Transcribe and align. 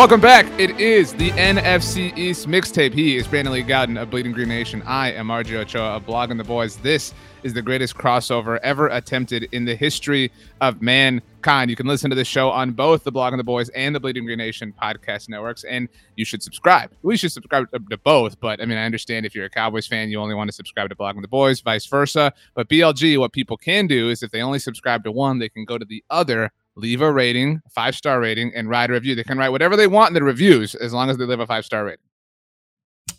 Welcome 0.00 0.22
back. 0.22 0.46
It 0.58 0.80
is 0.80 1.12
the 1.12 1.30
NFC 1.32 2.16
East 2.16 2.48
mixtape. 2.48 2.94
He 2.94 3.18
is 3.18 3.28
Brandon 3.28 3.52
Lee 3.52 3.62
Gowton 3.62 4.00
of 4.00 4.08
Bleeding 4.08 4.32
Green 4.32 4.48
Nation. 4.48 4.82
I 4.86 5.12
am 5.12 5.28
RJ 5.28 5.56
Ochoa 5.56 5.96
of 5.96 6.06
Blogging 6.06 6.38
the 6.38 6.42
Boys. 6.42 6.76
This 6.76 7.12
is 7.42 7.52
the 7.52 7.60
greatest 7.60 7.96
crossover 7.96 8.58
ever 8.62 8.88
attempted 8.88 9.50
in 9.52 9.66
the 9.66 9.74
history 9.74 10.32
of 10.62 10.80
mankind. 10.80 11.68
You 11.68 11.76
can 11.76 11.86
listen 11.86 12.08
to 12.08 12.16
this 12.16 12.26
show 12.26 12.48
on 12.48 12.72
both 12.72 13.04
the 13.04 13.12
Blogging 13.12 13.36
the 13.36 13.44
Boys 13.44 13.68
and 13.70 13.94
the 13.94 14.00
Bleeding 14.00 14.24
Green 14.24 14.38
Nation 14.38 14.72
podcast 14.82 15.28
networks, 15.28 15.64
and 15.64 15.86
you 16.16 16.24
should 16.24 16.42
subscribe. 16.42 16.90
We 17.02 17.18
should 17.18 17.32
subscribe 17.32 17.70
to 17.70 17.98
both, 17.98 18.40
but 18.40 18.62
I 18.62 18.64
mean, 18.64 18.78
I 18.78 18.86
understand 18.86 19.26
if 19.26 19.34
you're 19.34 19.44
a 19.44 19.50
Cowboys 19.50 19.86
fan, 19.86 20.08
you 20.08 20.18
only 20.18 20.34
want 20.34 20.48
to 20.48 20.54
subscribe 20.54 20.88
to 20.88 20.96
Blogging 20.96 21.20
the 21.20 21.28
Boys, 21.28 21.60
vice 21.60 21.84
versa. 21.84 22.32
But 22.54 22.70
BLG, 22.70 23.18
what 23.18 23.34
people 23.34 23.58
can 23.58 23.86
do 23.86 24.08
is 24.08 24.22
if 24.22 24.30
they 24.30 24.40
only 24.40 24.60
subscribe 24.60 25.04
to 25.04 25.12
one, 25.12 25.38
they 25.38 25.50
can 25.50 25.66
go 25.66 25.76
to 25.76 25.84
the 25.84 26.02
other 26.08 26.52
leave 26.80 27.00
a 27.00 27.12
rating, 27.12 27.60
five 27.70 27.94
star 27.94 28.20
rating, 28.20 28.52
and 28.54 28.68
write 28.68 28.90
a 28.90 28.94
review. 28.94 29.14
They 29.14 29.24
can 29.24 29.38
write 29.38 29.50
whatever 29.50 29.76
they 29.76 29.86
want 29.86 30.10
in 30.10 30.14
the 30.14 30.24
reviews 30.24 30.74
as 30.74 30.92
long 30.92 31.10
as 31.10 31.18
they 31.18 31.24
leave 31.24 31.40
a 31.40 31.46
five 31.46 31.64
star 31.64 31.84
rating. 31.84 32.04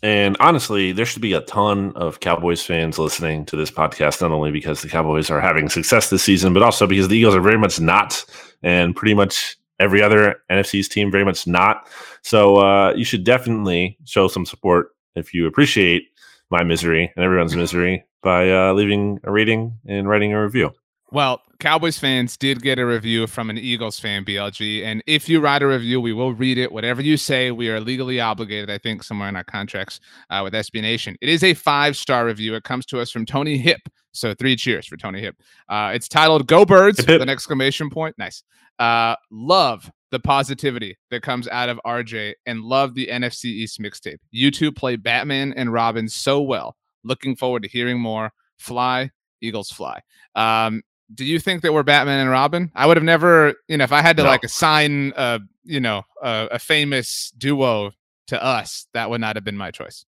And 0.02 0.36
honestly, 0.40 0.90
there 0.90 1.06
should 1.06 1.22
be 1.22 1.32
a 1.32 1.42
ton 1.42 1.92
of 1.94 2.20
Cowboys 2.20 2.64
fans 2.64 2.98
listening 2.98 3.44
to 3.46 3.56
this 3.56 3.70
podcast, 3.70 4.20
not 4.20 4.32
only 4.32 4.50
because 4.50 4.82
the 4.82 4.88
Cowboys 4.88 5.30
are 5.30 5.40
having 5.40 5.68
success 5.68 6.10
this 6.10 6.24
season, 6.24 6.52
but 6.52 6.62
also 6.62 6.86
because 6.88 7.08
the 7.08 7.16
Eagles 7.16 7.36
are 7.36 7.40
very 7.40 7.58
much 7.58 7.78
not, 7.78 8.24
and 8.62 8.96
pretty 8.96 9.14
much 9.14 9.56
every 9.78 10.02
other 10.02 10.42
NFC's 10.50 10.88
team 10.88 11.10
very 11.10 11.24
much 11.24 11.46
not. 11.46 11.88
So 12.22 12.56
uh, 12.56 12.94
you 12.94 13.04
should 13.04 13.24
definitely 13.24 13.96
show 14.04 14.26
some 14.26 14.44
support 14.44 14.88
if 15.14 15.32
you 15.34 15.46
appreciate 15.46 16.08
my 16.50 16.64
misery 16.64 17.12
and 17.14 17.24
everyone's 17.24 17.54
misery 17.54 18.04
by 18.22 18.50
uh, 18.50 18.72
leaving 18.72 19.18
a 19.24 19.30
rating 19.30 19.78
and 19.86 20.08
writing 20.08 20.32
a 20.32 20.42
review. 20.42 20.72
Well, 21.12 21.42
Cowboys 21.60 21.98
fans 21.98 22.38
did 22.38 22.62
get 22.62 22.78
a 22.78 22.86
review 22.86 23.26
from 23.26 23.50
an 23.50 23.58
Eagles 23.58 24.00
fan, 24.00 24.24
BLG. 24.24 24.82
And 24.82 25.02
if 25.06 25.28
you 25.28 25.40
write 25.40 25.62
a 25.62 25.66
review, 25.66 26.00
we 26.00 26.14
will 26.14 26.32
read 26.32 26.56
it. 26.56 26.72
Whatever 26.72 27.02
you 27.02 27.18
say, 27.18 27.50
we 27.50 27.68
are 27.68 27.80
legally 27.80 28.18
obligated, 28.18 28.70
I 28.70 28.78
think, 28.78 29.02
somewhere 29.02 29.28
in 29.28 29.36
our 29.36 29.44
contracts 29.44 30.00
uh, 30.30 30.40
with 30.42 30.54
SB 30.54 30.80
Nation. 30.80 31.14
It 31.20 31.28
is 31.28 31.44
a 31.44 31.52
five 31.52 31.98
star 31.98 32.24
review. 32.24 32.54
It 32.54 32.64
comes 32.64 32.86
to 32.86 32.98
us 32.98 33.10
from 33.10 33.26
Tony 33.26 33.58
Hip. 33.58 33.82
So 34.12 34.32
three 34.32 34.56
cheers 34.56 34.86
for 34.86 34.96
Tony 34.96 35.20
Hip. 35.20 35.36
Uh, 35.68 35.92
it's 35.94 36.08
titled 36.08 36.46
Go 36.46 36.64
Birds 36.64 37.06
with 37.06 37.20
an 37.20 37.28
exclamation 37.28 37.90
point. 37.90 38.16
Nice. 38.16 38.42
Uh, 38.78 39.14
love 39.30 39.92
the 40.12 40.18
positivity 40.18 40.96
that 41.10 41.22
comes 41.22 41.46
out 41.48 41.68
of 41.68 41.78
RJ 41.84 42.32
and 42.46 42.62
love 42.62 42.94
the 42.94 43.08
NFC 43.08 43.44
East 43.44 43.78
mixtape. 43.80 44.18
You 44.30 44.50
two 44.50 44.72
play 44.72 44.96
Batman 44.96 45.52
and 45.58 45.74
Robin 45.74 46.08
so 46.08 46.40
well. 46.40 46.74
Looking 47.04 47.36
forward 47.36 47.64
to 47.64 47.68
hearing 47.68 48.00
more. 48.00 48.30
Fly, 48.56 49.10
Eagles 49.42 49.70
fly. 49.70 50.00
Um, 50.34 50.82
do 51.14 51.24
you 51.24 51.38
think 51.38 51.62
that 51.62 51.72
we're 51.72 51.82
Batman 51.82 52.20
and 52.20 52.30
Robin? 52.30 52.70
I 52.74 52.86
would 52.86 52.96
have 52.96 53.04
never, 53.04 53.54
you 53.68 53.76
know, 53.76 53.84
if 53.84 53.92
I 53.92 54.02
had 54.02 54.16
to 54.16 54.22
no. 54.22 54.28
like 54.28 54.44
assign 54.44 55.12
a, 55.16 55.40
you 55.64 55.80
know, 55.80 56.02
a, 56.22 56.48
a, 56.52 56.58
famous 56.58 57.32
duo 57.36 57.92
to 58.28 58.42
us, 58.42 58.86
that 58.94 59.10
would 59.10 59.20
not 59.20 59.36
have 59.36 59.44
been 59.44 59.56
my 59.56 59.70
choice. 59.70 60.04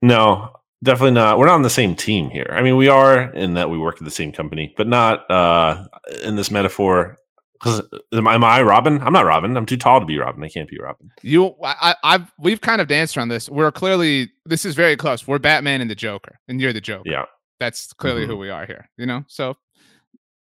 No, 0.00 0.54
definitely 0.82 1.12
not. 1.12 1.38
We're 1.38 1.46
not 1.46 1.54
on 1.54 1.62
the 1.62 1.70
same 1.70 1.94
team 1.94 2.30
here. 2.30 2.50
I 2.50 2.62
mean, 2.62 2.76
we 2.76 2.88
are 2.88 3.32
in 3.32 3.54
that 3.54 3.70
we 3.70 3.78
work 3.78 3.96
at 3.96 4.04
the 4.04 4.10
same 4.10 4.32
company, 4.32 4.74
but 4.76 4.88
not 4.88 5.30
uh 5.30 5.86
in 6.22 6.36
this 6.36 6.50
metaphor. 6.50 7.16
Because 7.54 7.82
am, 8.12 8.26
am, 8.26 8.42
I 8.42 8.60
Robin? 8.62 9.00
I'm 9.02 9.12
not 9.12 9.24
Robin. 9.24 9.56
I'm 9.56 9.66
too 9.66 9.76
tall 9.76 10.00
to 10.00 10.06
be 10.06 10.18
Robin. 10.18 10.42
I 10.42 10.48
can't 10.48 10.68
be 10.68 10.78
Robin. 10.80 11.12
You, 11.22 11.54
I, 11.62 11.94
I've, 12.02 12.32
we've 12.36 12.60
kind 12.60 12.80
of 12.80 12.88
danced 12.88 13.16
around 13.16 13.28
this. 13.28 13.48
We're 13.48 13.70
clearly, 13.70 14.32
this 14.44 14.64
is 14.64 14.74
very 14.74 14.96
close. 14.96 15.28
We're 15.28 15.38
Batman 15.38 15.80
and 15.80 15.88
the 15.88 15.94
Joker, 15.94 16.40
and 16.48 16.60
you're 16.60 16.72
the 16.72 16.80
Joker. 16.80 17.08
Yeah, 17.08 17.26
that's 17.60 17.92
clearly 17.92 18.22
mm-hmm. 18.22 18.32
who 18.32 18.38
we 18.38 18.50
are 18.50 18.66
here. 18.66 18.88
You 18.96 19.06
know, 19.06 19.24
so 19.28 19.56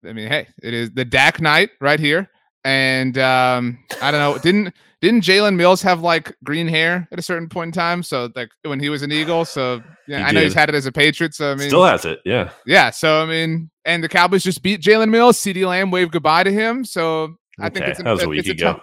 I 0.07 0.13
mean, 0.13 0.27
hey, 0.27 0.47
it 0.61 0.73
is 0.73 0.91
the 0.91 1.05
Dak 1.05 1.41
night 1.41 1.71
right 1.81 1.99
here. 1.99 2.29
And 2.65 3.17
um, 3.17 3.79
I 4.01 4.11
don't 4.11 4.21
know, 4.21 4.37
didn't 4.37 4.73
didn't 5.01 5.21
Jalen 5.21 5.55
Mills 5.57 5.81
have 5.81 6.01
like 6.01 6.33
green 6.45 6.65
hair 6.65 7.09
at 7.11 7.19
a 7.19 7.21
certain 7.21 7.49
point 7.49 7.67
in 7.67 7.71
time? 7.73 8.03
So 8.03 8.29
like 8.37 8.49
when 8.63 8.79
he 8.79 8.87
was 8.87 9.01
an 9.01 9.11
Eagle, 9.11 9.43
so 9.43 9.83
yeah, 10.07 10.25
I 10.25 10.31
know 10.31 10.41
he's 10.41 10.53
had 10.53 10.69
it 10.69 10.75
as 10.75 10.85
a 10.85 10.91
Patriot. 10.93 11.33
So 11.33 11.51
I 11.51 11.55
mean, 11.55 11.67
still 11.67 11.83
has 11.83 12.05
it, 12.05 12.19
yeah, 12.23 12.51
yeah. 12.65 12.89
So 12.89 13.21
I 13.21 13.25
mean, 13.25 13.69
and 13.83 14.01
the 14.01 14.07
Cowboys 14.07 14.43
just 14.43 14.63
beat 14.63 14.81
Jalen 14.81 15.09
Mills. 15.09 15.37
CeeDee 15.37 15.67
Lamb 15.67 15.91
waved 15.91 16.13
goodbye 16.13 16.43
to 16.43 16.51
him. 16.53 16.85
So 16.85 17.35
I 17.59 17.67
think 17.67 17.85
it's, 17.85 18.01
that 18.01 18.09
was 18.09 18.23
a 18.23 18.29
week 18.29 18.47
ago. 18.47 18.81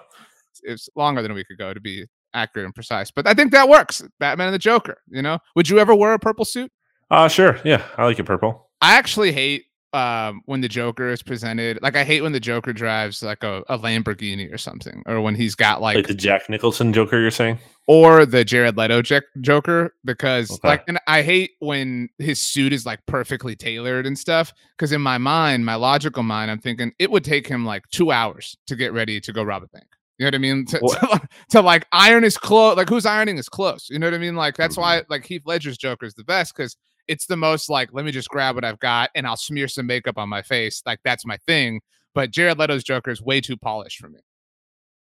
It's 0.63 0.91
longer 0.95 1.23
than 1.23 1.31
a 1.31 1.35
week 1.35 1.49
ago 1.49 1.73
to 1.73 1.81
be 1.81 2.05
accurate 2.35 2.67
and 2.67 2.75
precise, 2.75 3.11
but 3.11 3.27
I 3.27 3.33
think 3.33 3.51
that 3.53 3.67
works. 3.67 4.03
Batman 4.19 4.49
and 4.49 4.55
the 4.55 4.59
Joker. 4.59 4.99
You 5.09 5.23
know, 5.23 5.39
would 5.57 5.71
you 5.71 5.79
ever 5.79 5.95
wear 5.95 6.13
a 6.13 6.19
purple 6.19 6.45
suit? 6.45 6.71
Uh 7.11 7.29
sure. 7.29 7.59
Yeah, 7.65 7.83
I 7.97 8.05
like 8.05 8.19
it 8.19 8.25
purple. 8.25 8.69
I 8.83 8.97
actually 8.97 9.33
hate 9.33 9.65
um 9.93 10.41
when 10.47 10.61
the 10.61 10.69
joker 10.69 11.09
is 11.09 11.23
presented 11.23 11.79
like 11.83 11.97
i 11.97 12.05
hate 12.05 12.23
when 12.23 12.33
the 12.33 12.41
joker 12.41 12.73
drives 12.73 13.23
like 13.23 13.43
a, 13.43 13.63
a 13.69 13.79
lamborghini 13.79 14.53
or 14.53 14.59
something 14.59 15.03
or 15.07 15.21
when 15.21 15.35
he's 15.35 15.55
got 15.55 15.81
like, 15.81 15.97
like 15.97 16.07
the 16.07 16.15
jack 16.15 16.49
nicholson 16.49 16.93
joker 16.93 17.21
you're 17.21 17.31
saying 17.31 17.59
or 17.89 18.25
the 18.25 18.45
jared 18.45 18.77
leto 18.77 19.03
joker 19.41 19.95
because 20.05 20.53
okay. 20.53 20.69
like 20.69 20.85
and 20.87 21.01
i 21.09 21.23
hate 21.23 21.53
when 21.59 22.09
his 22.19 22.41
suit 22.41 22.73
is 22.73 22.87
like 22.87 23.01
perfectly 23.07 23.57
tailored 23.57 24.07
and 24.07 24.17
stuff 24.17 24.53
because 24.77 24.93
in 24.93 25.01
my 25.01 25.19
mind 25.19 25.67
my 25.67 25.75
logical 25.75 26.23
mind 26.23 26.51
i'm 26.51 26.61
thinking 26.61 26.93
it 27.01 27.11
would 27.11 27.25
take 27.25 27.47
him 27.47 27.65
like 27.65 27.83
two 27.91 28.13
hours 28.13 28.57
to 28.67 28.77
get 28.77 28.93
ready 28.93 29.21
to 29.21 29.33
go 29.33 29.43
rob 29.43 29.63
a 29.63 29.69
bank 29.69 29.87
you 30.21 30.25
know 30.25 30.29
what 30.29 30.35
I 30.35 30.39
mean? 30.39 30.67
To, 30.67 30.79
to, 30.79 31.29
to, 31.49 31.63
like 31.63 31.87
iron 31.93 32.25
his 32.25 32.37
clothes, 32.37 32.77
like 32.77 32.91
who's 32.91 33.07
ironing 33.07 33.39
his 33.39 33.49
clothes? 33.49 33.87
You 33.89 33.99
know 33.99 34.07
what 34.07 34.13
I 34.13 34.19
mean? 34.19 34.37
Like 34.37 34.55
that's 34.55 34.75
mm-hmm. 34.75 34.83
why 34.83 35.03
like 35.09 35.25
Heath 35.25 35.45
Ledger's 35.47 35.79
Joker 35.79 36.05
is 36.05 36.13
the 36.13 36.25
best 36.25 36.55
because 36.55 36.77
it's 37.11 37.27
the 37.27 37.37
most 37.37 37.69
like, 37.69 37.91
let 37.93 38.05
me 38.05 38.13
just 38.13 38.29
grab 38.29 38.55
what 38.55 38.65
I've 38.65 38.79
got 38.79 39.11
and 39.17 39.27
I'll 39.27 39.37
smear 39.37 39.67
some 39.67 39.87
makeup 39.87 40.17
on 40.17 40.29
my 40.29 40.43
face. 40.43 40.81
Like 40.87 41.01
that's 41.03 41.27
my 41.27 41.39
thing. 41.39 41.81
But 42.15 42.31
Jared 42.31 42.57
Leto's 42.57 42.85
Joker 42.85 43.11
is 43.11 43.21
way 43.21 43.41
too 43.41 43.57
polished 43.57 43.99
for 43.99 44.09
me. 44.09 44.21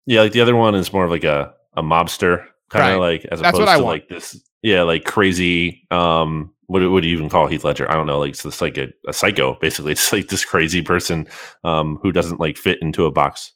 Yeah, 0.06 0.22
like 0.22 0.32
the 0.32 0.42
other 0.42 0.56
one 0.56 0.76
is 0.76 0.94
more 0.94 1.06
of 1.06 1.12
like 1.12 1.24
a, 1.24 1.54
a 1.76 1.82
mobster 1.82 2.46
kind 2.70 2.94
of 2.94 3.00
right. 3.00 3.14
like 3.14 3.26
as 3.26 3.42
that's 3.42 3.58
opposed 3.58 3.72
to 3.72 3.84
want. 3.84 3.86
like 3.86 4.10
this. 4.10 4.40
Yeah, 4.62 4.84
like 4.84 5.06
crazy. 5.06 5.88
Um, 5.90 6.54
what 6.68 6.88
what 6.92 7.02
do 7.02 7.10
you 7.10 7.16
even 7.16 7.30
call 7.30 7.48
Heath 7.48 7.64
Ledger? 7.64 7.90
I 7.90 7.96
don't 7.96 8.06
know. 8.06 8.20
Like 8.20 8.32
it's 8.32 8.44
just 8.44 8.62
like 8.62 8.78
a, 8.78 8.90
a 9.08 9.14
psycho, 9.14 9.58
basically. 9.60 9.92
It's 9.94 10.14
like 10.14 10.28
this 10.28 10.46
crazy 10.46 10.84
person 10.84 11.28
um, 11.64 11.98
who 12.04 12.12
doesn't 12.12 12.40
like 12.40 12.58
fit 12.58 12.80
into 12.82 13.06
a 13.06 13.12
box. 13.12 13.54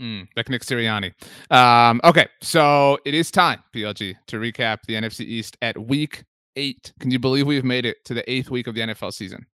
Mm, 0.00 0.28
like 0.36 0.48
Nick 0.48 0.62
Sirianni. 0.62 1.12
Um, 1.50 2.00
okay, 2.04 2.28
so 2.40 2.98
it 3.04 3.14
is 3.14 3.32
time, 3.32 3.64
BLG, 3.74 4.14
to 4.28 4.36
recap 4.36 4.78
the 4.86 4.94
NFC 4.94 5.22
East 5.22 5.56
at 5.60 5.76
week 5.76 6.24
eight. 6.58 6.92
Can 7.00 7.10
you 7.10 7.18
believe 7.18 7.46
we've 7.46 7.64
made 7.64 7.86
it 7.86 8.04
to 8.06 8.14
the 8.14 8.28
eighth 8.30 8.50
week 8.50 8.66
of 8.66 8.74
the 8.74 8.80
NFL 8.82 9.14
season? 9.14 9.46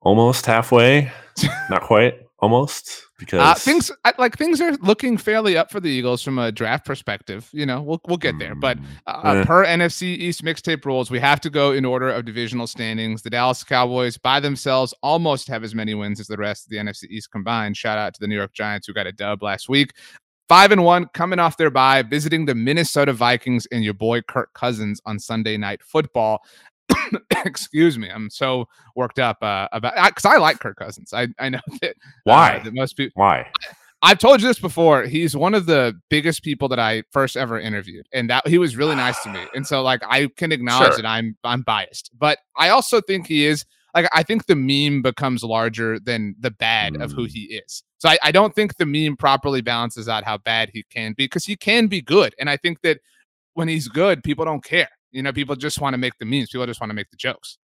Almost 0.00 0.46
halfway. 0.46 1.12
Not 1.70 1.82
quite. 1.82 2.14
Almost 2.42 2.88
uh, 2.88 3.06
because 3.18 3.40
uh, 3.40 3.54
things 3.54 3.90
like 4.16 4.38
things 4.38 4.62
are 4.62 4.72
looking 4.78 5.18
fairly 5.18 5.58
up 5.58 5.70
for 5.70 5.78
the 5.78 5.90
Eagles 5.90 6.22
from 6.22 6.38
a 6.38 6.50
draft 6.50 6.86
perspective. 6.86 7.50
You 7.52 7.66
know, 7.66 7.82
we'll 7.82 8.00
we'll 8.08 8.16
get 8.16 8.38
there. 8.38 8.54
But 8.54 8.78
mm, 8.78 8.84
uh, 9.06 9.40
eh. 9.40 9.44
per 9.44 9.66
NFC 9.66 10.04
East 10.04 10.42
mixtape 10.42 10.86
rules, 10.86 11.10
we 11.10 11.18
have 11.18 11.38
to 11.42 11.50
go 11.50 11.72
in 11.72 11.84
order 11.84 12.08
of 12.08 12.24
divisional 12.24 12.66
standings. 12.66 13.20
The 13.20 13.28
Dallas 13.28 13.62
Cowboys 13.62 14.16
by 14.16 14.40
themselves 14.40 14.94
almost 15.02 15.48
have 15.48 15.62
as 15.62 15.74
many 15.74 15.92
wins 15.92 16.18
as 16.18 16.28
the 16.28 16.38
rest 16.38 16.64
of 16.64 16.70
the 16.70 16.78
NFC 16.78 17.04
East 17.10 17.30
combined. 17.30 17.76
Shout 17.76 17.98
out 17.98 18.14
to 18.14 18.20
the 18.20 18.26
New 18.26 18.36
York 18.36 18.54
Giants 18.54 18.86
who 18.86 18.94
got 18.94 19.06
a 19.06 19.12
dub 19.12 19.42
last 19.42 19.68
week. 19.68 19.92
Five 20.50 20.72
and 20.72 20.82
one 20.82 21.06
coming 21.14 21.38
off 21.38 21.58
their 21.58 21.70
bye, 21.70 22.02
visiting 22.02 22.46
the 22.46 22.56
Minnesota 22.56 23.12
Vikings 23.12 23.68
and 23.70 23.84
your 23.84 23.94
boy 23.94 24.20
Kirk 24.22 24.52
Cousins 24.52 25.00
on 25.06 25.20
Sunday 25.20 25.56
Night 25.56 25.80
Football. 25.80 26.42
Excuse 27.44 27.96
me, 27.96 28.10
I'm 28.10 28.28
so 28.30 28.66
worked 28.96 29.20
up 29.20 29.40
uh, 29.42 29.68
about 29.70 29.94
because 30.08 30.24
I, 30.24 30.34
I, 30.34 30.38
like 30.38 30.58
Kirk 30.58 30.76
Cousins. 30.76 31.14
I 31.14 31.28
I 31.38 31.50
know 31.50 31.60
that 31.82 31.94
why 32.24 32.56
uh, 32.56 32.64
that 32.64 32.74
most 32.74 32.96
people 32.96 33.12
why. 33.14 33.46
I've 34.02 34.18
told 34.18 34.42
you 34.42 34.48
this 34.48 34.58
before. 34.58 35.04
He's 35.04 35.36
one 35.36 35.54
of 35.54 35.66
the 35.66 35.94
biggest 36.08 36.42
people 36.42 36.66
that 36.70 36.80
I 36.80 37.04
first 37.12 37.36
ever 37.36 37.60
interviewed, 37.60 38.08
and 38.12 38.28
that 38.28 38.48
he 38.48 38.58
was 38.58 38.76
really 38.76 38.96
nice 38.96 39.22
to 39.22 39.28
me. 39.28 39.44
And 39.54 39.64
so, 39.64 39.82
like, 39.82 40.02
I 40.04 40.26
can 40.36 40.50
acknowledge 40.50 40.94
sure. 40.94 40.96
that 40.96 41.06
I'm 41.06 41.36
I'm 41.44 41.62
biased, 41.62 42.10
but 42.18 42.40
I 42.56 42.70
also 42.70 43.00
think 43.00 43.28
he 43.28 43.46
is 43.46 43.64
like 43.94 44.08
I 44.12 44.24
think 44.24 44.46
the 44.46 44.56
meme 44.56 45.02
becomes 45.02 45.44
larger 45.44 46.00
than 46.00 46.34
the 46.40 46.50
bad 46.50 46.94
mm. 46.94 47.04
of 47.04 47.12
who 47.12 47.28
mm. 47.28 47.30
he 47.30 47.62
is. 47.64 47.84
So 48.00 48.08
I, 48.08 48.18
I 48.22 48.32
don't 48.32 48.54
think 48.54 48.76
the 48.76 48.86
meme 48.86 49.16
properly 49.16 49.60
balances 49.60 50.08
out 50.08 50.24
how 50.24 50.38
bad 50.38 50.70
he 50.72 50.84
can 50.90 51.12
be 51.12 51.24
because 51.24 51.44
he 51.44 51.54
can 51.54 51.86
be 51.86 52.00
good. 52.00 52.34
And 52.38 52.48
I 52.48 52.56
think 52.56 52.80
that 52.80 52.98
when 53.52 53.68
he's 53.68 53.88
good, 53.88 54.24
people 54.24 54.44
don't 54.46 54.64
care. 54.64 54.88
You 55.12 55.22
know, 55.22 55.32
people 55.34 55.54
just 55.54 55.80
want 55.82 55.92
to 55.92 55.98
make 55.98 56.16
the 56.18 56.24
memes. 56.24 56.48
People 56.48 56.66
just 56.66 56.80
want 56.80 56.90
to 56.90 56.94
make 56.94 57.10
the 57.10 57.18
jokes. 57.18 57.58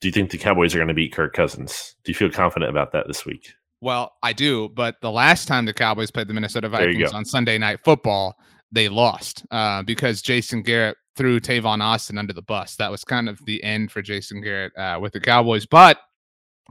Do 0.00 0.06
you 0.06 0.12
think 0.12 0.30
the 0.30 0.38
Cowboys 0.38 0.72
are 0.74 0.78
going 0.78 0.88
to 0.88 0.94
beat 0.94 1.12
Kirk 1.12 1.32
Cousins? 1.32 1.96
Do 2.04 2.12
you 2.12 2.14
feel 2.14 2.30
confident 2.30 2.70
about 2.70 2.92
that 2.92 3.08
this 3.08 3.26
week? 3.26 3.52
Well, 3.80 4.12
I 4.22 4.32
do, 4.32 4.68
but 4.68 5.00
the 5.02 5.10
last 5.10 5.48
time 5.48 5.64
the 5.64 5.74
Cowboys 5.74 6.10
played 6.10 6.28
the 6.28 6.34
Minnesota 6.34 6.68
Vikings 6.68 7.12
on 7.12 7.24
Sunday 7.24 7.58
Night 7.58 7.80
Football, 7.84 8.36
they 8.70 8.88
lost 8.88 9.44
uh, 9.50 9.82
because 9.82 10.22
Jason 10.22 10.62
Garrett 10.62 10.96
threw 11.16 11.40
Tavon 11.40 11.82
Austin 11.82 12.18
under 12.18 12.32
the 12.32 12.42
bus. 12.42 12.76
That 12.76 12.90
was 12.90 13.02
kind 13.02 13.28
of 13.28 13.44
the 13.44 13.62
end 13.64 13.90
for 13.90 14.00
Jason 14.00 14.40
Garrett 14.40 14.76
uh, 14.76 14.98
with 15.00 15.12
the 15.12 15.20
Cowboys. 15.20 15.66
But 15.66 15.98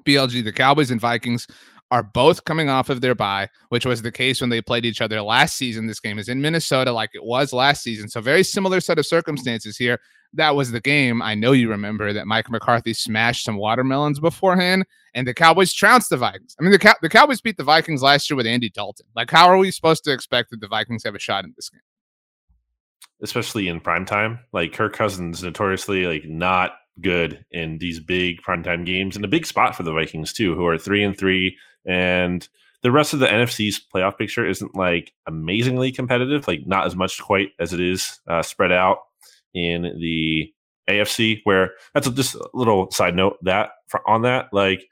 BLG, 0.06 0.44
the 0.44 0.52
Cowboys 0.52 0.92
and 0.92 1.00
Vikings 1.00 1.48
are 1.94 2.02
both 2.02 2.44
coming 2.46 2.70
off 2.70 2.90
of 2.90 3.02
their 3.02 3.14
bye, 3.14 3.48
which 3.70 3.86
was 3.86 4.02
the 4.02 4.12
case 4.12 4.42
when 4.42 4.50
they 4.50 4.64
played 4.64 4.84
each 4.84 5.00
other 5.00 5.22
last 5.22 5.56
season. 5.56 5.86
This 5.86 6.00
game 6.00 6.18
is 6.18 6.28
in 6.28 6.42
Minnesota, 6.42 6.92
like 6.92 7.12
it 7.14 7.24
was 7.24 7.54
last 7.54 7.84
season. 7.84 8.10
So, 8.10 8.20
very 8.20 8.44
similar 8.44 8.82
set 8.82 8.98
of 8.98 9.06
circumstances 9.06 9.78
here. 9.78 10.00
That 10.34 10.56
was 10.56 10.72
the 10.72 10.82
game. 10.82 11.22
I 11.22 11.36
know 11.36 11.52
you 11.52 11.70
remember 11.70 12.12
that 12.12 12.26
Mike 12.26 12.50
McCarthy 12.50 12.96
smashed 12.96 13.46
some 13.46 13.58
watermelons 13.58 14.20
beforehand, 14.20 14.86
and 15.14 15.28
the 15.28 15.36
Cowboys 15.36 15.72
trounced 15.72 16.10
the 16.10 16.18
Vikings. 16.18 16.56
I 16.60 16.64
mean, 16.64 16.72
the, 16.72 16.80
Cow- 16.80 16.96
the 17.04 17.10
Cowboys 17.10 17.42
beat 17.42 17.58
the 17.58 17.64
Vikings 17.64 18.02
last 18.02 18.28
year 18.28 18.38
with 18.38 18.48
Andy 18.48 18.72
Dalton. 18.72 19.06
Like, 19.16 19.30
how 19.30 19.48
are 19.48 19.60
we 19.60 19.70
supposed 19.70 20.04
to 20.06 20.12
expect 20.12 20.50
that 20.50 20.62
the 20.62 20.68
Vikings 20.68 21.04
have 21.04 21.14
a 21.14 21.20
shot 21.20 21.44
in 21.44 21.54
this 21.56 21.70
game? 21.70 21.82
Especially 23.22 23.68
in 23.68 23.80
prime 23.80 24.08
time, 24.08 24.40
like 24.52 24.74
Kirk 24.74 24.94
Cousins 24.94 25.44
notoriously 25.44 26.08
like 26.08 26.26
not 26.26 26.72
good 27.02 27.46
in 27.52 27.78
these 27.78 28.00
big 28.00 28.42
primetime 28.42 28.84
games 28.84 29.16
and 29.16 29.26
a 29.26 29.28
big 29.28 29.46
spot 29.46 29.76
for 29.76 29.84
the 29.84 29.94
Vikings 29.94 30.34
too, 30.34 30.56
who 30.56 30.66
are 30.66 30.78
three 30.80 31.04
and 31.04 31.16
three 31.16 31.56
and 31.86 32.48
the 32.84 32.92
rest 32.92 33.14
of 33.14 33.20
the 33.20 33.28
NFC's 33.28 33.82
playoff 33.94 34.18
picture 34.18 34.46
isn't 34.46 34.76
like 34.76 35.14
amazingly 35.26 35.92
competitive, 35.92 36.48
like 36.48 36.68
not 36.68 36.86
as 36.86 36.96
much 36.96 37.22
quite 37.22 37.52
as 37.60 37.74
it 37.74 37.80
is 37.80 38.20
uh, 38.28 38.44
spread 38.44 38.72
out 38.72 39.00
in 39.54 39.84
the 40.00 40.54
AFC. 40.90 41.40
Where 41.46 41.72
that's 41.94 42.08
a, 42.08 42.12
just 42.12 42.36
a 42.36 42.50
little 42.54 42.92
side 42.92 43.16
note 43.16 43.38
that 43.44 43.72
on 44.06 44.24
that, 44.24 44.50
like 44.52 44.86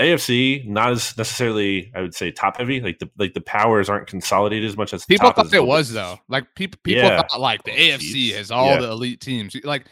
AFC, 0.00 0.66
not 0.66 0.92
as 0.92 1.16
necessarily, 1.16 1.92
I 1.94 2.00
would 2.00 2.14
say, 2.14 2.30
top 2.30 2.56
heavy. 2.56 2.80
Like 2.80 2.98
the 2.98 3.10
like 3.18 3.34
the 3.34 3.42
powers 3.42 3.90
aren't 3.90 4.06
consolidated 4.06 4.68
as 4.68 4.76
much 4.76 4.94
as 4.94 5.04
people 5.04 5.30
thought 5.30 5.52
it 5.52 5.64
was 5.64 5.92
though. 5.92 6.18
Like 6.28 6.54
people 6.54 6.80
people 6.82 7.04
yeah. 7.04 7.22
thought 7.22 7.40
like 7.40 7.62
the 7.64 7.72
oh, 7.72 7.74
AFC 7.74 8.34
has 8.34 8.50
all 8.50 8.70
yeah. 8.70 8.80
the 8.80 8.90
elite 8.90 9.20
teams. 9.20 9.54
Like 9.64 9.86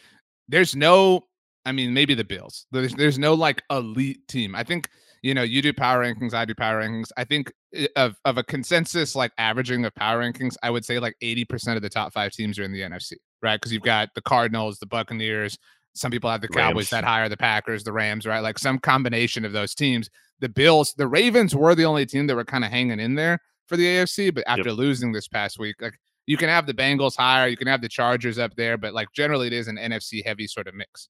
there's 0.49 0.75
no, 0.75 1.25
I 1.67 1.73
mean, 1.73 1.93
maybe 1.93 2.15
the 2.15 2.25
Bills. 2.25 2.67
There's 2.71 2.95
there's 2.95 3.19
no 3.19 3.35
like 3.35 3.63
elite 3.71 4.27
team. 4.29 4.55
I 4.55 4.65
think 4.65 4.89
you 5.25 5.33
know, 5.33 5.43
you 5.43 5.63
do 5.63 5.73
power 5.73 6.05
rankings, 6.05 6.35
I 6.35 6.45
do 6.45 6.55
power 6.55 6.83
rankings. 6.83 7.09
I 7.17 7.25
think 7.25 7.51
eh, 7.75 7.87
of, 7.97 8.15
of 8.27 8.37
a 8.37 8.45
consensus 8.45 9.17
like 9.17 9.33
averaging 9.39 9.87
of 9.87 9.95
power 9.95 10.21
rankings, 10.21 10.55
I 10.63 10.69
would 10.69 10.85
say 10.85 10.99
like 10.99 11.17
80% 11.23 11.77
of 11.77 11.83
the 11.83 11.89
top 11.89 12.13
five 12.13 12.33
teams 12.33 12.59
are 12.59 12.63
in 12.63 12.73
the 12.73 12.83
NFC, 12.83 13.15
right? 13.41 13.59
Because 13.59 13.73
you've 13.73 13.83
got 13.83 14.11
the 14.15 14.21
Cardinals, 14.21 14.79
the 14.79 14.87
Buccaneers, 14.87 15.57
some 15.95 16.11
people 16.11 16.29
have 16.29 16.43
the 16.43 16.49
Cowboys 16.49 16.75
Rams. 16.75 16.91
that 16.91 17.05
higher, 17.05 17.31
the 17.31 17.39
Packers, 17.39 17.85
the 17.85 17.93
Rams, 17.93 18.27
right? 18.27 18.41
Like 18.41 18.59
some 18.59 18.79
combination 18.79 19.47
of 19.47 19.53
those 19.53 19.75
teams. 19.75 20.11
The 20.41 20.49
Bills, 20.51 20.93
the 20.99 21.09
Ravens 21.09 21.57
were 21.57 21.75
the 21.75 21.87
only 21.87 22.05
team 22.05 22.27
that 22.27 22.37
were 22.37 22.45
kind 22.45 22.65
of 22.65 22.71
hanging 22.71 23.01
in 23.01 23.15
there 23.15 23.39
for 23.67 23.79
the 23.79 23.87
AFC, 23.87 24.35
but 24.35 24.45
after 24.47 24.69
yep. 24.69 24.77
losing 24.77 25.11
this 25.11 25.27
past 25.27 25.59
week, 25.59 25.77
like 25.81 25.95
you 26.27 26.37
can 26.37 26.51
have 26.51 26.67
the 26.67 26.75
Bengals 26.75 27.17
higher, 27.17 27.49
you 27.49 27.57
can 27.57 27.69
have 27.69 27.81
the 27.81 27.89
Chargers 27.89 28.39
up 28.39 28.55
there, 28.57 28.77
but 28.77 28.93
like 28.93 29.09
generally 29.15 29.47
it 29.47 29.55
is 29.55 29.69
an 29.69 29.77
NFC 29.77 30.23
heavy 30.23 30.47
sort 30.47 30.69
of 30.69 30.75
mix. 30.75 31.09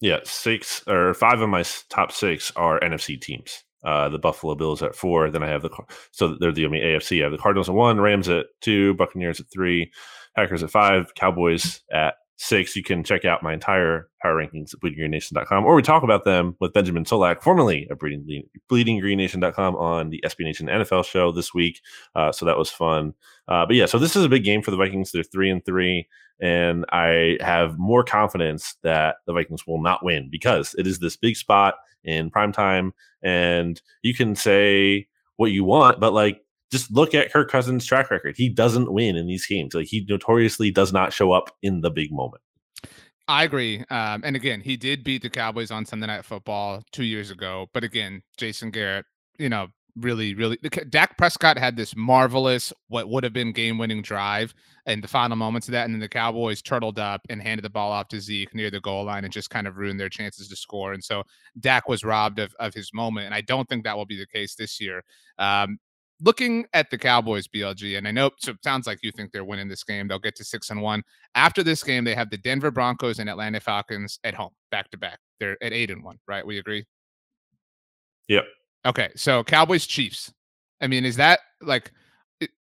Yeah, 0.00 0.20
six 0.24 0.82
or 0.86 1.14
five 1.14 1.40
of 1.40 1.48
my 1.48 1.64
top 1.88 2.12
six 2.12 2.52
are 2.56 2.80
NFC 2.80 3.20
teams. 3.20 3.64
Uh, 3.84 4.08
the 4.08 4.18
Buffalo 4.18 4.54
Bills 4.54 4.82
at 4.82 4.94
four. 4.94 5.30
Then 5.30 5.42
I 5.42 5.48
have 5.48 5.62
the 5.62 5.70
so 6.10 6.36
they're 6.38 6.52
the 6.52 6.66
only 6.66 6.80
AFC. 6.80 7.20
I 7.20 7.24
have 7.24 7.32
the 7.32 7.38
Cardinals 7.38 7.68
at 7.68 7.74
one, 7.74 8.00
Rams 8.00 8.28
at 8.28 8.46
two, 8.60 8.94
Buccaneers 8.94 9.40
at 9.40 9.46
three, 9.52 9.92
Packers 10.34 10.62
at 10.62 10.70
five, 10.70 11.14
Cowboys 11.14 11.80
at 11.92 12.14
six. 12.38 12.74
You 12.74 12.82
can 12.82 13.04
check 13.04 13.24
out 13.24 13.42
my 13.42 13.52
entire 13.52 14.08
power 14.22 14.34
rankings 14.34 14.72
at 14.72 14.80
bleedinggreennation.com, 14.80 15.64
or 15.64 15.74
we 15.74 15.82
talk 15.82 16.02
about 16.02 16.24
them 16.24 16.56
with 16.60 16.72
Benjamin 16.72 17.04
Solak, 17.04 17.42
formerly 17.42 17.86
of 17.90 17.98
Bleeding, 17.98 18.44
bleedinggreennation.com 18.70 19.76
on 19.76 20.10
the 20.10 20.22
SB 20.24 20.44
Nation 20.44 20.68
NFL 20.68 21.04
show 21.04 21.32
this 21.32 21.52
week. 21.52 21.80
Uh, 22.14 22.32
so 22.32 22.46
that 22.46 22.56
was 22.56 22.70
fun. 22.70 23.12
Uh, 23.48 23.66
but 23.66 23.76
yeah, 23.76 23.86
so 23.86 23.98
this 23.98 24.16
is 24.16 24.24
a 24.24 24.28
big 24.28 24.44
game 24.44 24.62
for 24.62 24.70
the 24.70 24.76
Vikings. 24.76 25.12
They're 25.12 25.22
three 25.22 25.50
and 25.50 25.64
three. 25.64 26.08
And 26.40 26.84
I 26.92 27.36
have 27.40 27.78
more 27.78 28.04
confidence 28.04 28.76
that 28.82 29.16
the 29.26 29.32
Vikings 29.32 29.66
will 29.66 29.82
not 29.82 30.04
win 30.04 30.28
because 30.30 30.74
it 30.78 30.86
is 30.86 31.00
this 31.00 31.16
big 31.16 31.36
spot 31.36 31.74
in 32.04 32.30
prime 32.30 32.52
time. 32.52 32.94
And 33.22 33.80
you 34.02 34.14
can 34.14 34.36
say 34.36 35.08
what 35.36 35.50
you 35.50 35.64
want, 35.64 35.98
but 35.98 36.12
like 36.12 36.40
just 36.70 36.90
look 36.90 37.14
at 37.14 37.32
Kirk 37.32 37.50
Cousins' 37.50 37.86
track 37.86 38.10
record. 38.10 38.36
He 38.36 38.48
doesn't 38.48 38.92
win 38.92 39.16
in 39.16 39.26
these 39.26 39.46
games. 39.46 39.74
Like 39.74 39.86
he 39.86 40.04
notoriously 40.08 40.70
does 40.70 40.92
not 40.92 41.12
show 41.12 41.32
up 41.32 41.50
in 41.62 41.80
the 41.80 41.90
big 41.90 42.12
moment. 42.12 42.42
I 43.26 43.44
agree. 43.44 43.84
Um, 43.90 44.22
and 44.24 44.34
again, 44.36 44.60
he 44.60 44.76
did 44.76 45.04
beat 45.04 45.22
the 45.22 45.30
Cowboys 45.30 45.70
on 45.70 45.84
Sunday 45.84 46.06
Night 46.06 46.24
Football 46.24 46.82
two 46.92 47.04
years 47.04 47.30
ago. 47.30 47.66
But 47.74 47.84
again, 47.84 48.22
Jason 48.38 48.70
Garrett, 48.70 49.04
you 49.38 49.50
know, 49.50 49.68
really, 49.96 50.34
really. 50.34 50.56
Dak 50.88 51.18
Prescott 51.18 51.58
had 51.58 51.76
this 51.76 51.94
marvelous, 51.94 52.72
what 52.88 53.08
would 53.08 53.24
have 53.24 53.34
been 53.34 53.52
game 53.52 53.76
winning 53.76 54.00
drive 54.00 54.54
in 54.86 55.02
the 55.02 55.08
final 55.08 55.36
moments 55.36 55.68
of 55.68 55.72
that. 55.72 55.84
And 55.84 55.94
then 55.94 56.00
the 56.00 56.08
Cowboys 56.08 56.62
turtled 56.62 56.98
up 56.98 57.20
and 57.28 57.42
handed 57.42 57.64
the 57.64 57.70
ball 57.70 57.92
off 57.92 58.08
to 58.08 58.20
Zeke 58.20 58.54
near 58.54 58.70
the 58.70 58.80
goal 58.80 59.04
line 59.04 59.24
and 59.24 59.32
just 59.32 59.50
kind 59.50 59.66
of 59.66 59.76
ruined 59.76 60.00
their 60.00 60.08
chances 60.08 60.48
to 60.48 60.56
score. 60.56 60.94
And 60.94 61.04
so 61.04 61.22
Dak 61.60 61.86
was 61.86 62.04
robbed 62.04 62.38
of, 62.38 62.54
of 62.58 62.72
his 62.72 62.94
moment. 62.94 63.26
And 63.26 63.34
I 63.34 63.42
don't 63.42 63.68
think 63.68 63.84
that 63.84 63.96
will 63.96 64.06
be 64.06 64.18
the 64.18 64.26
case 64.26 64.54
this 64.54 64.80
year. 64.80 65.02
Um, 65.38 65.78
looking 66.20 66.66
at 66.72 66.90
the 66.90 66.98
Cowboys, 66.98 67.46
BLG, 67.46 67.98
and 67.98 68.06
I 68.06 68.10
know 68.10 68.30
so 68.38 68.52
it 68.52 68.62
sounds 68.62 68.86
like 68.86 68.98
you 69.02 69.12
think 69.12 69.32
they're 69.32 69.44
winning 69.44 69.68
this 69.68 69.84
game. 69.84 70.08
They'll 70.08 70.18
get 70.18 70.36
to 70.36 70.44
six 70.44 70.70
and 70.70 70.82
one. 70.82 71.02
After 71.34 71.62
this 71.62 71.82
game, 71.82 72.04
they 72.04 72.14
have 72.14 72.30
the 72.30 72.38
Denver 72.38 72.70
Broncos 72.70 73.18
and 73.18 73.28
Atlanta 73.28 73.60
Falcons 73.60 74.18
at 74.24 74.34
home, 74.34 74.50
back 74.70 74.90
to 74.90 74.98
back. 74.98 75.18
They're 75.40 75.62
at 75.62 75.72
eight 75.72 75.90
and 75.90 76.02
one, 76.02 76.18
right? 76.26 76.46
We 76.46 76.58
agree. 76.58 76.84
Yep. 78.28 78.44
Okay, 78.86 79.10
so 79.16 79.44
Cowboys 79.44 79.86
Chiefs. 79.86 80.32
I 80.80 80.86
mean, 80.86 81.04
is 81.04 81.16
that 81.16 81.40
like 81.60 81.92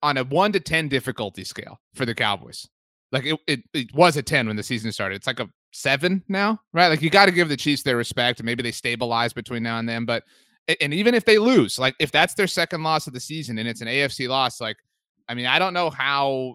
on 0.03 0.17
a 0.17 0.25
one 0.25 0.53
to 0.53 0.61
ten 0.61 0.89
difficulty 0.89 1.45
scale 1.45 1.81
for 1.95 2.07
the 2.07 2.15
Cowboys? 2.15 2.69
Like 3.13 3.25
it, 3.25 3.39
it, 3.47 3.61
it 3.73 3.95
was 3.95 4.17
a 4.17 4.23
ten 4.23 4.47
when 4.47 4.57
the 4.57 4.63
season 4.63 4.93
started. 4.93 5.17
It's 5.17 5.27
like 5.27 5.41
a 5.41 5.49
seven 5.73 6.23
now, 6.29 6.61
right? 6.73 6.89
Like 6.89 7.03
you 7.03 7.11
got 7.11 7.27
to 7.27 7.33
give 7.33 7.49
the 7.49 7.57
Chiefs 7.57 7.83
their 7.83 7.97
respect, 7.97 8.41
and 8.41 8.47
maybe 8.47 8.63
they 8.63 8.73
stabilize 8.73 9.33
between 9.33 9.63
now 9.63 9.79
and 9.79 9.89
then. 9.89 10.05
But 10.05 10.25
and 10.81 10.93
even 10.93 11.15
if 11.15 11.25
they 11.25 11.39
lose, 11.39 11.79
like 11.79 11.95
if 11.99 12.13
that's 12.13 12.35
their 12.35 12.47
second 12.47 12.83
loss 12.83 13.07
of 13.07 13.13
the 13.13 13.21
season 13.21 13.59
and 13.59 13.69
it's 13.69 13.81
an 13.81 13.89
AFC 13.89 14.29
loss, 14.29 14.61
like 14.61 14.77
I 15.29 15.35
mean, 15.35 15.47
I 15.47 15.59
don't 15.59 15.75
know 15.75 15.91
how. 15.91 16.55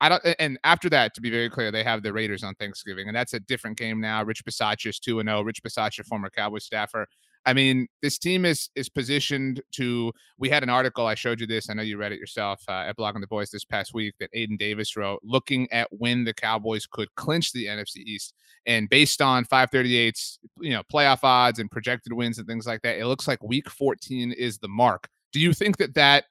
I 0.00 0.08
don't. 0.08 0.22
And 0.38 0.58
after 0.64 0.88
that, 0.90 1.14
to 1.14 1.20
be 1.20 1.30
very 1.30 1.50
clear, 1.50 1.70
they 1.70 1.84
have 1.84 2.02
the 2.02 2.12
Raiders 2.12 2.42
on 2.42 2.54
Thanksgiving, 2.54 3.08
and 3.08 3.16
that's 3.16 3.34
a 3.34 3.40
different 3.40 3.76
game 3.76 4.00
now. 4.00 4.22
Rich 4.22 4.44
Bisaccia 4.44 4.88
is 4.88 4.98
two 4.98 5.20
and 5.20 5.28
zero. 5.28 5.40
Oh. 5.40 5.42
Rich 5.42 5.62
Bisaccia, 5.62 6.04
former 6.04 6.30
Cowboys 6.30 6.64
staffer. 6.64 7.06
I 7.46 7.54
mean, 7.54 7.88
this 8.02 8.18
team 8.18 8.44
is 8.44 8.68
is 8.74 8.88
positioned 8.88 9.62
to. 9.72 10.12
We 10.38 10.50
had 10.50 10.62
an 10.62 10.68
article 10.68 11.06
I 11.06 11.14
showed 11.14 11.40
you 11.40 11.46
this. 11.46 11.70
I 11.70 11.74
know 11.74 11.82
you 11.82 11.96
read 11.96 12.12
it 12.12 12.18
yourself 12.18 12.62
uh, 12.68 12.84
at 12.86 12.96
Blogging 12.96 13.20
the 13.20 13.26
Boys 13.26 13.50
this 13.50 13.64
past 13.64 13.94
week 13.94 14.14
that 14.20 14.32
Aiden 14.34 14.58
Davis 14.58 14.96
wrote, 14.96 15.20
looking 15.22 15.70
at 15.72 15.88
when 15.90 16.24
the 16.24 16.34
Cowboys 16.34 16.86
could 16.86 17.08
clinch 17.14 17.52
the 17.52 17.66
NFC 17.66 17.98
East. 17.98 18.34
And 18.66 18.88
based 18.90 19.22
on 19.22 19.46
538's, 19.46 20.38
you 20.60 20.70
know, 20.70 20.82
playoff 20.92 21.24
odds 21.24 21.58
and 21.58 21.70
projected 21.70 22.12
wins 22.12 22.38
and 22.38 22.46
things 22.46 22.66
like 22.66 22.82
that, 22.82 22.98
it 22.98 23.06
looks 23.06 23.26
like 23.26 23.42
Week 23.42 23.70
14 23.70 24.32
is 24.32 24.58
the 24.58 24.68
mark. 24.68 25.08
Do 25.32 25.40
you 25.40 25.54
think 25.54 25.78
that 25.78 25.94
that 25.94 26.24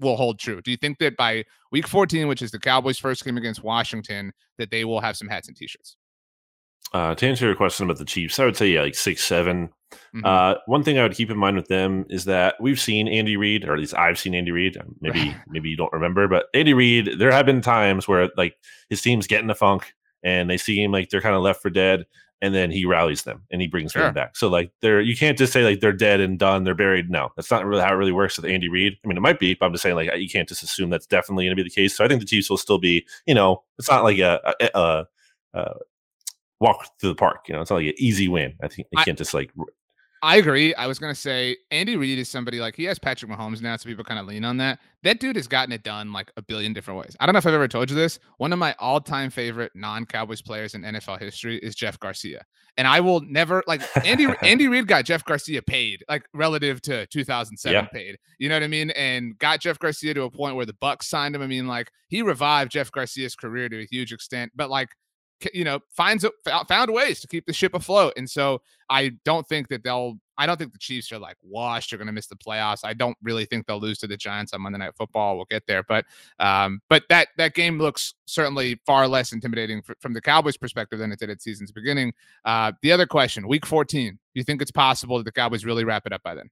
will 0.00 0.16
hold 0.16 0.38
true? 0.38 0.62
Do 0.62 0.70
you 0.70 0.76
think 0.76 0.98
that 0.98 1.16
by 1.16 1.44
Week 1.70 1.86
14, 1.86 2.26
which 2.26 2.42
is 2.42 2.50
the 2.50 2.58
Cowboys' 2.58 2.98
first 2.98 3.24
game 3.24 3.36
against 3.36 3.62
Washington, 3.62 4.32
that 4.58 4.70
they 4.70 4.84
will 4.84 5.00
have 5.00 5.16
some 5.16 5.28
hats 5.28 5.48
and 5.48 5.56
T-shirts? 5.56 5.96
Uh, 6.92 7.14
to 7.14 7.26
answer 7.26 7.46
your 7.46 7.56
question 7.56 7.84
about 7.84 7.98
the 7.98 8.04
Chiefs, 8.04 8.38
I 8.38 8.44
would 8.44 8.56
say 8.56 8.68
yeah, 8.68 8.82
like 8.82 8.94
six, 8.94 9.24
seven. 9.24 9.70
Mm-hmm. 10.14 10.24
Uh, 10.24 10.54
one 10.66 10.84
thing 10.84 10.98
I 10.98 11.02
would 11.02 11.14
keep 11.14 11.30
in 11.30 11.36
mind 11.36 11.56
with 11.56 11.66
them 11.66 12.06
is 12.08 12.24
that 12.26 12.54
we've 12.60 12.78
seen 12.78 13.08
Andy 13.08 13.36
Reid, 13.36 13.64
or 13.64 13.72
at 13.72 13.80
least 13.80 13.96
I've 13.96 14.18
seen 14.18 14.34
Andy 14.34 14.52
Reid. 14.52 14.76
Maybe 15.00 15.34
maybe 15.48 15.70
you 15.70 15.76
don't 15.76 15.92
remember, 15.92 16.28
but 16.28 16.46
Andy 16.54 16.72
Reid, 16.72 17.18
there 17.18 17.32
have 17.32 17.46
been 17.46 17.60
times 17.60 18.06
where 18.06 18.30
like 18.36 18.56
his 18.90 19.02
teams 19.02 19.26
getting 19.26 19.46
in 19.46 19.50
a 19.50 19.54
funk 19.54 19.92
and 20.22 20.48
they 20.48 20.56
seem 20.56 20.92
like 20.92 21.10
they're 21.10 21.20
kind 21.20 21.34
of 21.34 21.42
left 21.42 21.62
for 21.62 21.70
dead, 21.70 22.06
and 22.40 22.54
then 22.54 22.70
he 22.70 22.84
rallies 22.84 23.22
them 23.22 23.42
and 23.50 23.60
he 23.60 23.66
brings 23.66 23.92
sure. 23.92 24.02
them 24.02 24.14
back. 24.14 24.36
So 24.36 24.48
like 24.48 24.70
they're 24.80 25.00
you 25.00 25.16
can't 25.16 25.38
just 25.38 25.52
say 25.52 25.64
like 25.64 25.80
they're 25.80 25.92
dead 25.92 26.20
and 26.20 26.38
done, 26.38 26.64
they're 26.64 26.74
buried. 26.74 27.10
No, 27.10 27.30
that's 27.36 27.50
not 27.50 27.64
really 27.64 27.82
how 27.82 27.92
it 27.92 27.96
really 27.96 28.12
works 28.12 28.36
with 28.36 28.50
Andy 28.50 28.68
Reid. 28.68 28.94
I 29.04 29.08
mean, 29.08 29.16
it 29.16 29.22
might 29.22 29.38
be, 29.38 29.54
but 29.54 29.66
I'm 29.66 29.72
just 29.72 29.82
saying 29.82 29.96
like 29.96 30.14
you 30.16 30.28
can't 30.28 30.48
just 30.48 30.62
assume 30.62 30.90
that's 30.90 31.06
definitely 31.06 31.44
going 31.44 31.56
to 31.56 31.62
be 31.62 31.68
the 31.68 31.74
case. 31.74 31.96
So 31.96 32.04
I 32.04 32.08
think 32.08 32.20
the 32.20 32.26
Chiefs 32.26 32.50
will 32.50 32.56
still 32.56 32.78
be, 32.78 33.06
you 33.26 33.34
know, 33.34 33.62
it's 33.78 33.90
not 33.90 34.04
like 34.04 34.18
a, 34.18 34.54
a, 34.60 34.78
a, 34.78 35.06
a 35.54 35.74
walk 36.64 36.88
through 36.98 37.10
the 37.10 37.14
park. 37.14 37.44
You 37.46 37.54
know, 37.54 37.60
it's 37.60 37.70
not 37.70 37.76
like 37.76 37.88
an 37.88 37.94
easy 37.98 38.26
win. 38.26 38.54
I 38.62 38.68
think 38.68 38.88
you 38.90 38.98
can't 39.04 39.18
just 39.18 39.34
like. 39.34 39.52
I 40.22 40.36
agree. 40.36 40.74
I 40.74 40.86
was 40.86 40.98
gonna 40.98 41.14
say 41.14 41.58
Andy 41.70 41.98
Reid 41.98 42.18
is 42.18 42.30
somebody 42.30 42.58
like 42.58 42.74
he 42.74 42.84
has 42.84 42.98
Patrick 42.98 43.30
Mahomes 43.30 43.60
now, 43.60 43.76
so 43.76 43.86
people 43.86 44.04
kind 44.04 44.18
of 44.18 44.26
lean 44.26 44.42
on 44.42 44.56
that. 44.56 44.78
That 45.02 45.20
dude 45.20 45.36
has 45.36 45.46
gotten 45.46 45.70
it 45.70 45.82
done 45.82 46.14
like 46.14 46.32
a 46.38 46.42
billion 46.42 46.72
different 46.72 46.98
ways. 46.98 47.14
I 47.20 47.26
don't 47.26 47.34
know 47.34 47.38
if 47.40 47.46
I've 47.46 47.52
ever 47.52 47.68
told 47.68 47.90
you 47.90 47.96
this. 47.96 48.18
One 48.38 48.50
of 48.50 48.58
my 48.58 48.74
all-time 48.78 49.28
favorite 49.28 49.72
non-Cowboys 49.74 50.40
players 50.40 50.74
in 50.74 50.80
NFL 50.80 51.20
history 51.20 51.58
is 51.58 51.74
Jeff 51.74 52.00
Garcia, 52.00 52.42
and 52.78 52.88
I 52.88 53.00
will 53.00 53.20
never 53.20 53.62
like 53.66 53.82
Andy. 54.02 54.26
Andy 54.42 54.66
Reid 54.66 54.86
got 54.86 55.04
Jeff 55.04 55.22
Garcia 55.26 55.60
paid 55.60 56.02
like 56.08 56.24
relative 56.32 56.80
to 56.82 57.06
2007 57.08 57.74
yeah. 57.74 57.86
paid. 57.88 58.16
You 58.38 58.48
know 58.48 58.54
what 58.54 58.62
I 58.62 58.68
mean? 58.68 58.90
And 58.92 59.38
got 59.38 59.60
Jeff 59.60 59.78
Garcia 59.78 60.14
to 60.14 60.22
a 60.22 60.30
point 60.30 60.56
where 60.56 60.64
the 60.64 60.72
Bucs 60.72 61.02
signed 61.02 61.36
him. 61.36 61.42
I 61.42 61.46
mean, 61.46 61.66
like 61.66 61.90
he 62.08 62.22
revived 62.22 62.72
Jeff 62.72 62.90
Garcia's 62.90 63.36
career 63.36 63.68
to 63.68 63.82
a 63.82 63.86
huge 63.90 64.10
extent, 64.10 64.52
but 64.56 64.70
like 64.70 64.88
you 65.52 65.64
know 65.64 65.80
finds 65.90 66.24
found 66.68 66.92
ways 66.92 67.20
to 67.20 67.26
keep 67.26 67.46
the 67.46 67.52
ship 67.52 67.74
afloat 67.74 68.12
and 68.16 68.28
so 68.28 68.60
i 68.88 69.10
don't 69.24 69.46
think 69.46 69.68
that 69.68 69.82
they'll 69.82 70.14
i 70.38 70.46
don't 70.46 70.58
think 70.58 70.72
the 70.72 70.78
chiefs 70.78 71.12
are 71.12 71.18
like 71.18 71.36
washed 71.42 71.90
they're 71.90 71.98
going 71.98 72.06
to 72.06 72.12
miss 72.12 72.26
the 72.26 72.36
playoffs 72.36 72.80
i 72.84 72.94
don't 72.94 73.16
really 73.22 73.44
think 73.44 73.66
they'll 73.66 73.80
lose 73.80 73.98
to 73.98 74.06
the 74.06 74.16
giants 74.16 74.52
on 74.52 74.60
monday 74.60 74.78
night 74.78 74.94
football 74.96 75.36
we'll 75.36 75.46
get 75.46 75.66
there 75.66 75.82
but 75.82 76.04
um 76.38 76.80
but 76.88 77.02
that 77.08 77.28
that 77.36 77.54
game 77.54 77.78
looks 77.78 78.14
certainly 78.26 78.80
far 78.86 79.06
less 79.08 79.32
intimidating 79.32 79.82
from 80.00 80.12
the 80.12 80.20
cowboys 80.20 80.56
perspective 80.56 80.98
than 80.98 81.12
it 81.12 81.18
did 81.18 81.30
at 81.30 81.42
season's 81.42 81.72
beginning 81.72 82.12
uh 82.44 82.72
the 82.82 82.92
other 82.92 83.06
question 83.06 83.46
week 83.48 83.66
14 83.66 84.12
do 84.12 84.18
you 84.34 84.44
think 84.44 84.62
it's 84.62 84.70
possible 84.70 85.18
that 85.18 85.24
the 85.24 85.32
cowboys 85.32 85.64
really 85.64 85.84
wrap 85.84 86.06
it 86.06 86.12
up 86.12 86.22
by 86.22 86.34
then 86.34 86.48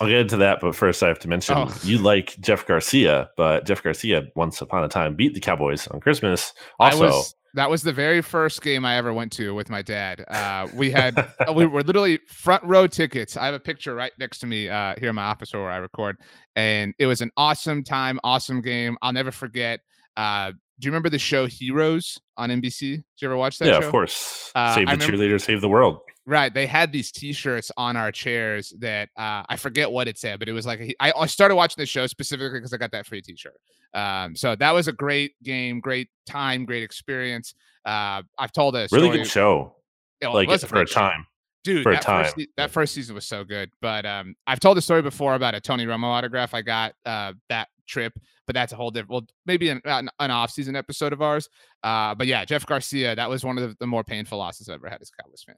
I'll 0.00 0.08
get 0.08 0.18
into 0.18 0.36
that, 0.38 0.60
but 0.60 0.74
first 0.74 1.02
I 1.02 1.08
have 1.08 1.18
to 1.20 1.28
mention 1.28 1.56
oh. 1.56 1.74
you 1.82 1.98
like 1.98 2.38
Jeff 2.40 2.66
Garcia, 2.66 3.30
but 3.36 3.66
Jeff 3.66 3.82
Garcia 3.82 4.26
once 4.34 4.60
upon 4.60 4.84
a 4.84 4.88
time 4.88 5.14
beat 5.14 5.32
the 5.34 5.40
Cowboys 5.40 5.86
on 5.88 6.00
Christmas. 6.00 6.52
Also, 6.78 7.06
was, 7.06 7.34
that 7.56 7.70
was 7.70 7.82
the 7.82 7.92
very 7.92 8.20
first 8.20 8.60
game 8.60 8.84
I 8.84 8.96
ever 8.96 9.14
went 9.14 9.32
to 9.32 9.54
with 9.54 9.70
my 9.70 9.80
dad. 9.80 10.24
Uh, 10.28 10.68
we 10.74 10.90
had 10.90 11.18
uh, 11.18 11.52
we 11.52 11.64
were 11.64 11.82
literally 11.82 12.20
front 12.28 12.62
row 12.62 12.86
tickets. 12.86 13.36
I 13.36 13.46
have 13.46 13.54
a 13.54 13.60
picture 13.60 13.94
right 13.94 14.12
next 14.18 14.38
to 14.40 14.46
me 14.46 14.68
uh, 14.68 14.94
here 14.98 15.08
in 15.08 15.14
my 15.14 15.24
office 15.24 15.52
where 15.54 15.70
I 15.70 15.78
record, 15.78 16.18
and 16.54 16.94
it 16.98 17.06
was 17.06 17.22
an 17.22 17.30
awesome 17.36 17.82
time, 17.82 18.20
awesome 18.22 18.60
game. 18.60 18.96
I'll 19.00 19.12
never 19.12 19.30
forget. 19.32 19.80
Uh, 20.16 20.52
do 20.78 20.86
you 20.86 20.90
remember 20.90 21.08
the 21.08 21.18
show 21.18 21.46
Heroes 21.46 22.18
on 22.36 22.50
NBC? 22.50 22.80
Did 22.80 23.04
you 23.20 23.28
ever 23.28 23.36
watch 23.38 23.58
that? 23.58 23.68
Yeah, 23.68 23.80
show? 23.80 23.86
of 23.86 23.90
course. 23.90 24.52
Uh, 24.54 24.74
save 24.74 24.86
the 24.86 24.92
remember, 24.92 25.16
cheerleader, 25.16 25.40
save 25.40 25.62
the 25.62 25.68
world. 25.68 26.00
Right. 26.28 26.52
They 26.52 26.66
had 26.66 26.90
these 26.90 27.12
T-shirts 27.12 27.70
on 27.76 27.96
our 27.96 28.10
chairs 28.10 28.74
that 28.80 29.10
uh, 29.16 29.44
I 29.48 29.54
forget 29.56 29.90
what 29.90 30.08
it 30.08 30.18
said, 30.18 30.40
but 30.40 30.48
it 30.48 30.52
was 30.52 30.66
like 30.66 30.80
a, 30.80 30.92
I, 30.98 31.12
I 31.16 31.26
started 31.26 31.54
watching 31.54 31.80
the 31.80 31.86
show 31.86 32.08
specifically 32.08 32.58
because 32.58 32.72
I 32.72 32.78
got 32.78 32.90
that 32.90 33.06
free 33.06 33.22
T-shirt. 33.22 33.54
Um, 33.94 34.34
so 34.34 34.56
that 34.56 34.72
was 34.72 34.88
a 34.88 34.92
great 34.92 35.40
game, 35.44 35.78
great 35.78 36.08
time, 36.26 36.64
great 36.64 36.82
experience. 36.82 37.54
Uh, 37.84 38.22
I've 38.36 38.50
told 38.50 38.74
a 38.74 38.88
really 38.90 39.18
good 39.18 39.26
show, 39.28 39.76
like 40.20 40.50
for 40.62 40.80
a 40.80 40.86
time, 40.86 41.26
dude. 41.62 41.84
For 41.84 41.92
that 41.92 42.02
a 42.02 42.04
time, 42.04 42.24
first, 42.24 42.48
that 42.56 42.70
first 42.72 42.94
season 42.94 43.14
was 43.14 43.24
so 43.24 43.44
good. 43.44 43.70
But 43.80 44.04
um, 44.04 44.34
I've 44.48 44.58
told 44.58 44.76
the 44.76 44.82
story 44.82 45.02
before 45.02 45.36
about 45.36 45.54
a 45.54 45.60
Tony 45.60 45.86
Romo 45.86 46.06
autograph 46.06 46.52
I 46.54 46.62
got 46.62 46.94
uh, 47.06 47.34
that 47.48 47.68
trip, 47.86 48.12
but 48.46 48.54
that's 48.54 48.72
a 48.72 48.76
whole 48.76 48.90
different. 48.90 49.10
Well, 49.10 49.26
maybe 49.46 49.68
an, 49.68 49.80
an, 49.84 50.10
an 50.18 50.30
off-season 50.32 50.74
episode 50.74 51.12
of 51.12 51.22
ours. 51.22 51.48
Uh, 51.84 52.16
but 52.16 52.26
yeah, 52.26 52.44
Jeff 52.44 52.66
Garcia, 52.66 53.14
that 53.14 53.30
was 53.30 53.44
one 53.44 53.56
of 53.56 53.68
the, 53.68 53.76
the 53.78 53.86
more 53.86 54.02
painful 54.02 54.38
losses 54.38 54.68
I've 54.68 54.74
ever 54.74 54.88
had 54.88 55.00
as 55.00 55.12
a 55.16 55.22
Cowboys 55.22 55.44
fan. 55.46 55.54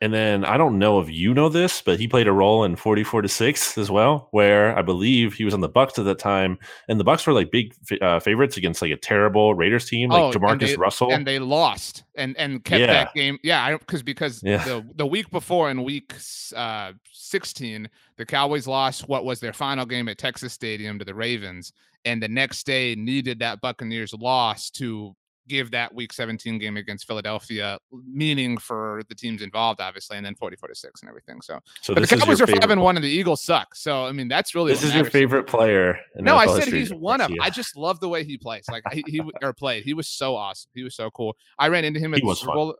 And 0.00 0.14
then 0.14 0.44
I 0.44 0.56
don't 0.56 0.78
know 0.78 1.00
if 1.00 1.10
you 1.10 1.34
know 1.34 1.48
this, 1.48 1.82
but 1.82 1.98
he 1.98 2.06
played 2.06 2.28
a 2.28 2.32
role 2.32 2.62
in 2.62 2.76
44 2.76 3.22
to 3.22 3.28
6 3.28 3.78
as 3.78 3.90
well, 3.90 4.28
where 4.30 4.76
I 4.78 4.82
believe 4.82 5.34
he 5.34 5.44
was 5.44 5.54
on 5.54 5.60
the 5.60 5.68
Bucs 5.68 5.98
at 5.98 6.04
that 6.04 6.20
time. 6.20 6.56
And 6.88 7.00
the 7.00 7.04
Bucs 7.04 7.26
were 7.26 7.32
like 7.32 7.50
big 7.50 7.74
uh, 8.00 8.20
favorites 8.20 8.56
against 8.56 8.80
like 8.80 8.92
a 8.92 8.96
terrible 8.96 9.54
Raiders 9.54 9.86
team, 9.88 10.10
like 10.10 10.22
oh, 10.22 10.38
Jamarcus 10.38 10.68
they, 10.68 10.76
Russell. 10.76 11.12
And 11.12 11.26
they 11.26 11.40
lost 11.40 12.04
and 12.14 12.36
and 12.36 12.62
kept 12.62 12.80
yeah. 12.80 12.86
that 12.86 13.14
game. 13.14 13.38
Yeah, 13.42 13.76
because 13.76 14.04
because 14.04 14.40
yeah. 14.42 14.62
the, 14.64 14.86
the 14.94 15.06
week 15.06 15.30
before 15.30 15.68
in 15.68 15.82
week 15.82 16.14
uh, 16.54 16.92
16, 17.12 17.88
the 18.16 18.26
Cowboys 18.26 18.68
lost 18.68 19.08
what 19.08 19.24
was 19.24 19.40
their 19.40 19.52
final 19.52 19.84
game 19.84 20.08
at 20.08 20.18
Texas 20.18 20.52
Stadium 20.52 21.00
to 21.00 21.04
the 21.04 21.14
Ravens. 21.14 21.72
And 22.04 22.22
the 22.22 22.28
next 22.28 22.64
day 22.66 22.94
needed 22.94 23.40
that 23.40 23.60
Buccaneers 23.60 24.14
loss 24.14 24.70
to 24.70 25.16
give 25.48 25.70
that 25.72 25.94
week 25.94 26.12
17 26.12 26.58
game 26.58 26.76
against 26.76 27.06
Philadelphia 27.06 27.78
meaning 27.92 28.58
for 28.58 29.02
the 29.08 29.14
teams 29.14 29.42
involved, 29.42 29.80
obviously, 29.80 30.16
and 30.16 30.24
then 30.24 30.34
44 30.34 30.68
to 30.68 30.74
6 30.74 31.00
and 31.02 31.08
everything. 31.08 31.40
So, 31.40 31.60
so 31.80 31.94
but 31.94 32.08
the 32.08 32.16
Cowboys 32.16 32.40
are 32.40 32.46
5 32.46 32.70
and 32.70 32.80
1 32.80 32.96
and 32.96 33.04
the 33.04 33.08
Eagles 33.08 33.42
suck. 33.42 33.74
So, 33.74 34.06
I 34.06 34.12
mean, 34.12 34.28
that's 34.28 34.54
really 34.54 34.72
this 34.72 34.82
is 34.82 34.94
your 34.94 35.04
favorite 35.04 35.44
player. 35.44 35.98
No, 36.16 36.36
I 36.36 36.46
said 36.46 36.68
he's 36.68 36.92
one 36.92 37.20
of 37.20 37.32
I 37.40 37.50
just 37.50 37.76
love 37.76 38.00
the 38.00 38.08
way 38.08 38.24
he 38.24 38.36
plays. 38.36 38.64
Like 38.68 38.82
he, 38.92 39.04
he 39.06 39.22
or 39.42 39.52
played. 39.52 39.84
He 39.84 39.94
was 39.94 40.08
so 40.08 40.36
awesome. 40.36 40.70
He 40.74 40.82
was 40.82 40.94
so 40.94 41.10
cool. 41.10 41.36
I 41.58 41.68
ran 41.68 41.84
into 41.84 42.00
him 42.00 42.14
at 42.14 42.20
he 42.20 42.26
the 42.26 42.34
Super 42.34 42.52
Bowl. 42.52 42.76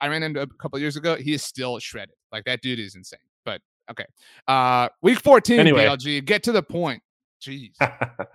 I 0.00 0.08
ran 0.08 0.22
into 0.22 0.42
a 0.42 0.46
couple 0.46 0.78
years 0.78 0.96
ago. 0.96 1.16
He 1.16 1.32
is 1.32 1.42
still 1.42 1.78
shredded. 1.78 2.14
Like 2.30 2.44
that 2.44 2.60
dude 2.60 2.78
is 2.78 2.94
insane. 2.94 3.20
But 3.44 3.62
okay. 3.90 4.04
Uh 4.46 4.88
week 5.02 5.20
14 5.20 5.58
anyway. 5.58 5.86
BLG. 5.86 6.24
Get 6.24 6.42
to 6.44 6.52
the 6.52 6.62
point. 6.62 7.02
Jeez. 7.40 7.74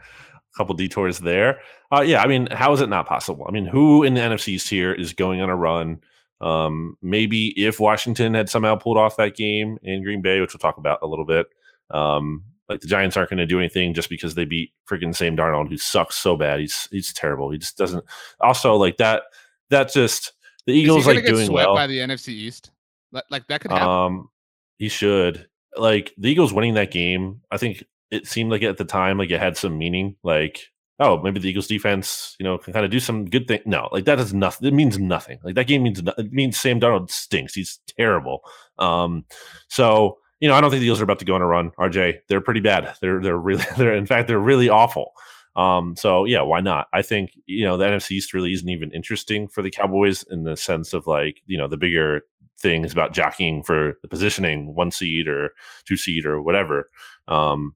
couple 0.60 0.76
detours 0.76 1.20
there. 1.20 1.62
Uh, 1.90 2.02
yeah, 2.02 2.22
I 2.22 2.28
mean, 2.28 2.50
how 2.52 2.74
is 2.74 2.82
it 2.82 2.90
not 2.90 3.08
possible? 3.08 3.46
I 3.48 3.52
mean, 3.52 3.66
who 3.66 4.04
in 4.04 4.14
the 4.14 4.20
NFC 4.20 4.50
East 4.50 4.70
here 4.70 4.94
is 4.94 5.14
going 5.14 5.40
on 5.40 5.50
a 5.50 5.56
run? 5.56 6.02
Um, 6.42 6.98
maybe 7.02 7.54
if 7.58 7.80
Washington 7.80 8.34
had 8.34 8.50
somehow 8.50 8.76
pulled 8.76 8.98
off 8.98 9.16
that 9.16 9.38
game 9.38 9.78
in 9.84 10.04
Green 10.04 10.22
Bay, 10.22 10.42
which 10.42 10.54
we'll 10.54 10.60
talk 10.60 10.78
about 10.78 11.00
a 11.02 11.08
little 11.08 11.26
bit, 11.26 11.48
um, 11.92 12.44
like 12.68 12.82
the 12.82 12.88
Giants 12.88 13.16
aren't 13.16 13.30
going 13.30 13.38
to 13.38 13.46
do 13.46 13.58
anything 13.58 13.94
just 13.94 14.10
because 14.10 14.36
they 14.36 14.44
beat 14.44 14.74
freaking 14.88 15.16
Sam 15.16 15.38
Darnold, 15.38 15.70
who 15.70 15.78
sucks 15.78 16.18
so 16.18 16.36
bad. 16.36 16.60
He's 16.60 16.88
he's 16.92 17.14
terrible. 17.14 17.50
He 17.52 17.58
just 17.58 17.78
doesn't. 17.78 18.04
Also, 18.42 18.76
like 18.76 18.98
that. 18.98 19.24
That 19.70 19.94
just 19.94 20.34
the 20.66 20.74
Eagles 20.74 21.06
like 21.06 21.24
doing 21.26 21.52
well 21.52 21.76
by 21.76 21.88
the 21.88 22.00
NFC 22.00 22.30
East. 22.30 22.72
Like 23.12 23.48
that 23.48 23.62
could 23.62 23.72
happen. 23.72 23.88
Um, 23.88 24.30
he 24.78 24.90
should. 24.90 25.48
Like 25.78 26.14
the 26.18 26.30
Eagles 26.30 26.52
winning 26.52 26.74
that 26.74 26.92
game, 26.92 27.42
I 27.52 27.58
think 27.58 27.84
it 28.12 28.28
seemed 28.28 28.52
like 28.52 28.64
at 28.64 28.78
the 28.78 28.86
time 28.86 29.18
like 29.18 29.32
it 29.32 29.40
had 29.40 29.58
some 29.58 29.78
meaning 29.78 30.16
like 30.24 30.68
oh 31.00 31.22
maybe 31.22 31.40
the 31.40 31.50
eagles 31.50 31.68
defense 31.68 32.36
you 32.40 32.44
know 32.44 32.58
can 32.58 32.74
kind 32.74 32.86
of 32.86 32.92
do 32.92 33.00
some 33.00 33.26
good 33.26 33.48
thing 33.48 33.62
no 33.66 33.90
like 33.92 34.06
that 34.06 34.20
is 34.20 34.34
nothing 34.34 34.68
it 34.68 34.74
means 34.74 35.00
nothing 35.00 35.40
like 35.44 35.56
that 35.56 35.68
game 35.68 35.84
means 35.84 36.02
no, 36.02 36.14
it 36.18 36.32
means 36.32 36.60
sam 36.60 36.80
darnold 36.80 37.10
stinks 37.10 37.54
he's 37.54 37.80
terrible 37.98 38.42
um 38.78 39.26
so 39.68 40.18
you 40.40 40.48
know 40.48 40.56
i 40.56 40.62
don't 40.62 40.70
think 40.70 40.82
the 40.82 40.86
eagles 40.86 41.02
are 41.02 41.06
about 41.06 41.20
to 41.20 41.26
go 41.26 41.36
on 41.36 41.42
a 41.42 41.48
run 41.48 41.72
rj 41.80 42.16
they're 42.28 42.42
pretty 42.42 42.62
bad 42.62 42.96
they're 43.02 43.22
they're 43.22 43.38
really 43.38 43.64
they're 43.78 43.96
in 43.96 44.06
fact 44.06 44.28
they're 44.28 44.40
really 44.40 44.70
awful 44.70 45.14
um, 45.56 45.96
so 45.98 46.24
yeah, 46.24 46.42
why 46.42 46.62
not? 46.62 46.88
I 46.94 47.02
think 47.02 47.32
you 47.46 47.66
know 47.66 47.76
the 47.76 47.86
NFC 47.86 48.12
East 48.12 48.34
really 48.34 48.54
isn't 48.54 48.70
even 48.70 48.92
interesting 48.92 49.48
for 49.48 49.62
the 49.62 49.72
Cowboys 49.72 50.24
in 50.24 50.44
the 50.44 50.56
sense 50.56 50.94
of 50.94 51.06
like 51.06 51.42
you 51.48 51.58
know 51.58 51.68
the 51.68 51.76
bigger 51.76 52.22
thing 52.62 52.84
is 52.84 52.92
about 52.92 53.14
jockeying 53.14 53.64
for 53.64 53.94
the 54.02 54.08
positioning, 54.08 54.76
one 54.76 54.92
seed 54.92 55.28
or 55.28 55.54
two 55.86 55.98
seed 55.98 56.26
or 56.26 56.42
whatever. 56.42 56.90
Um, 57.28 57.76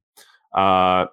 uh, 0.54 1.06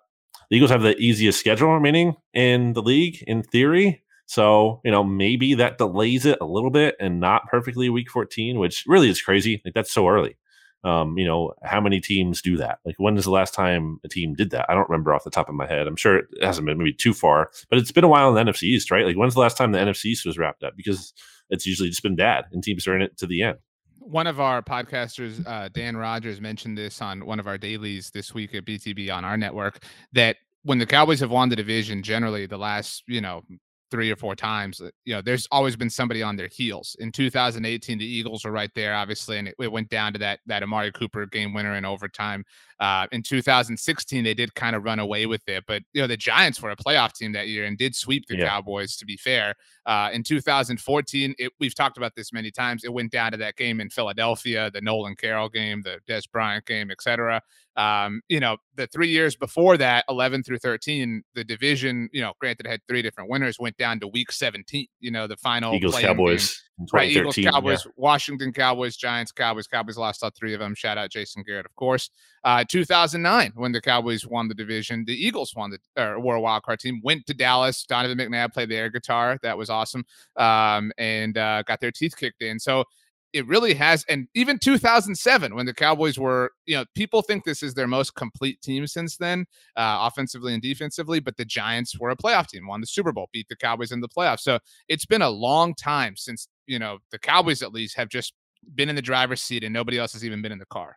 the 0.50 0.57
Eagles 0.57 0.71
have 0.71 0.83
the 0.83 0.97
easiest 0.99 1.39
schedule 1.39 1.73
remaining 1.73 2.17
in 2.35 2.73
the 2.73 2.83
league 2.83 3.23
in 3.27 3.43
theory. 3.43 4.03
So, 4.27 4.81
you 4.85 4.91
know, 4.91 5.03
maybe 5.03 5.55
that 5.55 5.79
delays 5.79 6.27
it 6.27 6.39
a 6.41 6.47
little 6.47 6.71
bit 6.71 6.97
and 7.00 7.21
not 7.21 7.49
perfectly 7.49 7.89
week 7.89 8.11
14, 8.11 8.59
which 8.59 8.85
really 8.87 9.09
is 9.09 9.23
crazy. 9.23 9.61
Like 9.65 9.75
that's 9.75 9.93
so 9.93 10.09
early. 10.09 10.37
Um, 10.83 11.19
you 11.19 11.27
know, 11.27 11.53
how 11.62 11.81
many 11.81 12.00
teams 12.00 12.41
do 12.41 12.57
that? 12.57 12.79
Like 12.85 12.95
when 12.99 13.17
is 13.17 13.25
the 13.25 13.31
last 13.31 13.55
time 13.55 13.99
a 14.05 14.09
team 14.09 14.35
did 14.35 14.50
that? 14.50 14.67
I 14.69 14.75
don't 14.75 14.89
remember 14.89 15.12
off 15.12 15.25
the 15.25 15.31
top 15.31 15.49
of 15.49 15.55
my 15.55 15.67
head. 15.67 15.87
I'm 15.87 15.97
sure 15.97 16.19
it 16.19 16.27
hasn't 16.43 16.67
been 16.67 16.79
maybe 16.79 16.93
too 16.93 17.12
far, 17.12 17.50
but 17.69 17.79
it's 17.79 17.93
been 17.93 18.05
a 18.05 18.09
while 18.09 18.29
in 18.29 18.35
the 18.35 18.50
NFC 18.50 18.62
East, 18.65 18.91
right? 18.91 19.05
Like 19.05 19.17
when's 19.17 19.35
the 19.35 19.41
last 19.41 19.57
time 19.57 19.73
the 19.73 19.79
NFC 19.79 20.07
East 20.07 20.25
was 20.25 20.39
wrapped 20.39 20.62
up? 20.62 20.75
Because 20.77 21.12
it's 21.50 21.66
usually 21.66 21.88
just 21.88 22.02
been 22.02 22.16
bad 22.16 22.45
and 22.52 22.62
teams 22.62 22.87
are 22.87 22.97
in 22.97 23.02
it 23.02 23.16
to 23.19 23.26
the 23.26 23.42
end 23.42 23.59
one 24.00 24.26
of 24.26 24.40
our 24.40 24.62
podcasters, 24.62 25.47
uh, 25.47 25.69
Dan 25.69 25.97
Rogers, 25.97 26.40
mentioned 26.40 26.76
this 26.76 27.00
on 27.00 27.25
one 27.25 27.38
of 27.38 27.47
our 27.47 27.59
dailies 27.59 28.11
this 28.11 28.35
week 28.35 28.54
at 28.54 28.64
BTB 28.64 29.12
on 29.14 29.25
our 29.25 29.37
network 29.37 29.85
that 30.12 30.37
when 30.62 30.78
the 30.78 30.87
Cowboys 30.87 31.21
have 31.21 31.30
won 31.30 31.49
the 31.49 31.57
division, 31.57 32.02
generally 32.02 32.47
the 32.47 32.59
last 32.59 33.04
you 33.07 33.21
know 33.21 33.42
three 33.90 34.11
or 34.11 34.16
four 34.16 34.37
times. 34.37 34.80
Uh, 34.80 34.90
you 35.04 35.14
know, 35.14 35.21
there's 35.21 35.49
always 35.50 35.76
been 35.76 35.90
somebody 35.90 36.23
on 36.23 36.37
their 36.37 36.49
heels. 36.49 36.97
In 37.00 37.11
2018, 37.11 37.99
the 37.99 38.04
Eagles 38.04 38.45
were 38.45 38.52
right 38.52 38.71
there, 38.75 38.95
obviously, 38.95 39.38
and 39.38 39.49
it, 39.49 39.54
it 39.59 39.73
went 39.73 39.88
down 39.88 40.12
to 40.12 40.19
that 40.21 40.40
that 40.47 40.62
Amari 40.62 40.92
Cooper 40.92 41.26
game 41.26 41.52
winner 41.52 41.75
in 41.75 41.85
overtime. 41.85 42.45
Uh, 42.78 43.07
in 43.12 43.23
2016, 43.23 44.25
they 44.25 44.35
did 44.35 44.54
kind 44.54 44.75
of 44.75 44.85
run 44.85 44.99
away 44.99 45.26
with 45.26 45.42
it, 45.49 45.64
but 45.66 45.83
you 45.92 46.00
know 46.00 46.07
the 46.07 46.16
Giants 46.16 46.62
were 46.62 46.71
a 46.71 46.76
playoff 46.76 47.12
team 47.14 47.33
that 47.33 47.49
year 47.49 47.64
and 47.64 47.76
did 47.76 47.95
sweep 47.95 48.26
the 48.26 48.37
yeah. 48.37 48.49
Cowboys. 48.49 48.97
To 48.97 49.04
be 49.04 49.16
fair, 49.16 49.54
uh, 49.90 50.09
in 50.12 50.23
2014, 50.23 51.35
it, 51.37 51.52
we've 51.59 51.75
talked 51.75 51.97
about 51.97 52.14
this 52.14 52.32
many 52.32 52.52
times. 52.52 52.85
It 52.85 52.92
went 52.92 53.11
down 53.11 53.32
to 53.32 53.38
that 53.38 53.56
game 53.56 53.80
in 53.80 53.90
Philadelphia, 53.90 54.70
the 54.73 54.80
Nolan 54.80 55.16
Carroll 55.16 55.49
game, 55.49 55.82
the 55.82 55.99
Dez 56.09 56.30
Bryant 56.30 56.64
game, 56.64 56.92
etc. 56.92 57.42
Um, 57.75 58.20
you 58.28 58.38
know, 58.38 58.59
the 58.76 58.87
three 58.87 59.09
years 59.09 59.35
before 59.35 59.76
that, 59.78 60.04
11 60.09 60.44
through 60.44 60.59
13, 60.59 61.25
the 61.35 61.42
division, 61.42 62.09
you 62.12 62.20
know, 62.20 62.35
granted 62.38 62.68
had 62.68 62.78
three 62.87 63.02
different 63.02 63.28
winners, 63.28 63.59
went 63.59 63.76
down 63.78 63.99
to 63.99 64.06
week 64.06 64.30
17. 64.30 64.87
You 65.00 65.11
know, 65.11 65.26
the 65.26 65.37
final 65.37 65.75
Eagles 65.75 65.99
Cowboys, 65.99 66.62
right? 66.93 67.11
Eagles 67.11 67.37
Cowboys, 67.37 67.85
yeah. 67.85 67.93
Washington 67.97 68.53
Cowboys, 68.53 68.97
Giants 68.97 69.33
Cowboys. 69.33 69.67
Cowboys 69.67 69.97
lost 69.97 70.23
all 70.23 70.31
three 70.31 70.55
of 70.55 70.61
them. 70.61 70.75
Shout 70.75 70.99
out 70.99 71.11
Jason 71.11 71.43
Garrett, 71.43 71.67
of 71.67 71.75
course. 71.77 72.11
Uh, 72.43 72.65
2009, 72.67 73.53
when 73.55 73.73
the 73.73 73.81
Cowboys 73.81 74.27
won 74.27 74.49
the 74.49 74.55
division, 74.55 75.05
the 75.05 75.15
Eagles 75.15 75.55
won 75.55 75.71
the 75.71 75.79
or 76.03 76.21
were 76.21 76.37
a 76.37 76.41
wild 76.41 76.63
card 76.63 76.81
team. 76.81 77.01
Went 77.03 77.27
to 77.27 77.35
Dallas. 77.35 77.85
Donovan 77.85 78.19
McNabb 78.19 78.53
played 78.53 78.69
the 78.69 78.77
air 78.77 78.91
guitar. 78.91 79.39
That 79.43 79.59
was 79.59 79.69
awesome. 79.69 80.05
Um, 80.37 80.93
and 80.97 81.37
uh, 81.37 81.63
got 81.63 81.81
their 81.81 81.93
teeth 81.93 82.17
kicked 82.17 82.43
in. 82.43 82.59
So 82.59 82.85
it 83.33 83.47
really 83.47 83.75
has. 83.75 84.05
And 84.09 84.29
even 84.35 84.59
2007, 84.59 85.55
when 85.55 85.67
the 85.67 85.75
Cowboys 85.75 86.19
were, 86.19 86.53
you 86.67 86.77
know, 86.77 86.85
people 86.95 87.23
think 87.23 87.45
this 87.45 87.63
is 87.63 87.75
their 87.75 87.87
most 87.87 88.15
complete 88.15 88.61
team 88.63 88.87
since 88.87 89.17
then, 89.17 89.47
uh, 89.77 89.99
offensively 90.03 90.53
and 90.53 90.63
defensively. 90.63 91.21
But 91.21 91.37
the 91.37 91.45
Giants 91.45 91.99
were 91.99 92.11
a 92.11 92.17
playoff 92.17 92.49
team, 92.49 92.67
won 92.67 92.81
the 92.81 92.87
Super 92.87 93.13
Bowl, 93.13 93.29
beat 93.33 93.49
the 93.49 93.57
Cowboys 93.57 93.93
in 93.93 94.01
the 94.01 94.09
playoffs. 94.09 94.41
So 94.41 94.59
it's 94.89 95.07
been 95.07 95.23
a 95.23 95.31
long 95.31 95.75
time 95.75 96.17
since, 96.17 96.49
you 96.67 96.79
know, 96.79 96.99
the 97.11 97.19
Cowboys 97.19 97.63
at 97.63 97.73
least 97.73 97.97
have 97.97 98.09
just 98.09 98.35
been 98.75 98.89
in 98.89 98.97
the 98.97 99.03
driver's 99.03 99.43
seat 99.43 99.65
and 99.65 99.73
nobody 99.73 99.99
else 99.99 100.13
has 100.13 100.25
even 100.25 100.43
been 100.43 100.53
in 100.53 100.59
the 100.59 100.67
car. 100.67 100.97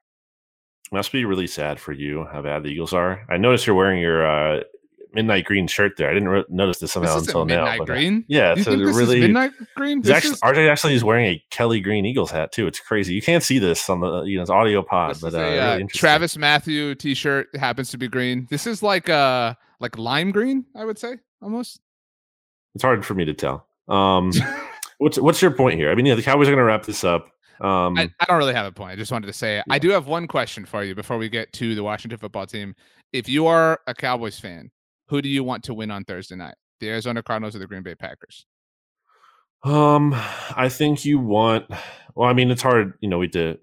Must 0.91 1.11
be 1.11 1.25
really 1.25 1.47
sad 1.47 1.79
for 1.79 1.91
you 1.91 2.25
how 2.31 2.41
bad 2.41 2.63
the 2.63 2.69
Eagles 2.69 2.93
are. 2.93 3.25
I 3.29 3.37
notice 3.37 3.65
you're 3.65 3.75
wearing 3.75 3.99
your 3.99 4.25
uh, 4.25 4.63
midnight 5.13 5.45
green 5.45 5.67
shirt 5.67 5.97
there. 5.97 6.09
I 6.09 6.13
didn't 6.13 6.29
re- 6.29 6.45
notice 6.49 6.79
this 6.79 6.91
somehow 6.91 7.15
this 7.15 7.27
until 7.27 7.45
midnight 7.45 7.79
now. 7.79 7.85
But, 7.85 7.91
uh, 7.91 7.95
green? 7.95 8.25
yeah, 8.27 8.55
You 8.55 8.63
so 8.63 8.75
this 8.75 8.95
really 8.95 9.17
is 9.17 9.21
midnight 9.23 9.51
green? 9.75 9.99
Actually, 10.09 10.33
is- 10.33 10.39
RJ 10.41 10.69
actually 10.69 10.93
is 10.95 11.03
wearing 11.03 11.25
a 11.25 11.43
Kelly 11.49 11.79
Green 11.79 12.05
Eagles 12.05 12.31
hat 12.31 12.51
too. 12.51 12.67
It's 12.67 12.79
crazy. 12.79 13.13
You 13.13 13.21
can't 13.21 13.43
see 13.43 13.59
this 13.59 13.89
on 13.89 13.99
the 13.99 14.23
you 14.23 14.35
know 14.37 14.41
it's 14.41 14.51
audio 14.51 14.81
pod, 14.83 15.15
This 15.15 15.21
but 15.21 15.33
uh, 15.33 15.37
a, 15.39 15.57
uh. 15.59 15.79
TravisMathew 15.79 16.97
T-shirt 16.99 17.55
happens 17.55 17.89
to 17.91 17.97
be 17.97 18.07
green. 18.07 18.47
This 18.49 18.67
is 18.67 18.81
like 18.83 19.09
uh 19.09 19.53
like 19.79 19.97
lime 19.97 20.31
green, 20.31 20.65
I 20.75 20.85
would 20.85 20.97
say 20.97 21.17
almost. 21.41 21.79
It's 22.75 22.83
hard 22.83 23.05
for 23.05 23.13
me 23.13 23.25
to 23.25 23.33
tell. 23.33 23.67
Um, 23.87 24.31
what's 24.97 25.19
what's 25.19 25.41
your 25.41 25.51
point 25.51 25.77
here? 25.79 25.91
I 25.91 25.95
mean, 25.95 26.05
yeah, 26.05 26.15
the 26.15 26.23
Cowboys 26.23 26.47
are 26.47 26.51
going 26.51 26.57
to 26.57 26.63
wrap 26.63 26.85
this 26.85 27.03
up. 27.03 27.27
Um, 27.61 27.97
I, 27.97 28.09
I 28.19 28.25
don't 28.25 28.37
really 28.37 28.53
have 28.53 28.65
a 28.65 28.71
point. 28.71 28.91
I 28.91 28.95
just 28.95 29.11
wanted 29.11 29.27
to 29.27 29.33
say 29.33 29.61
I 29.69 29.77
do 29.79 29.89
have 29.89 30.07
one 30.07 30.27
question 30.27 30.65
for 30.65 30.83
you 30.83 30.95
before 30.95 31.17
we 31.17 31.29
get 31.29 31.53
to 31.53 31.75
the 31.75 31.83
Washington 31.83 32.17
football 32.17 32.45
team. 32.47 32.75
If 33.13 33.29
you 33.29 33.45
are 33.45 33.79
a 33.87 33.93
Cowboys 33.93 34.39
fan, 34.39 34.71
who 35.07 35.21
do 35.21 35.29
you 35.29 35.43
want 35.43 35.63
to 35.65 35.73
win 35.73 35.91
on 35.91 36.03
Thursday 36.05 36.35
night? 36.35 36.55
The 36.79 36.89
Arizona 36.89 37.21
Cardinals 37.23 37.55
or 37.55 37.59
the 37.59 37.67
Green 37.67 37.83
Bay 37.83 37.95
Packers? 37.95 38.45
Um, 39.63 40.13
I 40.55 40.69
think 40.69 41.05
you 41.05 41.19
want. 41.19 41.65
Well, 42.15 42.29
I 42.29 42.33
mean, 42.33 42.51
it's 42.51 42.61
hard. 42.61 42.93
You 43.01 43.09
know, 43.09 43.17
we 43.17 43.27
did. 43.27 43.57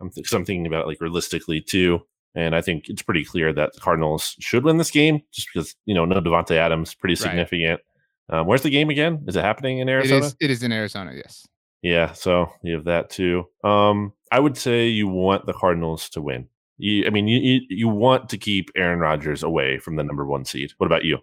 I'm, 0.00 0.10
th- 0.10 0.32
I'm 0.32 0.44
thinking 0.44 0.66
about 0.66 0.84
it, 0.84 0.86
like 0.86 1.00
realistically 1.00 1.60
too, 1.60 2.00
and 2.34 2.54
I 2.54 2.60
think 2.60 2.88
it's 2.88 3.02
pretty 3.02 3.24
clear 3.24 3.52
that 3.52 3.72
the 3.74 3.80
Cardinals 3.80 4.36
should 4.38 4.64
win 4.64 4.76
this 4.76 4.90
game, 4.90 5.22
just 5.32 5.48
because 5.52 5.74
you 5.84 5.94
know 5.94 6.04
no 6.04 6.20
Davante 6.20 6.52
Adams, 6.56 6.94
pretty 6.94 7.14
Right. 7.14 7.18
significant. 7.30 7.80
Um, 8.28 8.46
where's 8.46 8.62
the 8.62 8.70
game 8.70 8.90
again? 8.90 9.24
Is 9.26 9.36
it 9.36 9.42
happening 9.44 9.78
in 9.78 9.88
Arizona? 9.88 10.26
is. 10.26 10.36
It 10.40 10.50
is 10.50 10.62
in 10.62 10.72
Arizona. 10.72 11.12
Yes. 11.14 11.46
Yeah, 11.82 12.12
so 12.12 12.50
you 12.62 12.74
have 12.76 12.84
that 12.84 13.10
too. 13.10 13.44
Um, 13.62 14.12
I 14.32 14.40
would 14.40 14.56
say 14.56 14.88
you 14.88 15.06
want 15.08 15.46
the 15.46 15.52
Cardinals 15.52 16.08
to 16.10 16.20
win. 16.20 16.48
You, 16.78 17.06
I 17.06 17.10
mean, 17.10 17.26
you, 17.26 17.60
you 17.68 17.88
want 17.88 18.28
to 18.30 18.38
keep 18.38 18.70
Aaron 18.76 19.00
Rodgers 19.00 19.42
away 19.42 19.78
from 19.78 19.96
the 19.96 20.04
number 20.04 20.26
one 20.26 20.44
seed. 20.44 20.72
What 20.78 20.86
about 20.86 21.04
you? 21.04 21.18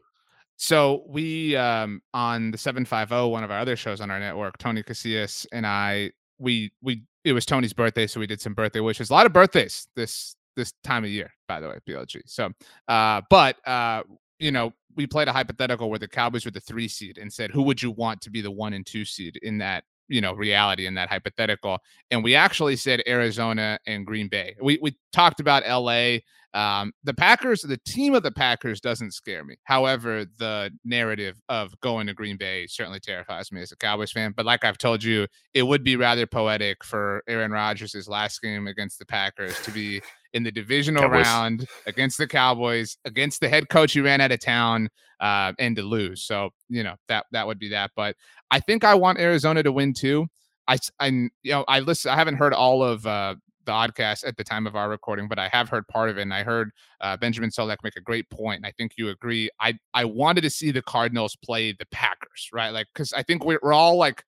So 0.55 1.03
we 1.07 1.55
um 1.55 2.01
on 2.13 2.51
the 2.51 2.57
750, 2.57 3.31
one 3.31 3.43
of 3.43 3.51
our 3.51 3.60
other 3.60 3.75
shows 3.75 4.01
on 4.01 4.12
our 4.12 4.19
network, 4.19 4.57
Tony 4.57 4.83
Casillas 4.83 5.45
and 5.51 5.65
I, 5.65 6.12
we 6.38 6.72
we 6.81 7.03
it 7.24 7.33
was 7.33 7.45
Tony's 7.45 7.74
birthday, 7.74 8.07
so 8.07 8.19
we 8.19 8.27
did 8.27 8.41
some 8.41 8.53
birthday 8.53 8.79
wishes. 8.79 9.10
A 9.10 9.13
lot 9.13 9.25
of 9.25 9.33
birthdays 9.33 9.88
this 9.95 10.36
this 10.55 10.74
time 10.83 11.03
of 11.03 11.10
year, 11.10 11.31
by 11.48 11.60
the 11.60 11.67
way, 11.69 11.79
BLG. 11.88 12.22
So 12.27 12.51
uh 12.88 13.22
but 13.29 13.67
uh 13.67 14.03
you 14.39 14.51
know, 14.51 14.74
we 14.95 15.07
played 15.07 15.27
a 15.27 15.33
hypothetical 15.33 15.89
where 15.89 16.00
the 16.00 16.07
Cowboys 16.07 16.45
were 16.45 16.51
the 16.51 16.60
three 16.60 16.88
seed 16.88 17.17
and 17.17 17.31
said, 17.31 17.51
who 17.51 17.63
would 17.63 17.81
you 17.81 17.91
want 17.91 18.22
to 18.22 18.29
be 18.29 18.41
the 18.41 18.51
one 18.51 18.74
and 18.74 18.86
two 18.86 19.05
seed 19.05 19.38
in 19.41 19.57
that, 19.60 19.86
you 20.07 20.22
know, 20.22 20.33
reality 20.33 20.86
in 20.86 20.95
that 20.95 21.10
hypothetical? 21.10 21.79
And 22.12 22.24
we 22.24 22.36
actually 22.36 22.75
said 22.75 23.03
Arizona 23.07 23.79
and 23.88 24.05
Green 24.05 24.27
Bay. 24.27 24.55
We 24.62 24.79
we 24.81 24.95
talked 25.12 25.39
about 25.39 25.67
LA. 25.67 26.17
Um, 26.53 26.93
the 27.03 27.15
Packers, 27.15 27.62
the 27.62 27.79
team 27.88 28.13
of 28.13 28.22
the 28.22 28.31
Packers 28.31 28.79
doesn't 28.79 29.13
scare 29.13 29.43
me. 29.43 29.55
However, 29.63 30.25
the 30.38 30.72
narrative 30.86 31.41
of 31.50 31.74
going 31.81 32.05
to 32.07 32.13
Green 32.13 32.38
Bay 32.38 32.67
certainly 32.67 33.00
terrifies 33.00 33.51
me 33.51 33.62
as 33.62 33.72
a 33.72 33.75
Cowboys 33.75 34.12
fan. 34.12 34.33
But 34.38 34.45
like 34.45 34.63
I've 34.63 34.77
told 34.77 35.03
you, 35.03 35.25
it 35.55 35.63
would 35.63 35.83
be 35.83 35.95
rather 35.95 36.27
poetic 36.27 36.83
for 36.83 37.24
Aaron 37.27 37.51
Rodgers' 37.51 38.07
last 38.07 38.39
game 38.41 38.67
against 38.67 39.00
the 39.00 39.05
Packers 39.05 39.60
to 39.62 39.72
be 39.72 40.01
in 40.33 40.43
the 40.43 40.51
divisional 40.51 41.03
Cowboys. 41.03 41.25
round 41.25 41.67
against 41.85 42.17
the 42.17 42.27
Cowboys, 42.27 42.97
against 43.05 43.39
the 43.41 43.49
head 43.49 43.69
coach 43.69 43.93
who 43.93 44.03
ran 44.03 44.21
out 44.21 44.31
of 44.31 44.39
town, 44.39 44.89
uh, 45.19 45.53
and 45.59 45.75
to 45.75 45.83
lose. 45.83 46.23
So 46.23 46.49
you 46.69 46.83
know 46.83 46.95
that 47.07 47.25
that 47.31 47.47
would 47.47 47.59
be 47.59 47.69
that. 47.69 47.91
But 47.95 48.15
I 48.51 48.59
think 48.59 48.83
I 48.83 48.95
want 48.95 49.19
Arizona 49.19 49.63
to 49.63 49.71
win 49.71 49.93
too. 49.93 50.27
I 50.67 50.77
I 50.99 51.07
you 51.07 51.29
know 51.45 51.65
I 51.67 51.79
listen. 51.79 52.11
I 52.11 52.15
haven't 52.15 52.35
heard 52.35 52.53
all 52.53 52.83
of 52.83 53.05
uh, 53.05 53.35
the 53.65 53.71
oddcast 53.71 54.27
at 54.27 54.37
the 54.37 54.43
time 54.43 54.67
of 54.67 54.75
our 54.75 54.89
recording, 54.89 55.27
but 55.27 55.39
I 55.39 55.47
have 55.49 55.69
heard 55.69 55.87
part 55.87 56.09
of 56.09 56.17
it, 56.17 56.21
and 56.21 56.33
I 56.33 56.43
heard 56.43 56.71
uh, 57.01 57.17
Benjamin 57.17 57.49
Solak 57.49 57.77
make 57.83 57.95
a 57.95 58.01
great 58.01 58.29
point. 58.29 58.57
And 58.57 58.65
I 58.65 58.71
think 58.71 58.93
you 58.97 59.09
agree. 59.09 59.49
I 59.59 59.77
I 59.93 60.05
wanted 60.05 60.41
to 60.41 60.49
see 60.49 60.71
the 60.71 60.81
Cardinals 60.81 61.35
play 61.43 61.71
the 61.73 61.85
Packers, 61.91 62.49
right? 62.51 62.69
Like 62.69 62.87
because 62.93 63.13
I 63.13 63.24
think 63.24 63.46
we're, 63.46 63.59
we're 63.61 63.74
all 63.74 63.98
like 63.98 64.24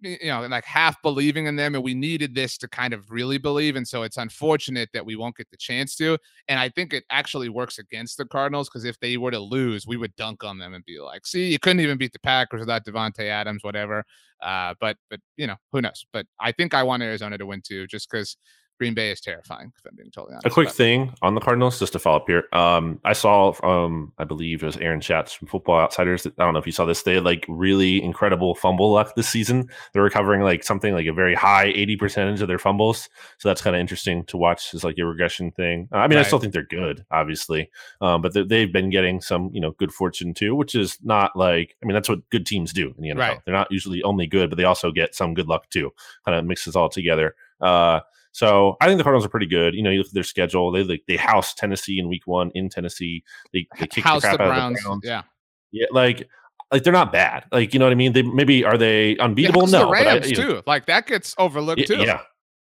you 0.00 0.28
know 0.28 0.46
like 0.46 0.64
half 0.64 1.00
believing 1.02 1.46
in 1.46 1.56
them, 1.56 1.74
and 1.74 1.82
we 1.84 1.94
needed 1.94 2.34
this 2.34 2.56
to 2.58 2.68
kind 2.68 2.94
of 2.94 3.10
really 3.10 3.38
believe. 3.38 3.76
And 3.76 3.86
so 3.86 4.02
it's 4.02 4.16
unfortunate 4.16 4.88
that 4.92 5.04
we 5.04 5.16
won't 5.16 5.36
get 5.36 5.50
the 5.50 5.56
chance 5.56 5.96
to. 5.96 6.18
And 6.48 6.58
I 6.60 6.68
think 6.68 6.92
it 6.92 7.04
actually 7.10 7.48
works 7.48 7.78
against 7.78 8.16
the 8.18 8.24
Cardinals 8.24 8.68
because 8.68 8.84
if 8.84 8.98
they 9.00 9.16
were 9.16 9.30
to 9.30 9.40
lose, 9.40 9.86
we 9.86 9.96
would 9.96 10.14
dunk 10.16 10.44
on 10.44 10.58
them 10.58 10.74
and 10.74 10.84
be 10.84 11.00
like, 11.00 11.26
"See, 11.26 11.50
you 11.50 11.58
couldn't 11.58 11.80
even 11.80 11.98
beat 11.98 12.12
the 12.12 12.20
Packers 12.20 12.60
without 12.60 12.84
Davante 12.84 13.24
Adams, 13.28 13.64
whatever." 13.64 14.04
Uh, 14.40 14.74
but 14.80 14.96
but 15.10 15.20
you 15.36 15.46
know 15.46 15.56
who 15.72 15.80
knows? 15.80 16.04
But 16.12 16.26
I 16.40 16.52
think 16.52 16.74
I 16.74 16.82
want 16.84 17.02
Arizona 17.02 17.38
to 17.38 17.46
win 17.46 17.62
too, 17.62 17.86
just 17.86 18.10
because 18.10 18.36
Green 18.78 18.94
Bay 18.94 19.10
is 19.10 19.20
terrifying. 19.20 19.72
If 19.76 19.84
I'm 19.86 19.96
being 19.96 20.10
totally 20.10 20.34
honest. 20.34 20.46
A 20.46 20.50
quick 20.50 20.68
But- 20.68 20.76
thing 20.76 21.12
on 21.20 21.34
the 21.34 21.40
Cardinals, 21.40 21.78
just 21.78 21.92
to 21.94 21.98
follow 21.98 22.18
up 22.18 22.28
here. 22.28 22.44
Um, 22.52 23.00
I 23.04 23.12
saw, 23.12 23.52
um, 23.64 24.12
I 24.18 24.24
believe 24.24 24.62
it 24.62 24.66
was 24.66 24.76
Aaron 24.76 25.00
Schatz 25.00 25.32
from 25.32 25.48
Football 25.48 25.80
Outsiders. 25.80 26.26
I 26.26 26.30
don't 26.38 26.52
know 26.54 26.60
if 26.60 26.66
you 26.66 26.72
saw 26.72 26.84
this. 26.84 27.02
They 27.02 27.14
had 27.16 27.24
like 27.24 27.44
really 27.48 28.02
incredible 28.02 28.54
fumble 28.54 28.92
luck 28.92 29.14
this 29.16 29.28
season. 29.28 29.68
They're 29.92 30.02
recovering 30.04 30.42
like 30.42 30.62
something 30.62 30.94
like 30.94 31.06
a 31.06 31.12
very 31.12 31.34
high 31.34 31.66
eighty 31.66 31.96
percentage 31.96 32.40
of 32.40 32.46
their 32.48 32.58
fumbles. 32.58 33.08
So 33.38 33.48
that's 33.48 33.60
kind 33.62 33.74
of 33.74 33.80
interesting 33.80 34.24
to 34.26 34.36
watch. 34.36 34.72
As 34.74 34.84
like 34.84 34.98
a 34.98 35.04
regression 35.04 35.50
thing. 35.50 35.88
I 35.92 36.06
mean, 36.08 36.18
I 36.18 36.22
still 36.22 36.38
think 36.38 36.52
they're 36.52 36.62
good, 36.62 37.04
obviously, 37.10 37.70
um, 38.00 38.22
but 38.22 38.32
they- 38.34 38.42
they've 38.44 38.72
been 38.72 38.90
getting 38.90 39.20
some 39.20 39.50
you 39.52 39.60
know 39.60 39.72
good 39.72 39.92
fortune 39.92 40.34
too, 40.34 40.54
which 40.54 40.74
is 40.74 40.98
not 41.02 41.34
like 41.36 41.76
I 41.82 41.86
mean 41.86 41.94
that's 41.94 42.08
what 42.08 42.28
good 42.30 42.46
teams 42.46 42.72
do 42.72 42.94
in 42.96 43.02
the 43.02 43.08
NFL. 43.10 43.18
Right. 43.18 43.40
They're 43.44 43.54
not 43.54 43.72
usually 43.72 44.02
only 44.04 44.26
good, 44.28 44.50
but 44.50 44.56
they 44.56 44.64
also 44.64 44.92
get 44.92 45.14
some 45.14 45.34
good 45.34 45.48
luck 45.48 45.68
too. 45.70 45.92
Kind 46.24 46.38
of 46.38 46.44
mixes 46.44 46.76
all 46.76 46.88
together. 46.88 47.34
Uh, 47.60 48.00
so 48.32 48.76
I 48.80 48.86
think 48.86 48.98
the 48.98 49.04
Cardinals 49.04 49.24
are 49.26 49.30
pretty 49.30 49.46
good. 49.46 49.74
You 49.74 49.82
know, 49.82 49.90
you 49.90 49.98
look 49.98 50.08
at 50.08 50.14
their 50.14 50.22
schedule; 50.22 50.70
they 50.72 50.82
like 50.84 51.02
they 51.08 51.16
house 51.16 51.54
Tennessee 51.54 51.98
in 51.98 52.08
Week 52.08 52.26
One 52.26 52.50
in 52.54 52.68
Tennessee. 52.68 53.22
They 53.52 53.66
they 53.78 53.86
kick 53.86 54.04
House 54.04 54.22
the 54.22 54.30
the 54.30 54.36
crap 54.36 54.48
out 54.48 54.54
Browns. 54.54 54.78
of 54.78 54.82
the 54.82 54.88
Browns. 54.88 55.02
Yeah. 55.04 55.22
Yeah, 55.70 55.86
like 55.90 56.28
like 56.72 56.82
they're 56.82 56.92
not 56.92 57.12
bad. 57.12 57.44
Like 57.52 57.72
you 57.74 57.78
know 57.78 57.86
what 57.86 57.92
I 57.92 57.96
mean? 57.96 58.12
They 58.12 58.22
maybe 58.22 58.64
are 58.64 58.78
they 58.78 59.16
unbeatable? 59.18 59.62
house 59.62 59.72
no, 59.72 59.78
the 59.80 59.86
but 59.86 59.96
I- 60.06 60.14
Rams 60.14 60.30
know, 60.32 60.42
too. 60.42 60.62
Like 60.66 60.86
that 60.86 61.06
gets 61.06 61.34
overlooked 61.38 61.80
yeah, 61.80 61.86
too. 61.86 61.96
yeah, 61.98 62.20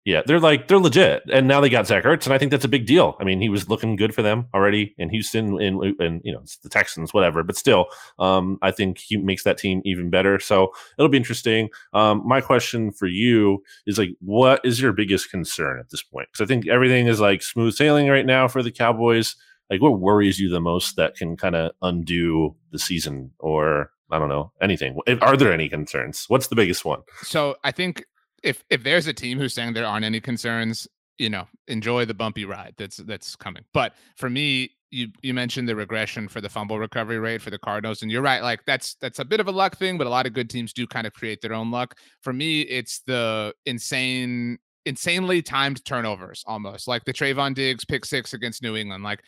yeah. 0.05 0.21
They're 0.25 0.39
like 0.39 0.67
they're 0.67 0.79
legit, 0.79 1.23
and 1.31 1.47
now 1.47 1.61
they 1.61 1.69
got 1.69 1.87
Zach 1.87 2.03
Ertz, 2.03 2.25
and 2.25 2.33
I 2.33 2.37
think 2.37 2.51
that's 2.51 2.65
a 2.65 2.69
big 2.69 2.85
deal. 2.85 3.15
I 3.19 3.23
mean, 3.23 3.39
he 3.39 3.49
was 3.49 3.69
looking 3.69 3.95
good 3.95 4.15
for 4.15 4.21
them 4.21 4.47
already 4.53 4.95
in 4.97 5.09
Houston, 5.09 5.61
and 5.61 5.95
and 5.99 6.21
you 6.23 6.33
know 6.33 6.43
the 6.63 6.69
Texans, 6.69 7.13
whatever. 7.13 7.43
But 7.43 7.57
still, 7.57 7.85
um, 8.17 8.57
I 8.61 8.71
think 8.71 8.97
he 8.97 9.17
makes 9.17 9.43
that 9.43 9.57
team 9.57 9.81
even 9.85 10.09
better. 10.09 10.39
So 10.39 10.71
it'll 10.97 11.09
be 11.09 11.17
interesting. 11.17 11.69
Um, 11.93 12.23
my 12.25 12.41
question 12.41 12.91
for 12.91 13.07
you 13.07 13.63
is 13.85 13.97
like, 13.97 14.09
what 14.19 14.61
is 14.63 14.81
your 14.81 14.93
biggest 14.93 15.29
concern 15.29 15.79
at 15.79 15.89
this 15.89 16.03
point? 16.03 16.29
Because 16.31 16.43
I 16.43 16.47
think 16.47 16.67
everything 16.67 17.07
is 17.07 17.19
like 17.19 17.41
smooth 17.43 17.73
sailing 17.73 18.07
right 18.07 18.25
now 18.25 18.47
for 18.47 18.63
the 18.63 18.71
Cowboys. 18.71 19.35
Like, 19.69 19.81
what 19.81 19.99
worries 19.99 20.39
you 20.39 20.49
the 20.49 20.59
most 20.59 20.97
that 20.97 21.15
can 21.15 21.37
kind 21.37 21.55
of 21.55 21.71
undo 21.81 22.55
the 22.71 22.79
season, 22.79 23.31
or 23.39 23.91
I 24.09 24.19
don't 24.19 24.29
know 24.29 24.51
anything? 24.61 24.97
Are 25.21 25.37
there 25.37 25.53
any 25.53 25.69
concerns? 25.69 26.25
What's 26.27 26.47
the 26.47 26.55
biggest 26.55 26.83
one? 26.83 27.01
So 27.21 27.55
I 27.63 27.71
think 27.71 28.03
if 28.43 28.63
if 28.69 28.83
there's 28.83 29.07
a 29.07 29.13
team 29.13 29.37
who's 29.37 29.53
saying 29.53 29.73
there 29.73 29.85
aren't 29.85 30.05
any 30.05 30.19
concerns, 30.19 30.87
you 31.17 31.29
know, 31.29 31.47
enjoy 31.67 32.05
the 32.05 32.13
bumpy 32.13 32.45
ride 32.45 32.73
that's 32.77 32.97
that's 32.97 33.35
coming. 33.35 33.63
But 33.73 33.93
for 34.15 34.29
me, 34.29 34.71
you 34.91 35.07
you 35.21 35.33
mentioned 35.33 35.67
the 35.67 35.75
regression 35.75 36.27
for 36.27 36.41
the 36.41 36.49
fumble 36.49 36.79
recovery 36.79 37.19
rate 37.19 37.41
for 37.41 37.49
the 37.49 37.59
Cardinals, 37.59 38.01
and 38.01 38.11
you're 38.11 38.21
right. 38.21 38.43
Like 38.43 38.61
that's 38.65 38.95
that's 38.95 39.19
a 39.19 39.25
bit 39.25 39.39
of 39.39 39.47
a 39.47 39.51
luck 39.51 39.77
thing, 39.77 39.97
but 39.97 40.07
a 40.07 40.09
lot 40.09 40.25
of 40.25 40.33
good 40.33 40.49
teams 40.49 40.73
do 40.73 40.85
kind 40.85 41.07
of 41.07 41.13
create 41.13 41.41
their 41.41 41.53
own 41.53 41.71
luck. 41.71 41.95
For 42.21 42.33
me, 42.33 42.61
it's 42.61 43.01
the 43.07 43.53
insane, 43.65 44.57
insanely 44.85 45.41
timed 45.41 45.83
turnovers, 45.85 46.43
almost 46.45 46.87
like 46.87 47.05
the 47.05 47.13
Trevon 47.13 47.55
Diggs 47.55 47.85
pick 47.85 48.05
six 48.05 48.33
against 48.33 48.61
New 48.61 48.75
England. 48.75 49.03
Like 49.03 49.23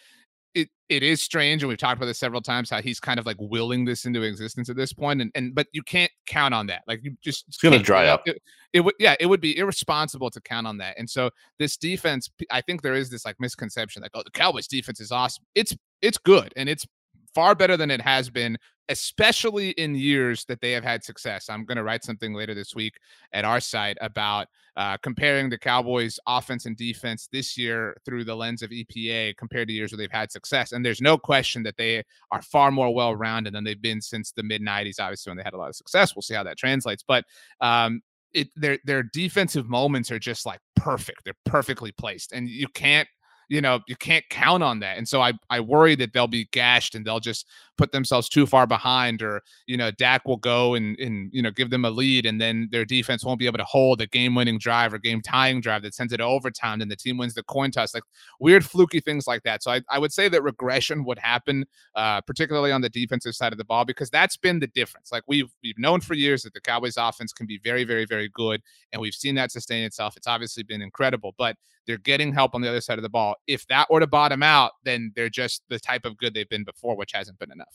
it 0.55 0.69
it 0.89 1.03
is 1.03 1.21
strange, 1.21 1.63
and 1.63 1.69
we've 1.69 1.77
talked 1.77 1.97
about 1.97 2.05
this 2.05 2.19
several 2.19 2.41
times, 2.41 2.69
how 2.69 2.81
he's 2.81 2.99
kind 2.99 3.19
of 3.19 3.25
like 3.25 3.37
willing 3.39 3.85
this 3.85 4.05
into 4.05 4.21
existence 4.21 4.69
at 4.69 4.75
this 4.75 4.93
point, 4.93 5.21
and 5.21 5.31
and 5.35 5.55
but 5.55 5.67
you 5.73 5.81
can't 5.83 6.11
count 6.27 6.53
on 6.53 6.67
that. 6.67 6.83
Like 6.87 7.01
you 7.03 7.15
just 7.23 7.45
It's 7.47 7.57
gonna 7.57 7.79
dry 7.79 8.07
up. 8.07 8.27
It, 8.27 8.41
it 8.73 8.81
would 8.81 8.95
yeah, 8.99 9.15
it 9.19 9.25
would 9.25 9.41
be 9.41 9.57
irresponsible 9.57 10.29
to 10.31 10.41
count 10.41 10.67
on 10.67 10.77
that. 10.77 10.95
And 10.97 11.09
so 11.09 11.29
this 11.59 11.77
defense, 11.77 12.29
I 12.51 12.61
think 12.61 12.81
there 12.81 12.95
is 12.95 13.09
this 13.09 13.25
like 13.25 13.35
misconception, 13.39 14.01
like 14.01 14.11
oh, 14.13 14.23
the 14.23 14.31
Cowboys 14.31 14.67
defense 14.67 14.99
is 14.99 15.11
awesome. 15.11 15.43
It's 15.55 15.75
it's 16.01 16.17
good, 16.17 16.53
and 16.55 16.69
it's 16.69 16.85
far 17.33 17.55
better 17.55 17.75
than 17.77 17.89
it 17.89 18.01
has 18.01 18.29
been, 18.29 18.57
especially 18.89 19.71
in 19.71 19.95
years 19.95 20.45
that 20.45 20.59
they 20.61 20.71
have 20.71 20.83
had 20.83 21.03
success. 21.03 21.49
I'm 21.49 21.65
going 21.65 21.77
to 21.77 21.83
write 21.83 22.03
something 22.03 22.33
later 22.33 22.53
this 22.53 22.75
week 22.75 22.95
at 23.31 23.45
our 23.45 23.59
site 23.59 23.97
about 24.01 24.47
uh, 24.75 24.97
comparing 24.97 25.49
the 25.49 25.57
Cowboys' 25.57 26.19
offense 26.27 26.65
and 26.65 26.75
defense 26.75 27.29
this 27.31 27.57
year 27.57 27.95
through 28.05 28.25
the 28.25 28.35
lens 28.35 28.61
of 28.61 28.71
EPA 28.71 29.37
compared 29.37 29.67
to 29.67 29.73
years 29.73 29.91
where 29.91 29.97
they've 29.97 30.11
had 30.11 30.31
success. 30.31 30.71
And 30.71 30.85
there's 30.85 31.01
no 31.01 31.17
question 31.17 31.63
that 31.63 31.77
they 31.77 32.03
are 32.31 32.41
far 32.41 32.71
more 32.71 32.93
well 32.93 33.15
rounded 33.15 33.53
than 33.53 33.63
they've 33.63 33.81
been 33.81 34.01
since 34.01 34.31
the 34.31 34.43
mid 34.43 34.61
90s, 34.61 34.99
obviously, 34.99 35.29
when 35.29 35.37
they 35.37 35.43
had 35.43 35.53
a 35.53 35.57
lot 35.57 35.69
of 35.69 35.75
success. 35.75 36.15
We'll 36.15 36.23
see 36.23 36.35
how 36.35 36.43
that 36.43 36.57
translates. 36.57 37.03
But 37.07 37.23
um, 37.61 38.01
it 38.33 38.49
their 38.55 38.79
their 38.83 39.03
defensive 39.03 39.69
moments 39.69 40.11
are 40.11 40.19
just 40.19 40.45
like 40.45 40.59
perfect. 40.75 41.23
They're 41.23 41.33
perfectly 41.45 41.91
placed, 41.91 42.33
and 42.33 42.49
you 42.49 42.67
can't 42.73 43.07
you 43.49 43.61
know, 43.61 43.81
you 43.87 43.95
can't 43.95 44.27
count 44.29 44.63
on 44.63 44.79
that. 44.79 44.97
And 44.97 45.07
so 45.07 45.21
I, 45.21 45.33
I 45.49 45.59
worry 45.59 45.95
that 45.95 46.13
they'll 46.13 46.27
be 46.27 46.47
gashed 46.51 46.95
and 46.95 47.05
they'll 47.05 47.19
just 47.19 47.47
put 47.77 47.91
themselves 47.91 48.29
too 48.29 48.45
far 48.45 48.67
behind, 48.67 49.21
or, 49.21 49.41
you 49.65 49.77
know, 49.77 49.91
Dak 49.91 50.27
will 50.27 50.37
go 50.37 50.75
and, 50.75 50.97
and, 50.99 51.29
you 51.33 51.41
know, 51.41 51.51
give 51.51 51.69
them 51.69 51.85
a 51.85 51.89
lead 51.89 52.25
and 52.25 52.39
then 52.39 52.69
their 52.71 52.85
defense 52.85 53.23
won't 53.23 53.39
be 53.39 53.45
able 53.45 53.57
to 53.57 53.63
hold 53.63 54.01
a 54.01 54.07
game 54.07 54.35
winning 54.35 54.59
drive 54.59 54.93
or 54.93 54.99
game 54.99 55.21
tying 55.21 55.61
drive 55.61 55.81
that 55.81 55.93
sends 55.93 56.13
it 56.13 56.17
to 56.17 56.23
overtime 56.23 56.81
and 56.81 56.91
the 56.91 56.95
team 56.95 57.17
wins 57.17 57.33
the 57.33 57.43
coin 57.43 57.71
toss, 57.71 57.93
like 57.93 58.03
weird, 58.39 58.63
fluky 58.63 58.99
things 58.99 59.27
like 59.27 59.43
that. 59.43 59.63
So 59.63 59.71
I, 59.71 59.81
I 59.89 59.99
would 59.99 60.13
say 60.13 60.29
that 60.29 60.43
regression 60.43 61.03
would 61.05 61.19
happen, 61.19 61.65
uh, 61.95 62.21
particularly 62.21 62.71
on 62.71 62.81
the 62.81 62.89
defensive 62.89 63.35
side 63.35 63.51
of 63.51 63.57
the 63.57 63.65
ball, 63.65 63.85
because 63.85 64.09
that's 64.09 64.37
been 64.37 64.59
the 64.59 64.67
difference. 64.67 65.11
Like 65.11 65.23
we've, 65.27 65.51
we've 65.63 65.79
known 65.79 66.01
for 66.01 66.13
years 66.13 66.43
that 66.43 66.53
the 66.53 66.61
Cowboys 66.61 66.97
offense 66.97 67.33
can 67.33 67.47
be 67.47 67.59
very, 67.63 67.83
very, 67.83 68.05
very 68.05 68.29
good. 68.29 68.61
And 68.91 69.01
we've 69.01 69.15
seen 69.15 69.35
that 69.35 69.51
sustain 69.51 69.83
itself. 69.83 70.15
It's 70.15 70.27
obviously 70.27 70.63
been 70.63 70.81
incredible, 70.81 71.33
but 71.37 71.55
they're 71.85 71.97
getting 71.97 72.31
help 72.33 72.55
on 72.55 72.61
the 72.61 72.69
other 72.69 72.81
side 72.81 72.97
of 72.97 73.03
the 73.03 73.09
ball. 73.09 73.35
If 73.47 73.67
that 73.67 73.89
were 73.91 73.99
to 73.99 74.07
bottom 74.07 74.41
out, 74.41 74.71
then 74.85 75.11
they're 75.15 75.29
just 75.29 75.63
the 75.69 75.79
type 75.79 76.05
of 76.05 76.17
good 76.17 76.33
they've 76.33 76.47
been 76.47 76.63
before, 76.63 76.95
which 76.95 77.11
hasn't 77.11 77.39
been 77.39 77.51
enough. 77.51 77.72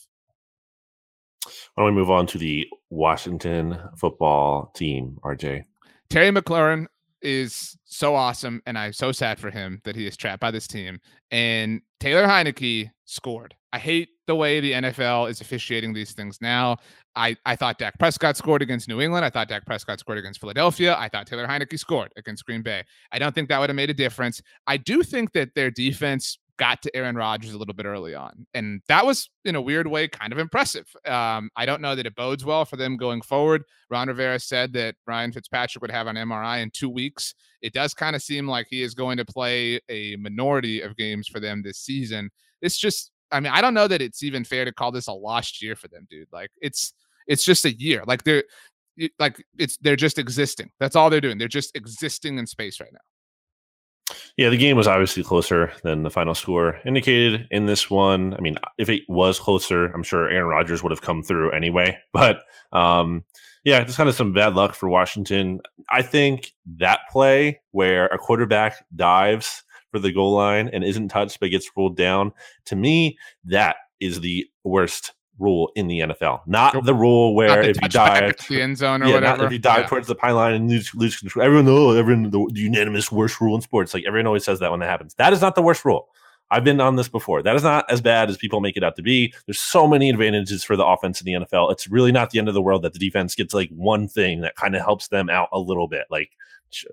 Why 1.74 1.84
don't 1.84 1.94
we 1.94 2.00
move 2.00 2.10
on 2.10 2.26
to 2.28 2.38
the 2.38 2.66
Washington 2.90 3.78
football 3.96 4.72
team, 4.74 5.18
RJ? 5.22 5.64
Terry 6.10 6.30
McLaurin 6.30 6.86
is 7.22 7.76
so 7.84 8.14
awesome, 8.14 8.62
and 8.66 8.78
I'm 8.78 8.92
so 8.92 9.12
sad 9.12 9.38
for 9.38 9.50
him 9.50 9.80
that 9.84 9.96
he 9.96 10.06
is 10.06 10.16
trapped 10.16 10.40
by 10.40 10.50
this 10.50 10.66
team. 10.66 11.00
And 11.30 11.80
Taylor 12.00 12.26
Heinicke 12.26 12.90
scored. 13.04 13.54
I 13.72 13.78
hate 13.78 14.08
the 14.26 14.34
way 14.34 14.60
the 14.60 14.72
NFL 14.72 15.28
is 15.28 15.40
officiating 15.40 15.92
these 15.92 16.12
things 16.12 16.38
now. 16.40 16.76
I, 17.16 17.36
I 17.44 17.56
thought 17.56 17.78
Dak 17.78 17.98
Prescott 17.98 18.36
scored 18.36 18.62
against 18.62 18.88
New 18.88 19.00
England. 19.00 19.24
I 19.24 19.30
thought 19.30 19.48
Dak 19.48 19.66
Prescott 19.66 20.00
scored 20.00 20.18
against 20.18 20.40
Philadelphia. 20.40 20.96
I 20.96 21.08
thought 21.08 21.26
Taylor 21.26 21.46
Heinicke 21.46 21.78
scored 21.78 22.12
against 22.16 22.46
Green 22.46 22.62
Bay. 22.62 22.84
I 23.12 23.18
don't 23.18 23.34
think 23.34 23.48
that 23.48 23.58
would 23.58 23.68
have 23.68 23.76
made 23.76 23.90
a 23.90 23.94
difference. 23.94 24.40
I 24.66 24.76
do 24.76 25.02
think 25.02 25.32
that 25.32 25.54
their 25.54 25.70
defense 25.70 26.38
got 26.58 26.82
to 26.82 26.94
Aaron 26.94 27.16
Rodgers 27.16 27.52
a 27.52 27.58
little 27.58 27.74
bit 27.74 27.86
early 27.86 28.14
on. 28.14 28.46
And 28.52 28.82
that 28.88 29.06
was, 29.06 29.30
in 29.44 29.54
a 29.54 29.60
weird 29.60 29.86
way, 29.86 30.08
kind 30.08 30.32
of 30.32 30.38
impressive. 30.38 30.86
Um, 31.06 31.50
I 31.56 31.64
don't 31.64 31.80
know 31.80 31.94
that 31.94 32.06
it 32.06 32.14
bodes 32.14 32.44
well 32.44 32.64
for 32.64 32.76
them 32.76 32.96
going 32.96 33.22
forward. 33.22 33.62
Ron 33.90 34.08
Rivera 34.08 34.38
said 34.38 34.72
that 34.74 34.96
Ryan 35.06 35.32
Fitzpatrick 35.32 35.80
would 35.80 35.90
have 35.90 36.06
an 36.06 36.16
MRI 36.16 36.62
in 36.62 36.70
two 36.70 36.90
weeks. 36.90 37.34
It 37.62 37.72
does 37.72 37.94
kind 37.94 38.14
of 38.14 38.22
seem 38.22 38.46
like 38.46 38.66
he 38.68 38.82
is 38.82 38.94
going 38.94 39.16
to 39.16 39.24
play 39.24 39.80
a 39.88 40.16
minority 40.16 40.80
of 40.80 40.96
games 40.96 41.26
for 41.28 41.40
them 41.40 41.62
this 41.62 41.78
season. 41.78 42.30
It's 42.60 42.76
just 42.76 43.10
I 43.30 43.40
mean, 43.40 43.52
I 43.52 43.60
don't 43.60 43.74
know 43.74 43.88
that 43.88 44.00
it's 44.00 44.22
even 44.22 44.44
fair 44.44 44.64
to 44.64 44.72
call 44.72 44.90
this 44.90 45.06
a 45.06 45.12
lost 45.12 45.62
year 45.62 45.76
for 45.76 45.88
them, 45.88 46.06
dude. 46.08 46.28
Like 46.32 46.50
it's 46.60 46.92
it's 47.26 47.44
just 47.44 47.64
a 47.64 47.72
year. 47.72 48.02
Like 48.06 48.24
they're 48.24 48.44
like 49.18 49.44
it's 49.58 49.76
they're 49.78 49.96
just 49.96 50.18
existing. 50.18 50.70
That's 50.80 50.96
all 50.96 51.10
they're 51.10 51.20
doing. 51.20 51.38
They're 51.38 51.48
just 51.48 51.76
existing 51.76 52.38
in 52.38 52.46
space 52.46 52.80
right 52.80 52.92
now. 52.92 53.00
Yeah, 54.38 54.50
the 54.50 54.56
game 54.56 54.76
was 54.76 54.86
obviously 54.86 55.24
closer 55.24 55.72
than 55.82 56.04
the 56.04 56.10
final 56.10 56.32
score 56.32 56.78
indicated 56.86 57.48
in 57.50 57.66
this 57.66 57.90
one. 57.90 58.34
I 58.34 58.40
mean, 58.40 58.56
if 58.78 58.88
it 58.88 59.02
was 59.08 59.40
closer, 59.40 59.86
I'm 59.86 60.04
sure 60.04 60.30
Aaron 60.30 60.46
Rodgers 60.46 60.80
would 60.80 60.92
have 60.92 61.02
come 61.02 61.24
through 61.24 61.50
anyway. 61.50 61.98
But 62.12 62.42
um, 62.72 63.24
yeah, 63.64 63.82
just 63.82 63.96
kind 63.96 64.08
of 64.08 64.14
some 64.14 64.32
bad 64.32 64.54
luck 64.54 64.74
for 64.74 64.88
Washington. 64.88 65.58
I 65.90 66.02
think 66.02 66.52
that 66.76 67.00
play 67.10 67.60
where 67.72 68.06
a 68.06 68.18
quarterback 68.18 68.84
dives 68.94 69.64
for 69.90 69.98
the 69.98 70.12
goal 70.12 70.34
line 70.34 70.70
and 70.72 70.84
isn't 70.84 71.08
touched 71.08 71.40
but 71.40 71.50
gets 71.50 71.68
ruled 71.76 71.96
down. 71.96 72.32
To 72.66 72.76
me, 72.76 73.18
that 73.44 73.76
is 73.98 74.20
the 74.20 74.46
worst 74.62 75.14
rule 75.38 75.70
in 75.74 75.86
the 75.86 76.00
NFL. 76.00 76.40
Not 76.46 76.84
the 76.84 76.94
rule 76.94 77.34
where 77.34 77.62
if 77.62 77.80
you 77.80 77.88
dive 77.88 78.36
the 78.48 78.62
end 78.62 78.78
zone 78.78 79.02
or 79.02 79.06
yeah, 79.06 79.14
whatever. 79.14 79.46
if 79.46 79.52
you 79.52 79.58
dive 79.58 79.80
yeah. 79.80 79.86
towards 79.86 80.08
the 80.08 80.14
pylon 80.14 80.52
and 80.54 80.70
lose, 80.70 80.94
lose 80.94 81.16
control. 81.16 81.44
Everyone 81.44 81.66
knows 81.66 81.96
everyone 81.96 82.30
the, 82.30 82.50
the 82.52 82.60
unanimous 82.60 83.12
worst 83.12 83.40
rule 83.40 83.54
in 83.54 83.60
sports. 83.60 83.94
Like 83.94 84.04
everyone 84.06 84.26
always 84.26 84.44
says 84.44 84.60
that 84.60 84.70
when 84.70 84.80
that 84.80 84.88
happens. 84.88 85.14
That 85.14 85.32
is 85.32 85.40
not 85.40 85.54
the 85.54 85.62
worst 85.62 85.84
rule. 85.84 86.08
I've 86.50 86.64
been 86.64 86.80
on 86.80 86.96
this 86.96 87.08
before. 87.08 87.42
That 87.42 87.56
is 87.56 87.62
not 87.62 87.90
as 87.90 88.00
bad 88.00 88.30
as 88.30 88.38
people 88.38 88.60
make 88.60 88.76
it 88.76 88.82
out 88.82 88.96
to 88.96 89.02
be. 89.02 89.34
There's 89.46 89.58
so 89.58 89.86
many 89.86 90.08
advantages 90.08 90.64
for 90.64 90.76
the 90.76 90.86
offense 90.86 91.20
in 91.20 91.26
the 91.26 91.44
NFL. 91.44 91.70
It's 91.72 91.88
really 91.88 92.10
not 92.10 92.30
the 92.30 92.38
end 92.38 92.48
of 92.48 92.54
the 92.54 92.62
world 92.62 92.82
that 92.82 92.94
the 92.94 92.98
defense 92.98 93.34
gets 93.34 93.52
like 93.52 93.68
one 93.70 94.08
thing 94.08 94.40
that 94.40 94.56
kind 94.56 94.74
of 94.74 94.82
helps 94.82 95.08
them 95.08 95.28
out 95.28 95.48
a 95.52 95.58
little 95.58 95.88
bit. 95.88 96.06
Like 96.10 96.30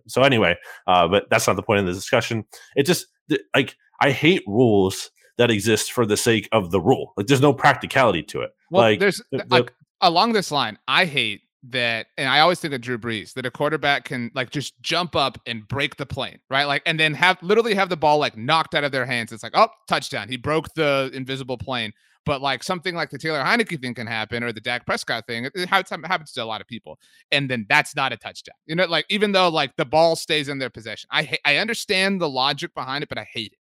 so 0.08 0.24
anyway, 0.24 0.58
uh, 0.88 1.08
but 1.08 1.30
that's 1.30 1.48
not 1.48 1.56
the 1.56 1.64
point 1.64 1.80
of 1.80 1.86
the 1.86 1.94
discussion. 1.94 2.46
It 2.76 2.84
just 2.84 3.08
like 3.54 3.78
I 4.02 4.12
hate 4.12 4.44
rules 4.46 5.12
that 5.38 5.52
exists 5.52 5.90
for 5.90 6.06
the 6.06 6.18
sake 6.18 6.48
of 6.52 6.72
the 6.72 6.80
rule. 6.80 7.14
Like 7.18 7.28
there's 7.28 7.42
no 7.42 7.54
practicality 7.54 8.24
to 8.24 8.42
it. 8.42 8.52
Well, 8.72 8.84
like 8.84 9.00
there's 9.00 9.22
the, 9.32 9.46
like 9.50 9.74
along 10.02 10.34
this 10.34 10.52
line, 10.52 10.78
I 10.88 11.06
hate 11.06 11.42
that, 11.70 12.08
and 12.18 12.30
I 12.30 12.40
always 12.40 12.60
think 12.60 12.74
of 12.74 12.82
Drew 12.82 12.98
Brees 12.98 13.34
that 13.34 13.46
a 13.46 13.52
quarterback 13.52 14.06
can 14.06 14.32
like 14.36 14.50
just 14.50 14.80
jump 14.82 15.16
up 15.16 15.40
and 15.46 15.68
break 15.68 15.98
the 15.98 16.06
plane, 16.06 16.40
right? 16.50 16.66
Like, 16.66 16.84
and 16.86 17.00
then 17.00 17.14
have 17.16 17.42
literally 17.42 17.74
have 17.74 17.90
the 17.90 17.98
ball 17.98 18.18
like 18.18 18.38
knocked 18.38 18.76
out 18.76 18.84
of 18.84 18.92
their 18.92 19.06
hands. 19.06 19.32
It's 19.32 19.44
like, 19.44 19.56
oh, 19.56 19.70
touchdown. 19.88 20.30
He 20.30 20.38
broke 20.38 20.74
the 20.76 21.12
invisible 21.14 21.58
plane. 21.58 21.94
But 22.26 22.42
like 22.42 22.64
something 22.64 22.96
like 22.96 23.12
the 23.12 23.20
Taylor 23.20 23.44
Heinicke 23.44 23.80
thing 23.80 23.94
can 23.94 24.08
happen, 24.08 24.44
or 24.44 24.52
the 24.52 24.60
Dak 24.60 24.88
Prescott 24.88 25.28
thing, 25.28 25.48
it 25.54 25.70
happens 25.70 26.32
to 26.32 26.44
a 26.44 26.46
lot 26.46 26.60
of 26.60 26.66
people, 26.66 26.98
and 27.32 27.48
then 27.48 27.68
that's 27.70 27.96
not 27.96 28.12
a 28.12 28.18
touchdown. 28.18 28.56
You 28.66 28.76
know, 28.76 28.86
like 28.86 29.06
even 29.10 29.32
though 29.32 29.48
like 29.48 29.76
the 29.76 29.86
ball 29.86 30.16
stays 30.16 30.50
in 30.50 30.58
their 30.58 30.72
possession, 30.72 31.08
I 31.12 31.22
ha- 31.22 31.38
I 31.46 31.58
understand 31.58 32.20
the 32.20 32.28
logic 32.28 32.74
behind 32.74 33.04
it, 33.04 33.10
but 33.10 33.20
I 33.20 33.28
hate 33.32 33.54
it. 33.54 33.60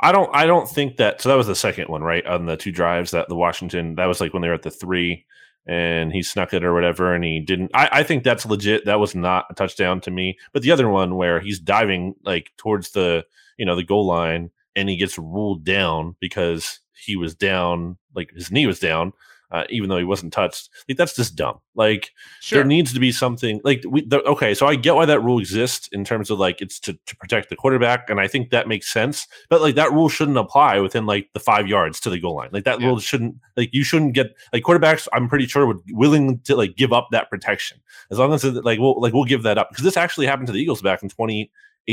I 0.00 0.12
don't 0.12 0.30
I 0.34 0.46
don't 0.46 0.68
think 0.68 0.96
that 0.96 1.20
so 1.20 1.28
that 1.28 1.36
was 1.36 1.46
the 1.46 1.54
second 1.54 1.88
one, 1.88 2.02
right? 2.02 2.24
On 2.26 2.46
the 2.46 2.56
two 2.56 2.72
drives 2.72 3.10
that 3.10 3.28
the 3.28 3.36
Washington 3.36 3.96
that 3.96 4.06
was 4.06 4.20
like 4.20 4.32
when 4.32 4.42
they 4.42 4.48
were 4.48 4.54
at 4.54 4.62
the 4.62 4.70
three 4.70 5.26
and 5.66 6.12
he 6.12 6.22
snuck 6.22 6.54
it 6.54 6.64
or 6.64 6.72
whatever 6.72 7.14
and 7.14 7.22
he 7.22 7.40
didn't 7.40 7.70
I, 7.74 7.88
I 7.92 8.02
think 8.02 8.24
that's 8.24 8.46
legit. 8.46 8.86
That 8.86 9.00
was 9.00 9.14
not 9.14 9.46
a 9.50 9.54
touchdown 9.54 10.00
to 10.02 10.10
me. 10.10 10.38
But 10.52 10.62
the 10.62 10.72
other 10.72 10.88
one 10.88 11.16
where 11.16 11.40
he's 11.40 11.58
diving 11.58 12.14
like 12.24 12.50
towards 12.56 12.92
the 12.92 13.24
you 13.58 13.66
know 13.66 13.76
the 13.76 13.84
goal 13.84 14.06
line 14.06 14.50
and 14.76 14.88
he 14.88 14.96
gets 14.96 15.18
ruled 15.18 15.64
down 15.64 16.16
because 16.20 16.80
he 17.04 17.16
was 17.16 17.34
down, 17.34 17.96
like 18.14 18.30
his 18.32 18.50
knee 18.50 18.66
was 18.66 18.78
down, 18.78 19.12
uh, 19.50 19.64
even 19.68 19.88
though 19.88 19.98
he 19.98 20.04
wasn't 20.04 20.32
touched. 20.32 20.70
Like 20.88 20.96
that's 20.96 21.16
just 21.16 21.36
dumb. 21.36 21.60
Like 21.74 22.10
sure. 22.40 22.58
there 22.58 22.66
needs 22.66 22.92
to 22.92 23.00
be 23.00 23.12
something 23.12 23.60
like 23.64 23.82
we. 23.88 24.04
The, 24.04 24.22
okay, 24.22 24.54
so 24.54 24.66
I 24.66 24.76
get 24.76 24.94
why 24.94 25.06
that 25.06 25.20
rule 25.20 25.38
exists 25.38 25.88
in 25.92 26.04
terms 26.04 26.30
of 26.30 26.38
like 26.38 26.60
it's 26.60 26.78
to, 26.80 26.98
to 27.06 27.16
protect 27.16 27.50
the 27.50 27.56
quarterback, 27.56 28.10
and 28.10 28.20
I 28.20 28.28
think 28.28 28.50
that 28.50 28.68
makes 28.68 28.92
sense. 28.92 29.26
But 29.48 29.60
like 29.60 29.74
that 29.74 29.92
rule 29.92 30.08
shouldn't 30.08 30.38
apply 30.38 30.78
within 30.78 31.06
like 31.06 31.28
the 31.34 31.40
five 31.40 31.66
yards 31.68 32.00
to 32.00 32.10
the 32.10 32.20
goal 32.20 32.36
line. 32.36 32.50
Like 32.52 32.64
that 32.64 32.80
yeah. 32.80 32.88
rule 32.88 32.98
shouldn't 32.98 33.36
like 33.56 33.70
you 33.72 33.84
shouldn't 33.84 34.14
get 34.14 34.34
like 34.52 34.62
quarterbacks. 34.62 35.08
I'm 35.12 35.28
pretty 35.28 35.46
sure 35.46 35.66
would 35.66 35.80
willing 35.90 36.40
to 36.40 36.56
like 36.56 36.76
give 36.76 36.92
up 36.92 37.08
that 37.12 37.30
protection 37.30 37.80
as 38.10 38.18
long 38.18 38.32
as 38.32 38.44
it, 38.44 38.64
like 38.64 38.78
we'll 38.78 39.00
like 39.00 39.12
we'll 39.12 39.24
give 39.24 39.42
that 39.42 39.58
up 39.58 39.70
because 39.70 39.84
this 39.84 39.96
actually 39.96 40.26
happened 40.26 40.46
to 40.48 40.52
the 40.52 40.60
Eagles 40.60 40.82
back 40.82 41.02
in 41.02 41.08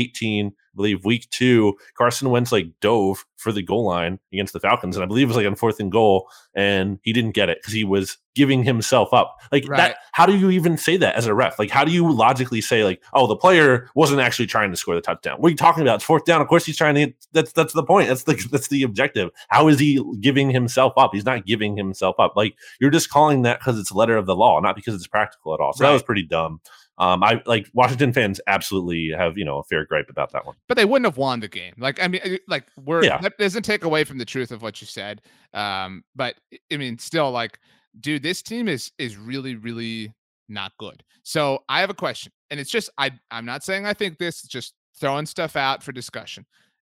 2018 0.04 0.52
believe 0.78 1.04
week 1.04 1.28
two, 1.28 1.76
Carson 1.98 2.30
Wentz 2.30 2.52
like 2.52 2.68
dove 2.80 3.26
for 3.36 3.52
the 3.52 3.62
goal 3.62 3.84
line 3.84 4.18
against 4.32 4.54
the 4.54 4.60
Falcons, 4.60 4.96
and 4.96 5.02
I 5.02 5.06
believe 5.06 5.24
it 5.24 5.28
was 5.28 5.36
like 5.36 5.46
on 5.46 5.54
fourth 5.54 5.78
and 5.78 5.92
goal, 5.92 6.30
and 6.54 6.98
he 7.02 7.12
didn't 7.12 7.32
get 7.32 7.50
it 7.50 7.58
because 7.60 7.74
he 7.74 7.84
was 7.84 8.16
giving 8.34 8.62
himself 8.62 9.12
up. 9.12 9.36
Like 9.52 9.68
right. 9.68 9.76
that, 9.76 9.96
how 10.12 10.24
do 10.24 10.36
you 10.36 10.50
even 10.50 10.78
say 10.78 10.96
that 10.96 11.16
as 11.16 11.26
a 11.26 11.34
ref? 11.34 11.58
Like, 11.58 11.70
how 11.70 11.84
do 11.84 11.90
you 11.90 12.10
logically 12.10 12.60
say 12.62 12.84
like, 12.84 13.02
oh, 13.12 13.26
the 13.26 13.36
player 13.36 13.90
wasn't 13.94 14.20
actually 14.20 14.46
trying 14.46 14.70
to 14.70 14.76
score 14.76 14.94
the 14.94 15.00
touchdown? 15.00 15.36
What 15.38 15.48
are 15.48 15.50
you 15.50 15.56
talking 15.56 15.82
about? 15.82 15.96
It's 15.96 16.04
fourth 16.04 16.24
down. 16.24 16.40
Of 16.40 16.48
course, 16.48 16.64
he's 16.64 16.78
trying 16.78 16.94
to. 16.94 17.06
Get, 17.06 17.26
that's 17.32 17.52
that's 17.52 17.74
the 17.74 17.84
point. 17.84 18.08
That's 18.08 18.22
the 18.22 18.34
that's 18.50 18.68
the 18.68 18.84
objective. 18.84 19.30
How 19.48 19.68
is 19.68 19.78
he 19.78 20.02
giving 20.20 20.50
himself 20.50 20.94
up? 20.96 21.10
He's 21.12 21.26
not 21.26 21.44
giving 21.44 21.76
himself 21.76 22.16
up. 22.18 22.34
Like 22.36 22.54
you're 22.80 22.90
just 22.90 23.10
calling 23.10 23.42
that 23.42 23.58
because 23.58 23.78
it's 23.78 23.92
letter 23.92 24.16
of 24.16 24.26
the 24.26 24.36
law, 24.36 24.58
not 24.60 24.76
because 24.76 24.94
it's 24.94 25.06
practical 25.06 25.54
at 25.54 25.60
all. 25.60 25.72
So 25.72 25.82
right. 25.82 25.90
that 25.90 25.94
was 25.94 26.02
pretty 26.02 26.24
dumb. 26.24 26.60
Um, 26.98 27.22
I 27.22 27.40
like 27.46 27.68
Washington 27.74 28.12
fans 28.12 28.40
absolutely 28.46 29.12
have 29.16 29.38
you 29.38 29.44
know 29.44 29.58
a 29.58 29.64
fair 29.64 29.84
gripe 29.84 30.10
about 30.10 30.32
that 30.32 30.44
one. 30.44 30.56
But 30.66 30.76
they 30.76 30.84
wouldn't 30.84 31.06
have 31.06 31.16
won 31.16 31.40
the 31.40 31.48
game. 31.48 31.74
Like 31.78 32.02
I 32.02 32.08
mean, 32.08 32.38
like 32.48 32.66
we're 32.84 33.04
yeah. 33.04 33.18
that 33.20 33.38
doesn't 33.38 33.62
take 33.62 33.84
away 33.84 34.04
from 34.04 34.18
the 34.18 34.24
truth 34.24 34.50
of 34.50 34.62
what 34.62 34.80
you 34.80 34.86
said. 34.86 35.22
Um, 35.54 36.04
but 36.16 36.34
I 36.72 36.76
mean, 36.76 36.98
still, 36.98 37.30
like, 37.30 37.60
dude, 38.00 38.22
this 38.22 38.42
team 38.42 38.68
is 38.68 38.90
is 38.98 39.16
really 39.16 39.54
really 39.54 40.12
not 40.48 40.72
good. 40.78 41.04
So 41.22 41.62
I 41.68 41.80
have 41.80 41.90
a 41.90 41.94
question, 41.94 42.32
and 42.50 42.58
it's 42.58 42.70
just 42.70 42.90
I 42.98 43.12
I'm 43.30 43.44
not 43.44 43.62
saying 43.62 43.86
I 43.86 43.94
think 43.94 44.18
this, 44.18 44.42
just 44.42 44.74
throwing 44.98 45.26
stuff 45.26 45.54
out 45.54 45.82
for 45.82 45.92
discussion. 45.92 46.46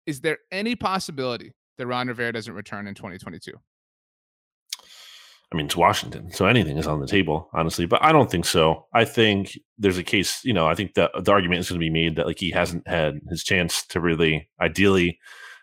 Is 0.08 0.22
there 0.22 0.40
any 0.52 0.76
possibility 0.76 1.54
that 1.78 1.86
Ron 1.86 2.08
Rivera 2.08 2.34
doesn't 2.34 2.54
return 2.54 2.88
in 2.88 2.96
2022? 2.96 3.52
I 5.52 5.56
mean, 5.56 5.66
it's 5.66 5.76
Washington, 5.76 6.32
so 6.32 6.46
anything 6.46 6.78
is 6.78 6.86
on 6.86 7.00
the 7.00 7.08
table, 7.08 7.50
honestly. 7.54 7.88
But 7.88 8.04
I 8.04 8.12
don't 8.12 8.30
think 8.30 8.46
so. 8.46 8.86
I 8.94 9.04
think 9.04 9.58
there's 9.80 9.98
a 9.98 10.04
case, 10.04 10.44
you 10.46 10.54
know, 10.54 10.68
I 10.68 10.76
think 10.76 10.94
that 10.94 11.12
the 11.20 11.32
argument 11.32 11.62
is 11.62 11.70
going 11.70 11.80
to 11.80 11.84
be 11.84 11.90
made 11.90 12.18
that 12.18 12.28
like 12.28 12.40
he 12.40 12.52
hasn't 12.52 12.88
had 12.88 13.20
his 13.30 13.44
chance 13.44 13.86
to 13.88 14.00
really, 14.00 14.48
ideally, 14.62 15.20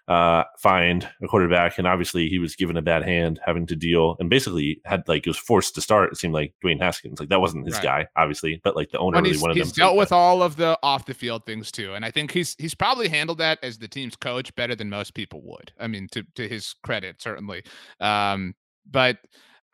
uh, 0.09 0.45
find 0.59 1.09
a 1.23 1.27
quarterback, 1.27 1.79
and 1.79 1.87
obviously 1.87 2.29
he 2.29 2.39
was 2.39 2.55
given 2.55 2.77
a 2.77 2.83
bad 2.83 3.03
hand, 3.03 3.41
having 3.45 3.67
to 3.67 3.75
deal, 3.75 4.17
and 4.21 4.31
basically 4.31 4.81
had 4.85 5.03
like 5.09 5.25
he 5.25 5.31
was 5.31 5.37
forced 5.37 5.75
to 5.75 5.81
start. 5.81 6.13
It 6.13 6.17
seemed 6.17 6.35
like 6.35 6.55
Dwayne 6.65 6.81
Haskins, 6.81 7.19
like 7.19 7.29
that 7.31 7.41
wasn't 7.41 7.67
his 7.67 7.75
right. 7.75 7.83
guy, 7.83 8.07
obviously, 8.17 8.61
but 8.63 8.77
like 8.77 8.91
the 8.91 8.99
owner 8.99 9.21
really 9.21 9.37
wanted 9.39 9.57
he's 9.57 9.63
him. 9.63 9.67
He's 9.69 9.73
dealt 9.73 9.97
with 9.97 10.13
all 10.13 10.43
of 10.43 10.57
the 10.57 10.79
off 10.83 11.07
the 11.07 11.15
field 11.15 11.45
things 11.45 11.73
too, 11.73 11.95
and 11.95 12.05
I 12.05 12.13
think 12.13 12.31
he's 12.31 12.55
he's 12.59 12.75
probably 12.75 13.09
handled 13.09 13.39
that 13.39 13.59
as 13.65 13.79
the 13.79 13.89
team's 13.89 14.15
coach 14.15 14.55
better 14.55 14.77
than 14.77 14.89
most 14.89 15.15
people 15.15 15.43
would. 15.45 15.73
I 15.79 15.89
mean, 15.89 16.07
to 16.13 16.25
to 16.37 16.49
his 16.49 16.75
credit, 16.85 17.21
certainly. 17.21 17.65
Um, 17.99 18.55
but 18.89 19.19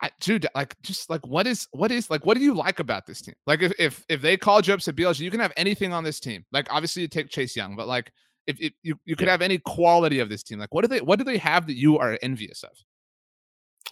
I, 0.03 0.09
dude, 0.19 0.45
like, 0.53 0.75
just 0.81 1.09
like, 1.09 1.25
what 1.25 1.47
is, 1.47 1.67
what 1.71 1.89
is, 1.89 2.09
like, 2.09 2.25
what 2.25 2.37
do 2.37 2.43
you 2.43 2.53
like 2.53 2.79
about 2.79 3.05
this 3.05 3.21
team? 3.21 3.35
Like, 3.47 3.61
if 3.61 3.71
if 3.79 4.03
if 4.09 4.21
they 4.21 4.35
called 4.35 4.67
you 4.67 4.73
up 4.73 4.81
to 4.81 4.91
BLG, 4.91 5.21
you 5.21 5.31
can 5.31 5.39
have 5.39 5.53
anything 5.55 5.93
on 5.93 6.03
this 6.03 6.19
team. 6.19 6.43
Like, 6.51 6.67
obviously, 6.69 7.03
you 7.03 7.07
take 7.07 7.29
Chase 7.29 7.55
Young, 7.55 7.77
but 7.77 7.87
like, 7.87 8.11
if, 8.45 8.59
if 8.59 8.73
you 8.83 8.99
you 9.05 9.15
could 9.15 9.27
yeah. 9.27 9.31
have 9.31 9.41
any 9.41 9.59
quality 9.59 10.19
of 10.19 10.27
this 10.27 10.43
team, 10.43 10.59
like, 10.59 10.73
what 10.73 10.81
do 10.81 10.89
they, 10.89 10.99
what 10.99 11.19
do 11.19 11.23
they 11.23 11.37
have 11.37 11.67
that 11.67 11.77
you 11.77 11.97
are 11.99 12.19
envious 12.21 12.63
of? 12.63 12.71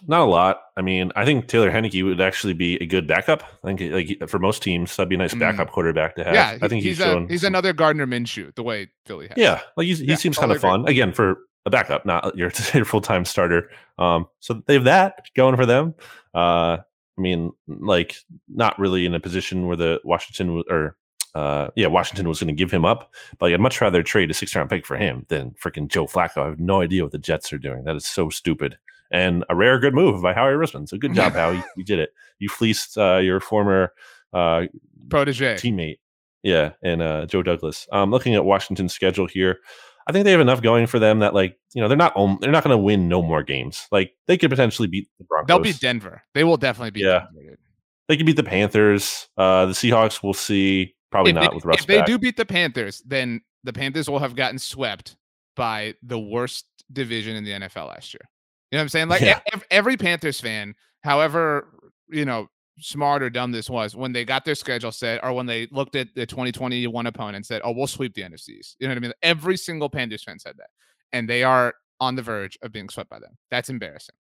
Not 0.06 0.20
a 0.20 0.24
lot. 0.24 0.60
I 0.76 0.82
mean, 0.82 1.12
I 1.16 1.24
think 1.24 1.48
Taylor 1.48 1.70
Heinicke 1.70 2.04
would 2.04 2.20
actually 2.20 2.54
be 2.54 2.76
a 2.82 2.86
good 2.86 3.06
backup. 3.06 3.42
I 3.64 3.72
think, 3.72 3.92
like 3.92 4.28
for 4.28 4.38
most 4.38 4.62
teams, 4.62 4.94
that'd 4.94 5.08
be 5.08 5.14
a 5.14 5.18
nice 5.18 5.34
backup 5.34 5.68
mm. 5.68 5.72
quarterback 5.72 6.16
to 6.16 6.24
have. 6.24 6.34
Yeah, 6.34 6.58
I 6.60 6.68
think 6.68 6.82
he's, 6.82 6.98
he's 6.98 7.06
a, 7.06 7.26
he's 7.26 7.44
another 7.44 7.72
Gardner 7.72 8.06
Minshew, 8.06 8.54
the 8.54 8.62
way 8.62 8.90
Philly 9.06 9.28
has. 9.28 9.36
Yeah, 9.38 9.60
like 9.78 9.86
he 9.86 9.94
yeah, 9.94 10.16
seems 10.16 10.36
kind 10.36 10.52
of 10.52 10.60
fun. 10.60 10.86
Again, 10.88 11.12
for 11.14 11.38
a 11.64 11.70
backup, 11.70 12.04
not 12.04 12.36
your, 12.36 12.50
your 12.74 12.84
full 12.84 13.00
time 13.00 13.24
starter. 13.24 13.70
Um, 13.98 14.26
so 14.40 14.62
they 14.66 14.74
have 14.74 14.84
that 14.84 15.26
going 15.34 15.56
for 15.56 15.66
them. 15.66 15.94
Uh, 16.34 16.78
I 17.18 17.20
mean, 17.20 17.52
like 17.68 18.16
not 18.48 18.78
really 18.78 19.06
in 19.06 19.14
a 19.14 19.20
position 19.20 19.66
where 19.66 19.76
the 19.76 20.00
Washington 20.04 20.62
or 20.68 20.96
uh, 21.34 21.68
yeah, 21.76 21.86
Washington 21.86 22.28
was 22.28 22.40
going 22.40 22.48
to 22.48 22.58
give 22.58 22.70
him 22.70 22.84
up. 22.84 23.12
But 23.38 23.46
like, 23.46 23.54
I'd 23.54 23.60
much 23.60 23.80
rather 23.80 24.02
trade 24.02 24.30
a 24.30 24.34
six 24.34 24.54
round 24.54 24.70
pick 24.70 24.86
for 24.86 24.96
him 24.96 25.24
than 25.28 25.52
freaking 25.52 25.88
Joe 25.88 26.06
Flacco. 26.06 26.38
I 26.38 26.46
have 26.46 26.60
no 26.60 26.80
idea 26.80 27.02
what 27.02 27.12
the 27.12 27.18
Jets 27.18 27.52
are 27.52 27.58
doing. 27.58 27.84
That 27.84 27.96
is 27.96 28.06
so 28.06 28.28
stupid. 28.28 28.76
And 29.10 29.44
a 29.48 29.56
rare 29.56 29.78
good 29.78 29.94
move 29.94 30.22
by 30.22 30.32
Howie 30.32 30.52
Roseman. 30.52 30.88
So 30.88 30.96
good 30.96 31.14
job, 31.14 31.32
Howie. 31.34 31.62
You 31.76 31.84
did 31.84 31.98
it. 31.98 32.10
You 32.38 32.48
fleeced 32.48 32.96
uh, 32.98 33.18
your 33.18 33.40
former 33.40 33.92
uh, 34.32 34.64
protege 35.08 35.56
teammate. 35.56 35.98
Yeah, 36.42 36.72
and 36.82 37.00
uh, 37.00 37.26
Joe 37.26 37.42
Douglas. 37.42 37.86
Um, 37.92 38.10
looking 38.10 38.34
at 38.34 38.44
Washington's 38.44 38.92
schedule 38.92 39.26
here, 39.26 39.58
I 40.06 40.12
think 40.12 40.24
they 40.24 40.32
have 40.32 40.40
enough 40.40 40.62
going 40.62 40.86
for 40.86 40.98
them 40.98 41.20
that 41.20 41.34
like 41.34 41.58
you 41.74 41.82
know 41.82 41.88
they're 41.88 41.96
not 41.96 42.14
they're 42.40 42.50
not 42.50 42.64
going 42.64 42.76
to 42.76 42.82
win 42.82 43.08
no 43.08 43.22
more 43.22 43.42
games. 43.42 43.86
Like 43.92 44.12
they 44.26 44.36
could 44.36 44.50
potentially 44.50 44.88
beat 44.88 45.08
the 45.18 45.24
Broncos. 45.24 45.48
They'll 45.48 45.58
beat 45.58 45.80
Denver. 45.80 46.22
They 46.34 46.44
will 46.44 46.56
definitely 46.56 46.90
beat. 46.90 47.04
Yeah, 47.04 47.26
Denver. 47.34 47.58
they 48.08 48.16
could 48.16 48.26
beat 48.26 48.36
the 48.36 48.42
Panthers. 48.42 49.28
Uh, 49.36 49.66
the 49.66 49.72
Seahawks. 49.72 50.22
We'll 50.22 50.34
see. 50.34 50.94
Probably 51.10 51.30
if 51.30 51.34
not 51.36 51.50
they, 51.50 51.54
with 51.54 51.64
Russ. 51.64 51.80
If 51.80 51.86
back. 51.86 52.06
they 52.06 52.12
do 52.12 52.18
beat 52.18 52.36
the 52.36 52.46
Panthers, 52.46 53.02
then 53.06 53.42
the 53.64 53.72
Panthers 53.72 54.08
will 54.08 54.18
have 54.18 54.34
gotten 54.34 54.58
swept 54.58 55.16
by 55.56 55.94
the 56.02 56.18
worst 56.18 56.66
division 56.92 57.36
in 57.36 57.44
the 57.44 57.52
NFL 57.52 57.88
last 57.88 58.14
year. 58.14 58.22
You 58.70 58.76
know 58.76 58.80
what 58.80 58.82
I'm 58.82 58.88
saying? 58.88 59.08
Like 59.08 59.20
yeah. 59.20 59.40
every, 59.52 59.66
every 59.70 59.96
Panthers 59.96 60.40
fan, 60.40 60.74
however 61.02 61.68
you 62.08 62.24
know 62.24 62.48
smart 62.78 63.22
or 63.22 63.30
dumb 63.30 63.52
this 63.52 63.68
was 63.68 63.94
when 63.94 64.12
they 64.12 64.24
got 64.24 64.44
their 64.44 64.54
schedule 64.54 64.92
set 64.92 65.22
or 65.22 65.32
when 65.32 65.46
they 65.46 65.68
looked 65.70 65.96
at 65.96 66.08
the 66.14 66.26
2021 66.26 67.06
opponent 67.06 67.36
and 67.36 67.46
said, 67.46 67.60
oh, 67.64 67.72
we'll 67.72 67.86
sweep 67.86 68.14
the 68.14 68.22
NFCs. 68.22 68.76
You 68.78 68.88
know 68.88 68.94
what 68.94 68.98
I 68.98 69.00
mean? 69.00 69.12
Every 69.22 69.56
single 69.56 69.88
Panthers 69.88 70.24
fan 70.24 70.38
said 70.38 70.54
that. 70.58 70.70
And 71.12 71.28
they 71.28 71.42
are 71.42 71.74
on 72.00 72.16
the 72.16 72.22
verge 72.22 72.58
of 72.62 72.72
being 72.72 72.88
swept 72.88 73.10
by 73.10 73.18
them. 73.18 73.36
That's 73.50 73.68
embarrassing. 73.68 74.14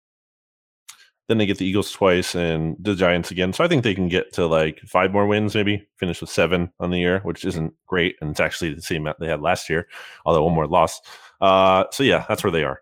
Then 1.28 1.38
they 1.38 1.46
get 1.46 1.60
the 1.60 1.66
Eagles 1.66 1.92
twice 1.92 2.36
and 2.36 2.76
the 2.80 2.94
Giants 2.94 3.32
again. 3.32 3.54
So 3.54 3.64
I 3.64 3.68
think 3.68 3.84
they 3.84 3.96
can 3.96 4.10
get 4.10 4.34
to 4.34 4.46
like 4.46 4.80
five 4.82 5.12
more 5.14 5.26
wins, 5.26 5.56
maybe 5.56 5.88
finish 5.98 6.20
with 6.20 6.30
seven 6.30 6.72
on 6.80 6.92
the 6.92 7.00
year, 7.00 7.22
which 7.24 7.46
isn't 7.46 7.74
great. 7.88 8.18
And 8.22 8.32
it's 8.32 8.40
actually 8.40 8.74
the 8.74 8.82
same 8.82 9.08
they 9.20 9.28
had 9.28 9.42
last 9.42 9.70
year, 9.70 9.88
although 10.26 10.44
one 10.44 10.54
more 10.54 10.68
loss. 10.68 11.00
Uh, 11.40 11.86
so 11.92 12.04
yeah, 12.04 12.26
that's 12.28 12.44
where 12.44 12.52
they 12.52 12.64
are. 12.64 12.82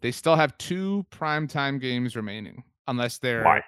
They 0.00 0.10
still 0.10 0.34
have 0.34 0.58
two 0.58 1.06
primetime 1.10 1.80
games 1.80 2.16
remaining, 2.16 2.64
unless 2.88 3.18
they're. 3.18 3.44
Why? 3.44 3.62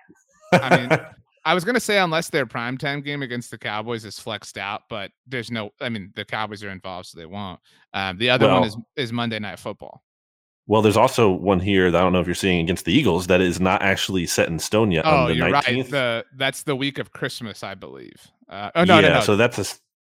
I 0.53 0.77
mean, 0.77 1.01
I 1.47 1.55
was 1.55 1.65
gonna 1.65 1.79
say 1.79 1.99
unless 1.99 2.29
their 2.29 2.45
primetime 2.45 3.05
game 3.05 3.23
against 3.23 3.53
the 3.53 3.57
Cowboys 3.57 4.05
is 4.05 4.19
flexed 4.19 4.59
out, 4.59 4.83
but 4.91 5.13
there's 5.29 5.49
no. 5.49 5.71
I 5.81 5.89
mean, 5.89 6.13
the 6.17 6.25
Cowboys 6.25 6.65
are 6.65 6.71
involved, 6.71 7.07
so 7.07 7.19
they 7.19 7.25
won't. 7.25 7.61
Um, 7.95 8.19
the 8.19 8.31
other 8.31 8.47
well, 8.47 8.61
one 8.61 8.69
is 8.69 8.77
is 8.97 9.13
Monday 9.13 9.39
Night 9.39 9.61
Football. 9.61 10.03
Well, 10.67 10.83
there's 10.83 10.97
also 10.97 11.31
one 11.31 11.61
here 11.61 11.93
that 11.93 11.97
I 11.97 12.03
don't 12.03 12.13
know 12.13 12.21
if 12.21 12.27
you're 12.27 12.35
seeing 12.35 12.65
against 12.65 12.85
the 12.85 12.93
Eagles 12.93 13.29
that 13.29 13.41
is 13.41 13.61
not 13.61 13.81
actually 13.81 14.27
set 14.27 14.49
in 14.49 14.59
stone 14.59 14.91
yet. 14.91 15.05
Oh, 15.07 15.29
you're 15.29 15.47
19th. 15.47 15.53
right. 15.53 15.91
The 15.91 16.25
that's 16.35 16.65
the 16.65 16.75
week 16.75 16.99
of 16.99 17.13
Christmas, 17.13 17.63
I 17.63 17.77
believe. 17.77 18.29
Uh, 18.49 18.73
oh 18.75 18.83
no, 18.83 18.97
yeah, 18.97 19.09
no, 19.09 19.15
no. 19.15 19.21
So 19.21 19.37
that's 19.37 19.59
a. 19.59 19.65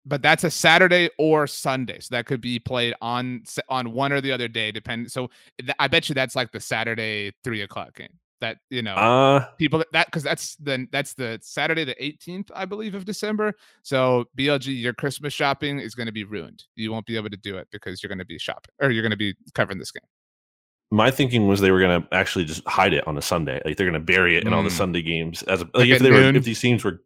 But 0.03 0.21
that's 0.21 0.43
a 0.43 0.51
Saturday 0.51 1.11
or 1.17 1.47
Sunday, 1.47 1.99
so 2.01 2.15
that 2.15 2.25
could 2.25 2.41
be 2.41 2.59
played 2.59 2.93
on 3.01 3.43
on 3.69 3.93
one 3.93 4.11
or 4.11 4.19
the 4.19 4.33
other 4.33 4.49
day, 4.49 4.73
depending. 4.73 5.07
So 5.07 5.29
th- 5.59 5.75
I 5.79 5.87
bet 5.87 6.09
you 6.09 6.15
that's 6.15 6.35
like 6.35 6.51
the 6.51 6.59
Saturday 6.59 7.31
three 7.45 7.61
o'clock 7.61 7.95
game 7.95 8.19
that 8.41 8.57
you 8.69 8.81
know 8.81 8.95
uh, 8.95 9.45
people 9.57 9.83
that 9.93 10.07
because 10.07 10.23
that's 10.23 10.55
the 10.57 10.87
that's 10.91 11.13
the 11.13 11.39
Saturday 11.41 11.85
the 11.85 11.95
18th 11.95 12.49
I 12.53 12.65
believe 12.65 12.93
of 12.93 13.05
December. 13.05 13.53
So 13.83 14.25
BLG, 14.37 14.79
your 14.79 14.93
Christmas 14.93 15.33
shopping 15.33 15.79
is 15.79 15.95
going 15.95 16.07
to 16.07 16.11
be 16.11 16.25
ruined. 16.25 16.63
You 16.75 16.91
won't 16.91 17.05
be 17.05 17.15
able 17.15 17.29
to 17.29 17.37
do 17.37 17.57
it 17.57 17.67
because 17.71 18.03
you're 18.03 18.09
going 18.09 18.19
to 18.19 18.25
be 18.25 18.37
shopping 18.37 18.73
or 18.81 18.91
you're 18.91 19.03
going 19.03 19.11
to 19.11 19.17
be 19.17 19.35
covering 19.55 19.79
this 19.79 19.91
game. 19.91 20.03
My 20.93 21.09
thinking 21.09 21.47
was 21.47 21.61
they 21.61 21.71
were 21.71 21.79
going 21.79 22.01
to 22.01 22.07
actually 22.13 22.43
just 22.43 22.67
hide 22.67 22.93
it 22.93 23.07
on 23.07 23.17
a 23.17 23.21
Sunday, 23.21 23.61
like 23.63 23.77
they're 23.77 23.87
going 23.87 23.93
to 23.93 24.05
bury 24.05 24.35
it 24.35 24.45
in 24.45 24.53
all 24.53 24.61
the 24.61 24.69
mm. 24.69 24.73
Sunday 24.73 25.01
games. 25.01 25.41
As 25.43 25.61
a, 25.61 25.63
like, 25.65 25.73
like 25.75 25.89
if 25.89 25.99
they 25.99 26.09
noon. 26.09 26.33
were 26.33 26.37
if 26.37 26.43
these 26.43 26.59
teams 26.59 26.83
were 26.83 27.01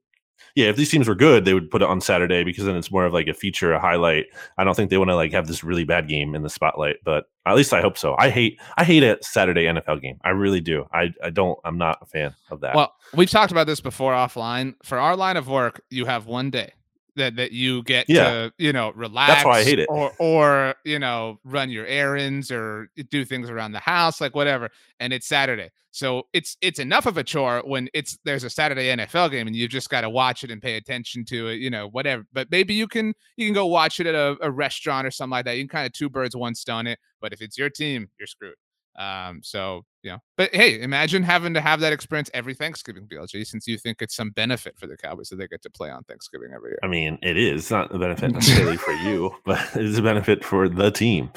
yeah, 0.56 0.68
if 0.68 0.76
these 0.76 0.90
teams 0.90 1.08
were 1.08 1.16
good, 1.16 1.46
they 1.46 1.54
would 1.54 1.70
put 1.70 1.82
it 1.82 1.88
on 1.88 2.00
Saturday 2.00 2.44
because 2.44 2.66
then 2.66 2.76
it's 2.76 2.92
more 2.92 3.06
of 3.06 3.14
like 3.14 3.28
a 3.28 3.34
feature, 3.34 3.74
a 3.74 3.80
highlight. 3.80 4.26
I 4.58 4.64
don't 4.64 4.76
think 4.76 4.90
they 4.90 4.98
want 4.98 5.10
to 5.10 5.16
like 5.16 5.32
have 5.34 5.48
this 5.48 5.64
really 5.64 5.84
bad 5.84 6.08
game 6.08 6.34
in 6.34 6.44
the 6.44 6.50
spotlight, 6.50 6.98
but 7.04 7.26
at 7.46 7.56
least 7.56 7.74
I 7.74 7.82
hope 7.82 7.98
so. 7.98 8.16
I 8.18 8.30
hate 8.30 8.60
I 8.78 8.84
hate 8.84 9.04
a 9.04 9.18
Saturday 9.22 9.66
NFL 9.66 10.02
game. 10.02 10.18
I 10.24 10.30
really 10.30 10.62
do. 10.62 10.86
I 10.94 11.12
I 11.24 11.30
don't. 11.30 11.60
I'm 11.66 11.78
not 11.78 12.00
a 12.02 12.06
fan 12.06 12.34
of 12.52 12.62
that. 12.62 12.76
Well, 12.76 12.94
we've 13.14 13.30
talked 13.30 13.52
about 13.52 13.68
this 13.68 13.82
before 13.82 14.14
offline. 14.14 14.76
For 14.84 14.98
our 14.98 15.16
line 15.16 15.38
of 15.38 15.48
work, 15.48 15.82
you 15.90 16.06
have 16.06 16.26
one 16.26 16.50
day 16.50 16.74
that 17.16 17.36
that 17.36 17.52
you 17.52 17.84
get 17.84 18.06
yeah. 18.08 18.30
to 18.30 18.54
you 18.58 18.74
know 18.74 18.92
relax 18.96 19.34
that's 19.34 19.46
why 19.46 19.60
i 19.60 19.64
hate 19.64 19.80
it. 19.80 19.88
or 19.90 20.12
or 20.20 20.76
you 20.84 21.00
know 21.00 21.40
run 21.44 21.70
your 21.70 21.86
errands 21.86 22.52
or 22.52 22.90
do 23.10 23.26
things 23.26 23.50
around 23.50 23.72
the 23.72 23.80
house 23.80 24.20
like 24.22 24.36
whatever 24.36 24.70
and 25.00 25.14
it's 25.14 25.28
saturday. 25.28 25.70
So 25.92 26.24
it's 26.34 26.58
it's 26.62 26.80
enough 26.80 27.06
of 27.06 27.18
a 27.18 27.24
chore 27.24 27.62
when 27.66 27.90
it's 27.94 28.18
there's 28.26 28.44
a 28.44 28.50
saturday 28.50 28.94
nfl 28.96 29.32
game 29.32 29.48
and 29.48 29.56
you've 29.56 29.72
just 29.72 29.90
got 29.90 30.02
to 30.02 30.10
watch 30.10 30.44
it 30.44 30.52
and 30.52 30.62
pay 30.62 30.76
attention 30.76 31.24
to 31.26 31.48
it 31.48 31.56
you 31.56 31.70
know 31.70 31.88
whatever. 31.88 32.26
But 32.34 32.52
maybe 32.52 32.74
you 32.74 32.88
can 32.88 33.14
you 33.38 33.48
can 33.48 33.54
go 33.54 33.66
watch 33.66 34.00
it 34.00 34.08
at 34.08 34.16
a, 34.16 34.36
a 34.42 34.52
restaurant 34.52 35.08
or 35.08 35.12
something 35.12 35.32
like 35.32 35.46
that. 35.46 35.56
You 35.56 35.64
can 35.64 35.70
kind 35.70 35.86
of 35.86 35.94
two 35.94 36.10
birds 36.10 36.36
one 36.36 36.56
stone 36.56 36.88
it 36.88 37.00
but 37.22 37.34
if 37.34 37.42
it's 37.42 37.58
your 37.58 37.70
team 37.70 38.10
you're 38.20 38.28
screwed. 38.28 38.56
Um, 38.98 39.42
so 39.44 39.86
you 40.06 40.12
know, 40.12 40.20
but 40.38 40.54
hey, 40.54 40.80
imagine 40.82 41.24
having 41.24 41.56
to 41.56 41.62
have 41.62 41.80
that 41.80 41.92
experience 41.92 42.30
every 42.34 42.54
Thanksgiving, 42.54 43.08
BLG, 43.08 43.46
since 43.46 43.68
you 43.68 43.78
think 43.80 44.04
it's 44.04 44.16
some 44.16 44.30
benefit 44.30 44.78
for 44.78 44.86
the 44.86 44.96
Cowboys 44.96 45.30
that 45.30 45.38
they 45.38 45.48
get 45.48 45.64
to 45.64 45.70
play 45.72 45.90
on 45.90 46.04
Thanksgiving 46.04 46.52
every 46.56 46.72
year. 46.72 46.80
I 46.84 46.88
mean, 46.88 47.18
it 47.24 47.38
is 47.38 47.62
it's 47.62 47.72
not 47.72 47.94
a 47.94 47.98
benefit 47.98 48.32
necessarily 48.34 48.78
for 48.78 48.94
you, 48.94 49.36
but 49.46 49.60
it 49.76 49.84
is 49.84 49.98
a 49.98 50.04
benefit 50.04 50.46
for 50.46 50.70
the 50.70 50.92
team. 50.92 51.32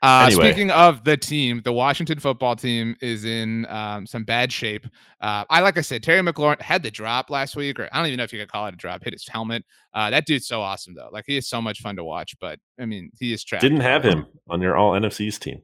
Uh, 0.00 0.26
anyway. 0.28 0.52
Speaking 0.52 0.70
of 0.70 1.02
the 1.02 1.16
team, 1.16 1.60
the 1.64 1.72
Washington 1.72 2.20
football 2.20 2.54
team 2.54 2.94
is 3.00 3.24
in 3.24 3.66
um, 3.66 4.06
some 4.06 4.22
bad 4.22 4.52
shape. 4.52 4.86
Uh, 5.20 5.44
I 5.50 5.60
like 5.60 5.76
I 5.76 5.80
said, 5.80 6.04
Terry 6.04 6.22
McLaurin 6.22 6.62
had 6.62 6.84
the 6.84 6.90
drop 6.92 7.30
last 7.30 7.56
week, 7.56 7.80
or 7.80 7.88
I 7.90 7.98
don't 7.98 8.06
even 8.06 8.18
know 8.18 8.22
if 8.22 8.32
you 8.32 8.38
could 8.38 8.52
call 8.52 8.68
it 8.68 8.74
a 8.74 8.76
drop. 8.76 9.02
Hit 9.02 9.12
his 9.12 9.26
helmet. 9.26 9.64
Uh, 9.92 10.08
that 10.10 10.24
dude's 10.24 10.46
so 10.46 10.60
awesome 10.60 10.94
though. 10.94 11.08
Like 11.10 11.24
he 11.26 11.36
is 11.36 11.48
so 11.48 11.60
much 11.60 11.80
fun 11.80 11.96
to 11.96 12.04
watch. 12.04 12.36
But 12.40 12.60
I 12.78 12.86
mean, 12.86 13.10
he 13.18 13.32
is 13.32 13.42
trapped. 13.42 13.62
Didn't 13.62 13.80
have 13.80 14.04
him 14.04 14.26
on 14.48 14.62
your 14.62 14.76
All 14.76 14.92
NFC's 14.92 15.40
team 15.40 15.62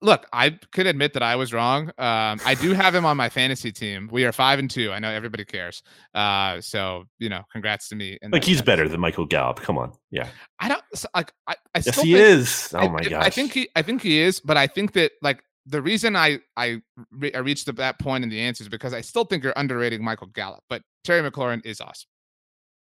look, 0.00 0.26
I 0.32 0.58
could 0.72 0.86
admit 0.86 1.12
that 1.14 1.22
I 1.22 1.36
was 1.36 1.52
wrong. 1.52 1.88
Um, 1.98 2.40
I 2.44 2.56
do 2.60 2.72
have 2.72 2.94
him 2.94 3.04
on 3.04 3.16
my 3.16 3.28
fantasy 3.28 3.72
team. 3.72 4.08
We 4.10 4.24
are 4.24 4.32
five 4.32 4.58
and 4.58 4.70
two. 4.70 4.92
I 4.92 4.98
know 4.98 5.10
everybody 5.10 5.44
cares. 5.44 5.82
Uh, 6.14 6.60
so 6.60 7.04
you 7.18 7.28
know, 7.28 7.42
congrats 7.52 7.88
to 7.88 7.96
me. 7.96 8.18
Like 8.30 8.44
he's 8.44 8.58
sense. 8.58 8.66
better 8.66 8.88
than 8.88 9.00
Michael 9.00 9.26
Gallup. 9.26 9.60
Come 9.60 9.78
on, 9.78 9.92
yeah. 10.10 10.28
I 10.60 10.68
don't 10.68 10.82
like. 11.14 11.32
I, 11.46 11.52
I 11.74 11.82
yes, 11.84 12.00
he 12.00 12.12
think, 12.12 12.16
is. 12.16 12.74
Oh 12.76 12.88
my 12.88 13.00
gosh. 13.00 13.24
I 13.24 13.30
think 13.30 13.52
he. 13.52 13.68
I 13.74 13.82
think 13.82 14.02
he 14.02 14.20
is. 14.20 14.40
But 14.40 14.56
I 14.56 14.66
think 14.66 14.92
that 14.92 15.12
like 15.22 15.42
the 15.66 15.82
reason 15.82 16.16
I 16.16 16.40
I, 16.56 16.80
re- 17.12 17.34
I 17.34 17.38
reached 17.38 17.74
that 17.74 17.98
point 17.98 18.24
in 18.24 18.30
the 18.30 18.40
answers 18.40 18.68
because 18.68 18.94
I 18.94 19.00
still 19.00 19.24
think 19.24 19.44
you're 19.44 19.52
underrating 19.56 20.02
Michael 20.02 20.28
Gallup. 20.28 20.64
But 20.68 20.82
Terry 21.04 21.28
McLaurin 21.28 21.64
is 21.64 21.80
awesome. 21.80 22.08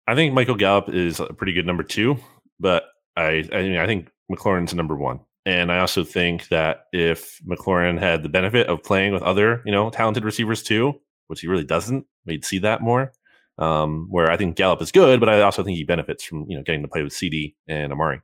I 0.07 0.15
think 0.15 0.33
Michael 0.33 0.55
Gallup 0.55 0.89
is 0.89 1.19
a 1.19 1.27
pretty 1.27 1.53
good 1.53 1.65
number 1.65 1.83
two, 1.83 2.17
but 2.59 2.85
I 3.15 3.47
I 3.51 3.61
mean 3.61 3.77
I 3.77 3.85
think 3.85 4.09
McLaurin's 4.31 4.73
number 4.73 4.95
one. 4.95 5.19
And 5.49 5.71
I 5.71 5.79
also 5.79 6.03
think 6.03 6.49
that 6.49 6.85
if 6.93 7.41
McLaurin 7.43 7.99
had 7.99 8.21
the 8.21 8.29
benefit 8.29 8.67
of 8.67 8.83
playing 8.83 9.13
with 9.13 9.23
other, 9.23 9.63
you 9.65 9.71
know, 9.71 9.89
talented 9.89 10.23
receivers 10.23 10.61
too, 10.61 11.01
which 11.25 11.41
he 11.41 11.47
really 11.47 11.63
doesn't, 11.63 12.05
we'd 12.27 12.45
see 12.45 12.59
that 12.59 12.81
more. 12.81 13.11
Um, 13.57 14.07
where 14.11 14.31
I 14.31 14.37
think 14.37 14.55
Gallup 14.55 14.81
is 14.81 14.91
good, 14.91 15.19
but 15.19 15.27
I 15.27 15.41
also 15.41 15.63
think 15.63 15.75
he 15.75 15.83
benefits 15.83 16.23
from, 16.23 16.45
you 16.47 16.55
know, 16.55 16.61
getting 16.61 16.83
to 16.83 16.87
play 16.87 17.01
with 17.01 17.13
CeeDee 17.13 17.55
and 17.67 17.91
Amari 17.91 18.21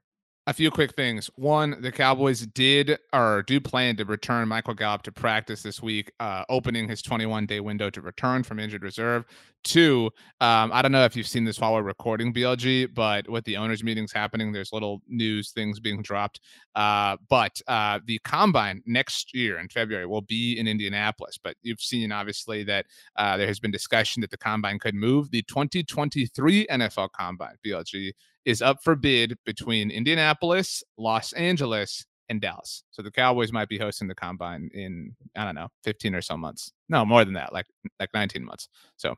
a 0.48 0.54
few 0.54 0.70
quick 0.70 0.94
things. 0.94 1.30
One, 1.36 1.82
the 1.82 1.92
Cowboys 1.92 2.46
did 2.46 3.00
or 3.12 3.44
do 3.44 3.60
plan 3.60 3.96
to 3.96 4.06
return 4.06 4.48
Michael 4.48 4.76
Gallup 4.76 5.02
to 5.04 5.12
practice 5.12 5.64
this 5.64 5.82
week, 5.82 6.12
uh, 6.20 6.44
opening 6.50 6.88
his 6.88 7.02
21 7.02 7.48
day 7.48 7.60
window 7.60 7.90
to 7.90 8.02
return 8.02 8.44
from 8.44 8.60
injured 8.60 8.84
reserve. 8.84 9.26
Two, 9.64 10.12
um, 10.42 10.70
I 10.72 10.84
don't 10.84 10.92
know 10.92 11.04
if 11.04 11.16
you've 11.16 11.28
seen 11.28 11.44
this 11.44 11.60
while 11.60 11.74
we're 11.74 11.82
recording 11.82 12.32
BLG, 12.32 12.94
but 12.94 13.28
with 13.28 13.44
the 13.46 13.58
owners' 13.58 13.84
meetings 13.84 14.12
happening, 14.12 14.52
there's 14.52 14.72
little 14.72 15.02
news 15.08 15.50
things 15.50 15.80
being 15.80 16.04
dropped. 16.04 16.40
Uh, 16.76 17.18
but 17.28 17.60
uh, 17.68 18.00
the 18.06 18.20
combine 18.20 18.84
next 18.86 19.34
year 19.34 19.58
in 19.58 19.68
February 19.68 20.06
will 20.06 20.22
be 20.22 20.60
in 20.60 20.68
Indianapolis. 20.68 21.40
But 21.44 21.56
you've 21.64 21.82
seen 21.82 22.12
obviously 22.12 22.64
that 22.66 22.86
uh, 23.16 23.38
there 23.38 23.48
has 23.48 23.60
been 23.60 23.72
discussion 23.72 24.22
that 24.22 24.30
the 24.30 24.38
combine 24.38 24.78
could 24.78 24.94
move. 24.94 25.32
The 25.32 25.42
2023 25.42 26.68
NFL 26.68 27.10
combine, 27.14 27.56
BLG, 27.66 28.12
is 28.46 28.62
up 28.62 28.78
for 28.84 28.96
bid 28.96 29.38
between 29.46 29.92
Indianapolis, 29.92 30.84
Los 30.98 31.34
Angeles, 31.34 32.06
and 32.30 32.42
Dallas. 32.42 32.84
So 32.92 33.02
the 33.02 33.12
Cowboys 33.12 33.52
might 33.52 33.70
be 33.70 33.78
hosting 33.78 34.08
the 34.08 34.16
combine 34.16 34.70
in 34.74 35.16
I 35.36 35.46
don't 35.46 35.56
know, 35.56 35.68
15 35.84 36.16
or 36.16 36.22
so 36.22 36.38
months. 36.38 36.72
No, 36.90 37.06
more 37.06 37.26
than 37.26 37.34
that, 37.36 37.54
like 37.54 37.66
like 38.00 38.10
19 38.14 38.44
months. 38.44 38.70
So 38.98 39.16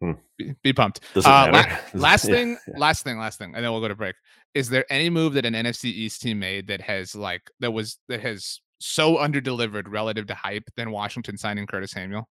hmm. 0.00 0.12
be, 0.38 0.54
be, 0.62 0.72
pumped. 0.72 1.00
Uh, 1.14 1.50
la- 1.52 1.78
last 1.94 2.26
thing, 2.26 2.56
yeah. 2.68 2.74
last 2.78 3.04
thing, 3.04 3.18
last 3.18 3.38
thing, 3.38 3.54
and 3.54 3.64
then 3.64 3.72
we'll 3.72 3.80
go 3.80 3.88
to 3.88 3.94
break. 3.94 4.16
Is 4.54 4.68
there 4.68 4.84
any 4.90 5.10
move 5.10 5.34
that 5.34 5.46
an 5.46 5.54
NFC 5.54 5.86
East 5.86 6.22
team 6.22 6.38
made 6.38 6.68
that 6.68 6.80
has 6.80 7.14
like 7.14 7.42
that 7.60 7.72
was 7.72 7.98
that 8.08 8.20
has 8.20 8.60
so 8.78 9.16
underdelivered 9.16 9.84
relative 9.88 10.26
to 10.26 10.34
hype 10.34 10.64
than 10.76 10.90
Washington 10.90 11.36
signing 11.36 11.66
Curtis 11.66 11.92
Samuel? 11.92 12.28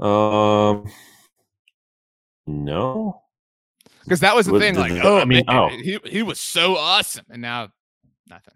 Um, 0.00 0.90
no, 2.46 3.22
because 4.04 4.20
that 4.20 4.36
was 4.36 4.46
the 4.46 4.52
what, 4.52 4.60
thing. 4.60 4.76
Like, 4.76 4.92
oh, 5.02 5.18
I 5.18 5.24
mean, 5.24 5.44
man, 5.46 5.56
oh, 5.56 5.68
he 5.68 5.98
he 6.04 6.22
was 6.22 6.40
so 6.40 6.76
awesome, 6.76 7.24
and 7.30 7.42
now 7.42 7.68
nothing. 8.28 8.54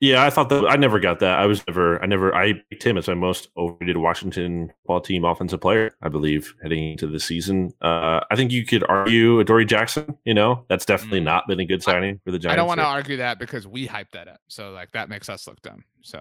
Yeah, 0.00 0.24
I 0.24 0.30
thought 0.30 0.48
that 0.48 0.66
I 0.66 0.74
never 0.74 0.98
got 0.98 1.20
that. 1.20 1.38
I 1.38 1.46
was 1.46 1.64
never, 1.68 2.02
I 2.02 2.06
never, 2.06 2.34
I 2.34 2.54
picked 2.70 2.82
him 2.82 2.98
as 2.98 3.06
my 3.06 3.14
most 3.14 3.50
overrated 3.56 3.98
Washington 3.98 4.72
ball 4.84 5.00
team 5.00 5.24
offensive 5.24 5.60
player, 5.60 5.94
I 6.02 6.08
believe, 6.08 6.56
heading 6.60 6.90
into 6.90 7.06
the 7.06 7.20
season. 7.20 7.72
Uh, 7.80 8.18
I 8.28 8.34
think 8.34 8.50
you 8.50 8.66
could 8.66 8.82
argue 8.88 9.38
Adoree 9.38 9.64
Jackson, 9.64 10.18
you 10.24 10.34
know, 10.34 10.64
that's 10.68 10.84
definitely 10.84 11.20
mm. 11.20 11.26
not 11.26 11.46
been 11.46 11.60
a 11.60 11.64
good 11.64 11.84
signing 11.84 12.16
I, 12.16 12.20
for 12.24 12.32
the 12.32 12.40
Giants. 12.40 12.52
I 12.52 12.56
don't 12.56 12.66
want 12.66 12.80
to 12.80 12.84
argue 12.84 13.18
that 13.18 13.38
because 13.38 13.68
we 13.68 13.86
hyped 13.86 14.10
that 14.14 14.26
up. 14.26 14.40
So, 14.48 14.72
like, 14.72 14.90
that 14.90 15.08
makes 15.08 15.28
us 15.28 15.46
look 15.46 15.62
dumb. 15.62 15.84
So, 16.02 16.20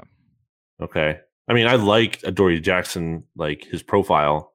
okay. 0.80 1.18
I 1.48 1.54
mean, 1.54 1.66
I 1.66 1.74
like 1.74 2.22
Adoree 2.24 2.60
Jackson, 2.60 3.24
like 3.36 3.64
his 3.64 3.82
profile 3.82 4.51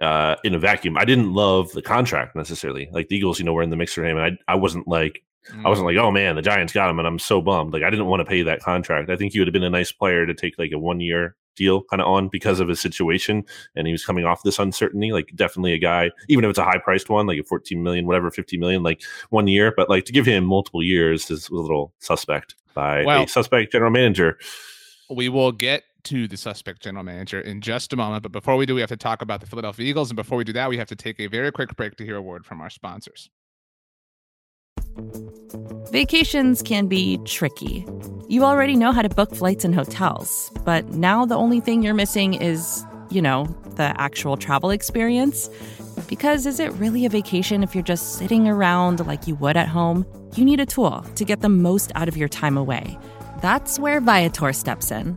uh, 0.00 0.36
in 0.44 0.54
a 0.54 0.58
vacuum. 0.58 0.96
I 0.96 1.04
didn't 1.04 1.32
love 1.32 1.72
the 1.72 1.82
contract 1.82 2.34
necessarily. 2.34 2.88
Like 2.92 3.08
the 3.08 3.16
Eagles, 3.16 3.38
you 3.38 3.44
know, 3.44 3.52
were 3.52 3.62
in 3.62 3.70
the 3.70 3.76
mix 3.76 3.92
for 3.92 4.04
him, 4.04 4.16
and 4.16 4.38
I, 4.48 4.52
I 4.52 4.54
wasn't 4.56 4.88
like 4.88 5.22
Mm. 5.48 5.64
I 5.64 5.68
wasn't 5.68 5.86
like, 5.86 5.96
oh 5.96 6.10
man, 6.10 6.36
the 6.36 6.42
Giants 6.42 6.72
got 6.72 6.90
him, 6.90 6.98
and 6.98 7.08
I'm 7.08 7.18
so 7.18 7.40
bummed. 7.40 7.72
Like 7.72 7.82
I 7.82 7.90
didn't 7.90 8.06
want 8.06 8.20
to 8.20 8.24
pay 8.24 8.42
that 8.42 8.60
contract. 8.60 9.10
I 9.10 9.16
think 9.16 9.32
he 9.32 9.38
would 9.38 9.48
have 9.48 9.52
been 9.52 9.62
a 9.62 9.70
nice 9.70 9.92
player 9.92 10.26
to 10.26 10.34
take 10.34 10.58
like 10.58 10.72
a 10.72 10.78
one 10.78 11.00
year 11.00 11.36
deal 11.56 11.82
kind 11.82 12.00
of 12.00 12.08
on 12.08 12.28
because 12.28 12.60
of 12.60 12.68
his 12.68 12.80
situation, 12.80 13.44
and 13.74 13.86
he 13.86 13.92
was 13.92 14.04
coming 14.04 14.24
off 14.24 14.42
this 14.42 14.58
uncertainty. 14.58 15.12
Like 15.12 15.32
definitely 15.34 15.72
a 15.72 15.78
guy, 15.78 16.10
even 16.28 16.44
if 16.44 16.50
it's 16.50 16.58
a 16.58 16.64
high 16.64 16.78
priced 16.78 17.08
one, 17.08 17.26
like 17.26 17.38
a 17.38 17.44
14 17.44 17.82
million, 17.82 18.06
whatever, 18.06 18.30
50 18.30 18.58
million, 18.58 18.82
like 18.82 19.02
one 19.30 19.48
year. 19.48 19.72
But 19.74 19.88
like 19.88 20.04
to 20.06 20.12
give 20.12 20.26
him 20.26 20.44
multiple 20.44 20.82
years 20.82 21.30
is 21.30 21.48
a 21.48 21.54
little 21.54 21.92
suspect 21.98 22.54
by 22.74 23.04
well, 23.04 23.24
a 23.24 23.28
suspect 23.28 23.72
general 23.72 23.90
manager. 23.90 24.38
We 25.08 25.28
will 25.28 25.52
get 25.52 25.84
to 26.04 26.28
the 26.28 26.36
suspect 26.36 26.82
general 26.82 27.04
manager 27.04 27.40
in 27.40 27.60
just 27.60 27.92
a 27.92 27.96
moment. 27.96 28.22
But 28.22 28.32
before 28.32 28.56
we 28.56 28.66
do, 28.66 28.74
we 28.74 28.80
have 28.80 28.90
to 28.90 28.96
talk 28.96 29.22
about 29.22 29.40
the 29.40 29.46
Philadelphia 29.46 29.86
Eagles. 29.86 30.10
And 30.10 30.16
before 30.16 30.38
we 30.38 30.44
do 30.44 30.52
that, 30.52 30.68
we 30.68 30.78
have 30.78 30.88
to 30.88 30.96
take 30.96 31.20
a 31.20 31.26
very 31.26 31.52
quick 31.52 31.76
break 31.76 31.96
to 31.96 32.04
hear 32.04 32.16
a 32.16 32.22
word 32.22 32.44
from 32.44 32.60
our 32.60 32.70
sponsors. 32.70 33.30
Vacations 35.92 36.62
can 36.62 36.86
be 36.86 37.18
tricky. 37.24 37.86
You 38.28 38.44
already 38.44 38.76
know 38.76 38.92
how 38.92 39.02
to 39.02 39.08
book 39.08 39.34
flights 39.34 39.64
and 39.64 39.74
hotels, 39.74 40.52
but 40.64 40.88
now 40.90 41.24
the 41.24 41.34
only 41.34 41.60
thing 41.60 41.82
you're 41.82 41.94
missing 41.94 42.34
is, 42.34 42.84
you 43.10 43.20
know, 43.20 43.46
the 43.76 43.94
actual 44.00 44.36
travel 44.36 44.70
experience. 44.70 45.50
Because 46.08 46.46
is 46.46 46.60
it 46.60 46.72
really 46.74 47.06
a 47.06 47.08
vacation 47.08 47.62
if 47.62 47.74
you're 47.74 47.84
just 47.84 48.14
sitting 48.14 48.48
around 48.48 49.04
like 49.06 49.26
you 49.26 49.34
would 49.36 49.56
at 49.56 49.68
home? 49.68 50.06
You 50.34 50.44
need 50.44 50.60
a 50.60 50.66
tool 50.66 51.02
to 51.16 51.24
get 51.24 51.40
the 51.40 51.48
most 51.48 51.92
out 51.94 52.08
of 52.08 52.16
your 52.16 52.28
time 52.28 52.56
away. 52.56 52.98
That's 53.40 53.78
where 53.78 54.00
Viator 54.00 54.52
steps 54.52 54.90
in. 54.90 55.16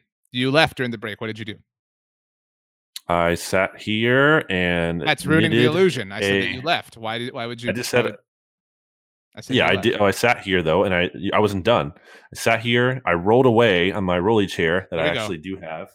You 0.31 0.51
left 0.51 0.77
during 0.77 0.91
the 0.91 0.97
break. 0.97 1.21
What 1.21 1.27
did 1.27 1.39
you 1.39 1.45
do? 1.45 1.55
I 3.07 3.35
sat 3.35 3.79
here 3.79 4.45
and 4.49 5.01
that's 5.01 5.25
ruining 5.25 5.51
the 5.51 5.65
illusion. 5.65 6.11
I 6.11 6.19
a, 6.19 6.23
said 6.23 6.43
that 6.43 6.49
you 6.49 6.61
left. 6.61 6.97
Why 6.97 7.17
did? 7.17 7.33
Why 7.33 7.45
would 7.45 7.61
you? 7.61 7.69
I 7.69 7.73
just 7.73 7.89
said 7.89 8.05
it. 8.05 8.15
I 9.35 9.41
said 9.41 9.55
yeah, 9.55 9.67
I 9.67 9.75
did. 9.75 9.99
Oh, 9.99 10.05
I 10.05 10.11
sat 10.11 10.41
here 10.41 10.61
though, 10.61 10.83
and 10.83 10.93
I 10.93 11.09
I 11.33 11.39
wasn't 11.39 11.65
done. 11.65 11.93
I 11.95 12.37
sat 12.37 12.61
here. 12.61 13.01
I 13.05 13.13
rolled 13.13 13.45
away 13.45 13.91
on 13.91 14.03
my 14.03 14.19
rolly 14.19 14.47
chair 14.47 14.87
that 14.91 14.99
I 14.99 15.07
actually 15.07 15.37
go. 15.37 15.43
do 15.43 15.57
have 15.57 15.89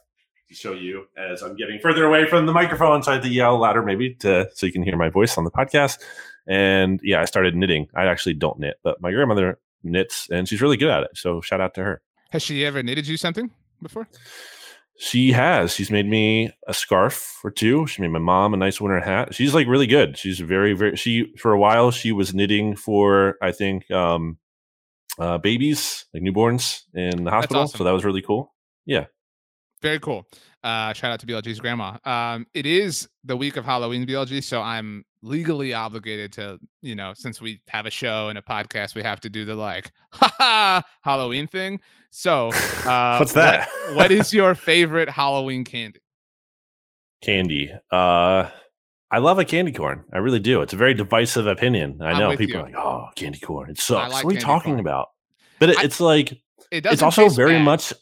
to 0.49 0.55
show 0.55 0.73
you 0.73 1.07
as 1.17 1.43
I'm 1.43 1.57
getting 1.57 1.79
further 1.81 2.05
away 2.05 2.27
from 2.27 2.47
the 2.47 2.53
microphone, 2.53 3.03
so 3.03 3.13
I 3.13 3.15
had 3.15 3.25
to 3.25 3.31
yell 3.31 3.59
louder 3.59 3.83
maybe 3.83 4.15
to 4.17 4.49
so 4.55 4.67
you 4.67 4.73
can 4.73 4.83
hear 4.83 4.97
my 4.97 5.09
voice 5.09 5.39
on 5.39 5.45
the 5.45 5.51
podcast. 5.51 5.99
And 6.47 7.01
yeah, 7.03 7.21
I 7.21 7.25
started 7.25 7.57
knitting. 7.57 7.89
I 7.95 8.07
actually 8.07 8.35
don't 8.35 8.59
knit, 8.59 8.77
but 8.83 9.01
my 9.01 9.11
grandmother 9.11 9.59
knits, 9.83 10.29
and 10.31 10.49
she's 10.49 10.61
really 10.61 10.77
good 10.77 10.91
at 10.91 11.03
it. 11.05 11.11
So 11.15 11.41
shout 11.41 11.61
out 11.61 11.75
to 11.75 11.85
her. 11.85 12.03
Has 12.31 12.43
she 12.43 12.65
ever 12.65 12.83
knitted 12.83 13.07
you 13.07 13.17
something 13.17 13.51
before? 13.83 14.09
She 14.99 15.33
has. 15.33 15.75
She's 15.75 15.91
made 15.91 16.07
me 16.07 16.51
a 16.67 16.73
scarf 16.73 17.41
or 17.45 17.51
two. 17.51 17.87
She 17.87 18.01
made 18.01 18.09
my 18.09 18.19
mom 18.19 18.55
a 18.55 18.57
nice 18.57 18.81
winter 18.81 19.01
hat. 19.01 19.35
She's 19.35 19.53
like 19.53 19.67
really 19.67 19.87
good. 19.87 20.17
She's 20.17 20.41
very, 20.41 20.73
very. 20.73 20.97
She 20.97 21.35
for 21.37 21.53
a 21.53 21.59
while 21.59 21.91
she 21.91 22.13
was 22.13 22.35
knitting 22.35 22.77
for 22.77 23.37
I 23.43 23.53
think 23.53 23.91
um, 23.91 24.39
uh, 25.19 25.39
babies 25.39 26.07
like 26.15 26.23
newborns 26.23 26.83
in 26.95 27.25
the 27.25 27.31
hospital. 27.31 27.65
Awesome. 27.65 27.79
So 27.79 27.85
that 27.85 27.93
was 27.93 28.05
really 28.05 28.23
cool. 28.23 28.55
Yeah. 28.87 29.07
Very 29.83 30.01
cool. 30.01 30.27
Uh, 30.65 30.93
shout 30.95 31.13
out 31.13 31.21
to 31.21 31.27
BLG's 31.27 31.61
grandma. 31.61 31.99
Um, 32.05 32.47
it 32.55 32.67
is 32.67 33.09
the 33.23 33.37
week 33.37 33.57
of 33.57 33.65
Halloween, 33.65 34.07
BLG, 34.07 34.43
so 34.43 34.63
I'm 34.63 35.05
legally 35.23 35.75
obligated 35.75 36.33
to, 36.33 36.59
you 36.81 36.95
know, 36.95 37.13
since 37.15 37.41
we 37.41 37.61
have 37.69 37.87
a 37.87 37.91
show 37.91 38.29
and 38.29 38.39
a 38.39 38.43
podcast, 38.43 38.95
we 38.95 39.03
have 39.03 39.21
to 39.21 39.31
do 39.31 39.45
the 39.45 39.55
like, 39.55 39.93
ha 40.13 40.83
Halloween 41.03 41.47
thing. 41.47 41.81
So, 42.19 42.49
uh, 42.87 43.19
what's 43.19 43.35
that? 43.35 43.69
what, 43.89 43.97
what 43.97 44.11
is 44.11 44.33
your 44.33 44.55
favorite 44.71 45.11
Halloween 45.11 45.65
candy? 45.65 46.01
Candy. 47.21 47.71
Uh, 47.93 48.49
I 49.11 49.19
love 49.19 49.39
a 49.39 49.45
candy 49.45 49.73
corn. 49.73 50.03
I 50.15 50.17
really 50.17 50.39
do. 50.39 50.63
It's 50.63 50.73
a 50.73 50.77
very 50.79 50.95
divisive 50.95 51.47
opinion. 51.47 52.01
I 52.01 52.13
I'm 52.13 52.19
know 52.19 52.31
people 52.35 52.55
you. 52.55 52.61
are 52.61 52.63
like, 52.63 52.75
"Oh, 52.75 53.09
candy 53.17 53.39
corn, 53.39 53.69
it 53.69 53.79
sucks." 53.79 54.15
like 54.15 54.25
what 54.25 54.31
are 54.31 54.35
you 54.35 54.41
talking 54.41 54.71
corn. 54.73 54.81
about? 54.81 55.09
But 55.61 55.69
it, 55.69 55.79
I- 55.79 55.83
it's 55.85 56.01
like 56.01 56.33
It 56.71 56.87
it's 56.87 57.03
also 57.03 57.29
very 57.29 57.53
bad. 57.59 57.65
much, 57.65 57.93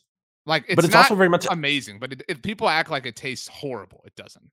like 0.46 0.64
it's 0.68 0.76
but 0.76 0.84
it's 0.84 0.94
not 0.94 1.06
also 1.06 1.16
very 1.16 1.28
much 1.28 1.48
amazing. 1.50 1.98
But 1.98 2.12
it, 2.12 2.22
if 2.28 2.40
people 2.40 2.68
act 2.68 2.90
like 2.90 3.06
it 3.06 3.16
tastes 3.16 3.48
horrible, 3.48 4.04
it 4.06 4.14
doesn't. 4.14 4.48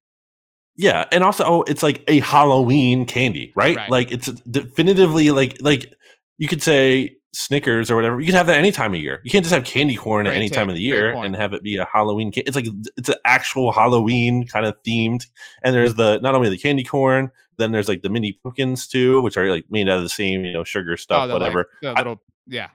Yeah, 0.76 1.06
and 1.12 1.24
also 1.24 1.44
oh, 1.46 1.62
it's 1.68 1.84
like 1.84 2.04
a 2.08 2.20
Halloween 2.22 3.06
candy, 3.06 3.54
right? 3.56 3.76
Right. 3.78 3.92
Like 3.92 4.12
it's 4.12 4.26
definitively 4.50 5.30
like 5.30 5.58
like 5.62 5.94
you 6.40 6.48
could 6.48 6.64
say 6.64 7.18
Snickers 7.34 7.90
or 7.90 7.96
whatever. 7.96 8.20
You 8.20 8.26
can 8.26 8.36
have 8.36 8.48
that 8.48 8.58
any 8.58 8.72
time 8.72 8.94
of 8.94 9.00
year. 9.00 9.22
You 9.24 9.32
can't 9.32 9.44
just 9.44 9.54
have 9.54 9.64
candy 9.64 9.96
corn 9.96 10.28
at 10.28 10.34
any 10.38 10.50
time 10.50 10.70
of 10.70 10.76
the 10.76 10.82
year 10.82 11.14
and 11.26 11.36
have 11.36 11.54
it 11.54 11.64
be 11.64 11.78
a 11.78 11.86
Halloween. 11.86 12.32
Ca- 12.32 12.44
it's 12.46 12.56
like 12.56 12.68
it's 12.98 13.10
an 13.10 13.16
actual 13.26 13.72
Halloween 13.72 14.46
kind 14.48 14.66
of 14.66 14.76
themed. 14.84 15.26
And 15.64 15.74
there's 15.74 15.96
the 15.96 16.20
not 16.20 16.36
only 16.36 16.50
the 16.50 16.58
candy 16.58 16.84
corn, 16.84 17.32
then 17.58 17.72
there's 17.72 17.88
like 17.88 18.02
the 18.02 18.10
mini 18.10 18.34
pumpkins 18.34 18.86
too, 18.88 19.22
which 19.22 19.38
are 19.38 19.50
like 19.50 19.66
made 19.70 19.88
out 19.88 19.98
of 19.98 20.04
the 20.04 20.10
same 20.10 20.44
you 20.44 20.52
know 20.52 20.64
sugar 20.66 20.98
stuff, 20.98 21.22
they're 21.28 21.36
like 21.40 21.54
whatever. 21.54 21.70
I- 21.96 22.00
little 22.02 22.22
yeah. 22.48 22.70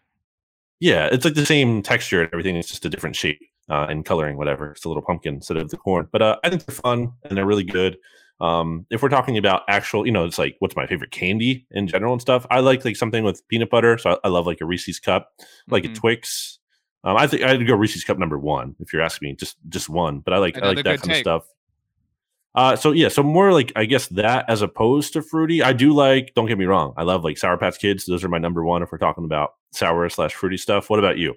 Yeah, 0.80 1.08
it's 1.10 1.24
like 1.24 1.34
the 1.34 1.46
same 1.46 1.82
texture 1.82 2.20
and 2.22 2.30
everything. 2.32 2.56
It's 2.56 2.68
just 2.68 2.84
a 2.84 2.90
different 2.90 3.16
shape 3.16 3.40
uh, 3.70 3.86
and 3.88 4.04
coloring, 4.04 4.36
whatever. 4.36 4.72
It's 4.72 4.84
a 4.84 4.88
little 4.88 5.02
pumpkin 5.02 5.34
instead 5.36 5.56
of 5.56 5.70
the 5.70 5.76
corn. 5.78 6.08
But 6.12 6.20
uh, 6.22 6.36
I 6.44 6.50
think 6.50 6.64
they're 6.66 6.74
fun 6.74 7.12
and 7.24 7.36
they're 7.36 7.46
really 7.46 7.64
good. 7.64 7.96
Um, 8.40 8.84
if 8.90 9.02
we're 9.02 9.08
talking 9.08 9.38
about 9.38 9.62
actual, 9.68 10.04
you 10.06 10.12
know, 10.12 10.24
it's 10.24 10.38
like 10.38 10.56
what's 10.58 10.76
my 10.76 10.86
favorite 10.86 11.10
candy 11.10 11.66
in 11.70 11.86
general 11.86 12.12
and 12.12 12.20
stuff. 12.20 12.46
I 12.50 12.60
like 12.60 12.84
like 12.84 12.96
something 12.96 13.24
with 13.24 13.46
peanut 13.48 13.70
butter. 13.70 13.96
So 13.98 14.10
I, 14.10 14.16
I 14.24 14.28
love 14.28 14.46
like 14.46 14.60
a 14.60 14.66
Reese's 14.66 15.00
cup, 15.00 15.32
like 15.68 15.84
Mhm. 15.84 15.92
a 15.92 15.94
Twix. 15.94 16.58
Um, 17.04 17.16
I 17.16 17.26
think 17.26 17.42
I'd 17.42 17.66
go 17.66 17.74
Reese's 17.74 18.04
cup 18.04 18.18
number 18.18 18.38
one 18.38 18.74
if 18.80 18.92
you're 18.92 19.00
asking 19.02 19.28
me, 19.30 19.34
just 19.36 19.56
just 19.68 19.88
one. 19.88 20.20
But 20.20 20.34
I 20.34 20.38
like 20.38 20.56
I 20.60 20.66
like 20.66 20.84
that 20.84 21.00
kind 21.00 21.12
of 21.12 21.16
stuff. 21.18 21.46
Uh, 22.54 22.74
so 22.74 22.90
yeah, 22.92 23.08
so 23.08 23.22
more 23.22 23.52
like 23.52 23.70
I 23.76 23.84
guess 23.84 24.08
that 24.08 24.46
as 24.48 24.62
opposed 24.62 25.12
to 25.12 25.22
fruity. 25.22 25.62
I 25.62 25.72
do 25.74 25.92
like. 25.92 26.32
Don't 26.34 26.46
get 26.46 26.56
me 26.58 26.64
wrong. 26.64 26.94
I 26.96 27.02
love 27.02 27.22
like 27.22 27.36
Sour 27.36 27.58
Patch 27.58 27.78
Kids. 27.78 28.06
Those 28.06 28.24
are 28.24 28.28
my 28.28 28.38
number 28.38 28.64
one 28.64 28.82
if 28.82 28.90
we're 28.90 28.98
talking 28.98 29.24
about 29.24 29.54
sour 29.72 30.08
slash 30.08 30.34
fruity 30.34 30.56
stuff. 30.56 30.88
What 30.88 30.98
about 30.98 31.18
you? 31.18 31.34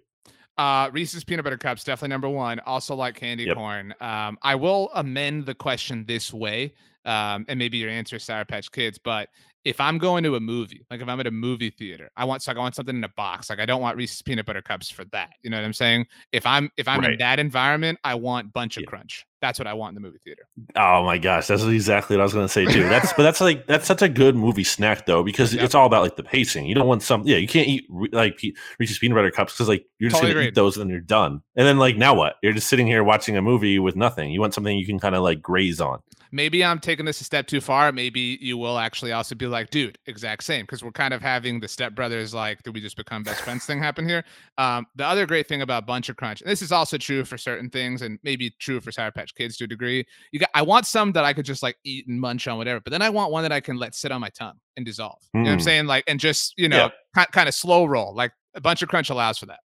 Uh, 0.58 0.90
Reese's 0.94 1.24
peanut 1.24 1.44
butter 1.44 1.58
cups 1.58 1.84
definitely 1.84 2.10
number 2.10 2.30
one. 2.30 2.60
Also 2.62 2.96
like 2.96 3.16
candy 3.16 3.46
Yep. 3.46 3.56
corn. 3.58 3.94
Um, 4.02 4.38
I 4.42 4.56
will 4.56 4.90
amend 4.94 5.46
the 5.46 5.56
question 5.56 6.06
this 6.06 6.34
way, 6.34 6.74
um, 7.06 7.46
and 7.48 7.58
maybe 7.60 7.78
your 7.78 7.90
answer 7.90 8.18
is 8.18 8.24
Sour 8.24 8.46
Patch 8.46 8.72
Kids. 8.72 8.98
But 8.98 9.30
if 9.66 9.82
I'm 9.82 9.98
going 9.98 10.24
to 10.24 10.36
a 10.36 10.40
movie, 10.40 10.86
like 10.90 11.02
if 11.02 11.08
I'm 11.10 11.20
at 11.20 11.28
a 11.28 11.32
movie 11.32 11.70
theater, 11.70 12.10
I 12.16 12.24
want 12.24 12.48
like 12.48 12.56
I 12.56 12.60
want 12.62 12.76
something 12.76 12.96
in 12.96 13.04
a 13.04 13.10
box. 13.10 13.50
Like 13.50 13.60
I 13.60 13.66
don't 13.66 13.82
want 13.82 13.98
Reese's 13.98 14.22
peanut 14.22 14.46
butter 14.46 14.62
cups 14.62 14.90
for 14.90 15.04
that. 15.12 15.32
You 15.44 15.50
know 15.50 15.58
what 15.58 15.66
I'm 15.66 15.74
saying? 15.74 16.06
If 16.32 16.46
I'm 16.46 16.70
if 16.78 16.88
I'm 16.88 17.04
in 17.04 17.18
that 17.20 17.40
environment, 17.40 18.00
I 18.04 18.16
want 18.16 18.54
bunch 18.54 18.78
of 18.78 18.84
Yeah. 18.84 18.88
crunch. 18.90 19.26
That's 19.42 19.60
what 19.60 19.68
I 19.68 19.74
want 19.74 19.92
in 19.92 19.96
the 19.96 20.02
movie 20.08 20.20
theater. 20.24 20.44
Oh 20.78 21.04
my 21.04 21.18
gosh, 21.18 21.48
that's 21.48 21.64
exactly 21.64 22.16
what 22.16 22.22
I 22.22 22.24
was 22.24 22.34
going 22.34 22.46
to 22.46 22.52
say 22.52 22.66
too. 22.66 22.84
That's 22.84 23.12
but 23.14 23.24
that's 23.24 23.42
like 23.42 23.68
that's 23.68 23.86
such 23.86 24.02
a 24.02 24.08
good 24.10 24.36
movie 24.36 24.64
snack 24.64 25.06
though 25.06 25.24
because 25.24 25.54
Yep. 25.54 25.64
it's 25.66 25.76
all 25.76 25.86
about 25.86 26.04
like 26.04 26.16
the 26.16 26.24
pacing. 26.24 26.66
You 26.66 26.76
don't 26.76 26.88
want 26.88 27.04
some 27.04 27.24
yeah, 27.26 27.38
you 27.38 27.48
can't 27.48 27.68
eat 27.68 27.86
like 28.14 28.38
pe- 28.38 28.54
Reese's 28.80 28.98
peanut 28.98 29.16
butter 29.16 29.32
cups 29.32 29.54
because 29.54 29.68
like 29.68 29.86
you're 30.00 30.10
just 30.10 30.22
Totally 30.22 30.36
going 30.36 30.44
to 30.46 30.48
eat 30.50 30.56
those 30.56 30.78
and 30.78 30.90
you're 30.90 31.00
done. 31.02 31.42
And 31.58 31.68
then 31.68 31.78
like 31.80 31.98
now 31.98 32.14
what? 32.14 32.36
You're 32.42 32.54
just 32.54 32.68
sitting 32.68 32.88
here 32.88 33.04
watching 33.04 33.36
a 33.36 33.42
movie 33.42 33.78
with 33.78 33.98
nothing. 33.98 34.32
You 34.32 34.40
want 34.40 34.54
something 34.54 34.78
you 34.78 34.86
can 34.86 35.00
kind 35.00 35.16
of 35.16 35.22
like 35.22 35.42
graze 35.42 35.82
on. 35.82 36.00
Maybe 36.32 36.64
I'm 36.64 36.80
taking 36.80 37.06
this 37.06 37.22
a 37.22 37.24
step 37.24 37.48
too 37.48 37.62
far. 37.62 37.92
Maybe 37.92 38.38
you 38.42 38.58
will 38.58 38.78
actually 38.78 39.12
also 39.12 39.36
be 39.36 39.48
like, 39.48 39.70
dude, 39.70 39.98
exact 40.06 40.44
same. 40.44 40.64
Because 40.64 40.84
we're 40.84 40.92
kind 40.92 41.14
of 41.14 41.22
having 41.22 41.60
the 41.60 41.68
stepbrothers 41.68 42.34
like, 42.34 42.62
did 42.64 42.74
we 42.74 42.82
just 42.82 42.98
become 42.98 43.24
best 43.24 43.42
friends 43.42 43.66
thing 43.66 43.80
happen 43.82 44.08
here? 44.08 44.24
Um, 44.58 44.86
the 44.96 45.06
other 45.06 45.26
great 45.26 45.48
thing 45.48 45.62
about 45.62 45.88
Buncha 45.88 46.16
Crunch, 46.16 46.42
and 46.42 46.50
this 46.50 46.62
is 46.62 46.72
also 46.72 46.98
true 46.98 47.26
for 47.26 47.38
certain 47.38 47.70
things, 47.70 48.02
and 48.02 48.20
maybe 48.24 48.54
true 48.60 48.80
for 48.80 48.92
Sour 48.92 49.12
Patch 49.12 49.34
Kids 49.36 49.58
to 49.58 49.64
a 49.64 49.68
degree. 49.68 50.06
You 50.32 50.40
got, 50.40 50.50
I 50.54 50.62
want 50.62 50.86
some 50.86 51.12
that 51.14 51.26
I 51.26 51.34
could 51.34 51.46
just 51.46 51.64
like 51.64 51.78
eat 51.84 52.08
and 52.08 52.20
munch 52.20 52.48
on 52.48 52.58
whatever, 52.58 52.80
but 52.80 52.92
then 52.92 53.02
I 53.02 53.10
want 53.10 53.32
one 53.32 53.44
that 53.44 53.52
I 53.52 53.60
can 53.60 53.78
let 53.78 53.96
sit 53.96 54.12
on 54.12 54.22
my 54.22 54.30
tongue 54.30 54.60
and 54.78 54.86
dissolve. 54.86 55.20
You 55.34 55.42
know 55.42 55.46
what 55.50 55.54
I'm 55.54 55.60
Mm. 55.60 55.64
saying? 55.64 55.86
Like, 55.88 56.04
and 56.08 56.20
just 56.20 56.54
you 56.58 56.68
Yeah. 56.70 56.90
know, 57.16 57.26
kind 57.32 57.50
of 57.50 57.56
slow 57.56 57.86
roll. 57.86 58.14
Like 58.14 58.32
a 58.56 58.62
Buncha 58.62 58.88
Crunch 58.88 59.10
allows 59.10 59.38
for 59.38 59.46
that. 59.48 59.60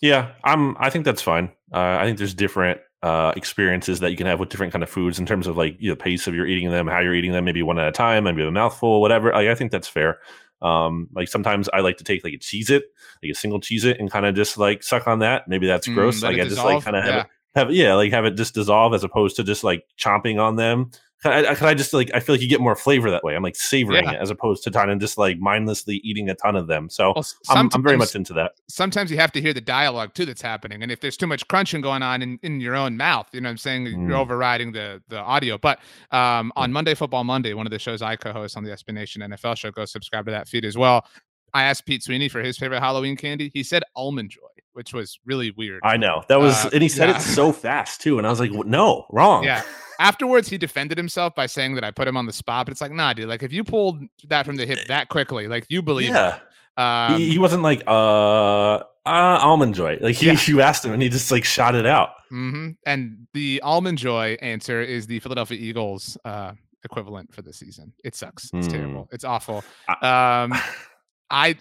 Yeah, 0.00 0.32
I'm. 0.44 0.76
I 0.80 0.88
think 0.88 1.04
that's 1.04 1.20
fine. 1.20 1.50
Uh, 1.74 1.98
I 2.00 2.04
think 2.06 2.16
there's 2.16 2.32
different 2.34 2.80
uh, 3.02 3.32
experiences 3.36 4.00
that 4.00 4.10
you 4.10 4.16
can 4.16 4.26
have 4.26 4.38
with 4.40 4.48
different 4.50 4.72
kind 4.72 4.82
of 4.82 4.90
foods 4.90 5.18
in 5.18 5.26
terms 5.26 5.46
of 5.46 5.56
like 5.56 5.76
you 5.80 5.88
know, 5.88 5.96
pace 5.96 6.26
of 6.26 6.34
you're 6.34 6.46
eating 6.46 6.70
them, 6.70 6.86
how 6.86 7.00
you're 7.00 7.14
eating 7.14 7.32
them, 7.32 7.44
maybe 7.44 7.62
one 7.62 7.78
at 7.78 7.88
a 7.88 7.92
time, 7.92 8.24
maybe 8.24 8.42
a 8.46 8.50
mouthful, 8.50 9.00
whatever. 9.00 9.32
Like, 9.32 9.48
I 9.48 9.54
think 9.54 9.72
that's 9.72 9.88
fair. 9.88 10.18
Um, 10.62 11.08
like 11.14 11.28
sometimes 11.28 11.70
I 11.72 11.80
like 11.80 11.96
to 11.98 12.04
take 12.04 12.22
like 12.22 12.34
a 12.34 12.38
Cheez-It, 12.38 12.84
like 13.22 13.32
a 13.32 13.34
single 13.34 13.60
Cheez-It, 13.60 13.98
and 13.98 14.10
kind 14.10 14.26
of 14.26 14.34
just 14.34 14.58
like 14.58 14.82
suck 14.82 15.06
on 15.08 15.20
that. 15.20 15.48
Maybe 15.48 15.66
that's 15.66 15.88
Mm, 15.88 15.94
gross. 15.94 16.22
Like 16.22 16.34
I 16.34 16.44
just 16.44 16.50
dissolve. 16.50 16.74
like 16.74 16.84
kind 16.84 16.96
of 16.96 17.04
have 17.04 17.14
it, 17.24 17.26
have 17.54 17.72
yeah, 17.72 17.94
like 17.94 18.12
have 18.12 18.24
it 18.24 18.36
just 18.36 18.54
dissolve 18.54 18.94
as 18.94 19.04
opposed 19.04 19.36
to 19.36 19.44
just 19.44 19.64
like 19.64 19.84
chomping 19.98 20.40
on 20.40 20.56
them. 20.56 20.90
Can 21.22 21.32
I, 21.44 21.54
can 21.54 21.66
I 21.66 21.74
just 21.74 21.92
like 21.92 22.10
I 22.14 22.20
feel 22.20 22.34
like 22.34 22.40
you 22.40 22.48
get 22.48 22.62
more 22.62 22.74
flavor 22.74 23.10
that 23.10 23.22
way. 23.22 23.34
I'm 23.36 23.42
like 23.42 23.54
savoring 23.56 24.04
Yeah. 24.04 24.12
it 24.12 24.20
as 24.22 24.30
opposed 24.30 24.64
to 24.64 24.70
trying 24.70 24.88
to 24.88 24.96
just 24.96 25.18
like 25.18 25.38
mindlessly 25.38 25.96
eating 26.02 26.30
a 26.30 26.34
ton 26.34 26.56
of 26.56 26.66
them. 26.66 26.88
So 26.88 27.12
Well, 27.14 27.24
I'm, 27.50 27.68
I'm 27.74 27.82
very 27.82 27.98
much 27.98 28.14
into 28.16 28.32
that. 28.34 28.52
sometimes 28.70 29.10
you 29.10 29.18
have 29.18 29.30
to 29.32 29.40
hear 29.42 29.52
the 29.52 29.60
dialogue 29.60 30.14
too 30.14 30.24
that's 30.24 30.40
happening 30.40 30.82
and 30.82 30.90
if 30.90 31.00
there's 31.00 31.18
too 31.18 31.26
much 31.26 31.46
crunching 31.48 31.82
going 31.82 32.02
on 32.02 32.22
in, 32.22 32.38
in 32.42 32.58
your 32.58 32.74
own 32.74 32.96
mouth 32.96 33.28
you 33.34 33.40
know 33.42 33.48
what 33.48 33.50
i'm 33.50 33.56
saying 33.58 33.84
Mm. 33.84 34.08
you're 34.08 34.16
overriding 34.16 34.72
the 34.72 35.02
the 35.08 35.18
audio 35.18 35.58
but 35.58 35.78
um 36.10 36.52
on 36.56 36.72
monday 36.72 36.94
football 36.94 37.22
monday 37.24 37.52
one 37.52 37.66
of 37.66 37.70
the 37.70 37.78
shows 37.78 38.00
i 38.00 38.16
co-host 38.16 38.56
on 38.56 38.64
the 38.64 38.70
SB 38.70 38.94
Nation 38.94 39.20
nfl 39.20 39.54
show 39.58 39.70
go 39.70 39.84
subscribe 39.84 40.24
to 40.24 40.30
that 40.30 40.48
feed 40.48 40.64
as 40.64 40.78
well 40.78 41.04
i 41.52 41.64
asked 41.64 41.84
pete 41.84 42.02
sweeney 42.02 42.28
for 42.30 42.40
his 42.42 42.56
favorite 42.56 42.80
halloween 42.80 43.14
candy 43.16 43.50
he 43.52 43.62
said 43.62 43.82
almond 43.94 44.30
joy 44.30 44.40
which 44.72 44.92
was 44.94 45.18
really 45.24 45.50
weird 45.52 45.80
I 45.84 45.96
know 45.96 46.22
that 46.28 46.38
was, 46.40 46.64
Uh, 46.66 46.70
and 46.72 46.82
he 46.82 46.88
said 46.88 47.08
yeah. 47.08 47.16
it 47.16 47.20
so 47.22 47.52
fast 47.52 48.00
too, 48.00 48.18
and 48.18 48.26
I 48.26 48.30
was 48.30 48.40
like, 48.40 48.52
"No, 48.52 49.06
wrong." 49.10 49.44
yeah 49.44 49.62
afterwards 49.98 50.48
he 50.48 50.56
defended 50.56 50.96
himself 50.96 51.34
by 51.34 51.44
saying 51.44 51.74
that 51.74 51.84
i 51.84 51.90
put 51.90 52.08
him 52.08 52.16
on 52.16 52.24
the 52.24 52.32
spot 52.32 52.64
but 52.64 52.72
it's 52.72 52.80
like 52.80 52.90
nah 52.90 53.12
dude 53.12 53.28
like 53.28 53.42
if 53.42 53.52
you 53.52 53.62
pulled 53.62 54.00
that 54.28 54.46
from 54.46 54.56
the 54.56 54.64
hip 54.64 54.78
that 54.86 55.10
quickly 55.10 55.46
like 55.46 55.66
you 55.68 55.82
believe 55.82 56.08
yeah. 56.08 56.38
um, 56.78 57.18
he, 57.20 57.32
he 57.32 57.38
wasn't 57.38 57.62
like, 57.62 57.82
"Uh, 57.86 58.76
uh, 59.04 59.38
almond 59.42 59.74
joy." 59.74 59.98
Like 60.00 60.16
he, 60.16 60.26
Yeah. 60.26 60.38
you 60.46 60.60
asked 60.62 60.84
him, 60.84 60.92
and 60.92 61.02
he 61.02 61.08
just 61.10 61.30
like 61.30 61.44
shot 61.44 61.74
it 61.74 61.84
out. 61.84 62.10
hmm 62.30 62.70
And 62.86 63.26
the 63.34 63.60
almond 63.62 63.98
joy 63.98 64.38
answer 64.40 64.80
is 64.80 65.06
the 65.06 65.18
Philadelphia 65.20 65.58
Eagles 65.60 66.16
uh, 66.24 66.52
equivalent 66.84 67.34
for 67.34 67.42
the 67.42 67.52
season. 67.52 67.92
It 68.04 68.14
sucks. 68.14 68.50
It's 68.54 68.66
Hmm. 68.68 68.72
terrible. 68.72 69.08
It's 69.12 69.24
awful. 69.24 69.64
Um, 70.00 70.54
I, 71.30 71.56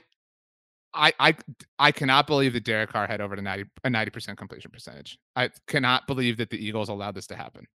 I, 0.93 1.13
I, 1.19 1.35
I 1.77 1.91
cannot 1.91 2.25
believe 2.27 2.53
that 2.53 2.63
Derek 2.63 2.91
Carr 2.91 3.05
had 3.07 3.21
over 3.21 3.35
to 3.35 3.41
ninety 3.41 3.65
a 3.83 3.89
ninety 3.89 4.09
percent 4.11 4.37
completion 4.37 4.71
percentage. 4.71 5.17
I 5.35 5.49
cannot 5.67 6.07
believe 6.07 6.37
that 6.37 6.49
the 6.49 6.57
Eagles 6.63 6.89
allowed 6.89 7.13
this 7.15 7.27
to 7.27 7.35
happen. 7.35 7.67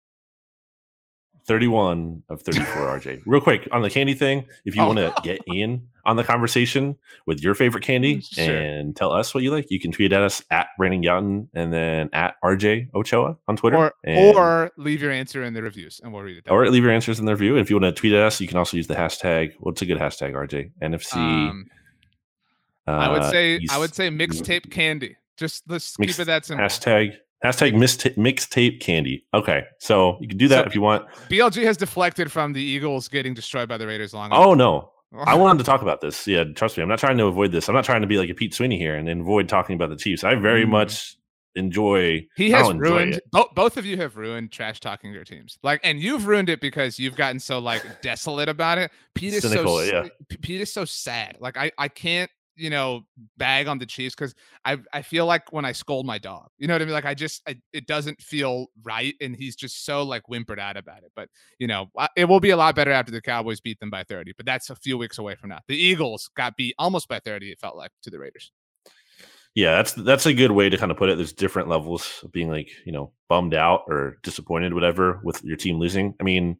Thirty-one 1.44 2.22
of 2.28 2.40
thirty-four. 2.42 2.86
RJ, 3.00 3.22
real 3.26 3.40
quick 3.40 3.66
on 3.72 3.82
the 3.82 3.90
candy 3.90 4.14
thing. 4.14 4.44
If 4.64 4.76
you 4.76 4.82
Oh. 4.82 4.86
want 4.94 4.98
to 5.00 5.12
get 5.24 5.40
in 5.48 5.88
on 6.04 6.14
the 6.16 6.22
conversation 6.22 6.96
with 7.26 7.42
your 7.42 7.54
favorite 7.54 7.82
candy 7.82 8.20
Sure. 8.20 8.56
and 8.56 8.94
tell 8.94 9.10
us 9.12 9.34
what 9.34 9.42
you 9.42 9.50
like, 9.50 9.68
you 9.68 9.80
can 9.80 9.90
tweet 9.90 10.12
at 10.12 10.22
us 10.22 10.42
at 10.52 10.68
Brandon 10.78 11.02
Gowton 11.02 11.48
and 11.52 11.72
then 11.72 12.10
at 12.12 12.36
RJ 12.44 12.90
Ochoa 12.94 13.36
on 13.48 13.56
Twitter, 13.56 13.76
Or, 13.76 13.92
and- 14.04 14.36
or 14.36 14.70
leave 14.76 15.02
your 15.02 15.10
answer 15.10 15.42
in 15.42 15.52
the 15.52 15.62
reviews, 15.62 16.00
and 16.04 16.12
we'll 16.12 16.22
read 16.22 16.38
it. 16.38 16.44
Down. 16.44 16.54
or 16.54 16.68
leave 16.70 16.84
your 16.84 16.92
answers 16.92 17.18
in 17.18 17.24
the 17.26 17.32
review. 17.32 17.56
And 17.56 17.60
if 17.60 17.70
you 17.70 17.76
want 17.78 17.92
to 17.94 18.00
tweet 18.00 18.12
at 18.12 18.22
us, 18.22 18.40
you 18.40 18.46
can 18.46 18.56
also 18.56 18.76
use 18.76 18.86
the 18.86 18.94
hashtag. 18.94 19.52
What's 19.58 19.82
a 19.82 19.86
good 19.86 19.98
hashtag, 19.98 20.34
RJ? 20.34 20.70
NFC. 20.80 21.16
Um, 21.16 21.66
I 22.86 23.08
would 23.10 23.22
uh, 23.22 23.30
say 23.30 23.60
I 23.70 23.78
would 23.78 23.94
say 23.94 24.08
mixtape 24.08 24.70
candy. 24.70 25.16
Just 25.38 25.62
let's 25.68 25.98
Mixed- 25.98 26.16
keep 26.16 26.22
it 26.22 26.26
that 26.26 26.44
simple. 26.44 26.64
hashtag 26.66 27.14
hashtag 27.44 27.72
mixta- 27.74 28.16
mixtape 28.16 28.80
candy. 28.80 29.24
Okay, 29.34 29.64
so 29.78 30.18
you 30.20 30.28
can 30.28 30.38
do 30.38 30.48
that 30.48 30.64
So- 30.64 30.68
if 30.68 30.74
you 30.74 30.80
want. 30.82 31.06
BLG 31.28 31.64
has 31.64 31.76
deflected 31.76 32.30
from 32.30 32.52
the 32.52 32.60
Eagles 32.62 33.08
getting 33.08 33.34
destroyed 33.34 33.68
by 33.68 33.78
the 33.78 33.86
Raiders 33.86 34.12
long. 34.14 34.30
Oh 34.32 34.54
no. 34.54 34.90
I 35.26 35.34
wanted 35.42 35.58
to 35.58 35.64
talk 35.64 35.82
about 35.82 36.00
this. 36.00 36.26
Yeah, 36.26 36.44
trust 36.54 36.76
me, 36.76 36.82
I'm 36.82 36.88
not 36.88 36.98
trying 36.98 37.18
to 37.18 37.26
avoid 37.26 37.52
this. 37.52 37.68
I'm 37.68 37.74
not 37.74 37.84
trying 37.84 38.00
to 38.00 38.06
be 38.06 38.16
like 38.18 38.30
a 38.30 38.34
Pete 38.34 38.54
Sweeney 38.54 38.78
here 38.78 38.94
and 38.96 39.08
avoid 39.08 39.48
talking 39.48 39.74
about 39.76 39.90
the 39.90 39.96
Chiefs. 39.96 40.24
I 40.24 40.34
very 40.36 40.64
Mm. 40.64 40.70
much 40.70 41.16
enjoy. 41.54 42.26
He 42.36 42.50
has 42.50 42.68
enjoy 42.68 42.80
ruined 42.80 43.20
both. 43.30 43.54
Both 43.54 43.76
of 43.76 43.84
you 43.84 43.98
have 43.98 44.16
ruined 44.16 44.52
trash 44.52 44.80
talking 44.80 45.12
your 45.12 45.24
teams. 45.24 45.58
Like, 45.62 45.80
and 45.84 46.00
you've 46.00 46.26
ruined 46.26 46.48
it 46.48 46.60
because 46.62 46.98
you've 46.98 47.14
gotten 47.16 47.40
so 47.40 47.58
like 47.58 48.00
desolate 48.00 48.48
about 48.48 48.78
it. 48.78 48.90
Pete 49.14 49.34
is 49.34 49.42
Cynical, 49.42 49.78
so 49.78 49.82
yeah. 49.82 50.08
Pete 50.40 50.62
is 50.62 50.72
so 50.72 50.84
sad. 50.86 51.36
Like, 51.40 51.56
I 51.58 51.70
I 51.76 51.88
can't 51.88 52.30
you 52.56 52.70
know 52.70 53.02
bag 53.36 53.66
on 53.66 53.78
the 53.78 53.86
Chiefs 53.86 54.14
because 54.14 54.34
I 54.64 54.78
I 54.92 55.02
feel 55.02 55.26
like 55.26 55.52
when 55.52 55.64
I 55.64 55.72
scold 55.72 56.06
my 56.06 56.18
dog, 56.18 56.48
you 56.58 56.66
know 56.66 56.74
what 56.74 56.82
I 56.82 56.84
mean. 56.84 56.94
Like, 56.94 57.04
I 57.04 57.14
just 57.14 57.42
I, 57.48 57.56
it 57.72 57.86
doesn't 57.86 58.20
feel 58.20 58.66
right, 58.82 59.14
and 59.20 59.36
he's 59.36 59.56
just 59.56 59.84
so 59.84 60.02
like 60.02 60.22
whimpered 60.26 60.60
out 60.60 60.76
about 60.76 60.98
it. 60.98 61.12
But 61.14 61.28
you 61.58 61.66
know, 61.66 61.90
it 62.16 62.26
will 62.26 62.40
be 62.40 62.50
a 62.50 62.56
lot 62.56 62.74
better 62.74 62.92
after 62.92 63.12
the 63.12 63.20
Cowboys 63.20 63.60
beat 63.60 63.80
them 63.80 63.90
by 63.90 64.04
thirty. 64.04 64.32
But 64.36 64.46
that's 64.46 64.70
a 64.70 64.76
few 64.76 64.98
weeks 64.98 65.18
away 65.18 65.34
from 65.34 65.50
now. 65.50 65.60
The 65.68 65.76
Eagles 65.76 66.30
got 66.36 66.56
beat 66.56 66.74
almost 66.78 67.08
by 67.08 67.20
thirty. 67.20 67.50
It 67.50 67.60
felt 67.60 67.76
like 67.76 67.90
to 68.02 68.10
the 68.10 68.18
Raiders. 68.18 68.52
Yeah, 69.54 69.76
that's 69.76 69.92
that's 69.92 70.26
a 70.26 70.32
good 70.32 70.52
way 70.52 70.70
to 70.70 70.78
kind 70.78 70.90
of 70.90 70.96
put 70.96 71.10
it. 71.10 71.16
There's 71.16 71.32
different 71.32 71.68
levels 71.68 72.20
of 72.22 72.32
being 72.32 72.50
like 72.50 72.70
you 72.86 72.92
know 72.92 73.12
bummed 73.28 73.54
out 73.54 73.82
or 73.86 74.18
disappointed, 74.22 74.72
whatever, 74.72 75.20
with 75.24 75.44
your 75.44 75.56
team 75.56 75.78
losing. 75.78 76.14
I 76.20 76.22
mean, 76.22 76.56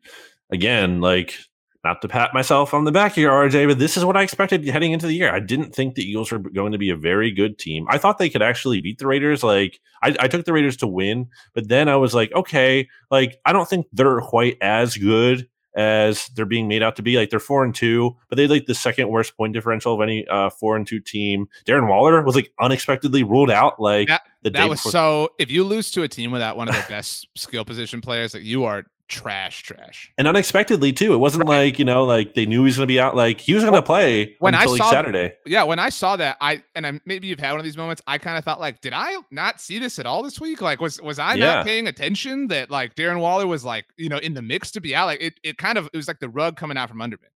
again, 0.51 1.01
like 1.01 1.39
not 1.85 2.01
to 2.03 2.09
pat 2.09 2.33
myself 2.33 2.75
on 2.75 2.85
the 2.85 2.93
back 2.93 3.15
here, 3.15 3.31
RJ, 3.31 3.67
but 3.69 3.79
this 3.79 3.97
is 3.97 4.05
what 4.05 4.17
I 4.17 4.23
expected 4.23 4.65
heading 4.67 4.93
into 4.93 5.07
the 5.07 5.15
year. 5.15 5.35
I 5.35 5.41
didn't 5.41 5.75
think 5.75 5.95
the 5.95 6.09
Eagles 6.09 6.31
were 6.31 6.39
going 6.39 6.73
to 6.73 6.79
be 6.79 6.91
a 6.91 6.97
very 6.97 7.33
good 7.33 7.59
team. 7.59 7.87
I 7.89 7.99
thought 7.99 8.19
they 8.19 8.31
could 8.31 8.43
actually 8.43 8.81
beat 8.81 8.99
the 8.99 9.07
Raiders. 9.07 9.43
Like 9.43 9.81
I, 10.03 10.15
I 10.21 10.29
took 10.29 10.45
the 10.45 10.53
Raiders 10.53 10.77
to 10.79 10.87
win, 10.87 11.29
but 11.55 11.69
then 11.69 11.89
I 11.89 11.97
was 11.97 12.15
like, 12.15 12.33
okay, 12.33 12.89
like 13.11 13.41
I 13.45 13.53
don't 13.53 13.69
think 13.69 13.87
they're 13.93 14.21
quite 14.21 14.59
as 14.61 14.97
good 14.97 15.49
as 15.75 16.29
they're 16.35 16.45
being 16.45 16.69
made 16.69 16.83
out 16.83 16.97
to 16.97 17.03
be. 17.03 17.17
Like 17.17 17.31
they're 17.31 17.41
four 17.41 17.65
and 17.65 17.75
two, 17.75 18.17
but 18.29 18.37
they 18.37 18.47
like 18.47 18.67
the 18.67 18.75
second 18.75 19.09
worst 19.09 19.37
point 19.37 19.53
differential 19.53 19.95
of 19.95 20.01
any 20.01 20.27
uh, 20.29 20.51
four 20.51 20.77
and 20.77 20.87
two 20.87 21.01
team. 21.01 21.49
Darren 21.67 21.89
Waller 21.89 22.23
was 22.23 22.35
like 22.35 22.53
unexpectedly 22.61 23.25
ruled 23.25 23.51
out. 23.51 23.81
Like 23.81 24.09
that, 24.09 24.23
that 24.45 24.69
was 24.69 24.81
before. 24.81 24.93
so. 24.93 25.29
If 25.39 25.51
you 25.51 25.65
lose 25.65 25.91
to 25.93 26.03
a 26.03 26.09
team 26.09 26.31
without 26.31 26.57
one 26.57 26.69
of 26.69 26.75
their 26.75 26.87
best 26.89 27.27
skill 27.37 27.65
position 27.65 28.01
players, 28.01 28.35
like 28.35 28.45
you 28.45 28.65
are 28.65 28.85
trash, 29.09 29.63
trash, 29.63 30.13
and 30.19 30.27
unexpectedly 30.27 30.93
too. 30.93 31.13
It 31.15 31.19
wasn't 31.19 31.45
right. 31.45 31.65
like 31.65 31.79
you 31.79 31.85
know, 31.85 32.05
like 32.05 32.35
they 32.35 32.47
knew 32.47 32.61
he 32.61 32.65
was 32.65 32.77
going 32.77 32.87
to 32.87 32.93
be 32.93 33.01
out. 33.01 33.15
Like 33.17 33.41
he 33.41 33.55
was 33.55 33.63
going 33.63 33.75
to 33.75 33.83
play 33.83 34.37
when 34.39 34.55
I 34.55 34.67
saw 34.67 34.91
Saturday. 34.91 35.35
Yeah, 35.47 35.65
when 35.65 35.79
I 35.79 35.89
saw 35.89 36.17
that, 36.17 36.37
I 36.41 36.63
and 36.75 36.87
I, 36.87 37.01
maybe 37.05 37.27
you've 37.27 37.41
had 37.41 37.51
one 37.53 37.61
of 37.61 37.65
these 37.65 37.77
moments. 37.77 38.03
I 38.07 38.19
kind 38.19 38.39
of 38.39 38.45
thought 38.45 38.61
like, 38.61 38.81
did 38.81 38.93
I 38.93 39.17
not 39.31 39.61
see 39.61 39.79
this 39.79 39.99
at 39.99 40.07
all 40.07 40.23
this 40.23 40.41
week? 40.41 40.61
Like, 40.61 40.81
was 40.81 41.01
was 41.01 41.19
I 41.19 41.35
yeah. 41.35 41.47
not 41.47 41.67
paying 41.67 41.87
attention 41.87 42.49
that 42.49 42.71
like 42.71 42.95
Darren 42.95 43.21
Waller 43.21 43.47
was 43.47 43.65
like 43.65 43.87
you 43.97 44.09
know 44.09 44.19
in 44.19 44.35
the 44.35 44.43
mix 44.43 44.71
to 44.73 44.81
be 44.81 44.95
out? 44.95 45.07
Like 45.07 45.23
it, 45.23 45.35
it 45.43 45.59
kind 45.59 45.79
of 45.79 45.89
it 45.93 45.97
was 45.97 46.09
like 46.09 46.21
the 46.21 46.29
rug 46.29 46.57
coming 46.57 46.77
out 46.77 46.89
from 46.89 47.01
under 47.01 47.17
me. 47.17 47.29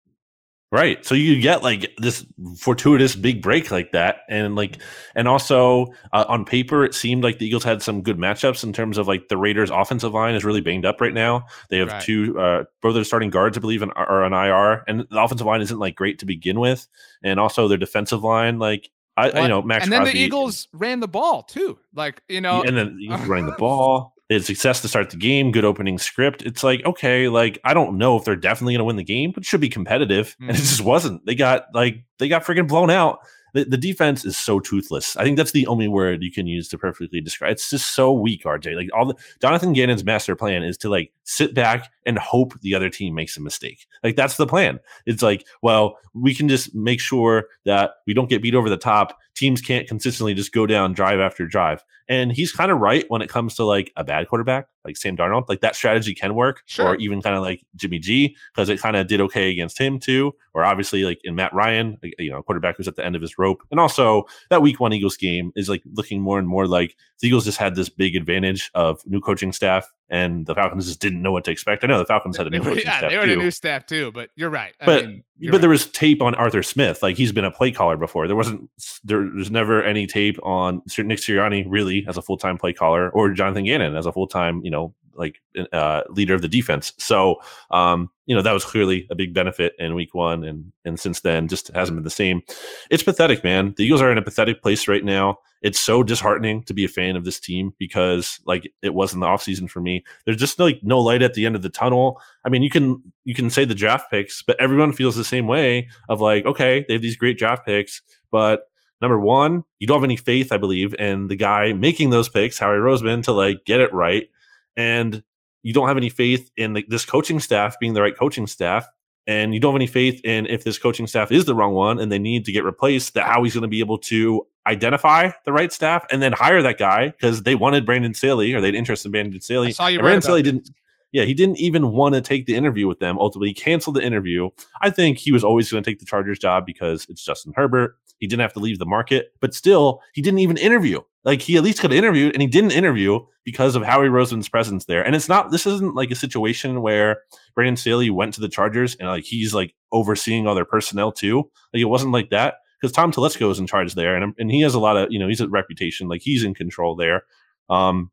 Right. 0.76 1.06
So 1.06 1.16
you 1.16 1.40
get 1.42 1.64
like 1.64 1.94
this 1.98 2.26
fortuitous 2.58 3.16
big 3.16 3.42
break 3.42 3.72
like 3.72 3.94
that. 3.94 4.18
And 4.30 4.56
like, 4.56 4.82
and 5.16 5.28
also 5.28 5.88
uh, 6.12 6.26
on 6.28 6.46
paper, 6.46 6.84
it 6.84 6.94
seemed 6.94 7.24
like 7.24 7.40
the 7.40 7.48
Eagles 7.48 7.64
had 7.64 7.82
some 7.82 8.02
good 8.02 8.18
matchups 8.18 8.64
in 8.64 8.74
terms 8.74 8.98
of 8.98 9.08
like 9.08 9.30
the 9.30 9.38
Raiders' 9.38 9.70
offensive 9.70 10.14
line 10.14 10.36
is 10.36 10.44
really 10.44 10.62
banged 10.62 10.86
up 10.86 11.00
right 11.00 11.14
now. 11.14 11.46
They 11.70 11.78
have 11.78 11.88
right. 11.88 12.02
two, 12.02 12.40
uh, 12.40 12.64
both 12.82 12.94
their 12.94 13.04
starting 13.04 13.30
guards, 13.30 13.58
I 13.58 13.62
believe, 13.62 13.84
are 13.84 14.24
on 14.24 14.34
IR. 14.34 14.84
And 14.88 15.08
the 15.10 15.24
offensive 15.24 15.48
line 15.48 15.62
isn't 15.62 15.80
like 15.80 15.96
great 15.96 16.20
to 16.20 16.26
begin 16.26 16.60
with. 16.60 16.88
And 17.24 17.40
also 17.40 17.68
their 17.68 17.78
defensive 17.78 18.24
line, 18.24 18.60
like, 18.60 18.90
I, 19.18 19.44
you 19.44 19.48
know, 19.48 19.62
Max 19.62 19.86
and 19.86 19.94
then 19.94 20.02
Crosby, 20.02 20.20
the 20.20 20.26
Eagles 20.26 20.68
ran 20.74 21.00
the 21.00 21.08
ball 21.08 21.44
too. 21.44 21.80
Like, 21.94 22.22
you 22.28 22.42
know, 22.42 22.64
and 22.64 22.76
then 22.76 23.00
running 23.28 23.46
the 23.46 23.54
ball. 23.54 24.15
They 24.28 24.36
had 24.36 24.46
success 24.46 24.82
to 24.82 24.88
start 24.88 25.12
the 25.12 25.18
game, 25.18 25.52
good 25.52 25.66
opening 25.66 26.00
script. 26.00 26.42
It's 26.42 26.64
like, 26.64 26.84
okay, 26.86 27.28
like 27.30 27.60
I 27.64 27.74
don't 27.74 27.98
know 27.98 28.18
if 28.18 28.26
they're 28.26 28.36
definitely 28.36 28.74
going 28.74 28.80
to 28.80 28.86
win 28.86 28.96
the 28.96 29.04
game, 29.04 29.32
but 29.32 29.44
it 29.44 29.46
should 29.46 29.62
be 29.62 29.70
competitive. 29.70 30.30
Mm-hmm. 30.30 30.50
And 30.50 30.52
it 30.52 30.62
mm-hmm. 30.62 30.68
just 30.68 30.82
wasn't. 30.82 31.26
They 31.26 31.36
got 31.36 31.66
like 31.74 32.04
they 32.18 32.28
got 32.28 32.44
freaking 32.44 32.68
blown 32.68 32.90
out. 32.90 33.20
The, 33.54 33.64
the 33.64 33.78
defense 33.78 34.26
is 34.26 34.36
so 34.38 34.60
toothless. 34.60 35.16
I 35.16 35.24
think 35.24 35.38
that's 35.38 35.52
the 35.52 35.68
only 35.68 35.88
word 35.88 36.24
you 36.24 36.32
can 36.32 36.46
use 36.46 36.68
to 36.70 36.78
perfectly 36.78 37.22
describe. 37.22 37.54
It's 37.54 37.70
just 37.70 37.94
so 37.94 38.12
weak, 38.12 38.44
RJ. 38.44 38.76
Like 38.76 38.90
all 38.94 39.06
the 39.06 39.16
Jonathan 39.42 39.74
Gannon's 39.74 40.04
master 40.04 40.36
plan 40.36 40.64
is 40.64 40.78
to 40.80 40.90
like 40.90 41.14
sit 41.24 41.54
back 41.54 41.90
and 42.06 42.18
hope 42.18 42.60
the 42.62 42.76
other 42.76 42.90
team 42.90 43.16
makes 43.16 43.38
a 43.38 43.42
mistake. 43.42 43.88
Like 44.04 44.16
that's 44.16 44.38
the 44.38 44.48
plan. 44.48 44.80
It's 45.06 45.22
like, 45.22 45.46
well, 45.62 45.98
we 46.14 46.34
can 46.34 46.48
just 46.48 46.76
make 46.76 47.00
sure 47.00 47.48
that 47.66 47.96
we 48.08 48.14
don't 48.14 48.30
get 48.30 48.42
beat 48.42 48.56
over 48.56 48.70
the 48.70 48.78
top. 48.78 49.18
Teams 49.36 49.62
can't 49.62 49.88
consistently 49.88 50.34
just 50.34 50.54
go 50.54 50.66
down 50.66 50.94
drive 50.94 51.20
after 51.20 51.46
drive. 51.46 51.84
And 52.08 52.32
he's 52.32 52.52
kind 52.52 52.72
of 52.72 52.80
right 52.80 53.04
when 53.08 53.24
it 53.24 53.30
comes 53.30 53.56
to 53.56 53.66
like 53.66 53.92
a 53.96 54.04
bad 54.04 54.28
quarterback, 54.28 54.68
like 54.86 54.96
Sam 54.96 55.18
Darnold. 55.18 55.50
Like 55.50 55.62
that 55.62 55.76
strategy 55.76 56.14
can 56.14 56.36
work, 56.36 56.62
sure. 56.68 56.90
or 56.90 56.96
even 56.98 57.22
kind 57.22 57.36
of 57.36 57.42
like 57.42 57.64
Jimmy 57.76 57.98
G, 57.98 58.36
because 58.54 58.70
it 58.70 58.80
kind 58.80 58.96
of 58.96 59.08
did 59.08 59.22
okay 59.22 59.50
against 59.52 59.80
him 59.80 60.00
too. 60.00 60.34
Or 60.54 60.64
obviously 60.64 61.04
like 61.04 61.20
in 61.24 61.34
Matt 61.34 61.54
Ryan, 61.54 61.98
you 62.20 62.30
know, 62.30 62.44
quarterback 62.44 62.78
who's 62.78 62.88
at 62.88 62.96
the 62.96 63.04
end 63.04 63.16
of 63.16 63.24
his 63.24 63.40
rope. 63.40 63.62
And 63.72 63.80
also 63.80 64.26
that 64.52 64.62
week 64.62 64.80
one 64.80 64.94
Eagles 64.94 65.18
game 65.18 65.52
is 65.56 65.68
like 65.68 65.82
looking 65.94 66.22
more 66.22 66.38
and 66.38 66.48
more 66.48 66.68
like 66.68 66.96
the 67.20 67.28
Eagles 67.28 67.46
just 67.46 67.58
had 67.58 67.76
this 67.76 67.90
big 67.90 68.16
advantage 68.16 68.70
of 68.76 69.02
new 69.08 69.20
coaching 69.20 69.52
staff 69.52 69.92
and 70.10 70.46
the 70.46 70.54
Falcons 70.54 70.86
just 70.86 71.00
didn't 71.00 71.22
know 71.22 71.32
what 71.32 71.44
to 71.46 71.52
expect. 71.52 71.84
I 71.84 71.88
know 71.88 71.98
the 71.98 72.06
Falcons 72.06 72.38
had 72.38 72.48
a 72.48 72.50
new 72.50 72.62
yeah, 72.76 72.98
staff. 72.98 73.10
they 73.10 73.18
were 73.18 73.24
a 73.24 73.36
new 73.36 73.52
staff 73.52 73.86
too, 73.86 74.12
but 74.12 74.30
you're 74.36 74.50
right. 74.50 74.74
I 74.80 74.86
but 74.86 75.06
mean, 75.06 75.24
but 75.40 75.52
right. 75.52 75.62
there 75.62 75.70
was 75.70 75.88
tape 75.88 76.22
on 76.22 76.36
Arthur 76.36 76.62
Smith. 76.64 77.02
Like 77.02 77.18
he's 77.18 77.32
been 77.32 77.46
a 77.46 77.52
play 77.52 77.72
caller 77.72 77.98
before. 77.98 78.28
There 78.28 78.36
wasn't 78.36 78.70
there 79.04 79.22
was 79.22 79.50
never 79.50 79.84
any 79.84 80.06
tape 80.06 80.38
on 80.44 80.82
Nick 80.98 81.20
Sirianni 81.20 81.66
really 81.68 82.06
as 82.08 82.18
a 82.18 82.22
full 82.22 82.38
time 82.38 82.58
play 82.58 82.74
caller 82.74 83.10
or 83.10 83.32
Jonathan 83.32 83.66
Gannon 83.66 83.96
as 83.96 84.06
a 84.06 84.12
full 84.12 84.28
time 84.28 84.62
you 84.64 84.72
know 84.72 84.94
like 85.16 85.42
uh, 85.74 86.02
leader 86.10 86.34
of 86.34 86.42
the 86.42 86.48
defense. 86.48 86.94
So 86.98 87.38
um, 87.72 88.10
you 88.26 88.36
know 88.36 88.42
that 88.42 88.52
was 88.52 88.66
clearly 88.66 89.08
a 89.10 89.16
big 89.16 89.34
benefit 89.34 89.74
in 89.80 89.96
week 89.96 90.14
one, 90.14 90.44
and 90.44 90.72
and 90.84 91.00
since 91.00 91.22
then 91.22 91.48
just 91.48 91.70
hasn't 91.70 91.96
been 91.96 92.04
the 92.04 92.10
same. 92.10 92.42
It's 92.90 93.04
pathetic, 93.04 93.44
man. 93.44 93.74
The 93.78 93.86
Eagles 93.86 94.02
are 94.02 94.12
in 94.12 94.18
a 94.18 94.22
pathetic 94.22 94.62
place 94.62 94.88
right 94.88 95.04
now. 95.04 95.38
It's 95.62 95.80
so 95.80 96.04
disheartening 96.04 96.64
to 96.64 96.74
be 96.74 96.86
a 96.86 96.90
fan 96.90 97.16
of 97.16 97.26
this 97.26 97.40
team 97.40 97.74
because 97.80 98.40
like 98.46 98.72
it 98.82 98.94
was 98.94 99.14
in 99.14 99.20
the 99.20 99.26
offseason 99.26 99.70
for 99.70 99.82
me. 99.82 100.04
There's 100.26 100.38
just 100.38 100.60
like 100.60 100.80
no 100.84 101.00
light 101.00 101.22
at 101.22 101.34
the 101.34 101.46
end 101.46 101.56
of 101.56 101.62
the 101.62 101.70
tunnel. 101.70 102.22
I 102.46 102.50
mean, 102.50 102.62
you 102.62 102.70
can 102.70 103.02
you 103.24 103.34
can 103.34 103.50
say 103.50 103.66
the 103.66 103.76
draft 103.76 104.12
picks, 104.12 104.44
but 104.44 104.60
everyone 104.60 104.94
feels 104.94 105.16
the 105.16 105.24
same 105.24 105.48
way 105.48 105.90
of 106.10 106.22
like, 106.22 106.46
okay, 106.46 106.86
they 106.88 106.94
have 106.94 107.02
these 107.02 107.18
great 107.18 107.38
draft 107.38 107.66
picks, 107.66 108.02
but 108.32 108.70
number 109.02 109.20
one, 109.20 109.64
you 109.80 109.88
don't 109.88 109.98
have 109.98 110.04
any 110.04 110.16
faith, 110.16 110.52
I 110.52 110.58
believe, 110.58 110.94
in 110.96 111.28
the 111.28 111.36
guy 111.36 111.74
making 111.74 112.10
those 112.10 112.30
picks, 112.30 112.58
Howie 112.58 112.78
Roseman, 112.78 113.24
to 113.24 113.32
like 113.32 113.66
get 113.66 113.82
it 113.82 113.94
right 113.94 114.30
and 114.78 115.24
you 115.64 115.74
don't 115.74 115.88
have 115.88 115.98
any 115.98 116.10
faith 116.10 116.52
in 116.58 116.74
the, 116.74 116.86
this 116.88 117.06
coaching 117.06 117.40
staff 117.40 117.80
being 117.80 117.94
the 117.94 118.02
right 118.02 118.18
coaching 118.18 118.48
staff 118.48 118.88
and 119.28 119.54
you 119.54 119.60
don't 119.60 119.74
have 119.74 119.80
any 119.80 119.88
faith 119.88 120.22
in 120.24 120.46
if 120.46 120.64
this 120.64 120.78
coaching 120.78 121.08
staff 121.08 121.32
is 121.32 121.46
the 121.46 121.56
wrong 121.56 121.74
one 121.74 122.00
and 122.00 122.12
they 122.12 122.20
need 122.20 122.46
to 122.46 122.52
get 122.52 122.64
replaced 122.64 123.16
that 123.16 123.26
how 123.26 123.44
he's 123.44 123.54
going 123.54 123.64
to 123.64 123.68
be 123.68 123.80
able 123.80 123.98
to 123.98 124.46
identify 124.68 125.32
the 125.46 125.54
right 125.54 125.72
staff 125.72 126.06
and 126.12 126.22
then 126.22 126.32
hire 126.32 126.62
that 126.62 126.78
guy 126.78 127.08
because 127.08 127.44
they 127.44 127.56
wanted 127.56 127.86
Brandon 127.86 128.14
Staley 128.14 128.54
or 128.54 128.62
they'd 128.62 128.76
interest 128.76 129.06
in 129.06 129.12
Brandon 129.12 129.42
Staley. 129.42 129.70
I 129.70 129.72
saw 129.72 129.88
you 129.88 130.00
Brandon 130.00 130.22
Staley 130.22 130.44
didn't 130.44 130.70
yeah, 131.16 131.24
he 131.24 131.34
didn't 131.34 131.60
even 131.60 131.94
want 131.94 132.14
to 132.14 132.20
take 132.20 132.46
the 132.46 132.56
interview 132.56 132.90
with 132.90 133.00
them. 133.00 133.18
Ultimately, 133.18 133.48
he 133.48 133.54
canceled 133.54 133.96
the 133.96 134.04
interview. 134.04 134.50
I 134.82 134.90
think 134.90 135.18
he 135.18 135.32
was 135.32 135.46
always 135.46 135.72
going 135.72 135.82
to 135.82 135.90
take 135.90 136.00
the 136.00 136.06
Chargers 136.06 136.38
job 136.38 136.66
because 136.66 137.08
it's 137.08 137.24
Justin 137.24 137.54
Herbert. 137.56 137.98
He 138.20 138.28
didn't 138.28 138.42
have 138.42 138.52
to 138.52 138.60
leave 138.60 138.80
the 138.80 138.86
market, 138.86 139.32
but 139.40 139.54
still, 139.54 140.02
he 140.14 140.22
didn't 140.22 140.40
even 140.40 140.58
interview. 140.58 141.00
Like 141.24 141.42
he 141.42 141.56
at 141.56 141.64
least 141.64 141.80
could 141.80 141.92
have 141.92 141.98
interviewed, 141.98 142.34
and 142.34 142.42
he 142.42 142.50
didn't 142.50 142.72
interview 142.72 143.22
because 143.46 143.78
of 143.78 143.84
Howie 143.84 144.10
Roseman's 144.10 144.50
presence 144.50 144.86
there. 144.86 145.06
And 145.06 145.16
it's 145.16 145.30
not. 145.30 145.52
This 145.52 145.66
isn't 145.66 145.96
like 145.96 146.12
a 146.12 146.16
situation 146.16 146.82
where 146.82 147.22
Brandon 147.56 147.78
Staley 147.78 148.10
went 148.10 148.34
to 148.34 148.42
the 148.42 148.50
Chargers 148.50 148.96
and 148.96 149.08
like 149.08 149.24
he's 149.24 149.54
like 149.54 149.74
overseeing 149.94 150.48
all 150.48 150.56
their 150.56 150.66
personnel 150.66 151.14
too. 151.14 151.50
Like 151.74 151.80
it 151.80 151.86
wasn't 151.86 152.12
like 152.12 152.30
that 152.32 152.56
because 152.82 152.92
Tom 152.92 153.14
Telesco 153.14 153.50
is 153.52 153.60
in 153.60 153.68
charge 153.68 153.96
there, 153.96 154.18
and 154.18 154.34
and 154.38 154.52
he 154.52 154.60
has 154.62 154.74
a 154.74 154.80
lot 154.80 154.98
of 154.98 155.14
you 155.14 155.20
know 155.20 155.30
he's 155.30 155.40
a 155.40 155.48
reputation 155.48 156.10
like 156.10 156.22
he's 156.22 156.44
in 156.44 156.54
control 156.54 156.98
there. 156.98 157.24
Um, 157.70 158.12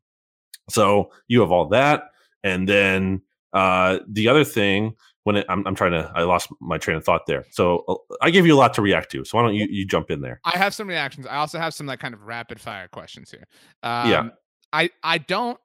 so 0.69 1.11
you 1.27 1.41
have 1.41 1.51
all 1.51 1.67
that, 1.69 2.05
and 2.43 2.67
then 2.67 3.21
uh, 3.53 3.99
the 4.07 4.27
other 4.27 4.43
thing 4.43 4.95
when 5.23 5.37
it, 5.37 5.45
I'm, 5.47 5.65
I'm 5.65 5.75
trying 5.75 5.91
to, 5.91 6.11
I 6.13 6.23
lost 6.23 6.49
my 6.59 6.77
train 6.77 6.97
of 6.97 7.05
thought 7.05 7.25
there. 7.27 7.45
So 7.51 7.85
uh, 7.87 8.15
I 8.21 8.29
gave 8.29 8.45
you 8.45 8.53
a 8.53 8.57
lot 8.57 8.73
to 8.73 8.81
react 8.81 9.09
to. 9.11 9.23
So 9.23 9.37
why 9.37 9.43
don't 9.43 9.55
you, 9.55 9.67
you 9.69 9.85
jump 9.85 10.11
in 10.11 10.19
there? 10.19 10.41
I 10.43 10.57
have 10.57 10.73
some 10.73 10.87
reactions. 10.87 11.27
I 11.27 11.37
also 11.37 11.59
have 11.59 11.73
some 11.73 11.87
like 11.87 11.99
kind 11.99 12.13
of 12.13 12.23
rapid 12.23 12.59
fire 12.59 12.89
questions 12.89 13.31
here. 13.31 13.47
Um, 13.83 14.09
yeah. 14.09 14.29
I, 14.73 14.89
I 15.01 15.19
don't, 15.19 15.57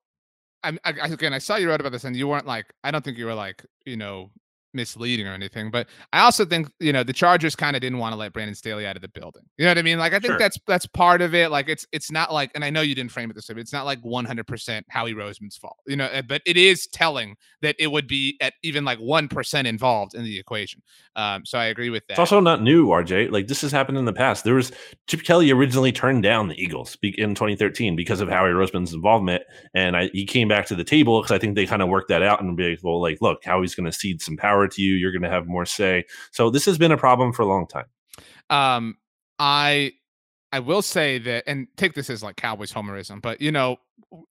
I, 0.62 0.79
I, 0.85 1.09
again, 1.09 1.33
I 1.33 1.39
saw 1.39 1.57
you 1.57 1.68
wrote 1.68 1.81
about 1.81 1.93
this 1.93 2.05
and 2.05 2.14
you 2.14 2.29
weren't 2.29 2.47
like, 2.47 2.72
I 2.85 2.91
don't 2.91 3.05
think 3.05 3.18
you 3.18 3.26
were 3.26 3.35
like, 3.35 3.64
you 3.85 3.97
know, 3.97 4.31
misleading 4.79 5.26
or 5.26 5.33
anything. 5.33 5.70
But 5.70 5.89
I 6.12 6.20
also 6.20 6.45
think 6.45 6.70
you 6.81 6.93
know 6.93 7.03
the 7.03 7.12
Chargers 7.12 7.55
kind 7.55 7.76
of 7.76 7.83
didn't 7.83 7.99
want 7.99 8.12
to 8.12 8.16
let 8.16 8.33
Brandon 8.33 8.55
Staley 8.55 8.87
out 8.87 8.97
of 8.97 9.03
the 9.03 9.09
building. 9.09 9.43
You 9.59 9.64
know 9.64 9.70
what 9.72 9.79
I 9.79 9.83
mean? 9.83 9.99
Like 9.99 10.14
I 10.14 10.18
think 10.18 10.33
sure. 10.33 10.39
that's 10.39 10.59
that's 10.66 10.87
part 10.87 11.20
of 11.20 11.35
it. 11.35 11.51
Like 11.51 11.68
it's 11.68 11.87
it's 11.93 12.11
not 12.11 12.33
like, 12.33 12.51
and 12.55 12.64
I 12.64 12.70
know 12.70 12.81
you 12.81 12.95
didn't 12.95 13.12
frame 13.12 13.31
it 13.31 13.35
this 13.35 13.49
way, 13.49 13.55
but 13.55 13.61
it's 13.61 13.72
not 13.72 13.85
like 13.85 14.03
100% 14.03 14.83
Howie 14.89 15.14
Roseman's 15.14 15.57
fault. 15.57 15.76
You 15.87 15.97
know, 15.97 16.09
eh, 16.12 16.22
but 16.22 16.41
it 16.47 16.57
is 16.57 16.87
telling 16.87 17.37
that 17.61 17.76
it 17.79 17.89
would 17.89 18.07
be 18.07 18.39
at 18.41 18.55
even 18.62 18.85
like 18.85 18.99
one 18.99 19.29
percent 19.29 19.66
involved 19.66 20.14
in 20.14 20.24
the 20.24 20.39
equation. 20.39 20.83
Um, 21.16 21.45
so 21.45 21.59
I 21.59 21.66
agree 21.66 21.91
with 21.91 22.07
that. 22.07 22.14
It's 22.14 22.20
also 22.20 22.41
not 22.41 22.62
new, 22.62 22.87
RJ. 22.87 23.31
Like 23.31 23.49
this 23.49 23.61
has 23.62 23.72
happened 23.72 23.99
in 23.99 24.05
the 24.05 24.12
past. 24.12 24.45
There 24.45 24.55
was 24.55 24.72
Chip 25.09 25.24
Kelly 25.24 25.51
originally 25.51 25.93
turned 25.93 26.22
down 26.22 26.49
the 26.49 26.61
Eagles 26.61 26.97
in 27.03 27.35
2013 27.35 27.97
because 27.97 28.20
of 28.20 28.29
Howie 28.29 28.51
Roseman's 28.51 28.95
involvement, 28.95 29.43
and 29.74 29.97
I, 29.97 30.11
he 30.12 30.24
came 30.24 30.49
back 30.49 30.66
to 30.66 30.74
the 30.74 30.85
table 30.85 31.20
because 31.20 31.35
I 31.35 31.39
think 31.39 31.57
they 31.57 31.66
kind 31.66 31.83
of 31.83 31.89
worked 31.89 32.09
that 32.09 32.22
out 32.22 32.41
and 32.41 32.57
be 32.57 32.70
like, 32.70 32.81
well, 32.83 33.01
like 33.01 33.18
look, 33.20 33.45
Howie's 33.45 33.74
going 33.74 33.91
to 33.91 33.93
cede 33.93 34.22
some 34.22 34.37
power 34.37 34.68
to 34.69 34.83
you. 34.83 34.95
You're 34.95 35.12
going 35.12 35.23
to 35.23 35.31
have 35.31 35.47
more 35.47 35.66
say. 35.66 36.05
So 36.31 36.51
this 36.51 36.64
has 36.66 36.79
been 36.79 36.93
a 36.93 36.97
problem 36.99 37.33
for 37.33 37.43
a 37.43 37.47
long 37.47 37.66
time. 37.66 37.87
Um, 38.51 38.97
I 39.39 39.93
I 40.53 40.61
will 40.61 40.83
say 40.83 41.19
that, 41.19 41.45
and 41.47 41.67
take 41.77 41.95
this 41.95 42.09
as 42.09 42.23
like 42.23 42.37
Cowboys 42.37 42.73
homerism, 42.73 43.21
but 43.21 43.41
you 43.41 43.53
know, 43.53 43.77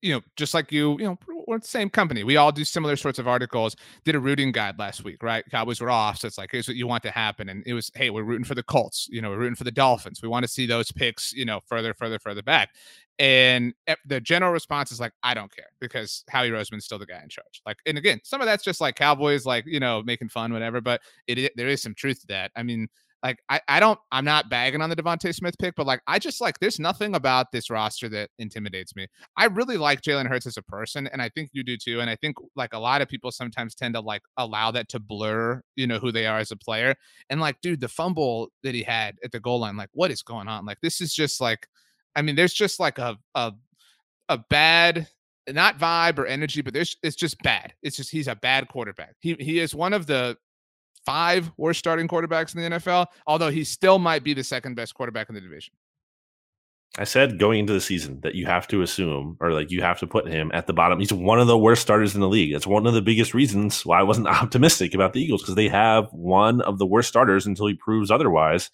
you 0.02 0.12
know, 0.12 0.20
just 0.36 0.54
like 0.54 0.72
you, 0.72 0.98
you 0.98 1.04
know, 1.04 1.18
we're 1.46 1.58
the 1.58 1.66
same 1.66 1.88
company. 1.88 2.24
We 2.24 2.36
all 2.36 2.50
do 2.50 2.64
similar 2.64 2.96
sorts 2.96 3.18
of 3.18 3.28
articles. 3.28 3.76
Did 4.04 4.16
a 4.16 4.20
rooting 4.20 4.50
guide 4.50 4.78
last 4.78 5.04
week, 5.04 5.22
right? 5.22 5.44
Cowboys 5.50 5.80
were 5.80 5.90
off, 5.90 6.18
so 6.18 6.26
it's 6.26 6.36
like, 6.36 6.50
here's 6.50 6.66
what 6.66 6.76
you 6.76 6.86
want 6.86 7.04
to 7.04 7.10
happen, 7.10 7.48
and 7.48 7.62
it 7.66 7.72
was, 7.74 7.90
hey, 7.94 8.10
we're 8.10 8.24
rooting 8.24 8.44
for 8.44 8.56
the 8.56 8.62
Colts. 8.62 9.08
You 9.10 9.22
know, 9.22 9.30
we're 9.30 9.38
rooting 9.38 9.54
for 9.54 9.64
the 9.64 9.70
Dolphins. 9.70 10.20
We 10.22 10.28
want 10.28 10.44
to 10.44 10.48
see 10.48 10.66
those 10.66 10.90
picks, 10.90 11.32
you 11.32 11.44
know, 11.44 11.60
further, 11.66 11.94
further, 11.94 12.18
further 12.18 12.42
back. 12.42 12.70
And 13.20 13.74
the 14.06 14.20
general 14.20 14.52
response 14.52 14.92
is 14.92 15.00
like, 15.00 15.12
I 15.24 15.34
don't 15.34 15.54
care 15.54 15.70
because 15.80 16.22
Howie 16.30 16.50
Roseman's 16.50 16.84
still 16.84 17.00
the 17.00 17.06
guy 17.06 17.20
in 17.20 17.28
charge. 17.28 17.62
Like, 17.66 17.78
and 17.84 17.98
again, 17.98 18.20
some 18.22 18.40
of 18.40 18.46
that's 18.46 18.62
just 18.62 18.80
like 18.80 18.94
Cowboys, 18.94 19.44
like 19.44 19.64
you 19.66 19.80
know, 19.80 20.02
making 20.04 20.28
fun, 20.28 20.52
whatever. 20.52 20.80
But 20.80 21.00
it, 21.26 21.52
there 21.56 21.68
is 21.68 21.82
some 21.82 21.94
truth 21.94 22.20
to 22.20 22.26
that. 22.28 22.52
I 22.56 22.62
mean, 22.62 22.88
like 23.22 23.38
I, 23.48 23.60
I 23.66 23.80
don't 23.80 23.98
I'm 24.12 24.24
not 24.24 24.48
bagging 24.48 24.80
on 24.80 24.90
the 24.90 24.96
DeVonta 24.96 25.34
Smith 25.34 25.56
pick, 25.58 25.74
but 25.76 25.86
like 25.86 26.00
I 26.06 26.18
just 26.18 26.40
like 26.40 26.58
there's 26.60 26.78
nothing 26.78 27.14
about 27.14 27.50
this 27.52 27.68
roster 27.70 28.08
that 28.10 28.30
intimidates 28.38 28.94
me. 28.94 29.08
I 29.36 29.46
really 29.46 29.76
like 29.76 30.02
Jalen 30.02 30.28
Hurts 30.28 30.46
as 30.46 30.56
a 30.56 30.62
person, 30.62 31.08
and 31.08 31.20
I 31.20 31.28
think 31.28 31.50
you 31.52 31.64
do 31.64 31.76
too. 31.76 32.00
And 32.00 32.08
I 32.08 32.16
think 32.16 32.36
like 32.54 32.74
a 32.74 32.78
lot 32.78 33.02
of 33.02 33.08
people 33.08 33.32
sometimes 33.32 33.74
tend 33.74 33.94
to 33.94 34.00
like 34.00 34.22
allow 34.36 34.70
that 34.70 34.88
to 34.90 35.00
blur, 35.00 35.60
you 35.74 35.86
know, 35.86 35.98
who 35.98 36.12
they 36.12 36.26
are 36.26 36.38
as 36.38 36.52
a 36.52 36.56
player. 36.56 36.94
And 37.28 37.40
like, 37.40 37.60
dude, 37.60 37.80
the 37.80 37.88
fumble 37.88 38.50
that 38.62 38.74
he 38.74 38.82
had 38.82 39.16
at 39.24 39.32
the 39.32 39.40
goal 39.40 39.60
line, 39.60 39.76
like, 39.76 39.90
what 39.92 40.10
is 40.10 40.22
going 40.22 40.48
on? 40.48 40.64
Like, 40.64 40.80
this 40.80 41.00
is 41.00 41.12
just 41.12 41.40
like, 41.40 41.66
I 42.14 42.22
mean, 42.22 42.36
there's 42.36 42.54
just 42.54 42.78
like 42.78 42.98
a 42.98 43.16
a 43.34 43.52
a 44.28 44.38
bad 44.50 45.08
not 45.50 45.78
vibe 45.78 46.18
or 46.18 46.26
energy, 46.26 46.60
but 46.60 46.74
there's 46.74 46.96
it's 47.02 47.16
just 47.16 47.38
bad. 47.42 47.74
It's 47.82 47.96
just 47.96 48.10
he's 48.10 48.28
a 48.28 48.36
bad 48.36 48.68
quarterback. 48.68 49.14
He 49.20 49.34
he 49.40 49.58
is 49.58 49.74
one 49.74 49.92
of 49.92 50.06
the 50.06 50.36
five 51.08 51.50
worst 51.56 51.78
starting 51.78 52.06
quarterbacks 52.06 52.54
in 52.54 52.62
the 52.62 52.78
NFL, 52.78 53.06
although 53.26 53.50
he 53.50 53.64
still 53.64 53.98
might 53.98 54.22
be 54.22 54.34
the 54.34 54.44
second 54.44 54.74
best 54.74 54.94
quarterback 54.94 55.30
in 55.30 55.34
the 55.34 55.40
division. 55.40 55.72
I 56.98 57.04
said 57.04 57.38
going 57.38 57.60
into 57.60 57.72
the 57.72 57.80
season 57.80 58.20
that 58.20 58.34
you 58.34 58.44
have 58.44 58.68
to 58.68 58.82
assume 58.82 59.36
or 59.40 59.52
like 59.52 59.70
you 59.70 59.80
have 59.82 59.98
to 60.00 60.06
put 60.06 60.26
him 60.26 60.50
at 60.52 60.66
the 60.66 60.72
bottom. 60.72 60.98
He's 60.98 61.12
one 61.12 61.40
of 61.40 61.46
the 61.46 61.56
worst 61.56 61.80
starters 61.80 62.14
in 62.14 62.20
the 62.20 62.28
league. 62.28 62.52
That's 62.52 62.66
one 62.66 62.86
of 62.86 62.92
the 62.92 63.00
biggest 63.00 63.32
reasons 63.32 63.86
why 63.86 64.00
I 64.00 64.02
wasn't 64.02 64.26
optimistic 64.42 64.94
about 64.94 65.14
the 65.14 65.22
Eagles 65.22 65.42
because 65.42 65.54
they 65.54 65.68
have 65.68 66.12
one 66.12 66.60
of 66.62 66.78
the 66.78 66.86
worst 66.86 67.08
starters 67.08 67.46
until 67.46 67.66
he 67.66 67.74
proves 67.74 68.10
otherwise. 68.10 68.70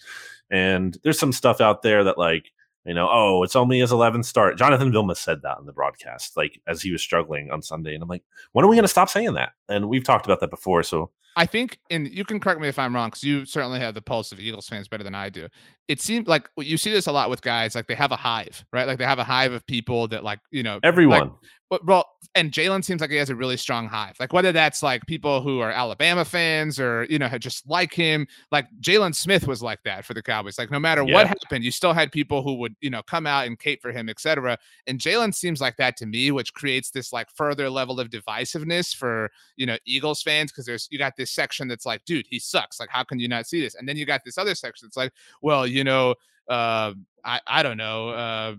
And 0.51 0.99
there's 1.05 1.19
some 1.19 1.33
stuff 1.33 1.61
out 1.61 1.83
there 1.83 2.03
that 2.05 2.19
like 2.19 2.51
you 2.85 2.93
know, 2.93 3.09
oh, 3.11 3.43
it's 3.43 3.57
only 3.57 3.79
his 3.79 3.93
11th 3.93 4.27
start. 4.27 4.59
Jonathan 4.59 4.93
Vilma 4.93 5.15
said 5.15 5.41
that 5.43 5.59
in 5.59 5.65
the 5.65 5.73
broadcast, 5.73 6.37
like 6.37 6.61
as 6.67 6.83
he 6.83 6.91
was 6.91 7.01
struggling 7.01 7.51
on 7.51 7.63
Sunday. 7.63 7.95
And 7.95 8.03
I'm 8.03 8.09
like, 8.11 8.25
when 8.53 8.65
are 8.65 8.69
we 8.69 8.77
going 8.77 8.85
to 8.85 8.89
stop 8.89 9.09
saying 9.09 9.33
that? 9.35 9.53
And 9.71 9.89
we've 9.89 10.05
talked 10.05 10.27
about 10.27 10.41
that 10.41 10.51
before. 10.51 10.83
So 10.83 11.11
I 11.37 11.47
think, 11.47 11.79
and 11.91 12.09
you 12.09 12.25
can 12.25 12.39
correct 12.39 12.61
me 12.61 12.69
if 12.69 12.79
I'm 12.79 12.95
wrong, 12.95 13.09
because 13.09 13.25
you 13.25 13.45
certainly 13.45 13.81
have 13.81 13.95
the 13.95 14.03
pulse 14.03 14.31
of 14.31 14.39
Eagles 14.39 14.69
fans 14.69 14.87
better 14.87 15.03
than 15.03 15.15
I 15.15 15.31
do. 15.31 15.49
It 15.89 16.01
seems 16.01 16.29
like 16.29 16.49
you 16.57 16.77
see 16.79 16.93
this 16.93 17.07
a 17.07 17.13
lot 17.13 17.29
with 17.29 17.43
guys, 17.43 17.75
like 17.75 17.89
they 17.89 17.95
have 17.95 18.13
a 18.13 18.17
hive, 18.17 18.65
right? 18.73 18.87
Like 18.87 18.99
they 18.99 19.05
have 19.05 19.19
a 19.19 19.25
hive 19.25 19.53
of 19.53 19.67
people 19.67 20.07
that, 20.09 20.23
like, 20.23 20.39
you 20.51 20.63
know, 20.63 20.79
everyone. 20.83 21.21
Like, 21.21 21.31
but 21.71 21.85
well, 21.87 22.09
and 22.35 22.53
Jalen 22.53 22.85
seems 22.85 23.01
like 23.01 23.11
he 23.11 23.17
has 23.17 23.31
a 23.31 23.37
really 23.37 23.57
strong 23.57 23.89
hive. 23.89 24.17
Like 24.19 24.33
whether 24.33 24.53
that's 24.53 24.83
like 24.83 25.07
people 25.07 25.41
who 25.41 25.61
are 25.61 25.71
Alabama 25.71 26.25
fans 26.25 26.79
or 26.79 27.05
you 27.05 27.19
know 27.19 27.29
just 27.39 27.69
like 27.69 27.93
him. 27.93 28.27
Like 28.51 28.67
Jaylon 28.81 29.15
Smith 29.15 29.47
was 29.47 29.63
like 29.63 29.83
that 29.85 30.05
for 30.05 30.15
the 30.15 30.23
Cowboys. 30.23 30.59
Like 30.59 30.71
no 30.71 30.79
matter 30.79 31.03
yeah. 31.03 31.15
what 31.15 31.27
happened, 31.27 31.65
you 31.65 31.71
still 31.71 31.93
had 31.93 32.13
people 32.13 32.43
who 32.43 32.55
would 32.55 32.77
you 32.81 32.91
know 32.91 33.03
come 33.03 33.27
out 33.27 33.47
and 33.47 33.59
cape 33.59 33.83
for 33.83 33.93
him, 33.93 34.09
etc. 34.09 34.59
And 34.87 34.99
Jalen 34.99 35.35
seems 35.35 35.61
like 35.61 35.77
that 35.77 35.97
to 35.99 36.07
me, 36.07 36.31
which 36.31 36.53
creates 36.55 36.91
this 36.91 37.13
like 37.13 37.31
further 37.31 37.69
level 37.71 38.01
of 38.01 38.11
divisiveness 38.11 38.95
for 38.95 39.31
you 39.57 39.67
know 39.67 39.77
Eagles 39.85 40.23
fans 40.23 40.53
because 40.53 40.67
there's 40.67 40.89
you 40.91 40.99
got 40.99 41.17
this 41.17 41.31
section 41.31 41.69
that's 41.69 41.87
like, 41.87 42.05
dude, 42.05 42.27
he 42.29 42.39
sucks. 42.39 42.81
Like 42.81 42.91
how 42.91 43.05
can 43.05 43.19
you 43.19 43.29
not 43.29 43.47
see 43.47 43.61
this? 43.61 43.75
And 43.75 43.89
then 43.89 43.97
you 43.97 44.07
got 44.07 44.23
this 44.25 44.39
other 44.39 44.55
section 44.55 44.87
that's 44.87 44.97
like, 44.97 45.13
well, 45.43 45.67
you 45.67 45.85
know, 45.85 46.15
uh, 46.49 46.93
I 47.25 47.41
I 47.47 47.63
don't 47.63 47.77
know. 47.77 48.09
Uh, 48.11 48.57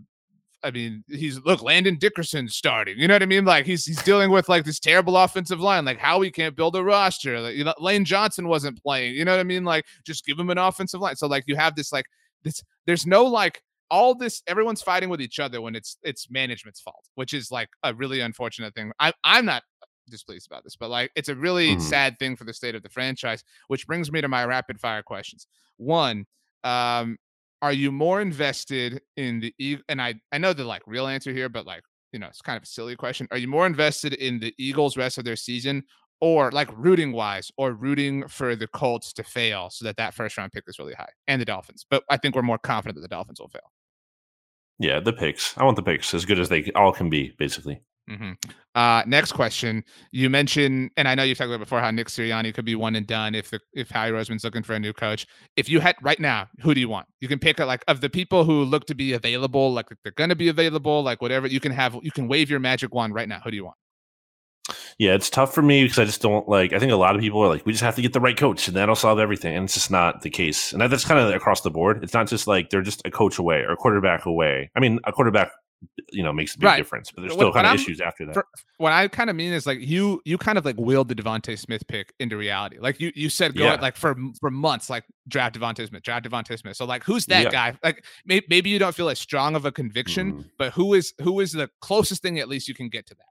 I 0.66 0.72
mean, 0.72 1.04
he's 1.08 1.40
look, 1.42 1.62
Landon 1.62 1.98
Dickerson 1.98 2.50
starting. 2.50 2.98
You 2.98 3.08
know 3.08 3.14
what 3.14 3.22
I 3.22 3.28
mean? 3.28 3.46
Like 3.46 3.68
he's 3.68 3.86
he's 3.86 4.02
dealing 4.02 4.32
with 4.32 4.50
like 4.50 4.66
this 4.66 4.80
terrible 4.80 5.16
offensive 5.16 5.60
line. 5.60 5.86
Like 5.86 6.00
how 6.00 6.18
we 6.18 6.32
can't 6.32 6.56
build 6.56 6.76
a 6.76 6.84
roster. 6.84 7.40
Like 7.40 7.56
you 7.56 7.64
know, 7.64 7.76
Lane 7.80 8.04
Johnson 8.04 8.48
wasn't 8.48 8.82
playing. 8.82 9.14
You 9.14 9.26
know 9.26 9.32
what 9.32 9.40
I 9.40 9.44
mean? 9.44 9.64
Like 9.64 9.86
just 10.04 10.26
give 10.26 10.40
him 10.40 10.50
an 10.50 10.58
offensive 10.58 11.00
line. 11.00 11.16
So 11.16 11.28
like 11.28 11.44
you 11.46 11.56
have 11.56 11.76
this 11.76 11.94
like 11.94 12.06
this. 12.44 12.64
There's 12.88 13.06
no 13.06 13.26
like 13.26 13.62
all 13.92 14.16
this. 14.16 14.42
Everyone's 14.48 14.82
fighting 14.82 15.10
with 15.10 15.22
each 15.22 15.38
other 15.40 15.62
when 15.62 15.76
it's 15.76 15.98
it's 16.02 16.32
management's 16.32 16.82
fault, 16.82 17.06
which 17.14 17.34
is 17.34 17.52
like 17.52 17.70
a 17.84 17.94
really 17.94 18.22
unfortunate 18.22 18.74
thing. 18.74 18.92
I 19.00 19.14
I'm 19.24 19.46
not 19.46 19.62
displeased 20.10 20.48
about 20.48 20.64
this, 20.64 20.76
but 20.76 20.90
like 20.90 21.12
it's 21.16 21.30
a 21.30 21.36
really 21.36 21.74
mm-hmm. 21.74 21.82
sad 21.82 22.18
thing 22.18 22.36
for 22.36 22.44
the 22.44 22.54
state 22.54 22.74
of 22.74 22.82
the 22.82 22.90
franchise. 22.90 23.44
Which 23.68 23.86
brings 23.86 24.12
me 24.12 24.20
to 24.22 24.28
my 24.28 24.46
rapid 24.46 24.80
fire 24.80 25.04
questions. 25.04 25.46
One, 25.78 26.26
um, 26.64 27.18
are 27.66 27.74
you 27.74 27.92
more 27.92 28.22
invested 28.22 29.02
in 29.18 29.40
the 29.40 29.80
and 29.90 30.00
I 30.00 30.14
I 30.32 30.38
know 30.38 30.54
the 30.54 30.64
like 30.64 30.84
real 30.86 31.08
answer 31.08 31.34
here, 31.34 31.50
but 31.50 31.66
like 31.66 31.82
you 32.14 32.20
know 32.20 32.28
it's 32.28 32.40
kind 32.40 32.58
of 32.58 32.62
a 32.62 32.68
silly 32.68 32.96
question. 32.96 33.28
Are 33.32 33.40
you 33.40 33.48
more 33.48 33.66
invested 33.66 34.14
in 34.14 34.40
the 34.40 34.54
Eagles 34.60 34.98
rest 34.98 35.18
of 35.18 35.26
their 35.26 35.36
season, 35.36 35.84
or 36.22 36.52
like 36.52 36.70
rooting 36.78 37.12
wise, 37.12 37.52
or 37.58 37.74
rooting 37.74 38.28
for 38.28 38.56
the 38.56 38.68
Colts 38.68 39.14
to 39.14 39.24
fail 39.24 39.72
so 39.72 39.84
that 39.84 39.98
that 39.98 40.14
first 40.14 40.38
round 40.38 40.52
pick 40.52 40.66
is 40.68 40.78
really 40.78 40.94
high, 40.94 41.10
and 41.28 41.42
the 41.42 41.46
Dolphins? 41.46 41.88
But 41.90 42.04
I 42.08 42.18
think 42.18 42.36
we're 42.36 42.44
more 42.44 42.60
confident 42.60 42.98
that 42.98 43.02
the 43.02 43.08
Dolphins 43.08 43.40
will 43.40 43.50
fail. 43.50 43.72
Yeah, 44.78 45.00
the 45.00 45.14
picks. 45.14 45.58
I 45.58 45.64
want 45.64 45.76
the 45.76 45.82
picks 45.82 46.14
as 46.14 46.24
good 46.24 46.40
as 46.40 46.50
they 46.50 46.70
all 46.76 46.92
can 46.92 47.10
be, 47.10 47.34
basically. 47.40 47.82
Mm-hmm. 48.10 48.34
Uh, 48.76 49.04
next 49.08 49.32
question. 49.32 49.84
You 50.12 50.30
mentioned, 50.30 50.92
and 50.96 51.08
I 51.08 51.16
know 51.16 51.24
you've 51.24 51.38
talked 51.38 51.50
about 51.50 51.60
before 51.60 51.80
how 51.80 51.90
Nick 51.92 52.08
Sirianni 52.08 52.54
could 52.54 52.66
be 52.66 52.76
one 52.76 52.96
and 52.96 53.08
done 53.08 53.34
if 53.34 53.50
the 53.50 53.60
if 53.74 53.90
Howie 53.90 54.12
Roseman's 54.12 54.44
looking 54.44 54.64
for 54.64 54.74
a 54.74 54.80
new 54.80 54.94
coach. 54.94 55.26
If 55.56 55.70
you 55.70 55.80
had 55.80 55.96
right 56.02 56.20
now, 56.20 56.48
who 56.62 56.74
do 56.74 56.80
you 56.80 56.90
want? 56.90 57.08
You 57.20 57.28
can 57.28 57.40
pick 57.40 57.60
like 57.60 57.84
of 57.88 58.02
the 58.02 58.10
people 58.10 58.44
who 58.44 58.64
look 58.64 58.86
to 58.88 58.96
be 58.96 59.14
available, 59.14 59.74
like 59.74 59.88
they're 60.04 60.12
going 60.12 60.30
to 60.30 60.36
be 60.36 60.50
available, 60.50 61.02
like 61.02 61.22
whatever. 61.22 61.48
You 61.48 61.60
can 61.60 61.72
have, 61.72 61.98
you 62.04 62.12
can 62.12 62.28
wave 62.28 62.50
your 62.50 62.60
magic 62.60 62.94
wand 62.94 63.16
right 63.16 63.28
now. 63.28 63.40
Who 63.44 63.50
do 63.50 63.58
you 63.58 63.66
want? 63.66 63.78
Yeah, 64.98 65.14
it's 65.14 65.30
tough 65.30 65.54
for 65.54 65.62
me 65.62 65.84
because 65.84 66.00
I 66.00 66.06
just 66.06 66.22
don't 66.22 66.48
like. 66.48 66.74
I 66.74 66.80
think 66.80 66.92
a 66.92 66.96
lot 66.96 67.16
of 67.16 67.22
people 67.22 67.42
are 67.42 67.48
like, 67.48 67.66
we 67.66 67.72
just 67.72 67.84
have 67.84 67.96
to 67.96 68.02
get 68.02 68.14
the 68.14 68.20
right 68.20 68.38
coach 68.38 68.68
and 68.68 68.76
that'll 68.76 68.96
solve 68.96 69.20
everything, 69.20 69.56
and 69.56 69.66
it's 69.66 69.74
just 69.74 69.92
not 69.92 70.22
the 70.22 70.30
case. 70.30 70.74
And 70.74 70.82
that's 70.82 71.06
kind 71.06 71.20
of 71.20 71.34
across 71.34 71.62
the 71.62 71.70
board. 71.70 72.04
It's 72.04 72.14
not 72.14 72.28
just 72.28 72.48
like 72.48 72.70
they're 72.70 72.82
just 72.82 73.02
a 73.06 73.12
coach 73.12 73.38
away 73.38 73.62
or 73.62 73.74
a 73.74 73.78
quarterback 73.78 74.26
away. 74.26 74.72
I 74.76 74.80
mean, 74.80 75.00
a 75.04 75.12
quarterback 75.12 75.52
you 76.12 76.24
know 76.24 76.34
makes 76.34 76.56
a 76.56 76.60
big 76.60 76.66
right. 76.66 76.78
difference. 76.78 77.12
But 77.12 77.22
there's 77.22 77.34
still 77.34 77.52
kind 77.52 77.68
of 77.68 77.76
issues 77.76 78.02
after 78.02 78.26
that. 78.26 78.34
For, 78.34 78.46
what 78.78 78.94
I 78.94 79.08
kind 79.08 79.30
of 79.30 79.36
mean 79.36 79.54
is 79.54 79.66
like 79.66 79.80
you 79.80 80.22
you 80.26 80.38
kind 80.38 80.58
of 80.58 80.66
like 80.66 80.78
willed 80.78 81.08
the 81.08 81.16
DeVonta 81.16 81.58
Smith 81.58 81.88
pick 81.88 82.14
into 82.20 82.38
reality. 82.38 82.78
Like 82.80 83.00
you 83.00 83.12
you 83.16 83.30
said 83.30 83.56
go 83.56 83.66
yeah. 83.66 83.82
like 83.82 83.96
for 83.96 84.16
for 84.40 84.52
months 84.52 84.90
like 84.90 85.04
draft 85.28 85.60
DeVonta 85.60 85.88
Smith, 85.88 86.04
draft 86.04 86.26
DeVonta 86.26 86.58
Smith. 86.58 86.76
So 86.76 86.86
like 86.86 87.04
who's 87.04 87.26
that 87.28 87.46
yeah. 87.46 87.52
guy? 87.52 87.78
Like 87.84 88.06
may, 88.26 88.42
maybe 88.50 88.70
you 88.70 88.80
don't 88.80 88.96
feel 88.96 89.10
as 89.10 89.20
strong 89.20 89.56
of 89.56 89.66
a 89.66 89.72
conviction, 89.72 90.34
mm. 90.34 90.50
but 90.58 90.74
who 90.74 90.94
is 90.94 91.14
who 91.22 91.40
is 91.40 91.52
the 91.52 91.70
closest 91.82 92.22
thing 92.22 92.40
at 92.40 92.50
least 92.50 92.68
you 92.68 92.76
can 92.76 92.90
get 92.90 93.06
to 93.08 93.16
that? 93.16 93.26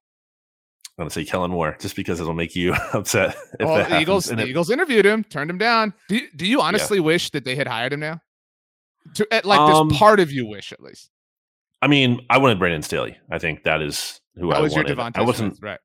I'm 0.97 1.03
gonna 1.03 1.11
say 1.11 1.25
Kellen 1.25 1.51
Moore 1.51 1.77
just 1.81 1.97
because 1.97 2.21
it'll 2.21 2.35
make 2.35 2.55
you 2.55 2.73
upset. 2.93 3.37
If 3.59 3.67
well, 3.67 3.89
the 3.89 4.01
Eagles, 4.01 4.27
the 4.27 4.47
Eagles 4.47 4.71
interviewed 4.71 5.05
him, 5.05 5.25
turned 5.25 5.51
him 5.51 5.59
down. 5.59 5.93
Do 6.09 6.17
you, 6.17 6.29
do 6.37 6.47
you 6.47 6.61
honestly 6.61 6.99
yeah. 6.99 7.05
wish 7.05 7.31
that 7.31 7.45
they 7.45 7.57
had 7.57 7.67
hired 7.67 7.93
him 7.93 8.01
now? 8.01 8.21
To, 9.15 9.27
like, 9.45 9.59
um, 9.59 9.89
this 9.89 9.99
part 9.99 10.21
of 10.21 10.31
you 10.31 10.47
wish 10.47 10.73
at 10.73 10.81
least. 10.81 11.11
I 11.85 11.87
mean, 11.87 12.24
I 12.30 12.39
wanted 12.39 12.59
Brandon 12.59 12.80
Staley. 12.80 13.14
I 13.30 13.39
think 13.39 13.64
that 13.64 13.82
is 13.82 14.18
who 14.37 14.49
that 14.49 14.57
I 14.57 14.61
was 14.62 14.72
wanted. 14.72 14.97
Your 14.97 15.11
I 15.14 15.20
wasn't 15.20 15.59
right. 15.61 15.78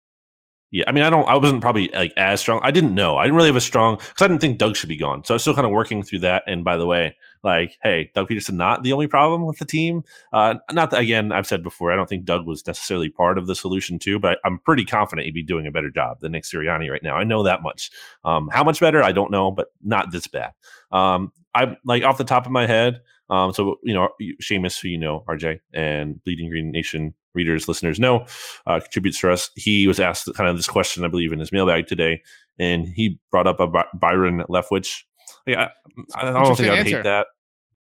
Yeah, 0.72 0.86
I 0.88 0.93
mean, 0.93 1.04
I 1.04 1.10
don't. 1.10 1.28
I 1.28 1.36
wasn't 1.36 1.60
probably 1.62 1.89
like 1.89 2.14
as 2.16 2.39
strong. 2.39 2.62
I 2.64 2.72
didn't 2.72 2.95
know. 2.95 3.18
I 3.18 3.26
didn't 3.26 3.36
really 3.36 3.50
have 3.50 3.58
a 3.58 3.62
strong 3.62 3.97
because 3.97 4.22
I 4.22 4.30
didn't 4.30 4.39
think 4.39 4.60
Doug 4.60 4.78
should 4.78 4.88
be 4.88 4.95
gone. 4.95 5.26
So 5.26 5.34
I 5.34 5.36
was 5.36 5.41
still 5.41 5.56
kind 5.56 5.66
of 5.66 5.74
working 5.74 6.04
through 6.04 6.20
that. 6.20 6.43
And 6.47 6.64
by 6.64 6.78
the 6.78 6.86
way, 6.86 7.18
like, 7.43 7.78
hey, 7.84 8.12
Doug 8.16 8.30
Pederson 8.30 8.54
not 8.54 8.84
the 8.84 8.93
only 8.93 9.08
problem 9.08 9.45
with 9.45 9.58
the 9.58 9.66
team. 9.66 10.04
Uh, 10.32 10.56
not 10.72 10.91
that 10.91 11.02
again, 11.02 11.34
I've 11.34 11.47
said 11.47 11.64
before. 11.64 11.91
I 11.91 11.97
don't 11.97 12.08
think 12.08 12.24
Doug 12.24 12.47
was 12.47 12.66
necessarily 12.66 13.10
part 13.10 13.38
of 13.38 13.45
the 13.45 13.56
solution 13.56 14.00
too, 14.00 14.20
but 14.20 14.38
I, 14.45 14.47
am 14.47 14.60
pretty 14.60 14.86
confident 14.86 15.26
he'd 15.26 15.34
be 15.34 15.43
doing 15.43 15.68
a 15.68 15.72
better 15.72 15.89
job 15.89 16.22
than 16.22 16.32
Nick 16.32 16.43
Sirianni 16.43 16.89
right 16.89 17.04
now. 17.04 17.16
I 17.16 17.26
know 17.26 17.43
that 17.43 17.62
much. 17.62 17.91
Um, 18.24 18.47
how 18.54 18.64
much 18.64 18.80
better? 18.80 19.04
I 19.04 19.12
don't 19.12 19.32
know, 19.32 19.52
but 19.52 19.74
not 19.84 20.12
this 20.12 20.28
bad. 20.28 20.54
Um, 20.93 21.34
I 21.54 21.76
like 21.84 22.04
off 22.04 22.18
the 22.18 22.24
top 22.24 22.45
of 22.45 22.54
my 22.54 22.68
head. 22.68 23.02
Um, 23.30 23.54
so 23.54 23.78
you 23.84 23.94
know, 23.94 24.10
Seamus, 24.42 24.82
who 24.82 24.88
you 24.88 24.98
know, 24.98 25.24
RJ 25.28 25.60
and 25.74 26.24
Bleeding 26.24 26.50
Green 26.50 26.72
Nation 26.72 27.14
readers, 27.34 27.68
listeners 27.68 28.00
know, 28.00 28.26
uh, 28.66 28.80
contributes 28.80 29.20
for 29.20 29.30
us. 29.30 29.52
He 29.56 29.88
was 29.88 30.00
asked 30.00 30.30
kind 30.36 30.50
of 30.50 30.58
this 30.58 30.68
question, 30.68 31.06
I 31.06 31.08
believe, 31.08 31.32
in 31.32 31.40
his 31.40 31.52
mailbag 31.52 31.88
today, 31.88 32.22
and 32.58 32.88
he 32.88 33.20
brought 33.32 33.48
up 33.48 33.60
a 33.60 33.68
Byron 33.94 34.44
Leftwich. 34.50 35.04
Yeah, 35.46 35.70
I, 36.16 36.30
I 36.30 36.44
don't 36.44 36.56
think 36.56 36.70
I'd 36.70 36.88
hate 36.88 37.04
that. 37.04 37.28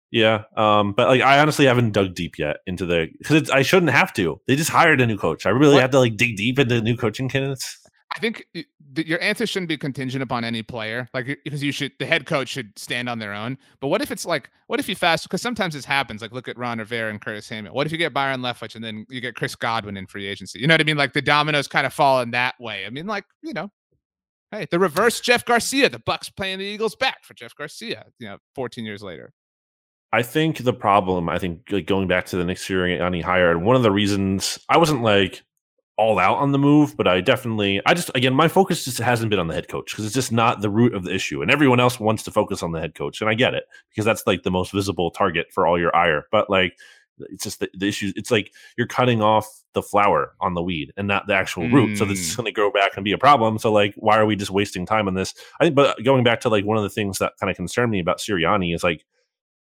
Yeah, 0.09 0.43
um, 0.55 0.93
but 0.93 1.09
like 1.09 1.21
I 1.21 1.39
honestly 1.39 1.65
haven't 1.65 1.91
dug 1.91 2.15
deep 2.15 2.39
yet 2.39 2.57
into 2.65 2.85
the 2.85 3.07
because 3.17 3.49
I 3.49 3.61
shouldn't 3.61 3.91
have 3.91 4.13
to. 4.13 4.39
They 4.47 4.55
just 4.55 4.69
hired 4.69 5.01
a 5.01 5.05
new 5.05 5.17
coach. 5.17 5.45
I 5.45 5.49
really 5.49 5.75
what? 5.75 5.81
have 5.81 5.91
to 5.91 5.99
like 5.99 6.15
dig 6.15 6.37
deep 6.37 6.59
into 6.59 6.81
new 6.81 6.95
coaching 6.95 7.27
candidates. 7.27 7.77
I 8.15 8.19
think 8.19 8.47
your 8.95 9.21
answer 9.21 9.45
shouldn't 9.45 9.67
be 9.69 9.77
contingent 9.77 10.23
upon 10.23 10.43
any 10.43 10.63
player, 10.63 11.09
like 11.13 11.39
because 11.43 11.61
you 11.63 11.71
should 11.71 11.91
the 11.99 12.05
head 12.05 12.25
coach 12.25 12.47
should 12.47 12.77
stand 12.77 13.09
on 13.09 13.19
their 13.19 13.33
own. 13.33 13.57
But 13.79 13.89
what 13.89 14.01
if 14.01 14.11
it's 14.11 14.25
like, 14.25 14.49
what 14.67 14.79
if 14.79 14.87
you 14.87 14.95
fast? 14.95 15.23
Because 15.23 15.41
sometimes 15.41 15.73
this 15.73 15.85
happens. 15.85 16.21
Like 16.21 16.31
look 16.31 16.47
at 16.47 16.57
Ron 16.57 16.79
Rivera 16.79 17.11
and 17.11 17.21
Curtis 17.21 17.45
Samuel. 17.45 17.75
What 17.75 17.85
if 17.85 17.91
you 17.91 17.97
get 17.97 18.13
Byron 18.13 18.41
Leftwich 18.41 18.75
and 18.75 18.83
then 18.83 19.05
you 19.09 19.21
get 19.21 19.35
Chris 19.35 19.55
Godwin 19.55 19.97
in 19.97 20.07
free 20.07 20.25
agency? 20.25 20.59
You 20.59 20.67
know 20.67 20.73
what 20.73 20.81
I 20.81 20.85
mean? 20.85 20.97
Like 20.97 21.13
the 21.13 21.21
dominoes 21.21 21.67
kind 21.67 21.85
of 21.85 21.93
fall 21.93 22.21
in 22.21 22.31
that 22.31 22.55
way. 22.59 22.85
I 22.85 22.89
mean, 22.89 23.07
like 23.07 23.25
you 23.43 23.53
know, 23.53 23.69
hey, 24.51 24.67
the 24.71 24.79
reverse 24.79 25.19
Jeff 25.19 25.45
Garcia. 25.45 25.89
The 25.89 25.99
Bucs 25.99 26.33
playing 26.35 26.59
the 26.59 26.65
Eagles 26.65 26.95
back 26.95 27.23
for 27.23 27.33
Jeff 27.33 27.55
Garcia. 27.55 28.05
You 28.19 28.29
know, 28.29 28.37
14 28.55 28.85
years 28.85 29.03
later. 29.03 29.33
I 30.13 30.23
think 30.23 30.59
the 30.59 30.73
problem, 30.73 31.27
I 31.27 31.37
think, 31.37 31.63
like 31.69 31.85
going 31.85 32.07
back 32.07 32.25
to 32.27 32.37
the 32.37 32.45
next 32.45 32.69
year 32.69 32.79
Sirianni 32.79 33.21
hired, 33.21 33.61
one 33.61 33.75
of 33.75 33.83
the 33.83 33.91
reasons 33.91 34.57
I 34.69 34.77
wasn't 34.77 35.01
like 35.01 35.43
all 35.97 36.19
out 36.19 36.37
on 36.37 36.51
the 36.51 36.59
move, 36.59 36.95
but 36.95 37.07
I 37.07 37.21
definitely, 37.21 37.81
I 37.85 37.93
just, 37.93 38.11
again, 38.15 38.33
my 38.33 38.47
focus 38.47 38.85
just 38.85 38.99
hasn't 38.99 39.29
been 39.29 39.39
on 39.39 39.47
the 39.47 39.55
head 39.55 39.67
coach 39.67 39.91
because 39.91 40.05
it's 40.05 40.15
just 40.15 40.31
not 40.31 40.61
the 40.61 40.69
root 40.69 40.93
of 40.93 41.03
the 41.03 41.13
issue. 41.13 41.41
And 41.41 41.51
everyone 41.51 41.79
else 41.79 41.99
wants 41.99 42.23
to 42.23 42.31
focus 42.31 42.61
on 42.63 42.71
the 42.71 42.79
head 42.79 42.95
coach. 42.95 43.19
And 43.19 43.29
I 43.29 43.33
get 43.33 43.53
it 43.53 43.65
because 43.89 44.05
that's 44.05 44.25
like 44.27 44.43
the 44.43 44.51
most 44.51 44.71
visible 44.71 45.11
target 45.11 45.47
for 45.51 45.65
all 45.65 45.79
your 45.79 45.95
ire. 45.95 46.27
But 46.31 46.49
like, 46.49 46.77
It's 47.19 47.43
just 47.43 47.59
the, 47.59 47.69
the 47.73 47.87
issue. 47.87 48.13
It's 48.15 48.29
like 48.29 48.53
you're 48.77 48.87
cutting 48.87 49.21
off 49.21 49.47
the 49.73 49.81
flower 49.81 50.33
on 50.39 50.53
the 50.53 50.61
weed 50.61 50.93
and 50.97 51.07
not 51.07 51.27
the 51.27 51.33
actual 51.33 51.63
mm. 51.63 51.73
root. 51.73 51.97
So 51.97 52.05
this 52.05 52.19
is 52.19 52.33
mm. 52.33 52.37
going 52.37 52.45
to 52.45 52.51
grow 52.51 52.71
back 52.71 52.91
and 52.95 53.03
be 53.03 53.11
a 53.11 53.17
problem. 53.17 53.57
So 53.57 53.71
like, 53.71 53.95
why 53.97 54.17
are 54.17 54.25
we 54.25 54.35
just 54.35 54.51
wasting 54.51 54.85
time 54.85 55.07
on 55.07 55.15
this? 55.15 55.33
I 55.59 55.65
think, 55.65 55.75
but 55.75 56.03
going 56.03 56.23
back 56.23 56.41
to 56.41 56.49
like 56.49 56.65
one 56.65 56.77
of 56.77 56.83
the 56.83 56.89
things 56.89 57.17
that 57.17 57.33
kind 57.39 57.49
of 57.49 57.55
concerned 57.57 57.91
me 57.91 57.99
about 57.99 58.19
Sirianni 58.19 58.73
is 58.73 58.83
like 58.83 59.03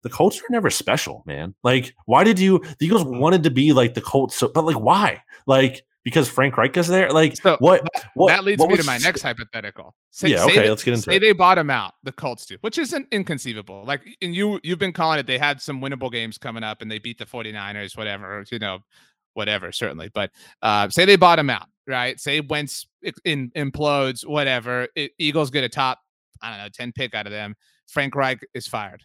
the 0.02 0.10
Colts 0.10 0.40
are 0.40 0.50
never 0.50 0.68
special, 0.68 1.22
man. 1.26 1.54
Like, 1.62 1.94
why 2.06 2.24
did 2.24 2.38
you? 2.38 2.58
The 2.78 2.86
Eagles 2.86 3.04
wanted 3.04 3.44
to 3.44 3.50
be 3.50 3.72
like 3.72 3.94
the 3.94 4.02
Colts, 4.02 4.36
so, 4.36 4.48
but 4.48 4.66
like, 4.66 4.78
why? 4.78 5.22
Like, 5.46 5.82
because 6.04 6.28
Frank 6.28 6.56
Reich 6.56 6.76
is 6.76 6.86
there? 6.86 7.10
Like, 7.10 7.36
so 7.36 7.56
what, 7.60 7.88
what? 8.14 8.28
That 8.28 8.44
leads 8.44 8.60
what 8.60 8.68
me 8.68 8.76
was, 8.76 8.80
to 8.80 8.86
my 8.86 8.98
next 8.98 9.22
hypothetical. 9.22 9.94
Say, 10.10 10.28
yeah, 10.28 10.44
okay, 10.44 10.68
let's 10.68 10.84
get 10.84 10.94
into 10.94 11.04
say 11.04 11.16
it. 11.16 11.20
they 11.20 11.32
bottom 11.32 11.70
out, 11.70 11.94
the 12.02 12.12
Colts 12.12 12.46
do, 12.46 12.58
which 12.60 12.78
isn't 12.78 13.08
inconceivable. 13.10 13.84
Like, 13.86 14.02
and 14.20 14.34
you 14.34 14.60
you've 14.62 14.78
been 14.78 14.92
calling 14.92 15.18
it. 15.18 15.26
They 15.26 15.38
had 15.38 15.60
some 15.60 15.80
winnable 15.80 16.12
games 16.12 16.36
coming 16.38 16.62
up, 16.62 16.82
and 16.82 16.90
they 16.90 16.98
beat 16.98 17.18
the 17.18 17.24
49ers, 17.24 17.96
whatever, 17.96 18.44
you 18.50 18.58
know, 18.58 18.80
whatever, 19.32 19.72
certainly. 19.72 20.10
But 20.12 20.30
uh, 20.62 20.88
say 20.90 21.06
they 21.06 21.16
bottom 21.16 21.48
out, 21.48 21.66
right? 21.86 22.20
Say 22.20 22.40
Wentz 22.40 22.86
in, 23.24 23.50
implodes, 23.56 24.26
whatever. 24.26 24.88
It, 24.94 25.12
Eagles 25.18 25.50
get 25.50 25.64
a 25.64 25.68
top, 25.68 26.00
I 26.42 26.50
don't 26.50 26.58
know, 26.58 26.68
10 26.72 26.92
pick 26.92 27.14
out 27.14 27.26
of 27.26 27.32
them. 27.32 27.54
Frank 27.88 28.14
Reich 28.14 28.40
is 28.54 28.66
fired. 28.66 29.02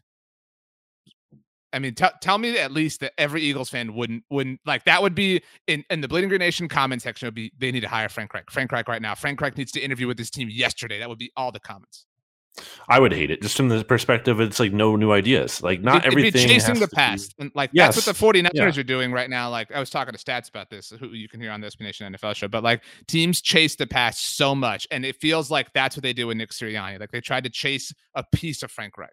I 1.72 1.80
mean, 1.80 1.96
t- 1.96 2.06
tell 2.22 2.38
me 2.38 2.58
at 2.58 2.72
least 2.72 3.00
that 3.02 3.14
every 3.18 3.42
Eagles 3.42 3.70
fan 3.70 3.94
wouldn't 3.94 4.24
wouldn't 4.30 4.60
like 4.66 4.86
that 4.86 5.02
would 5.02 5.16
be 5.16 5.42
in, 5.68 5.84
in 5.90 6.02
the 6.02 6.08
Bleeding 6.08 6.30
Green 6.30 6.40
Nation 6.40 6.68
comment 6.68 7.02
section 7.02 7.28
would 7.28 7.36
be 7.36 7.52
they 7.58 7.72
need 7.72 7.82
to 7.82 7.88
hire 7.88 8.10
Frank 8.10 8.34
Reich. 8.34 8.50
Frank 8.50 8.72
Reich 8.72 8.88
right 8.88 9.02
now. 9.02 9.16
Frank 9.16 9.40
Reich 9.42 9.58
needs 9.58 9.72
to 9.74 9.80
interview 9.80 10.08
with 10.08 10.18
his 10.18 10.30
team 10.30 10.50
yesterday. 10.50 11.00
That 11.00 11.10
would 11.10 11.20
be 11.20 11.32
all 11.36 11.52
the 11.52 11.60
comments. 11.60 12.06
I 12.88 13.00
would 13.00 13.14
hate 13.14 13.32
it 13.32 13.42
just 13.42 13.56
from 13.56 13.70
the 13.70 13.84
perspective. 13.84 14.40
It's 14.40 14.60
like 14.60 14.74
no 14.74 14.96
new 14.96 15.12
ideas. 15.12 15.62
Like 15.62 15.82
not 15.82 16.04
it, 16.04 16.08
everything. 16.08 16.48
chasing 16.48 16.80
the 16.80 16.88
past, 16.88 17.38
be, 17.38 17.44
and 17.44 17.52
like 17.56 17.70
yes, 17.74 17.96
that's 17.96 18.08
what 18.08 18.34
the 18.34 18.40
49ers 18.42 18.52
yeah. 18.54 18.80
are 18.80 18.84
doing 18.84 19.12
right 19.12 19.30
now. 19.30 19.50
Like 19.50 19.72
I 19.72 19.80
was 19.80 19.90
talking 19.90 20.14
to 20.14 20.20
Stats 20.20 20.50
about 20.50 20.70
this, 20.70 20.92
who 21.00 21.10
you 21.10 21.30
can 21.30 21.40
hear 21.40 21.52
on 21.52 21.62
the 21.62 21.72
Nation 21.80 22.12
NFL 22.12 22.36
show. 22.36 22.48
But 22.48 22.64
like 22.64 22.84
teams 23.08 23.42
chase 23.42 23.76
the 23.76 23.88
past 23.88 24.38
so 24.38 24.56
much, 24.56 24.88
and 24.92 25.06
it 25.06 25.16
feels 25.18 25.52
like 25.52 25.72
that's 25.74 25.96
what 25.96 26.04
they 26.04 26.14
do 26.14 26.28
with 26.28 26.38
Nick 26.38 26.50
Sirianni. 26.50 27.00
Like 27.00 27.12
they 27.12 27.22
tried 27.22 27.44
to 27.44 27.50
chase 27.50 27.94
a 28.16 28.24
piece 28.34 28.64
of 28.64 28.72
Frank 28.72 28.98
Reich 28.98 29.10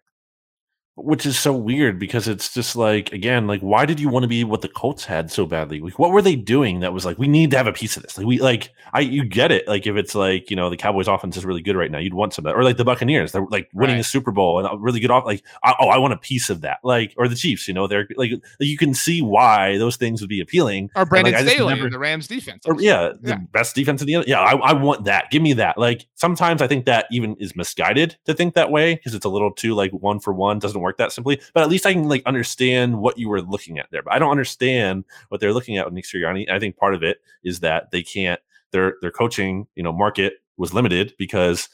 which 0.97 1.27
is 1.27 1.37
so 1.37 1.53
weird 1.53 1.99
because 1.99 2.27
it's 2.27 2.51
just 2.51 2.75
like 2.75 3.13
again 3.13 3.45
like 3.45 3.61
why 3.61 3.85
did 3.85 3.99
you 3.99 4.09
want 4.09 4.23
to 4.23 4.27
be 4.27 4.43
what 4.43 4.61
the 4.61 4.67
colts 4.67 5.05
had 5.05 5.31
so 5.31 5.45
badly? 5.45 5.79
Like 5.79 5.99
what 5.99 6.09
were 6.09 6.23
they 6.23 6.35
doing 6.35 6.79
that 6.79 6.91
was 6.91 7.05
like 7.05 7.19
we 7.19 7.27
need 7.27 7.51
to 7.51 7.57
have 7.57 7.67
a 7.67 7.73
piece 7.73 7.97
of 7.97 8.03
this? 8.03 8.17
Like 8.17 8.25
we 8.25 8.39
like 8.39 8.73
i 8.93 8.99
you 8.99 9.23
get 9.23 9.51
it. 9.51 9.67
Like 9.67 9.85
if 9.85 9.95
it's 9.95 10.15
like 10.15 10.49
you 10.49 10.55
know 10.55 10.71
the 10.71 10.77
cowboys 10.77 11.07
offense 11.07 11.37
is 11.37 11.45
really 11.45 11.61
good 11.61 11.75
right 11.75 11.91
now 11.91 11.99
you'd 11.99 12.15
want 12.15 12.33
some 12.33 12.45
of 12.45 12.51
that. 12.51 12.59
Or 12.59 12.63
like 12.63 12.77
the 12.77 12.83
buccaneers 12.83 13.31
they're 13.31 13.45
like 13.51 13.69
winning 13.73 13.95
right. 13.95 13.99
the 13.99 14.03
super 14.03 14.31
bowl 14.31 14.59
and 14.59 14.83
really 14.83 14.99
good 14.99 15.11
off 15.11 15.23
like 15.23 15.43
oh 15.63 15.89
i 15.89 15.99
want 15.99 16.13
a 16.13 16.17
piece 16.17 16.49
of 16.49 16.61
that. 16.61 16.79
Like 16.83 17.13
or 17.15 17.27
the 17.27 17.35
chiefs 17.35 17.67
you 17.67 17.75
know 17.75 17.85
they're 17.85 18.07
like 18.17 18.31
you 18.59 18.77
can 18.77 18.95
see 18.95 19.21
why 19.21 19.77
those 19.77 19.97
things 19.97 20.19
would 20.21 20.29
be 20.29 20.41
appealing. 20.41 20.89
Or 20.95 21.05
brandon 21.05 21.35
and, 21.35 21.45
like, 21.45 21.55
Staley 21.55 21.75
never, 21.75 21.91
the 21.91 21.99
rams 21.99 22.27
defense 22.27 22.63
or, 22.65 22.81
yeah, 22.81 23.13
yeah, 23.21 23.35
the 23.35 23.47
best 23.51 23.75
defense 23.75 24.01
in 24.01 24.07
the 24.07 24.23
yeah 24.25 24.39
I, 24.39 24.55
I 24.55 24.73
want 24.73 25.05
that. 25.05 25.29
Give 25.29 25.43
me 25.43 25.53
that. 25.53 25.77
Like 25.77 26.07
sometimes 26.15 26.61
i 26.61 26.67
think 26.67 26.85
that 26.85 27.05
even 27.11 27.35
is 27.35 27.55
misguided 27.55 28.17
to 28.25 28.33
think 28.33 28.55
that 28.55 28.71
way 28.71 28.95
because 28.95 29.13
it's 29.13 29.25
a 29.25 29.29
little 29.29 29.51
too 29.51 29.75
like 29.75 29.91
one 29.91 30.19
for 30.19 30.33
one 30.33 30.57
doesn't 30.57 30.81
work 30.81 30.86
that 30.95 31.11
simply 31.11 31.41
but 31.53 31.63
at 31.63 31.69
least 31.69 31.85
I 31.85 31.91
can 31.91 32.07
like 32.07 32.23
understand 32.25 32.99
what 32.99 33.17
you 33.17 33.27
were 33.27 33.41
looking 33.41 33.77
at 33.77 33.87
there. 33.91 34.01
But 34.01 34.13
I 34.13 34.19
don't 34.19 34.31
understand 34.31 35.03
what 35.27 35.41
they're 35.41 35.53
looking 35.53 35.77
at 35.77 35.85
with 35.85 35.93
Nick 35.93 36.05
Sirianni. 36.05 36.49
I 36.49 36.59
think 36.59 36.77
part 36.77 36.95
of 36.95 37.03
it 37.03 37.17
is 37.43 37.59
that 37.59 37.91
they 37.91 38.03
can't 38.03 38.39
their 38.71 38.95
their 39.01 39.11
coaching, 39.11 39.67
you 39.75 39.83
know, 39.83 39.91
market 39.91 40.35
was 40.57 40.73
limited 40.73 41.13
because 41.17 41.69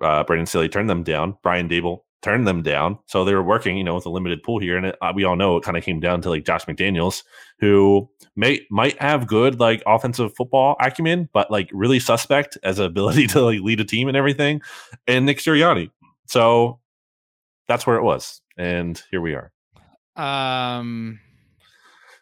uh, 0.00 0.24
Brandon 0.24 0.46
Staley 0.46 0.68
turned 0.68 0.90
them 0.90 1.02
down. 1.02 1.36
Brian 1.42 1.68
Daboll 1.68 2.00
turned 2.22 2.46
them 2.46 2.62
down. 2.62 2.98
So 3.06 3.24
they 3.24 3.34
were 3.34 3.42
working, 3.42 3.76
you 3.76 3.84
know, 3.84 3.94
with 3.94 4.06
a 4.06 4.10
limited 4.10 4.42
pool 4.42 4.58
here. 4.58 4.78
And 4.78 4.86
it, 4.86 4.96
uh, 5.02 5.12
we 5.14 5.24
all 5.24 5.36
know 5.36 5.58
it 5.58 5.62
kind 5.62 5.76
of 5.76 5.84
came 5.84 6.00
down 6.00 6.22
to 6.22 6.30
like 6.30 6.46
Josh 6.46 6.64
McDaniels, 6.64 7.22
who 7.60 8.08
may 8.34 8.66
might 8.70 9.00
have 9.00 9.26
good 9.26 9.60
like 9.60 9.82
offensive 9.86 10.34
football 10.34 10.76
acumen, 10.80 11.28
but 11.32 11.50
like 11.50 11.68
really 11.72 12.00
suspect 12.00 12.56
as 12.62 12.78
ability 12.78 13.26
to 13.28 13.42
like 13.42 13.60
lead 13.60 13.80
a 13.80 13.84
team 13.84 14.08
and 14.08 14.16
everything. 14.16 14.62
And 15.06 15.26
Nick 15.26 15.38
Sirianni. 15.38 15.90
So 16.26 16.80
that's 17.68 17.86
where 17.86 17.96
it 17.96 18.02
was 18.02 18.40
and 18.56 19.02
here 19.10 19.20
we 19.20 19.34
are. 19.34 19.52
Um, 20.16 21.20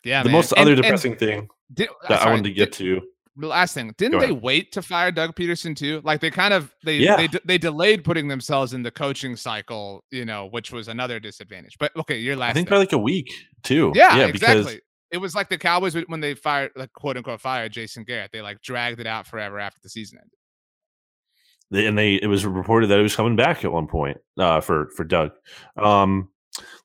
yeah. 0.05 0.22
The 0.22 0.28
man. 0.28 0.32
most 0.32 0.53
and, 0.53 0.61
other 0.61 0.74
depressing 0.74 1.16
thing 1.16 1.49
did, 1.72 1.88
that 2.09 2.20
sorry, 2.20 2.30
I 2.30 2.30
wanted 2.30 2.45
to 2.45 2.53
get 2.53 2.72
did, 2.72 3.01
to. 3.01 3.03
The 3.36 3.47
last 3.47 3.72
thing, 3.72 3.95
didn't 3.97 4.20
they 4.20 4.30
wait 4.30 4.72
to 4.72 4.82
fire 4.82 5.11
Doug 5.11 5.34
Pederson 5.34 5.74
too? 5.74 6.03
Like 6.05 6.20
they 6.20 6.30
kind 6.30 6.53
of 6.53 6.74
they 6.84 6.99
yeah. 6.99 7.16
they 7.16 7.28
they 7.47 7.57
delayed 7.57 8.05
putting 8.05 8.28
themselves 8.28 8.74
in 8.74 8.82
the 8.82 8.90
coaching 8.90 9.36
cycle, 9.36 10.05
you 10.11 10.26
know, 10.26 10.49
which 10.51 10.70
was 10.70 10.88
another 10.88 11.18
disadvantage. 11.18 11.78
But 11.78 11.97
okay, 11.97 12.18
your 12.18 12.36
last. 12.36 12.51
I 12.51 12.53
think 12.53 12.68
thing. 12.68 12.74
by 12.74 12.80
like 12.80 12.93
a 12.93 12.99
week 12.99 13.32
too. 13.62 13.90
Yeah, 13.95 14.18
yeah, 14.18 14.26
exactly. 14.26 14.62
Because 14.64 14.80
it 15.12 15.16
was 15.16 15.34
like 15.34 15.49
the 15.49 15.57
Cowboys 15.57 15.97
when 16.09 16.20
they 16.20 16.34
fired, 16.34 16.72
like 16.76 16.93
quote 16.93 17.16
unquote, 17.16 17.40
fired 17.40 17.72
Jason 17.72 18.05
Garrett. 18.05 18.32
They 18.32 18.43
like 18.43 18.61
dragged 18.61 19.01
it 19.01 19.07
out 19.07 19.26
forever 19.26 19.59
after 19.59 19.80
the 19.82 19.88
season 19.88 20.18
ended. 20.18 20.36
And 21.73 21.97
they 21.97 22.14
it 22.14 22.27
was 22.27 22.45
reported 22.45 22.89
that 22.89 22.99
it 22.99 23.03
was 23.03 23.16
coming 23.16 23.37
back 23.37 23.64
at 23.64 23.73
one 23.73 23.87
point 23.87 24.18
uh, 24.39 24.61
for 24.61 24.91
for 24.97 25.05
Doug. 25.05 25.33
Um, 25.77 26.29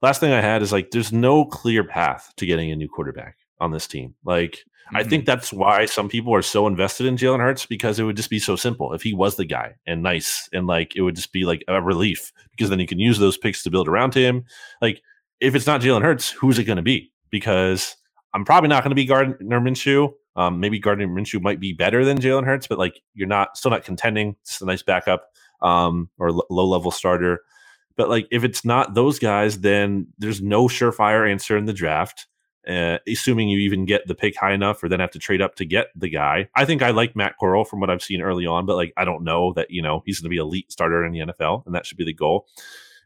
last 0.01 0.19
thing 0.19 0.31
I 0.31 0.41
had 0.41 0.61
is 0.61 0.71
like 0.71 0.91
there's 0.91 1.11
no 1.11 1.45
clear 1.45 1.83
path 1.83 2.31
to 2.37 2.45
getting 2.45 2.71
a 2.71 2.75
new 2.75 2.87
quarterback 2.87 3.37
on 3.59 3.71
this 3.71 3.87
team. 3.87 4.15
Like 4.23 4.51
mm-hmm. 4.51 4.97
I 4.97 5.03
think 5.03 5.23
mm-hmm. 5.23 5.31
that's 5.31 5.51
why 5.51 5.85
some 5.85 6.09
people 6.09 6.33
are 6.33 6.41
so 6.41 6.67
invested 6.67 7.05
in 7.05 7.17
Jalen 7.17 7.39
Hurts 7.39 7.65
because 7.65 7.99
it 7.99 8.03
would 8.03 8.15
just 8.15 8.29
be 8.29 8.39
so 8.39 8.55
simple 8.55 8.93
if 8.93 9.03
he 9.03 9.13
was 9.13 9.35
the 9.35 9.45
guy 9.45 9.75
and 9.85 10.03
nice 10.03 10.47
and 10.53 10.67
like 10.67 10.95
it 10.95 11.01
would 11.01 11.15
just 11.15 11.33
be 11.33 11.43
like 11.43 11.63
a 11.67 11.81
relief 11.81 12.31
because 12.51 12.69
then 12.69 12.79
you 12.79 12.87
can 12.87 12.99
use 12.99 13.19
those 13.19 13.37
picks 13.37 13.63
to 13.63 13.71
build 13.71 13.87
around 13.87 14.13
him. 14.13 14.45
Like 14.81 15.01
if 15.39 15.55
it's 15.55 15.67
not 15.67 15.81
Jalen 15.81 16.03
Hurts, 16.03 16.29
who's 16.29 16.59
it 16.59 16.65
going 16.65 16.77
to 16.77 16.83
be? 16.83 17.11
Because 17.29 17.95
I'm 18.33 18.45
probably 18.45 18.69
not 18.69 18.83
going 18.83 18.91
to 18.91 18.95
be 18.95 19.05
Gardner 19.05 19.59
Minshew. 19.59 20.13
Um, 20.37 20.59
maybe 20.59 20.77
Gardner 20.77 21.07
Minshew 21.07 21.41
might 21.41 21.59
be 21.59 21.73
better 21.73 22.05
than 22.05 22.19
Jalen 22.19 22.45
Hurts, 22.45 22.67
but 22.67 22.77
like 22.77 23.01
you're 23.15 23.27
not 23.27 23.57
still 23.57 23.71
not 23.71 23.83
contending. 23.83 24.35
It's 24.43 24.61
a 24.61 24.65
nice 24.65 24.83
backup 24.83 25.31
um, 25.61 26.09
or 26.19 26.29
l- 26.29 26.47
low 26.51 26.67
level 26.67 26.91
starter. 26.91 27.41
But 27.95 28.09
like 28.09 28.27
if 28.29 28.43
it's 28.43 28.63
not 28.63 28.93
those 28.93 29.17
guys, 29.17 29.61
then 29.61 30.07
there's 30.19 30.39
no 30.39 30.67
surefire 30.67 31.29
answer 31.29 31.57
in 31.57 31.65
the 31.65 31.73
draft. 31.73 32.27
Uh, 32.67 32.99
assuming 33.07 33.47
you 33.47 33.59
even 33.59 33.85
get 33.85 34.05
the 34.07 34.13
pick 34.13 34.35
high 34.37 34.51
enough, 34.51 34.83
or 34.83 34.89
then 34.89 34.99
have 34.99 35.09
to 35.11 35.19
trade 35.19 35.41
up 35.41 35.55
to 35.55 35.63
get 35.63 35.87
the 35.95 36.09
guy. 36.09 36.49
I 36.53 36.65
think 36.65 36.81
I 36.81 36.89
like 36.89 37.15
Matt 37.15 37.35
Corral 37.39 37.63
from 37.63 37.79
what 37.79 37.89
I've 37.89 38.03
seen 38.03 38.21
early 38.21 38.45
on, 38.45 38.65
but 38.65 38.75
like 38.75 38.93
I 38.97 39.05
don't 39.05 39.23
know 39.23 39.53
that 39.53 39.71
you 39.71 39.81
know 39.81 40.03
he's 40.05 40.19
going 40.19 40.29
to 40.29 40.35
be 40.35 40.37
elite 40.37 40.69
starter 40.71 41.03
in 41.05 41.13
the 41.13 41.19
NFL, 41.19 41.65
and 41.65 41.73
that 41.73 41.85
should 41.85 41.97
be 41.97 42.03
the 42.03 42.13
goal. 42.13 42.45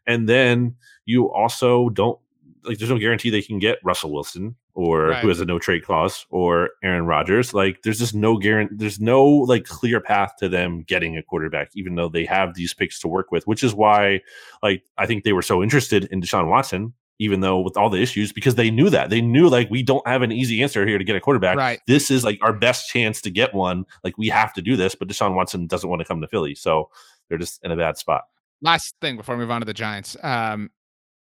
And 0.04 0.28
then 0.28 0.74
you 1.04 1.32
also 1.32 1.88
don't 1.90 2.18
like 2.64 2.78
there's 2.78 2.90
no 2.90 2.98
guarantee 2.98 3.30
they 3.30 3.40
can 3.40 3.60
get 3.60 3.78
Russell 3.84 4.12
Wilson 4.12 4.56
or 4.74 5.08
right. 5.08 5.22
who 5.22 5.28
has 5.28 5.40
a 5.40 5.44
no 5.44 5.58
trade 5.58 5.84
clause 5.84 6.26
or 6.30 6.70
Aaron 6.82 7.06
Rodgers. 7.06 7.52
Like 7.52 7.82
there's 7.82 7.98
just 7.98 8.14
no 8.14 8.38
guarantee 8.38 8.76
there's 8.76 9.00
no 9.00 9.24
like 9.24 9.64
clear 9.64 10.00
path 10.00 10.34
to 10.38 10.48
them 10.48 10.82
getting 10.82 11.16
a 11.16 11.22
quarterback, 11.22 11.70
even 11.74 11.94
though 11.94 12.08
they 12.08 12.24
have 12.24 12.54
these 12.54 12.72
picks 12.72 12.98
to 13.00 13.08
work 13.08 13.30
with, 13.30 13.46
which 13.46 13.62
is 13.62 13.74
why 13.74 14.20
like 14.62 14.82
I 14.98 15.06
think 15.06 15.24
they 15.24 15.32
were 15.32 15.42
so 15.42 15.62
interested 15.62 16.04
in 16.06 16.20
Deshaun 16.20 16.48
Watson, 16.48 16.94
even 17.18 17.40
though 17.40 17.60
with 17.60 17.76
all 17.76 17.90
the 17.90 18.00
issues, 18.00 18.32
because 18.32 18.54
they 18.54 18.70
knew 18.70 18.88
that. 18.90 19.10
They 19.10 19.20
knew 19.20 19.48
like 19.48 19.68
we 19.70 19.82
don't 19.82 20.06
have 20.06 20.22
an 20.22 20.32
easy 20.32 20.62
answer 20.62 20.86
here 20.86 20.98
to 20.98 21.04
get 21.04 21.16
a 21.16 21.20
quarterback. 21.20 21.56
Right. 21.56 21.80
This 21.86 22.10
is 22.10 22.24
like 22.24 22.38
our 22.42 22.52
best 22.52 22.88
chance 22.88 23.20
to 23.22 23.30
get 23.30 23.54
one. 23.54 23.84
Like 24.04 24.16
we 24.16 24.28
have 24.28 24.54
to 24.54 24.62
do 24.62 24.76
this, 24.76 24.94
but 24.94 25.08
Deshaun 25.08 25.34
Watson 25.34 25.66
doesn't 25.66 25.88
want 25.88 26.00
to 26.00 26.06
come 26.06 26.20
to 26.22 26.28
Philly. 26.28 26.54
So 26.54 26.88
they're 27.28 27.38
just 27.38 27.62
in 27.62 27.70
a 27.70 27.76
bad 27.76 27.98
spot. 27.98 28.22
Last 28.62 28.94
thing 29.00 29.16
before 29.16 29.36
we 29.36 29.40
move 29.40 29.50
on 29.50 29.60
to 29.60 29.64
the 29.64 29.74
Giants. 29.74 30.16
Um, 30.22 30.70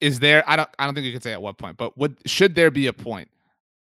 is 0.01 0.19
there 0.21 0.49
I 0.49 0.57
don't 0.57 0.69
I 0.79 0.85
don't 0.85 0.95
think 0.95 1.07
you 1.07 1.13
can 1.13 1.21
say 1.21 1.33
at 1.33 1.43
what 1.43 1.59
point, 1.59 1.77
but 1.77 1.97
would 1.99 2.17
should 2.27 2.55
there 2.55 2.71
be 2.71 2.87
a 2.87 2.93
point 2.93 3.29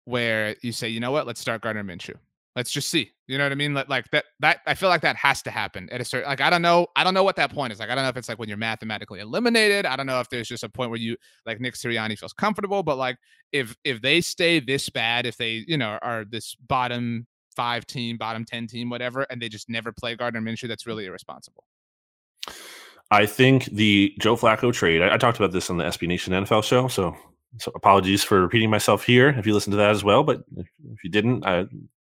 where 0.06 0.56
you 0.62 0.72
say, 0.72 0.88
you 0.88 1.00
know 1.00 1.12
what, 1.12 1.28
let's 1.28 1.42
start 1.42 1.62
Gardner 1.62 1.84
Minshew. 1.84 2.16
Let's 2.56 2.72
just 2.72 2.90
see. 2.90 3.12
You 3.28 3.38
know 3.38 3.44
what 3.44 3.52
I 3.52 3.56
mean? 3.56 3.74
Like, 3.74 4.10
that 4.12 4.26
that 4.40 4.62
I 4.66 4.76
feel 4.76 4.88
like 4.88 5.02
that 5.02 5.18
has 5.18 5.42
to 5.42 5.52
happen 5.52 5.90
at 5.92 6.00
a 6.00 6.06
certain 6.06 6.30
like 6.30 6.40
I 6.40 6.50
don't 6.50 6.62
know 6.62 6.88
I 6.96 7.04
don't 7.04 7.14
know 7.14 7.24
what 7.24 7.36
that 7.36 7.52
point 7.52 7.74
is. 7.74 7.80
Like 7.80 7.90
I 7.90 7.96
don't 7.96 8.04
know 8.04 8.10
if 8.10 8.18
it's 8.18 8.30
like 8.30 8.40
when 8.40 8.48
you're 8.48 8.58
mathematically 8.58 9.20
eliminated. 9.20 9.86
I 9.86 9.96
don't 9.96 10.06
know 10.06 10.20
if 10.22 10.30
there's 10.30 10.48
just 10.48 10.64
a 10.64 10.70
point 10.70 10.90
where 10.90 11.00
you 11.00 11.18
like 11.46 11.60
Nick 11.60 11.74
Sirianni 11.74 12.18
feels 12.18 12.34
comfortable, 12.34 12.82
but 12.82 12.98
like 12.98 13.18
if 13.52 13.76
if 13.84 14.02
they 14.02 14.22
stay 14.22 14.60
this 14.60 14.90
bad, 14.90 15.26
if 15.26 15.36
they, 15.38 15.66
you 15.68 15.78
know, 15.78 15.98
are 16.02 16.24
this 16.24 16.56
bottom 16.56 17.28
five 17.56 17.86
team, 17.88 18.18
bottom 18.18 18.46
10 18.46 18.68
team, 18.68 18.90
whatever, 18.90 19.24
and 19.24 19.42
they 19.42 19.50
just 19.50 19.70
never 19.70 19.92
play 19.92 20.16
Gardner 20.16 20.42
Minshew, 20.42 20.68
that's 20.68 20.86
really 20.86 21.06
irresponsible. 21.06 21.64
I 23.12 23.26
think 23.26 23.66
the 23.66 24.14
Joe 24.20 24.36
Flacco 24.36 24.74
trade, 24.74 25.02
I, 25.02 25.14
I, 25.14 25.18
talked 25.18 25.38
about 25.38 25.52
this 25.52 25.70
on 25.70 25.78
the 25.78 25.84
SB 25.84 26.08
Nation 26.08 26.34
NFL 26.34 26.64
show. 26.64 26.88
So, 26.88 27.16
so 27.58 27.72
apologies 27.76 28.24
for 28.24 28.42
repeating 28.42 28.70
myself 28.70 29.06
here 29.06 29.30
if 29.30 29.46
you 29.46 29.54
listened 29.54 29.74
to 29.74 29.78
that 29.78 29.92
as 29.92 30.04
well. 30.04 30.24
But 30.24 30.44
if, 30.58 30.68
if 30.92 31.04
you 31.04 31.10
didn't, 31.10 31.42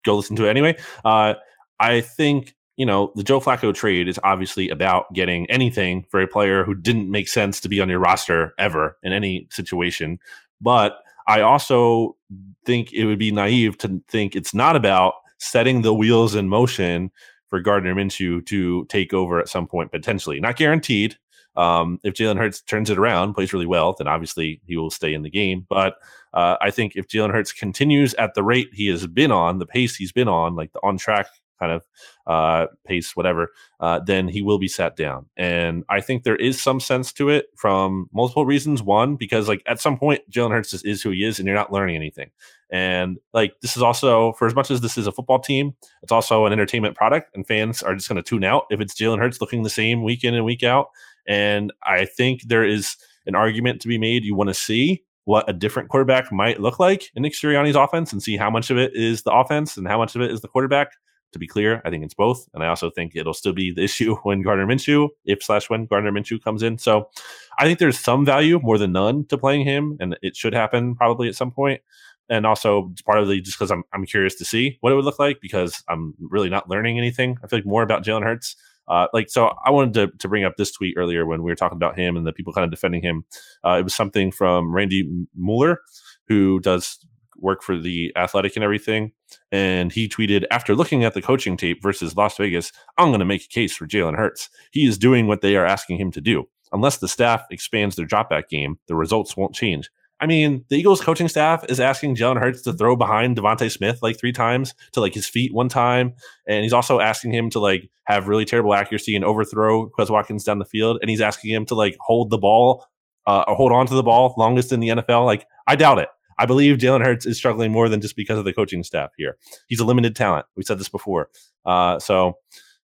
go 0.04 0.16
listen 0.16 0.36
to 0.36 0.46
it 0.46 0.50
anyway. 0.50 0.76
Uh, 1.04 1.34
I 1.78 2.00
think, 2.00 2.54
you 2.76 2.86
know, 2.86 3.12
the 3.14 3.22
Joe 3.22 3.40
Flacco 3.40 3.74
trade 3.74 4.08
is 4.08 4.18
obviously 4.24 4.70
about 4.70 5.12
getting 5.12 5.48
anything 5.50 6.04
for 6.10 6.20
a 6.20 6.26
player 6.26 6.64
who 6.64 6.74
didn't 6.74 7.10
make 7.10 7.28
sense 7.28 7.60
to 7.60 7.68
be 7.68 7.80
on 7.80 7.88
your 7.88 8.00
roster 8.00 8.54
ever 8.58 8.96
in 9.02 9.12
any 9.12 9.46
situation. 9.50 10.18
But 10.60 10.98
I 11.26 11.40
also 11.40 12.16
think 12.64 12.92
it 12.92 13.04
would 13.04 13.18
be 13.18 13.30
naive 13.30 13.78
to 13.78 14.02
think 14.08 14.34
it's 14.34 14.54
not 14.54 14.76
about 14.76 15.14
setting 15.38 15.82
the 15.82 15.94
wheels 15.94 16.34
in 16.34 16.48
motion 16.48 17.10
for 17.54 17.60
Gardner 17.60 17.94
Minshew 17.94 18.44
to 18.46 18.84
take 18.86 19.14
over 19.14 19.38
at 19.38 19.48
some 19.48 19.68
point 19.68 19.92
potentially. 19.92 20.40
Not 20.40 20.56
guaranteed, 20.56 21.16
Um, 21.56 22.00
if 22.02 22.14
Jalen 22.14 22.36
Hurts 22.36 22.62
turns 22.62 22.90
it 22.90 22.98
around, 22.98 23.34
plays 23.34 23.52
really 23.52 23.64
well, 23.66 23.94
then 23.96 24.08
obviously 24.08 24.60
he 24.66 24.76
will 24.76 24.90
stay 24.90 25.14
in 25.14 25.22
the 25.22 25.30
game. 25.30 25.66
But 25.68 25.94
uh, 26.32 26.56
I 26.60 26.72
think 26.72 26.96
if 26.96 27.06
Jalen 27.06 27.30
Hurts 27.30 27.52
continues 27.52 28.12
at 28.14 28.34
the 28.34 28.42
rate 28.42 28.70
he 28.72 28.88
has 28.88 29.06
been 29.06 29.30
on, 29.30 29.58
the 29.58 29.66
pace 29.66 29.94
he's 29.94 30.10
been 30.10 30.26
on, 30.26 30.56
like 30.56 30.72
the 30.72 30.80
on 30.82 30.98
track 30.98 31.28
kind 31.58 31.72
of 31.72 31.82
uh, 32.26 32.66
pace, 32.86 33.14
whatever, 33.16 33.50
uh, 33.80 34.00
then 34.00 34.28
he 34.28 34.42
will 34.42 34.58
be 34.58 34.68
sat 34.68 34.96
down. 34.96 35.26
And 35.36 35.84
I 35.88 36.00
think 36.00 36.22
there 36.22 36.36
is 36.36 36.60
some 36.60 36.80
sense 36.80 37.12
to 37.14 37.28
it 37.28 37.46
from 37.56 38.08
multiple 38.12 38.46
reasons. 38.46 38.82
One, 38.82 39.16
because 39.16 39.48
like 39.48 39.62
at 39.66 39.80
some 39.80 39.98
point, 39.98 40.22
Jalen 40.30 40.50
Hurts 40.50 40.72
is, 40.72 40.82
is 40.82 41.02
who 41.02 41.10
he 41.10 41.24
is, 41.24 41.38
and 41.38 41.46
you're 41.46 41.56
not 41.56 41.72
learning 41.72 41.96
anything. 41.96 42.30
And 42.70 43.18
like 43.32 43.54
this 43.60 43.76
is 43.76 43.82
also, 43.82 44.32
for 44.32 44.46
as 44.46 44.54
much 44.54 44.70
as 44.70 44.80
this 44.80 44.98
is 44.98 45.06
a 45.06 45.12
football 45.12 45.38
team, 45.38 45.74
it's 46.02 46.12
also 46.12 46.46
an 46.46 46.52
entertainment 46.52 46.96
product, 46.96 47.34
and 47.34 47.46
fans 47.46 47.82
are 47.82 47.94
just 47.94 48.08
going 48.08 48.16
to 48.16 48.22
tune 48.22 48.44
out 48.44 48.64
if 48.70 48.80
it's 48.80 48.94
Jalen 48.94 49.18
Hurts 49.18 49.40
looking 49.40 49.62
the 49.62 49.70
same 49.70 50.02
week 50.02 50.24
in 50.24 50.34
and 50.34 50.44
week 50.44 50.62
out. 50.62 50.88
And 51.26 51.72
I 51.82 52.04
think 52.04 52.42
there 52.42 52.64
is 52.64 52.96
an 53.26 53.34
argument 53.34 53.80
to 53.82 53.88
be 53.88 53.98
made. 53.98 54.24
You 54.24 54.34
want 54.34 54.48
to 54.48 54.54
see 54.54 55.04
what 55.24 55.48
a 55.48 55.52
different 55.52 55.88
quarterback 55.88 56.30
might 56.30 56.60
look 56.60 56.78
like 56.78 57.10
in 57.14 57.22
Nick 57.22 57.32
Sirianni's 57.32 57.76
offense 57.76 58.12
and 58.12 58.22
see 58.22 58.36
how 58.36 58.50
much 58.50 58.70
of 58.70 58.76
it 58.76 58.94
is 58.94 59.22
the 59.22 59.32
offense 59.32 59.76
and 59.76 59.88
how 59.88 59.98
much 59.98 60.14
of 60.14 60.22
it 60.22 60.30
is 60.30 60.40
the 60.42 60.48
quarterback 60.48 60.92
to 61.34 61.38
be 61.38 61.46
clear, 61.46 61.82
I 61.84 61.90
think 61.90 62.04
it's 62.04 62.14
both, 62.14 62.48
and 62.54 62.64
I 62.64 62.68
also 62.68 62.90
think 62.90 63.14
it'll 63.14 63.34
still 63.34 63.52
be 63.52 63.70
the 63.70 63.84
issue 63.84 64.14
when 64.22 64.42
Gardner 64.42 64.66
Minshew, 64.66 65.10
if 65.24 65.42
slash 65.42 65.68
when 65.68 65.86
Gardner 65.86 66.10
Minshew 66.12 66.42
comes 66.42 66.62
in. 66.62 66.78
So, 66.78 67.10
I 67.58 67.64
think 67.64 67.78
there's 67.78 67.98
some 67.98 68.24
value, 68.24 68.58
more 68.60 68.78
than 68.78 68.92
none, 68.92 69.26
to 69.26 69.38
playing 69.38 69.64
him, 69.64 69.96
and 70.00 70.18
it 70.22 70.36
should 70.36 70.54
happen 70.54 70.94
probably 70.96 71.28
at 71.28 71.36
some 71.36 71.50
point. 71.50 71.82
And 72.28 72.46
also, 72.46 72.90
it's 72.92 73.02
the 73.02 73.40
just 73.40 73.58
because 73.58 73.70
I'm 73.70 73.84
I'm 73.92 74.06
curious 74.06 74.34
to 74.36 74.44
see 74.44 74.78
what 74.80 74.92
it 74.92 74.96
would 74.96 75.04
look 75.04 75.18
like 75.18 75.40
because 75.42 75.84
I'm 75.88 76.14
really 76.18 76.48
not 76.48 76.70
learning 76.70 76.98
anything. 76.98 77.36
I 77.44 77.46
feel 77.46 77.58
like 77.58 77.66
more 77.66 77.82
about 77.82 78.02
Jalen 78.04 78.22
Hurts. 78.22 78.56
Uh, 78.88 79.06
like 79.12 79.30
so, 79.30 79.54
I 79.64 79.70
wanted 79.70 79.94
to, 79.94 80.18
to 80.18 80.28
bring 80.28 80.44
up 80.44 80.56
this 80.56 80.72
tweet 80.72 80.94
earlier 80.96 81.26
when 81.26 81.42
we 81.42 81.50
were 81.50 81.56
talking 81.56 81.76
about 81.76 81.98
him 81.98 82.16
and 82.16 82.26
the 82.26 82.32
people 82.32 82.52
kind 82.52 82.64
of 82.64 82.70
defending 82.70 83.02
him. 83.02 83.24
Uh, 83.64 83.76
it 83.78 83.82
was 83.82 83.94
something 83.94 84.30
from 84.30 84.74
Randy 84.74 85.08
Mueller, 85.34 85.80
who 86.28 86.60
does 86.60 86.98
work 87.36 87.62
for 87.62 87.76
the 87.76 88.12
athletic 88.16 88.56
and 88.56 88.64
everything. 88.64 89.12
And 89.50 89.92
he 89.92 90.08
tweeted, 90.08 90.44
after 90.50 90.74
looking 90.74 91.04
at 91.04 91.14
the 91.14 91.22
coaching 91.22 91.56
tape 91.56 91.82
versus 91.82 92.16
Las 92.16 92.36
Vegas, 92.36 92.72
I'm 92.98 93.08
going 93.08 93.20
to 93.20 93.24
make 93.24 93.44
a 93.44 93.48
case 93.48 93.74
for 93.74 93.86
Jalen 93.86 94.16
Hurts. 94.16 94.48
He 94.70 94.86
is 94.86 94.98
doing 94.98 95.26
what 95.26 95.40
they 95.40 95.56
are 95.56 95.66
asking 95.66 95.98
him 95.98 96.10
to 96.12 96.20
do. 96.20 96.48
Unless 96.72 96.98
the 96.98 97.08
staff 97.08 97.44
expands 97.50 97.96
their 97.96 98.06
dropback 98.06 98.48
game, 98.48 98.78
the 98.88 98.96
results 98.96 99.36
won't 99.36 99.54
change. 99.54 99.90
I 100.20 100.26
mean, 100.26 100.64
the 100.68 100.76
Eagles 100.76 101.00
coaching 101.00 101.28
staff 101.28 101.64
is 101.68 101.80
asking 101.80 102.16
Jalen 102.16 102.40
Hurts 102.40 102.62
to 102.62 102.72
throw 102.72 102.96
behind 102.96 103.36
DeVonta 103.36 103.70
Smith 103.70 103.98
like 104.00 104.18
three 104.18 104.32
times 104.32 104.74
to 104.92 105.00
like 105.00 105.12
his 105.12 105.26
feet 105.26 105.52
one 105.52 105.68
time. 105.68 106.14
And 106.48 106.62
he's 106.62 106.72
also 106.72 107.00
asking 107.00 107.34
him 107.34 107.50
to 107.50 107.58
like 107.58 107.90
have 108.04 108.28
really 108.28 108.44
terrible 108.44 108.74
accuracy 108.74 109.16
and 109.16 109.24
overthrow 109.24 109.90
Quez 109.90 110.10
Watkins 110.10 110.44
down 110.44 110.60
the 110.60 110.64
field. 110.64 110.98
And 111.00 111.10
he's 111.10 111.20
asking 111.20 111.50
him 111.50 111.66
to 111.66 111.74
like 111.74 111.96
hold 112.00 112.30
the 112.30 112.38
ball 112.38 112.86
uh, 113.26 113.44
hold 113.54 113.72
on 113.72 113.86
to 113.86 113.94
the 113.94 114.02
ball 114.02 114.34
longest 114.36 114.72
in 114.72 114.80
the 114.80 114.88
NFL. 114.88 115.24
Like, 115.24 115.46
I 115.66 115.76
doubt 115.76 115.98
it. 115.98 116.08
I 116.38 116.46
believe 116.46 116.78
Jalen 116.78 117.04
Hurts 117.04 117.26
is 117.26 117.36
struggling 117.36 117.72
more 117.72 117.88
than 117.88 118.00
just 118.00 118.16
because 118.16 118.38
of 118.38 118.44
the 118.44 118.52
coaching 118.52 118.82
staff 118.82 119.10
here. 119.16 119.36
He's 119.68 119.80
a 119.80 119.84
limited 119.84 120.16
talent. 120.16 120.46
We 120.56 120.62
said 120.62 120.78
this 120.78 120.88
before. 120.88 121.30
Uh, 121.64 121.98
so 121.98 122.38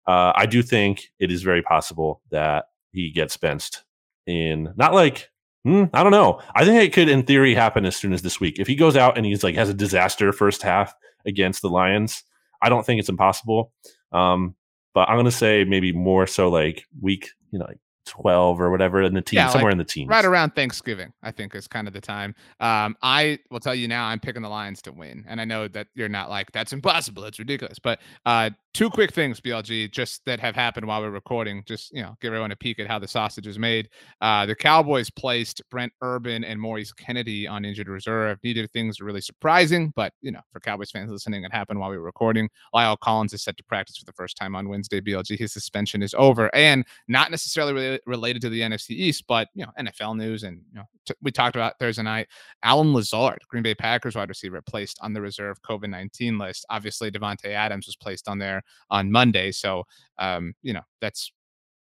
uh, 0.06 0.32
I 0.34 0.46
do 0.46 0.62
think 0.62 1.10
it 1.18 1.30
is 1.30 1.42
very 1.42 1.62
possible 1.62 2.22
that 2.30 2.66
he 2.92 3.10
gets 3.10 3.36
benched 3.36 3.84
in 4.26 4.72
not 4.76 4.94
like 4.94 5.30
hmm, 5.66 5.84
I 5.92 6.04
don't 6.04 6.12
know. 6.12 6.40
I 6.54 6.64
think 6.64 6.80
it 6.80 6.92
could, 6.92 7.08
in 7.08 7.24
theory, 7.24 7.52
happen 7.54 7.84
as 7.84 7.96
soon 7.96 8.12
as 8.12 8.22
this 8.22 8.38
week. 8.40 8.60
If 8.60 8.68
he 8.68 8.76
goes 8.76 8.96
out 8.96 9.16
and 9.16 9.26
he's 9.26 9.42
like 9.42 9.56
has 9.56 9.68
a 9.68 9.74
disaster 9.74 10.32
first 10.32 10.62
half 10.62 10.94
against 11.26 11.60
the 11.60 11.68
Lions, 11.68 12.22
I 12.62 12.68
don't 12.68 12.86
think 12.86 13.00
it's 13.00 13.08
impossible. 13.08 13.72
Um, 14.12 14.54
but 14.94 15.08
I'm 15.08 15.16
gonna 15.16 15.30
say 15.32 15.64
maybe 15.64 15.92
more 15.92 16.26
so 16.26 16.48
like 16.48 16.86
week, 17.00 17.30
you 17.50 17.58
know, 17.58 17.66
like 17.66 17.80
12 18.06 18.60
or 18.60 18.70
whatever 18.70 19.02
in 19.02 19.14
the 19.14 19.20
team, 19.20 19.38
yeah, 19.38 19.48
somewhere 19.48 19.70
like 19.70 19.72
in 19.72 19.78
the 19.78 19.84
team. 19.84 20.08
Right 20.08 20.24
around 20.24 20.54
Thanksgiving, 20.54 21.12
I 21.22 21.32
think 21.32 21.54
is 21.54 21.68
kind 21.68 21.86
of 21.86 21.92
the 21.92 22.00
time. 22.00 22.34
Um, 22.60 22.96
I 23.02 23.38
will 23.50 23.60
tell 23.60 23.74
you 23.74 23.88
now, 23.88 24.06
I'm 24.06 24.20
picking 24.20 24.42
the 24.42 24.48
Lions 24.48 24.80
to 24.82 24.92
win. 24.92 25.24
And 25.28 25.40
I 25.40 25.44
know 25.44 25.68
that 25.68 25.88
you're 25.94 26.08
not 26.08 26.30
like, 26.30 26.52
that's 26.52 26.72
impossible. 26.72 27.24
It's 27.24 27.38
ridiculous. 27.38 27.78
But 27.78 28.00
uh, 28.24 28.50
two 28.76 28.90
quick 28.90 29.10
things, 29.10 29.40
BLG, 29.40 29.90
just 29.90 30.22
that 30.26 30.38
have 30.38 30.54
happened 30.54 30.86
while 30.86 31.00
we're 31.00 31.08
recording. 31.08 31.62
Just, 31.64 31.94
you 31.94 32.02
know, 32.02 32.14
give 32.20 32.34
everyone 32.34 32.50
a 32.50 32.56
peek 32.56 32.78
at 32.78 32.86
how 32.86 32.98
the 32.98 33.08
sausage 33.08 33.46
is 33.46 33.58
made. 33.58 33.88
Uh, 34.20 34.44
the 34.44 34.54
Cowboys 34.54 35.08
placed 35.08 35.62
Brent 35.70 35.94
Urban 36.02 36.44
and 36.44 36.60
Maurice 36.60 36.92
Kennedy 36.92 37.48
on 37.48 37.64
injured 37.64 37.88
reserve. 37.88 38.38
Neither 38.44 38.66
things 38.66 39.00
are 39.00 39.06
really 39.06 39.22
surprising, 39.22 39.94
but, 39.96 40.12
you 40.20 40.30
know, 40.30 40.42
for 40.52 40.60
Cowboys 40.60 40.90
fans 40.90 41.10
listening, 41.10 41.42
it 41.42 41.54
happened 41.54 41.80
while 41.80 41.88
we 41.88 41.96
were 41.96 42.04
recording. 42.04 42.50
La'el 42.74 42.98
Collins 43.00 43.32
is 43.32 43.42
set 43.42 43.56
to 43.56 43.64
practice 43.64 43.96
for 43.96 44.04
the 44.04 44.12
first 44.12 44.36
time 44.36 44.54
on 44.54 44.68
Wednesday, 44.68 45.00
BLG. 45.00 45.38
His 45.38 45.54
suspension 45.54 46.02
is 46.02 46.14
over 46.18 46.54
and 46.54 46.84
not 47.08 47.30
necessarily 47.30 47.72
really 47.72 48.00
related 48.04 48.42
to 48.42 48.50
the 48.50 48.60
NFC 48.60 48.90
East, 48.90 49.24
but 49.26 49.48
you 49.54 49.64
know 49.64 49.72
NFL 49.80 50.18
news 50.18 50.42
and 50.42 50.60
you 50.70 50.80
know 50.80 50.84
t- 51.06 51.14
we 51.22 51.30
talked 51.30 51.56
about 51.56 51.78
Thursday 51.78 52.02
night. 52.02 52.28
Allen 52.62 52.92
Lazard, 52.92 53.38
Green 53.48 53.62
Bay 53.62 53.74
Packers 53.74 54.16
wide 54.16 54.28
receiver, 54.28 54.60
placed 54.60 54.98
on 55.00 55.14
the 55.14 55.20
reserve 55.22 55.62
COVID 55.62 55.88
nineteen 55.88 56.36
list. 56.36 56.66
Obviously, 56.68 57.10
Davante 57.10 57.46
Adams 57.46 57.86
was 57.86 57.96
placed 57.96 58.28
on 58.28 58.38
there 58.38 58.62
on 58.90 59.10
Monday, 59.10 59.52
so 59.52 59.84
um, 60.18 60.54
you 60.62 60.72
know 60.72 60.82
that's 61.00 61.32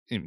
it, 0.08 0.22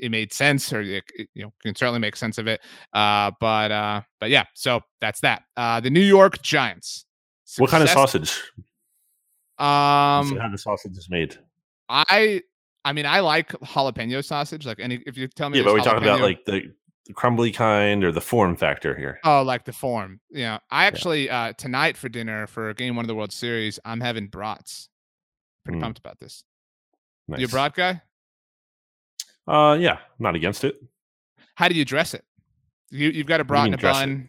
it 0.00 0.10
made 0.10 0.32
sense, 0.32 0.72
or 0.72 0.80
it, 0.80 1.04
you 1.34 1.42
know 1.42 1.52
can 1.62 1.74
certainly 1.74 2.00
make 2.00 2.16
sense 2.16 2.38
of 2.38 2.46
it. 2.46 2.60
Uh, 2.92 3.30
but 3.40 3.70
uh, 3.70 4.02
but 4.20 4.30
yeah, 4.30 4.44
so 4.54 4.80
that's 5.00 5.20
that. 5.20 5.42
Uh, 5.56 5.80
the 5.80 5.90
New 5.90 6.00
York 6.00 6.42
Giants. 6.42 7.06
Success- 7.44 7.60
what 7.60 7.70
kind 7.70 7.82
of 7.82 7.90
sausage? 7.90 8.40
Um, 9.58 10.36
how 10.38 10.48
the 10.50 10.58
sausage 10.58 10.96
is 10.96 11.08
made. 11.10 11.36
I 11.88 12.42
I 12.84 12.92
mean, 12.92 13.06
I 13.06 13.20
like 13.20 13.50
jalapeno 13.50 14.24
sausage. 14.24 14.66
Like, 14.66 14.80
any 14.80 15.00
if 15.06 15.16
you 15.16 15.28
tell 15.28 15.50
me, 15.50 15.58
yeah, 15.58 15.64
but 15.64 15.74
we're 15.74 15.80
talking 15.80 16.02
about 16.02 16.20
like 16.20 16.44
the, 16.44 16.72
the, 17.06 17.12
crumbly 17.12 17.52
kind 17.52 18.02
or 18.02 18.12
the 18.12 18.20
form 18.20 18.56
factor 18.56 18.96
here. 18.96 19.20
Oh, 19.24 19.42
like 19.42 19.64
the 19.64 19.72
form. 19.72 20.20
Yeah, 20.30 20.58
I 20.70 20.86
actually 20.86 21.26
yeah. 21.26 21.42
uh 21.42 21.52
tonight 21.52 21.96
for 21.96 22.08
dinner 22.08 22.46
for 22.46 22.72
game 22.74 22.96
one 22.96 23.04
of 23.04 23.08
the 23.08 23.14
World 23.14 23.32
Series, 23.32 23.78
I'm 23.84 24.00
having 24.00 24.26
brats. 24.26 24.88
Pretty 25.64 25.78
mm. 25.78 25.82
pumped 25.82 25.98
about 25.98 26.18
this. 26.18 26.44
Nice. 27.28 27.40
You 27.40 27.46
a 27.46 27.48
brat 27.48 27.74
guy? 27.74 28.02
Uh, 29.46 29.76
yeah, 29.78 29.98
not 30.18 30.34
against 30.34 30.64
it. 30.64 30.80
How 31.54 31.68
do 31.68 31.74
you 31.74 31.84
dress 31.84 32.14
it? 32.14 32.24
You 32.90 33.10
you've 33.10 33.26
got 33.26 33.40
a 33.40 33.44
brat 33.44 33.68
in 33.68 33.74
a 33.74 33.78
bun. 33.78 34.28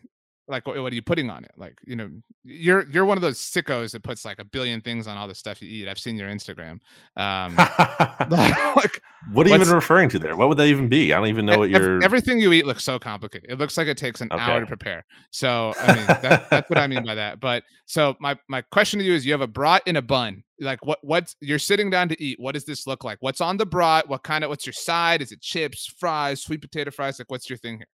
Like 0.53 0.67
what, 0.67 0.79
what, 0.79 0.93
are 0.93 0.95
you 0.95 1.01
putting 1.01 1.31
on 1.31 1.43
it? 1.43 1.51
Like 1.57 1.79
you 1.83 1.95
know 1.95 2.09
you're 2.43 2.87
you're 2.91 3.05
one 3.05 3.17
of 3.17 3.23
those 3.23 3.39
sickos 3.39 3.91
that 3.93 4.03
puts 4.03 4.23
like 4.23 4.37
a 4.37 4.45
billion 4.45 4.81
things 4.81 5.07
on 5.07 5.17
all 5.17 5.27
the 5.27 5.33
stuff 5.33 5.63
you 5.63 5.67
eat. 5.67 5.87
I've 5.87 5.97
seen 5.97 6.15
your 6.15 6.29
instagram. 6.29 6.79
Um 7.17 7.55
like 7.57 9.01
what 9.31 9.47
are 9.47 9.49
you 9.49 9.55
even 9.55 9.69
referring 9.69 10.09
to 10.09 10.19
there? 10.19 10.35
What 10.35 10.49
would 10.49 10.59
that 10.59 10.67
even 10.67 10.87
be? 10.87 11.11
I 11.11 11.17
don't 11.17 11.27
even 11.27 11.47
know 11.47 11.57
what 11.57 11.71
you're 11.71 12.03
everything 12.03 12.39
you 12.39 12.53
eat 12.53 12.67
looks 12.67 12.83
so 12.83 12.99
complicated. 12.99 13.49
It 13.49 13.57
looks 13.57 13.77
like 13.77 13.87
it 13.87 13.97
takes 13.97 14.21
an 14.21 14.31
okay. 14.31 14.43
hour 14.43 14.59
to 14.59 14.67
prepare. 14.67 15.05
So 15.31 15.73
i 15.79 15.95
mean 15.95 16.05
that, 16.05 16.49
that's 16.51 16.69
what 16.69 16.77
i 16.77 16.85
mean 16.85 17.03
by 17.05 17.15
that. 17.15 17.39
But 17.39 17.63
so 17.87 18.15
my 18.19 18.37
my 18.47 18.61
question 18.61 18.99
to 18.99 19.05
you 19.05 19.13
is 19.13 19.25
you 19.25 19.31
have 19.31 19.41
a 19.41 19.47
brat 19.47 19.81
in 19.87 19.95
a 19.95 20.03
bun. 20.03 20.43
Like 20.59 20.85
what 20.85 20.99
what's 21.01 21.35
you're 21.41 21.57
sitting 21.57 21.89
down 21.89 22.09
to 22.09 22.23
eat. 22.23 22.39
What 22.39 22.53
does 22.53 22.65
this 22.65 22.85
look 22.85 23.03
like? 23.03 23.17
What's 23.21 23.41
on 23.41 23.57
the 23.57 23.65
brat? 23.65 24.07
What 24.07 24.21
kind 24.21 24.43
of 24.43 24.51
what's 24.51 24.67
your 24.67 24.73
side? 24.73 25.23
Is 25.23 25.31
it 25.31 25.41
chips 25.41 25.91
fries 25.97 26.43
sweet 26.43 26.61
potato 26.61 26.91
fries? 26.91 27.17
Like 27.17 27.31
what's 27.31 27.49
your 27.49 27.57
thing 27.57 27.77
here 27.77 27.87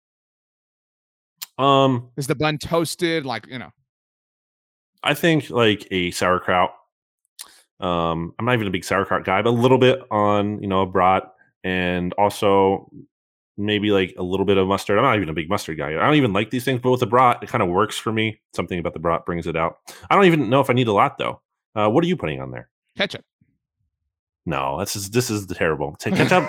um, 1.58 2.10
is 2.18 2.28
the 2.28 2.36
bun 2.36 2.58
toasted? 2.58 3.26
Like 3.26 3.48
you 3.48 3.60
know, 3.60 3.72
I 5.04 5.14
think 5.14 5.50
like 5.50 5.88
a 5.92 6.12
sauerkraut. 6.12 6.74
Um, 7.80 8.34
I'm 8.40 8.46
not 8.46 8.56
even 8.56 8.68
a 8.68 8.72
big 8.72 8.84
sauerkraut 8.84 9.24
guy, 9.24 9.42
but 9.42 9.50
a 9.50 9.52
little 9.52 9.78
bit 9.78 10.00
on 10.12 10.62
you 10.62 10.68
know 10.68 10.82
a 10.82 10.86
brat, 10.86 11.24
and 11.64 12.14
also 12.14 12.90
maybe 13.58 13.90
like 13.92 14.14
a 14.18 14.24
little 14.24 14.46
bit 14.46 14.58
of 14.58 14.68
mustard. 14.68 14.98
I'm 14.98 15.04
not 15.04 15.16
even 15.16 15.30
a 15.30 15.34
big 15.34 15.50
mustard 15.50 15.78
guy. 15.78 15.90
I 15.90 16.06
don't 16.06 16.16
even 16.16 16.34
like 16.34 16.52
these 16.52 16.64
things, 16.64 16.80
but 16.82 16.92
with 16.92 17.00
the 17.00 17.08
brat, 17.08 17.40
it 17.42 17.50
kind 17.50 17.64
of 17.64 17.70
works 17.70 17.98
for 17.98 18.12
me. 18.12 18.40
Something 18.56 18.80
about 18.80 18.94
the 18.94 19.00
brat 19.00 19.26
brings 19.26 19.48
it 19.48 19.56
out. 19.56 19.78
I 20.10 20.16
don't 20.16 20.26
even 20.26 20.50
know 20.50 20.62
if 20.62 20.70
I 20.70 20.74
need 20.74 20.88
a 20.88 20.94
lot 20.94 21.18
though. 21.18 21.42
Uh, 21.76 21.90
what 21.90 22.04
are 22.04 22.08
you 22.08 22.18
putting 22.18 22.42
on 22.42 22.52
there? 22.52 22.70
Ketchup. 22.96 23.24
No, 24.46 24.80
this 24.80 24.96
is 24.96 25.10
this 25.10 25.30
is 25.30 25.46
terrible. 25.48 25.96
Take 26.00 26.16
Ketchup. 26.18 26.48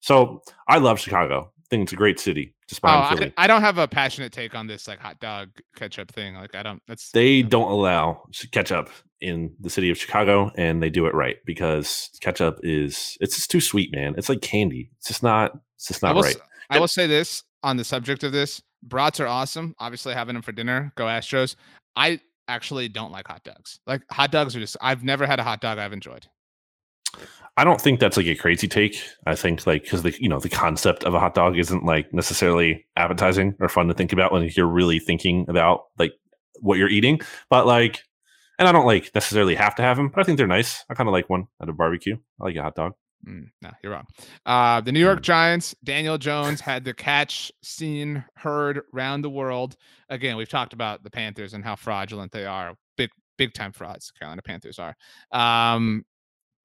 so 0.00 0.42
I 0.68 0.78
love 0.78 0.98
Chicago 1.00 1.51
think 1.72 1.84
it's 1.84 1.92
a 1.92 1.96
great 1.96 2.20
city. 2.20 2.54
Just 2.68 2.82
oh, 2.84 2.88
I, 2.88 3.32
I, 3.38 3.46
don't 3.46 3.62
have 3.62 3.78
a 3.78 3.88
passionate 3.88 4.30
take 4.30 4.54
on 4.54 4.66
this 4.66 4.86
like 4.86 4.98
hot 4.98 5.18
dog 5.20 5.48
ketchup 5.74 6.12
thing. 6.12 6.34
Like 6.34 6.54
I 6.54 6.62
don't. 6.62 6.82
That's 6.86 7.10
they 7.12 7.28
you 7.28 7.42
know. 7.44 7.48
don't 7.48 7.70
allow 7.70 8.24
ketchup 8.52 8.90
in 9.22 9.54
the 9.58 9.70
city 9.70 9.90
of 9.90 9.96
Chicago, 9.96 10.50
and 10.56 10.82
they 10.82 10.90
do 10.90 11.06
it 11.06 11.14
right 11.14 11.36
because 11.46 12.10
ketchup 12.20 12.60
is 12.62 13.16
it's 13.20 13.36
just 13.36 13.50
too 13.50 13.60
sweet, 13.60 13.90
man. 13.92 14.14
It's 14.18 14.28
like 14.28 14.42
candy. 14.42 14.90
It's 14.98 15.08
just 15.08 15.22
not. 15.22 15.52
It's 15.76 15.88
just 15.88 16.02
not 16.02 16.10
I 16.10 16.14
will, 16.14 16.22
right. 16.22 16.36
I 16.68 16.78
will 16.78 16.88
say 16.88 17.06
this 17.06 17.42
on 17.62 17.78
the 17.78 17.84
subject 17.84 18.22
of 18.22 18.32
this: 18.32 18.62
brats 18.82 19.18
are 19.18 19.26
awesome. 19.26 19.74
Obviously, 19.78 20.12
having 20.12 20.34
them 20.34 20.42
for 20.42 20.52
dinner. 20.52 20.92
Go 20.94 21.06
Astros. 21.06 21.56
I 21.96 22.20
actually 22.48 22.88
don't 22.88 23.12
like 23.12 23.28
hot 23.28 23.44
dogs. 23.44 23.80
Like 23.86 24.02
hot 24.10 24.30
dogs 24.30 24.54
are 24.54 24.60
just. 24.60 24.76
I've 24.82 25.02
never 25.02 25.26
had 25.26 25.40
a 25.40 25.42
hot 25.42 25.62
dog 25.62 25.78
I've 25.78 25.94
enjoyed. 25.94 26.26
I 27.56 27.64
don't 27.64 27.80
think 27.80 28.00
that's 28.00 28.16
like 28.16 28.26
a 28.26 28.34
crazy 28.34 28.66
take. 28.66 29.02
I 29.26 29.34
think 29.34 29.66
like 29.66 29.82
because 29.82 30.02
the 30.02 30.16
you 30.18 30.28
know 30.28 30.40
the 30.40 30.48
concept 30.48 31.04
of 31.04 31.14
a 31.14 31.20
hot 31.20 31.34
dog 31.34 31.58
isn't 31.58 31.84
like 31.84 32.12
necessarily 32.12 32.86
appetizing 32.96 33.54
or 33.60 33.68
fun 33.68 33.88
to 33.88 33.94
think 33.94 34.12
about 34.12 34.32
when 34.32 34.48
you're 34.56 34.66
really 34.66 34.98
thinking 34.98 35.44
about 35.48 35.84
like 35.98 36.14
what 36.60 36.78
you're 36.78 36.88
eating. 36.88 37.20
But 37.50 37.66
like, 37.66 38.02
and 38.58 38.68
I 38.68 38.72
don't 38.72 38.86
like 38.86 39.14
necessarily 39.14 39.54
have 39.54 39.74
to 39.76 39.82
have 39.82 39.98
them, 39.98 40.08
but 40.08 40.20
I 40.20 40.24
think 40.24 40.38
they're 40.38 40.46
nice. 40.46 40.82
I 40.88 40.94
kind 40.94 41.08
of 41.08 41.12
like 41.12 41.28
one 41.28 41.46
at 41.60 41.68
a 41.68 41.72
barbecue. 41.72 42.16
I 42.40 42.44
like 42.44 42.56
a 42.56 42.62
hot 42.62 42.74
dog. 42.74 42.92
Mm, 43.28 43.50
no, 43.60 43.70
you're 43.82 43.92
wrong. 43.92 44.06
Uh, 44.46 44.80
the 44.80 44.90
New 44.90 45.00
York 45.00 45.20
mm. 45.20 45.22
Giants, 45.22 45.74
Daniel 45.84 46.18
Jones 46.18 46.60
had 46.60 46.84
the 46.84 46.94
catch 46.94 47.52
seen, 47.62 48.24
heard 48.36 48.80
round 48.92 49.22
the 49.22 49.30
world. 49.30 49.76
Again, 50.08 50.36
we've 50.36 50.48
talked 50.48 50.72
about 50.72 51.04
the 51.04 51.10
Panthers 51.10 51.54
and 51.54 51.62
how 51.62 51.76
fraudulent 51.76 52.32
they 52.32 52.46
are. 52.46 52.74
Big, 52.96 53.10
big 53.38 53.54
time 53.54 53.72
frauds. 53.72 54.10
Carolina 54.10 54.42
Panthers 54.42 54.80
are. 54.80 54.96
Um, 55.30 56.04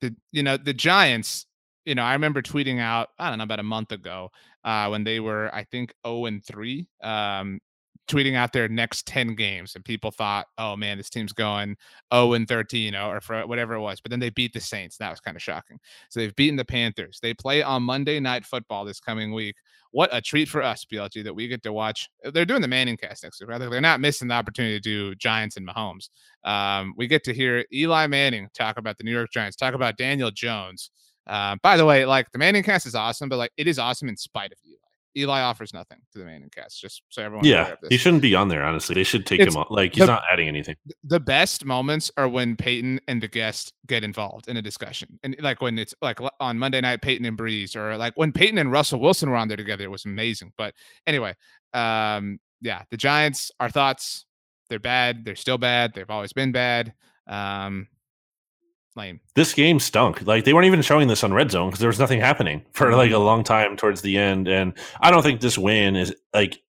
the 0.02 0.16
you 0.32 0.44
know 0.44 0.58
the 0.58 0.74
Giants. 0.74 1.46
You 1.86 1.96
know, 1.96 2.04
I 2.04 2.14
remember 2.14 2.42
tweeting 2.42 2.80
out. 2.80 3.10
I 3.18 3.30
don't 3.30 3.38
know 3.38 3.46
about 3.46 3.60
a 3.62 3.64
month 3.64 3.92
ago 3.94 4.30
uh, 4.66 4.88
when 4.90 5.06
they 5.06 5.22
were, 5.22 5.54
I 5.54 5.64
think, 5.64 5.94
zero 6.06 6.18
oh 6.18 6.26
and 6.26 6.44
three. 6.44 6.88
Um, 7.02 7.60
tweeting 8.08 8.36
out 8.36 8.54
their 8.54 8.68
next 8.68 9.06
10 9.08 9.36
games 9.36 9.76
and 9.76 9.84
people 9.84 10.12
thought 10.12 10.48
oh 10.58 10.76
man 10.76 10.98
this 10.98 11.10
team's 11.10 11.34
going 11.34 11.76
0 12.14 12.34
and 12.34 12.48
13 12.48 12.82
you 12.82 12.92
know 12.92 13.10
or 13.10 13.22
for 13.22 13.46
whatever 13.46 13.74
it 13.76 13.82
was 13.82 14.00
but 14.02 14.10
then 14.10 14.20
they 14.20 14.30
beat 14.30 14.54
the 14.54 14.60
saints 14.60 14.98
that 14.98 15.10
was 15.10 15.20
kind 15.20 15.36
of 15.36 15.44
shocking. 15.44 15.80
So 16.10 16.20
they've 16.20 16.36
beaten 16.36 16.56
the 16.56 16.66
panthers. 16.66 17.20
They 17.22 17.34
play 17.34 17.62
on 17.62 17.84
monday 17.84 18.20
night 18.20 18.46
football 18.46 18.86
this 18.86 19.00
coming 19.00 19.34
week. 19.34 19.56
What 19.92 20.10
a 20.14 20.22
treat 20.22 20.48
for 20.48 20.62
us 20.62 20.86
blg 20.92 21.24
that 21.24 21.34
we 21.34 21.48
get 21.48 21.64
to 21.64 21.74
watch 21.74 22.10
they're 22.34 22.46
doing 22.46 22.62
the 22.62 22.68
manning 22.68 22.98
cast 22.98 23.24
next 23.24 23.40
week 23.40 23.50
rather 23.50 23.70
they're 23.70 23.82
not 23.82 24.00
missing 24.00 24.28
the 24.28 24.34
opportunity 24.34 24.80
to 24.80 24.82
do 24.82 25.16
giants 25.16 25.58
and 25.58 25.68
mahomes. 25.68 26.10
Um, 26.44 26.94
we 26.98 27.08
get 27.08 27.24
to 27.26 27.34
hear 27.34 27.66
eli 27.74 28.08
manning 28.08 28.48
talk 28.54 28.78
about 28.78 28.98
the 28.98 29.04
new 29.04 29.12
york 29.12 29.32
giants 29.32 29.58
talk 29.58 29.74
about 29.74 29.98
daniel 29.98 30.32
jones. 30.32 30.92
Uh, 31.26 31.58
by 31.62 31.76
the 31.76 31.86
way 31.86 32.06
like 32.06 32.32
the 32.32 32.38
manning 32.38 32.64
cast 32.64 32.86
is 32.86 32.96
awesome 32.96 33.28
but 33.28 33.38
like 33.38 33.52
it 33.58 33.68
is 33.68 33.80
awesome 33.80 34.08
in 34.08 34.16
spite 34.16 34.52
of 34.52 34.58
eli 34.66 34.67
Eli 35.18 35.42
offers 35.42 35.74
nothing 35.74 35.98
to 36.14 36.20
the 36.20 36.26
Manning 36.26 36.50
cast, 36.50 36.80
just 36.80 37.02
so 37.10 37.24
everyone. 37.24 37.46
Yeah, 37.46 37.76
he 37.90 37.98
shouldn't 37.98 38.22
be 38.22 38.36
on 38.36 38.48
there. 38.48 38.64
Honestly, 38.64 38.94
they 38.94 39.04
should 39.04 39.26
take 39.26 39.40
it's, 39.40 39.54
him 39.54 39.60
off. 39.60 39.68
Like 39.70 39.94
he's 39.94 40.02
the, 40.02 40.08
not 40.08 40.24
adding 40.32 40.48
anything. 40.48 40.76
The 41.04 41.20
best 41.20 41.66
moments 41.66 42.12
are 42.18 42.28
when 42.30 42.56
Peyton 42.56 43.00
and 43.08 43.22
the 43.22 43.28
guest 43.28 43.74
get 43.88 44.04
involved 44.04 44.48
in 44.48 44.58
a 44.58 44.62
discussion, 44.62 45.20
and 45.24 45.36
like 45.40 45.62
when 45.62 45.78
it's 45.80 45.94
like 46.02 46.20
on 46.40 46.60
Monday 46.60 46.82
night, 46.82 47.02
Peyton 47.02 47.26
and 47.26 47.38
Brees, 47.38 47.76
or 47.76 47.98
like 47.98 48.14
when 48.16 48.32
Peyton 48.32 48.58
and 48.58 48.72
Russell 48.72 49.00
Wilson 49.00 49.30
were 49.30 49.38
on 49.38 49.48
there 49.48 49.58
together. 49.58 49.84
It 49.84 49.92
was 49.92 50.06
amazing. 50.06 50.54
But 50.58 50.74
anyway, 51.06 51.36
um, 51.74 52.40
yeah, 52.62 52.84
the 52.92 52.98
Giants. 52.98 53.52
Our 53.60 53.70
thoughts. 53.70 54.26
They're 54.70 54.80
bad. 54.80 55.24
They're 55.24 55.36
still 55.38 55.58
bad. 55.58 55.94
They've 55.94 56.10
always 56.10 56.34
been 56.34 56.52
bad. 56.52 56.94
Um, 57.26 57.88
lame. 58.98 59.20
This 59.36 59.54
game 59.54 59.80
stunk. 59.80 60.26
Like 60.26 60.44
they 60.44 60.54
weren't 60.54 60.66
even 60.66 60.82
showing 60.82 61.08
this 61.08 61.24
on 61.24 61.34
red 61.34 61.52
zone 61.52 61.70
because 61.70 61.80
there 61.80 61.90
was 61.90 62.00
nothing 62.00 62.20
happening 62.20 62.66
for 62.72 62.94
like 62.94 63.12
a 63.12 63.14
mm-hmm. 63.14 63.24
long 63.24 63.44
time 63.44 63.78
towards 63.78 64.02
the 64.02 64.18
end. 64.18 64.48
And 64.48 64.74
I 65.00 65.12
don't 65.12 65.24
think 65.24 65.40
this 65.40 65.58
win 65.58 65.96
is 65.96 66.14
like 66.34 66.60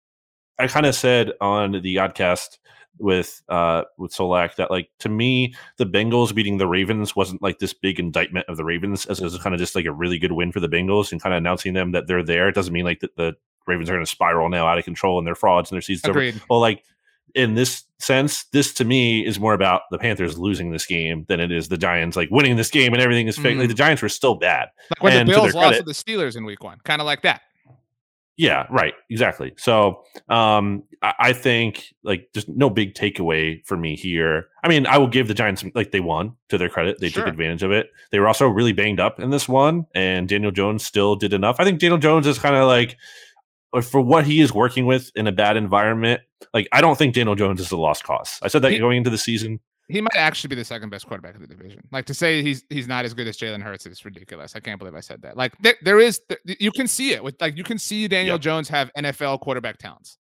I 0.58 0.68
kind 0.68 0.86
of 0.86 0.94
said 0.94 1.32
on 1.40 1.72
the 1.72 1.96
oddcast 1.96 2.58
with 3.00 3.42
uh 3.48 3.84
with 3.96 4.12
Solak 4.12 4.56
that 4.56 4.70
like 4.70 4.90
to 4.98 5.08
me 5.08 5.54
the 5.76 5.86
Bengals 5.86 6.34
beating 6.34 6.58
the 6.58 6.66
Ravens 6.66 7.14
wasn't 7.14 7.42
like 7.42 7.58
this 7.58 7.72
big 7.72 8.00
indictment 8.00 8.48
of 8.48 8.56
the 8.56 8.64
Ravens 8.64 9.06
as 9.06 9.20
it 9.20 9.24
was 9.24 9.38
kind 9.38 9.54
of 9.54 9.60
just 9.60 9.74
like 9.74 9.86
a 9.86 9.92
really 9.92 10.18
good 10.18 10.32
win 10.32 10.52
for 10.52 10.60
the 10.60 10.68
Bengals 10.68 11.12
and 11.12 11.22
kind 11.22 11.32
of 11.32 11.38
announcing 11.38 11.74
them 11.74 11.92
that 11.92 12.06
they're 12.06 12.24
there. 12.24 12.48
It 12.48 12.54
doesn't 12.54 12.72
mean 12.72 12.84
like 12.84 13.00
that 13.00 13.16
the 13.16 13.34
Ravens 13.66 13.88
are 13.88 13.92
going 13.94 14.04
to 14.04 14.10
spiral 14.10 14.48
now 14.48 14.66
out 14.66 14.78
of 14.78 14.84
control 14.84 15.18
and 15.18 15.26
they're 15.26 15.34
frauds 15.34 15.70
and 15.70 15.76
their 15.76 15.82
season's 15.82 16.10
Agreed. 16.10 16.34
over. 16.34 16.44
Well, 16.50 16.60
like 16.60 16.82
in 17.34 17.54
this 17.54 17.84
sense, 17.98 18.44
this 18.52 18.72
to 18.74 18.84
me 18.84 19.26
is 19.26 19.38
more 19.40 19.54
about 19.54 19.82
the 19.90 19.98
Panthers 19.98 20.38
losing 20.38 20.70
this 20.70 20.86
game 20.86 21.24
than 21.28 21.40
it 21.40 21.50
is 21.50 21.68
the 21.68 21.78
Giants 21.78 22.16
like 22.16 22.30
winning 22.30 22.56
this 22.56 22.70
game 22.70 22.92
and 22.92 23.02
everything 23.02 23.26
is 23.28 23.36
fake. 23.36 23.52
Mm-hmm. 23.52 23.60
Like 23.60 23.68
the 23.68 23.74
Giants 23.74 24.02
were 24.02 24.08
still 24.08 24.34
bad. 24.34 24.68
Like 24.90 25.02
when 25.02 25.12
and 25.14 25.28
the 25.28 25.32
Bills 25.32 25.54
lost 25.54 25.78
to 25.78 25.84
the 25.84 25.92
Steelers 25.92 26.36
in 26.36 26.44
week 26.44 26.62
one, 26.62 26.78
kind 26.84 27.00
of 27.00 27.06
like 27.06 27.22
that. 27.22 27.42
Yeah, 28.36 28.66
right. 28.70 28.94
Exactly. 29.10 29.52
So 29.56 30.04
um 30.28 30.84
I, 31.02 31.14
I 31.18 31.32
think 31.32 31.92
like 32.04 32.28
there's 32.32 32.48
no 32.48 32.70
big 32.70 32.94
takeaway 32.94 33.66
for 33.66 33.76
me 33.76 33.96
here. 33.96 34.46
I 34.62 34.68
mean, 34.68 34.86
I 34.86 34.98
will 34.98 35.08
give 35.08 35.26
the 35.26 35.34
Giants 35.34 35.64
like 35.74 35.90
they 35.90 36.00
won 36.00 36.36
to 36.48 36.58
their 36.58 36.68
credit. 36.68 37.00
They 37.00 37.08
sure. 37.08 37.24
took 37.24 37.32
advantage 37.32 37.64
of 37.64 37.72
it. 37.72 37.90
They 38.12 38.20
were 38.20 38.28
also 38.28 38.46
really 38.46 38.72
banged 38.72 39.00
up 39.00 39.18
in 39.18 39.30
this 39.30 39.48
one, 39.48 39.86
and 39.94 40.28
Daniel 40.28 40.52
Jones 40.52 40.84
still 40.84 41.16
did 41.16 41.32
enough. 41.32 41.56
I 41.58 41.64
think 41.64 41.80
Daniel 41.80 41.98
Jones 41.98 42.26
is 42.26 42.38
kind 42.38 42.54
of 42.54 42.66
like 42.68 42.96
for 43.82 44.00
what 44.00 44.26
he 44.26 44.40
is 44.40 44.52
working 44.52 44.86
with 44.86 45.10
in 45.14 45.26
a 45.26 45.32
bad 45.32 45.56
environment, 45.56 46.20
like 46.54 46.68
I 46.72 46.80
don't 46.80 46.96
think 46.96 47.14
Daniel 47.14 47.34
Jones 47.34 47.60
is 47.60 47.70
a 47.70 47.76
lost 47.76 48.04
cause. 48.04 48.38
I 48.42 48.48
said 48.48 48.62
that 48.62 48.72
he, 48.72 48.78
going 48.78 48.98
into 48.98 49.10
the 49.10 49.18
season. 49.18 49.60
He 49.88 50.00
might 50.00 50.16
actually 50.16 50.48
be 50.48 50.56
the 50.56 50.64
second 50.64 50.90
best 50.90 51.06
quarterback 51.06 51.34
in 51.34 51.40
the 51.40 51.46
division. 51.46 51.80
Like 51.90 52.06
to 52.06 52.14
say 52.14 52.42
he's 52.42 52.64
he's 52.68 52.86
not 52.86 53.04
as 53.04 53.14
good 53.14 53.26
as 53.26 53.38
Jalen 53.38 53.62
Hurts 53.62 53.86
is 53.86 54.04
ridiculous. 54.04 54.54
I 54.54 54.60
can't 54.60 54.78
believe 54.78 54.94
I 54.94 55.00
said 55.00 55.22
that. 55.22 55.36
Like 55.36 55.56
there, 55.60 55.76
there 55.82 55.98
is 55.98 56.20
you 56.44 56.70
can 56.70 56.86
see 56.86 57.12
it 57.12 57.24
with 57.24 57.40
like 57.40 57.56
you 57.56 57.64
can 57.64 57.78
see 57.78 58.06
Daniel 58.08 58.34
yep. 58.34 58.40
Jones 58.42 58.68
have 58.68 58.90
NFL 58.96 59.40
quarterback 59.40 59.78
talents. 59.78 60.18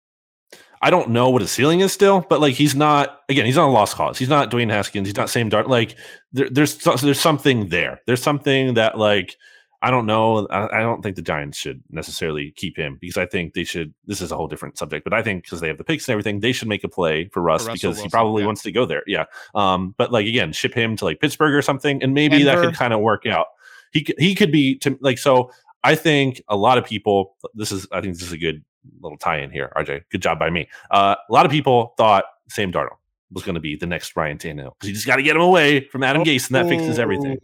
I 0.81 0.89
don't 0.89 1.09
know 1.09 1.29
what 1.29 1.41
his 1.41 1.51
ceiling 1.51 1.79
is 1.79 1.91
still, 1.91 2.25
but 2.29 2.39
like 2.39 2.53
he's 2.53 2.75
not 2.75 3.21
again, 3.29 3.45
he's 3.45 3.55
not 3.55 3.67
a 3.67 3.71
lost 3.71 3.95
cause. 3.95 4.17
He's 4.17 4.29
not 4.29 4.51
Dwayne 4.51 4.69
Haskins. 4.69 5.07
He's 5.07 5.17
not 5.17 5.29
Sam 5.29 5.49
Dart. 5.49 5.67
Like 5.67 5.95
there, 6.31 6.49
there's 6.49 6.77
there's 6.77 7.19
something 7.19 7.69
there. 7.69 8.01
There's 8.05 8.21
something 8.21 8.75
that 8.75 8.97
like 8.97 9.35
I 9.81 9.91
don't 9.91 10.07
know. 10.07 10.47
I, 10.47 10.79
I, 10.79 10.81
don't 10.81 11.03
think 11.03 11.15
the 11.15 11.21
Giants 11.21 11.57
should 11.57 11.83
necessarily 11.91 12.51
keep 12.55 12.75
him 12.75 12.97
because 12.99 13.17
I 13.17 13.27
think 13.27 13.53
they 13.53 13.63
should. 13.63 13.93
This 14.05 14.21
is 14.21 14.31
a 14.31 14.35
whole 14.35 14.47
different 14.47 14.77
subject, 14.77 15.03
but 15.03 15.13
I 15.13 15.21
think 15.21 15.43
because 15.43 15.59
they 15.59 15.67
have 15.67 15.77
the 15.77 15.83
picks 15.83 16.07
and 16.07 16.13
everything, 16.13 16.39
they 16.39 16.51
should 16.51 16.67
make 16.67 16.83
a 16.83 16.87
play 16.87 17.29
for 17.31 17.41
Russ 17.41 17.65
for 17.65 17.73
because 17.73 17.83
Wilson, 17.83 18.03
he 18.05 18.09
probably 18.09 18.41
yeah. 18.41 18.47
wants 18.47 18.63
to 18.63 18.71
go 18.71 18.85
there. 18.85 19.03
Yeah. 19.05 19.25
Um. 19.53 19.93
But 19.97 20.11
like 20.11 20.25
again, 20.25 20.51
ship 20.51 20.73
him 20.73 20.95
to 20.97 21.05
like 21.05 21.19
Pittsburgh 21.19 21.53
or 21.53 21.61
something, 21.61 22.01
and 22.01 22.13
maybe 22.15 22.39
Denver. 22.39 22.61
that 22.61 22.67
could 22.67 22.75
kind 22.75 22.93
of 22.93 23.01
work 23.01 23.27
out. 23.27 23.47
He 23.91 24.07
he 24.17 24.33
could 24.33 24.51
be 24.51 24.77
to 24.79 24.97
like 24.99 25.19
so. 25.19 25.51
I 25.83 25.93
think 25.93 26.41
a 26.47 26.55
lot 26.55 26.79
of 26.79 26.85
people. 26.85 27.35
This 27.53 27.71
is. 27.71 27.87
I 27.91 28.01
think 28.01 28.15
this 28.15 28.23
is 28.23 28.33
a 28.33 28.37
good 28.37 28.63
little 29.01 29.17
tie-in 29.17 29.51
here. 29.51 29.71
RJ, 29.75 30.03
good 30.11 30.23
job 30.23 30.39
by 30.39 30.49
me. 30.49 30.67
Uh, 30.89 31.15
a 31.29 31.33
lot 31.33 31.45
of 31.45 31.51
people 31.51 31.93
thought 31.97 32.25
Sam 32.49 32.71
Darnold 32.71 32.97
was 33.31 33.43
going 33.43 33.55
to 33.55 33.61
be 33.61 33.75
the 33.75 33.85
next 33.85 34.15
Ryan 34.15 34.37
Tannehill 34.37 34.73
because 34.79 34.89
you 34.89 34.93
just 34.93 35.05
got 35.05 35.17
to 35.17 35.23
get 35.23 35.35
him 35.35 35.41
away 35.43 35.81
from 35.89 36.01
Adam 36.01 36.23
Gase, 36.23 36.47
and 36.47 36.55
that 36.55 36.67
fixes 36.67 36.97
everything. 36.97 37.37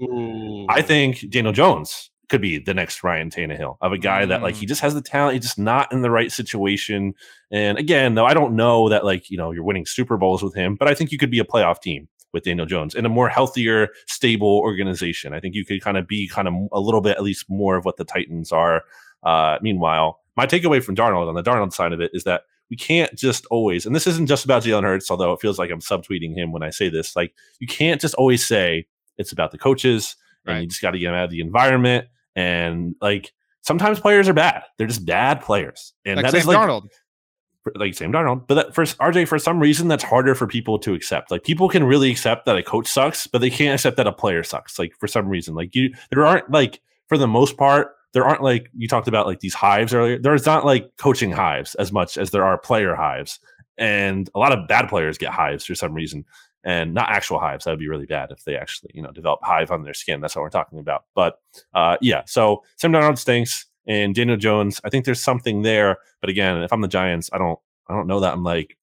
I 0.70 0.82
think 0.82 1.30
Daniel 1.30 1.54
Jones 1.54 2.10
could 2.30 2.42
be 2.42 2.58
the 2.58 2.74
next 2.74 3.04
Ryan 3.04 3.30
Tannehill 3.30 3.78
of 3.82 3.92
a 3.92 3.98
guy 3.98 4.26
that 4.26 4.42
like 4.42 4.56
he 4.56 4.66
mm. 4.66 4.70
just 4.70 4.82
has 4.82 4.94
the 4.94 5.02
talent, 5.02 5.36
he's 5.36 5.44
just 5.44 5.60
not 5.60 5.92
in 5.92 6.02
the 6.02 6.12
right 6.12 6.32
situation. 6.32 7.14
And 7.52 7.78
again, 7.78 8.16
though, 8.16 8.26
I 8.26 8.34
don't 8.34 8.56
know 8.56 8.90
that 8.90 9.06
like 9.06 9.30
you 9.30 9.38
know 9.38 9.52
you're 9.52 9.64
winning 9.64 9.86
Super 9.86 10.18
Bowls 10.18 10.42
with 10.42 10.56
him, 10.56 10.76
but 10.76 10.88
I 10.88 10.96
think 10.96 11.12
you 11.12 11.18
could 11.18 11.32
be 11.32 11.40
a 11.40 11.46
playoff 11.46 11.82
team 11.82 12.08
with 12.34 12.44
Daniel 12.44 12.66
Jones 12.66 12.96
in 12.96 13.06
a 13.06 13.10
more 13.10 13.30
healthier, 13.30 13.90
stable 14.08 14.58
organization. 14.60 15.34
I 15.34 15.40
think 15.40 15.54
you 15.54 15.66
could 15.66 15.82
kind 15.82 15.98
of 15.98 16.08
be 16.08 16.28
kind 16.28 16.48
of 16.48 16.54
a 16.72 16.80
little 16.80 17.02
bit 17.02 17.18
at 17.18 17.24
least 17.24 17.46
more 17.50 17.76
of 17.78 17.86
what 17.86 17.98
the 17.98 18.06
Titans 18.06 18.52
are. 18.52 18.84
Uh, 19.22 19.58
meanwhile, 19.62 20.20
my 20.36 20.46
takeaway 20.46 20.84
from 20.84 20.96
Darnold 20.96 21.28
on 21.28 21.36
the 21.36 21.44
Darnold 21.44 21.74
side 21.74 21.94
of 21.94 22.02
it 22.02 22.12
is 22.14 22.24
that 22.24 22.44
we 22.70 22.78
can't 22.78 23.14
just 23.16 23.46
always, 23.48 23.86
and 23.86 23.96
this 23.96 24.08
isn't 24.08 24.28
just 24.28 24.46
about 24.46 24.64
Jalen 24.64 24.84
Hurts, 24.84 25.12
although 25.12 25.34
it 25.34 25.42
feels 25.42 25.60
like 25.60 25.70
I'm 25.70 25.80
subtweeting 25.80 26.36
him 26.36 26.52
when 26.52 26.64
I 26.64 26.72
say 26.72 26.90
this. 26.90 27.16
Like 27.16 27.34
you 27.60 27.68
can't 27.68 28.02
just 28.02 28.16
always 28.16 28.46
say 28.46 28.88
it's 29.18 29.32
about 29.32 29.52
the 29.52 29.60
coaches 29.60 30.16
and 30.46 30.62
you 30.62 30.68
just 30.68 30.82
got 30.82 30.92
to 30.92 31.00
get 31.00 31.08
them 31.08 31.16
out 31.16 31.26
of 31.26 31.32
the 31.32 31.42
environment. 31.42 32.08
And 32.36 32.96
like 33.02 33.34
sometimes 33.62 34.00
players 34.00 34.28
are 34.28 34.34
bad; 34.34 34.64
they're 34.78 34.88
just 34.88 35.06
bad 35.06 35.42
players, 35.42 35.94
and 36.06 36.18
like 36.18 36.26
that 36.26 36.32
Sam 36.32 36.40
is 36.40 36.48
like 36.48 36.58
Darnold. 36.58 36.90
Like 37.76 37.94
Sam 37.94 38.12
Darnold, 38.12 38.46
but 38.48 38.56
that 38.56 38.76
for 38.76 38.84
RJ, 38.84 39.28
for 39.28 39.40
some 39.40 39.60
reason, 39.60 39.88
that's 39.88 40.04
harder 40.04 40.36
for 40.36 40.48
people 40.48 40.78
to 40.80 40.94
accept. 40.94 41.32
Like 41.32 41.44
people 41.44 41.70
can 41.70 41.84
really 41.86 42.12
accept 42.12 42.46
that 42.46 42.58
a 42.58 42.64
coach 42.64 42.88
sucks, 42.88 43.26
but 43.26 43.40
they 43.40 43.50
can't 43.50 43.76
accept 43.76 43.96
that 43.98 44.08
a 44.08 44.12
player 44.12 44.44
sucks. 44.44 44.78
Like 44.78 44.94
for 45.00 45.08
some 45.08 45.30
reason, 45.30 45.56
like 45.56 45.74
you, 45.74 45.94
there 46.10 46.26
aren't 46.26 46.52
like 46.52 46.82
for 47.08 47.18
the 47.18 47.28
most 47.28 47.56
part, 47.56 47.96
there 48.12 48.26
aren't 48.26 48.44
like 48.44 48.70
you 48.76 48.88
talked 48.88 49.08
about 49.08 49.28
like 49.28 49.40
these 49.40 49.54
hives 49.54 49.94
earlier. 49.94 50.20
There's 50.20 50.46
not 50.46 50.66
like 50.66 50.92
coaching 50.98 51.32
hives 51.32 51.74
as 51.76 51.92
much 51.92 52.18
as 52.18 52.32
there 52.32 52.44
are 52.44 52.58
player 52.58 52.96
hives, 52.96 53.40
and 53.78 54.30
a 54.36 54.40
lot 54.40 54.52
of 54.52 54.68
bad 54.68 54.90
players 54.90 55.18
get 55.18 55.32
hives 55.32 55.66
for 55.66 55.76
some 55.76 55.94
reason 55.94 56.26
and 56.64 56.94
not 56.94 57.10
actual 57.10 57.40
hives. 57.40 57.66
That 57.66 57.72
would 57.72 57.80
be 57.80 57.90
really 57.90 58.06
bad 58.06 58.32
if 58.32 58.44
they 58.44 58.56
actually, 58.56 58.92
you 58.94 59.02
know, 59.02 59.12
develop 59.12 59.40
hive 59.44 59.72
on 59.72 59.84
their 59.84 59.94
skin. 59.94 60.22
That's 60.22 60.36
what 60.36 60.42
we're 60.42 60.50
talking 60.50 60.80
about. 60.80 61.06
But 61.16 61.40
uh, 61.74 61.98
yeah, 62.02 62.24
so 62.26 62.64
Sam 62.78 62.92
Darnold 62.92 63.18
stinks, 63.18 63.66
and 63.88 64.16
Daniel 64.16 64.38
Jones. 64.38 64.80
I 64.84 64.90
think 64.90 65.06
there's 65.06 65.22
something 65.22 65.62
there. 65.62 65.98
But 66.22 66.30
again, 66.30 66.62
if 66.64 66.72
I'm 66.72 66.82
the 66.82 66.88
Giants, 66.88 67.30
I 67.34 67.38
don't, 67.38 67.60
I 67.88 67.94
don't 67.94 68.08
know 68.08 68.20
that 68.22 68.34
I'm 68.34 68.44
like 68.44 68.78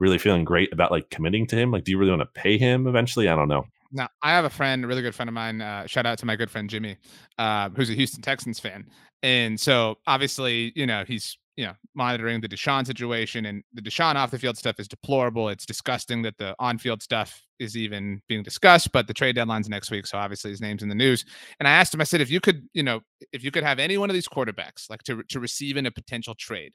really 0.00 0.18
feeling 0.18 0.44
great 0.44 0.72
about 0.72 0.90
like 0.90 1.10
committing 1.10 1.46
to 1.48 1.56
him. 1.56 1.70
Like, 1.70 1.84
do 1.84 1.92
you 1.92 1.98
really 1.98 2.10
want 2.10 2.22
to 2.22 2.40
pay 2.40 2.58
him 2.58 2.86
eventually? 2.86 3.28
I 3.28 3.36
don't 3.36 3.48
know. 3.48 3.64
Now, 3.92 4.08
I 4.22 4.30
have 4.30 4.44
a 4.44 4.50
friend, 4.50 4.84
a 4.84 4.88
really 4.88 5.02
good 5.02 5.14
friend 5.14 5.28
of 5.28 5.34
mine. 5.34 5.60
Uh, 5.60 5.86
shout 5.86 6.06
out 6.06 6.18
to 6.18 6.26
my 6.26 6.34
good 6.34 6.50
friend 6.50 6.68
Jimmy, 6.68 6.96
uh, 7.38 7.68
who's 7.70 7.90
a 7.90 7.94
Houston 7.94 8.22
Texans 8.22 8.58
fan, 8.58 8.86
and 9.22 9.60
so 9.60 9.98
obviously, 10.06 10.72
you 10.74 10.86
know, 10.86 11.04
he's 11.06 11.36
you 11.56 11.66
know, 11.66 11.74
monitoring 11.94 12.40
the 12.40 12.48
Deshaun 12.48 12.86
situation 12.86 13.46
and 13.46 13.62
the 13.74 13.82
Deshaun 13.82 14.14
off 14.14 14.30
the 14.30 14.38
field 14.38 14.56
stuff 14.56 14.80
is 14.80 14.88
deplorable. 14.88 15.50
It's 15.50 15.66
disgusting 15.66 16.22
that 16.22 16.38
the 16.38 16.54
on 16.58 16.78
field 16.78 17.02
stuff 17.02 17.42
is 17.58 17.76
even 17.76 18.22
being 18.26 18.42
discussed, 18.42 18.90
but 18.92 19.06
the 19.06 19.14
trade 19.14 19.36
deadline's 19.36 19.68
next 19.68 19.90
week. 19.90 20.06
So 20.06 20.16
obviously 20.16 20.50
his 20.50 20.62
name's 20.62 20.82
in 20.82 20.88
the 20.88 20.94
news. 20.94 21.24
And 21.60 21.68
I 21.68 21.72
asked 21.72 21.92
him, 21.92 22.00
I 22.00 22.04
said, 22.04 22.22
if 22.22 22.30
you 22.30 22.40
could, 22.40 22.68
you 22.72 22.82
know, 22.82 23.00
if 23.32 23.44
you 23.44 23.50
could 23.50 23.64
have 23.64 23.78
any 23.78 23.98
one 23.98 24.08
of 24.08 24.14
these 24.14 24.28
quarterbacks 24.28 24.88
like 24.88 25.02
to, 25.04 25.22
to 25.28 25.40
receive 25.40 25.76
in 25.76 25.86
a 25.86 25.90
potential 25.90 26.34
trade, 26.38 26.72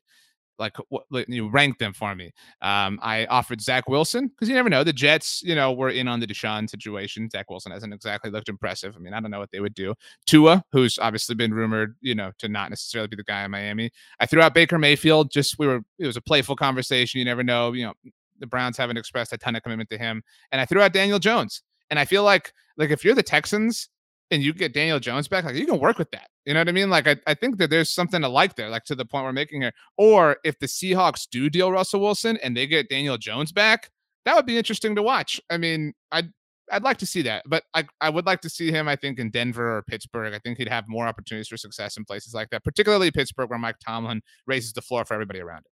like 0.59 0.75
what 0.89 1.05
you 1.27 1.49
rank 1.49 1.77
them 1.77 1.93
for 1.93 2.15
me. 2.15 2.31
Um, 2.61 2.99
I 3.01 3.25
offered 3.25 3.61
Zach 3.61 3.87
Wilson 3.87 4.27
because 4.27 4.49
you 4.49 4.55
never 4.55 4.69
know. 4.69 4.83
The 4.83 4.93
Jets, 4.93 5.41
you 5.43 5.55
know, 5.55 5.73
were 5.73 5.89
in 5.89 6.07
on 6.07 6.19
the 6.19 6.27
Deshaun 6.27 6.69
situation. 6.69 7.29
Zach 7.29 7.49
Wilson 7.49 7.71
hasn't 7.71 7.93
exactly 7.93 8.31
looked 8.31 8.49
impressive. 8.49 8.95
I 8.95 8.99
mean, 8.99 9.13
I 9.13 9.19
don't 9.19 9.31
know 9.31 9.39
what 9.39 9.51
they 9.51 9.59
would 9.59 9.73
do. 9.73 9.93
Tua, 10.25 10.63
who's 10.71 10.97
obviously 10.99 11.35
been 11.35 11.53
rumored, 11.53 11.95
you 12.01 12.15
know, 12.15 12.31
to 12.39 12.47
not 12.47 12.69
necessarily 12.69 13.07
be 13.07 13.15
the 13.15 13.23
guy 13.23 13.43
in 13.43 13.51
Miami. 13.51 13.91
I 14.19 14.25
threw 14.25 14.41
out 14.41 14.53
Baker 14.53 14.77
Mayfield. 14.77 15.31
Just 15.31 15.59
we 15.59 15.67
were, 15.67 15.81
it 15.99 16.07
was 16.07 16.17
a 16.17 16.21
playful 16.21 16.55
conversation. 16.55 17.19
You 17.19 17.25
never 17.25 17.43
know. 17.43 17.73
You 17.73 17.87
know, 17.87 17.93
the 18.39 18.47
Browns 18.47 18.77
haven't 18.77 18.97
expressed 18.97 19.33
a 19.33 19.37
ton 19.37 19.55
of 19.55 19.63
commitment 19.63 19.89
to 19.89 19.97
him. 19.97 20.23
And 20.51 20.61
I 20.61 20.65
threw 20.65 20.81
out 20.81 20.93
Daniel 20.93 21.19
Jones. 21.19 21.63
And 21.89 21.99
I 21.99 22.05
feel 22.05 22.23
like, 22.23 22.51
like 22.77 22.89
if 22.89 23.03
you're 23.05 23.15
the 23.15 23.23
Texans, 23.23 23.89
and 24.31 24.43
you 24.43 24.53
get 24.53 24.73
Daniel 24.73 24.99
Jones 24.99 25.27
back, 25.27 25.45
like 25.45 25.55
you 25.55 25.65
can 25.65 25.79
work 25.79 25.97
with 25.97 26.11
that. 26.11 26.29
You 26.45 26.53
know 26.53 26.61
what 26.61 26.69
I 26.69 26.73
mean? 26.73 26.89
Like 26.89 27.07
I, 27.07 27.17
I 27.27 27.33
think 27.33 27.57
that 27.57 27.69
there's 27.69 27.89
something 27.89 28.21
to 28.21 28.27
like 28.27 28.55
there, 28.55 28.69
like 28.69 28.85
to 28.85 28.95
the 28.95 29.05
point 29.05 29.25
we're 29.25 29.33
making 29.33 29.61
here. 29.61 29.73
Or 29.97 30.37
if 30.43 30.59
the 30.59 30.65
Seahawks 30.65 31.27
do 31.29 31.49
deal 31.49 31.71
Russell 31.71 32.01
Wilson 32.01 32.37
and 32.37 32.55
they 32.55 32.67
get 32.67 32.89
Daniel 32.89 33.17
Jones 33.17 33.51
back, 33.51 33.89
that 34.25 34.35
would 34.35 34.45
be 34.45 34.57
interesting 34.57 34.95
to 34.95 35.03
watch. 35.03 35.39
I 35.49 35.57
mean, 35.57 35.93
I'd 36.11 36.29
I'd 36.71 36.83
like 36.83 36.97
to 36.97 37.05
see 37.05 37.21
that, 37.23 37.43
but 37.47 37.63
I 37.73 37.85
I 38.01 38.09
would 38.09 38.25
like 38.25 38.41
to 38.41 38.49
see 38.49 38.71
him. 38.71 38.87
I 38.87 38.95
think 38.95 39.19
in 39.19 39.29
Denver 39.29 39.77
or 39.77 39.83
Pittsburgh. 39.83 40.33
I 40.33 40.39
think 40.39 40.57
he'd 40.57 40.67
have 40.67 40.85
more 40.87 41.07
opportunities 41.07 41.47
for 41.47 41.57
success 41.57 41.97
in 41.97 42.03
places 42.03 42.33
like 42.33 42.49
that, 42.49 42.63
particularly 42.63 43.11
Pittsburgh, 43.11 43.49
where 43.49 43.59
Mike 43.59 43.79
Tomlin 43.79 44.21
raises 44.45 44.73
the 44.73 44.81
floor 44.81 45.05
for 45.05 45.13
everybody 45.13 45.39
around 45.39 45.59
it. 45.59 45.71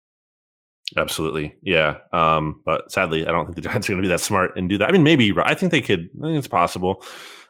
Absolutely, 0.97 1.57
yeah. 1.62 1.99
Um, 2.12 2.62
but 2.64 2.90
sadly, 2.92 3.26
I 3.26 3.32
don't 3.32 3.47
think 3.47 3.57
the 3.57 3.62
Giants 3.62 3.88
are 3.88 3.92
going 3.92 4.03
to 4.03 4.07
be 4.07 4.12
that 4.12 4.20
smart 4.20 4.57
and 4.57 4.68
do 4.68 4.78
that. 4.78 4.88
I 4.88 4.92
mean, 4.92 5.03
maybe 5.03 5.32
I 5.36 5.55
think 5.55 5.72
they 5.72 5.80
could. 5.80 6.09
I 6.22 6.26
think 6.26 6.38
it's 6.38 6.49
possible. 6.49 7.05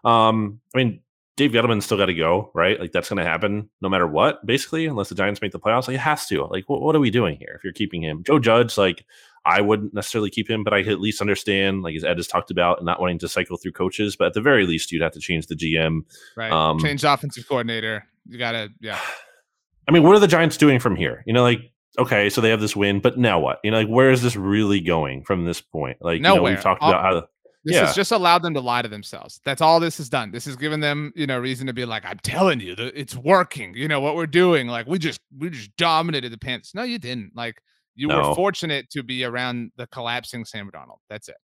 Um, 0.04 0.60
I 0.74 0.78
mean, 0.78 1.00
Dave 1.36 1.50
Gettleman's 1.50 1.84
still 1.84 1.98
got 1.98 2.06
to 2.06 2.14
go, 2.14 2.50
right? 2.54 2.78
Like 2.78 2.92
that's 2.92 3.08
going 3.08 3.18
to 3.18 3.28
happen 3.28 3.68
no 3.80 3.88
matter 3.88 4.06
what, 4.06 4.44
basically, 4.46 4.86
unless 4.86 5.08
the 5.08 5.14
Giants 5.14 5.42
make 5.42 5.52
the 5.52 5.58
playoffs. 5.58 5.88
Like 5.88 5.96
it 5.96 6.00
has 6.00 6.26
to. 6.26 6.44
Like, 6.44 6.68
what, 6.68 6.80
what 6.80 6.94
are 6.94 7.00
we 7.00 7.10
doing 7.10 7.36
here? 7.38 7.54
If 7.56 7.64
you're 7.64 7.72
keeping 7.72 8.02
him, 8.02 8.22
Joe 8.24 8.38
Judge, 8.38 8.78
like 8.78 9.04
I 9.44 9.60
wouldn't 9.60 9.94
necessarily 9.94 10.30
keep 10.30 10.48
him, 10.48 10.62
but 10.62 10.72
I 10.72 10.82
could 10.82 10.92
at 10.92 11.00
least 11.00 11.20
understand, 11.20 11.82
like 11.82 11.96
as 11.96 12.04
Ed 12.04 12.18
has 12.18 12.28
talked 12.28 12.50
about, 12.50 12.84
not 12.84 13.00
wanting 13.00 13.18
to 13.18 13.28
cycle 13.28 13.56
through 13.56 13.72
coaches. 13.72 14.14
But 14.14 14.28
at 14.28 14.34
the 14.34 14.40
very 14.40 14.64
least, 14.64 14.92
you'd 14.92 15.02
have 15.02 15.12
to 15.12 15.20
change 15.20 15.48
the 15.48 15.56
GM. 15.56 16.02
Right. 16.36 16.52
Um, 16.52 16.78
change 16.78 17.02
offensive 17.02 17.48
coordinator. 17.48 18.06
You 18.26 18.38
gotta, 18.38 18.70
yeah. 18.80 19.00
I 19.88 19.92
mean, 19.92 20.02
what 20.02 20.16
are 20.16 20.20
the 20.20 20.28
Giants 20.28 20.56
doing 20.56 20.78
from 20.78 20.96
here? 20.96 21.22
You 21.26 21.34
know, 21.34 21.42
like 21.42 21.60
okay, 21.98 22.30
so 22.30 22.40
they 22.40 22.50
have 22.50 22.60
this 22.60 22.76
win, 22.76 23.00
but 23.00 23.18
now 23.18 23.38
what? 23.40 23.60
You 23.64 23.70
know, 23.70 23.78
like 23.78 23.88
where 23.88 24.10
is 24.10 24.22
this 24.22 24.36
really 24.36 24.80
going 24.80 25.24
from 25.24 25.44
this 25.44 25.60
point? 25.60 25.98
Like, 26.00 26.20
nowhere. 26.20 26.34
You 26.34 26.40
know, 26.40 26.50
we've 26.54 26.62
talked 26.62 26.82
about 26.82 27.02
how. 27.02 27.26
This 27.66 27.76
yeah. 27.76 27.86
has 27.86 27.94
just 27.94 28.12
allowed 28.12 28.42
them 28.42 28.52
to 28.52 28.60
lie 28.60 28.82
to 28.82 28.88
themselves. 28.88 29.40
That's 29.42 29.62
all 29.62 29.80
this 29.80 29.96
has 29.96 30.10
done. 30.10 30.32
This 30.32 30.44
has 30.44 30.54
given 30.54 30.80
them, 30.80 31.14
you 31.16 31.26
know, 31.26 31.38
reason 31.38 31.66
to 31.66 31.72
be 31.72 31.86
like, 31.86 32.04
I'm 32.04 32.18
telling 32.18 32.60
you, 32.60 32.74
it's 32.76 33.16
working. 33.16 33.74
You 33.74 33.88
know 33.88 34.00
what 34.00 34.16
we're 34.16 34.26
doing. 34.26 34.66
Like 34.66 34.86
we 34.86 34.98
just 34.98 35.18
we 35.38 35.48
just 35.48 35.74
dominated 35.76 36.30
the 36.30 36.36
Panthers. 36.36 36.72
No, 36.74 36.82
you 36.82 36.98
didn't. 36.98 37.32
Like 37.34 37.62
you 37.94 38.08
no. 38.08 38.18
were 38.18 38.34
fortunate 38.34 38.90
to 38.90 39.02
be 39.02 39.24
around 39.24 39.72
the 39.78 39.86
collapsing 39.86 40.44
Sam 40.44 40.70
Darnold. 40.74 40.98
That's 41.08 41.30
it. 41.30 41.36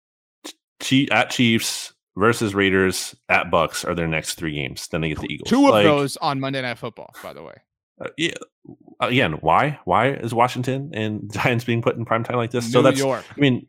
Chief, 0.80 1.10
at 1.10 1.30
Chiefs 1.30 1.94
versus 2.18 2.54
Raiders 2.54 3.14
at 3.30 3.50
Bucs 3.50 3.88
are 3.88 3.94
their 3.94 4.08
next 4.08 4.34
three 4.34 4.52
games. 4.52 4.88
Then 4.88 5.00
they 5.00 5.08
get 5.08 5.20
the 5.20 5.32
Eagles. 5.32 5.48
Two 5.48 5.68
of 5.68 5.72
like, 5.72 5.84
those 5.84 6.18
on 6.18 6.38
Monday 6.38 6.60
Night 6.60 6.76
Football, 6.76 7.14
by 7.22 7.32
the 7.32 7.42
way. 7.42 7.54
Uh, 8.00 8.08
yeah. 8.16 8.34
Again, 9.00 9.32
why? 9.40 9.78
Why 9.84 10.10
is 10.10 10.34
Washington 10.34 10.90
and 10.92 11.32
Giants 11.32 11.64
being 11.64 11.82
put 11.82 11.96
in 11.96 12.04
prime 12.04 12.24
time 12.24 12.36
like 12.36 12.50
this? 12.50 12.66
New 12.66 12.72
so 12.72 12.82
that's. 12.82 12.98
York. 12.98 13.24
I 13.30 13.40
mean, 13.40 13.66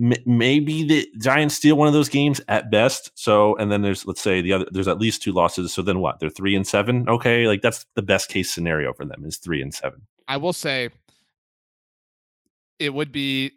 m- 0.00 0.22
maybe 0.26 0.84
the 0.84 1.08
Giants 1.18 1.54
steal 1.54 1.76
one 1.76 1.88
of 1.88 1.94
those 1.94 2.08
games 2.08 2.40
at 2.48 2.70
best. 2.70 3.10
So, 3.14 3.56
and 3.56 3.72
then 3.72 3.82
there's 3.82 4.06
let's 4.06 4.20
say 4.20 4.40
the 4.40 4.52
other 4.52 4.66
there's 4.70 4.88
at 4.88 4.98
least 4.98 5.22
two 5.22 5.32
losses. 5.32 5.72
So 5.72 5.82
then 5.82 6.00
what? 6.00 6.20
They're 6.20 6.30
three 6.30 6.54
and 6.54 6.66
seven. 6.66 7.08
Okay, 7.08 7.46
like 7.46 7.62
that's 7.62 7.86
the 7.94 8.02
best 8.02 8.28
case 8.28 8.52
scenario 8.52 8.92
for 8.92 9.04
them 9.04 9.24
is 9.24 9.38
three 9.38 9.62
and 9.62 9.74
seven. 9.74 10.02
I 10.26 10.36
will 10.36 10.52
say 10.52 10.90
it 12.78 12.92
would 12.92 13.12
be 13.12 13.52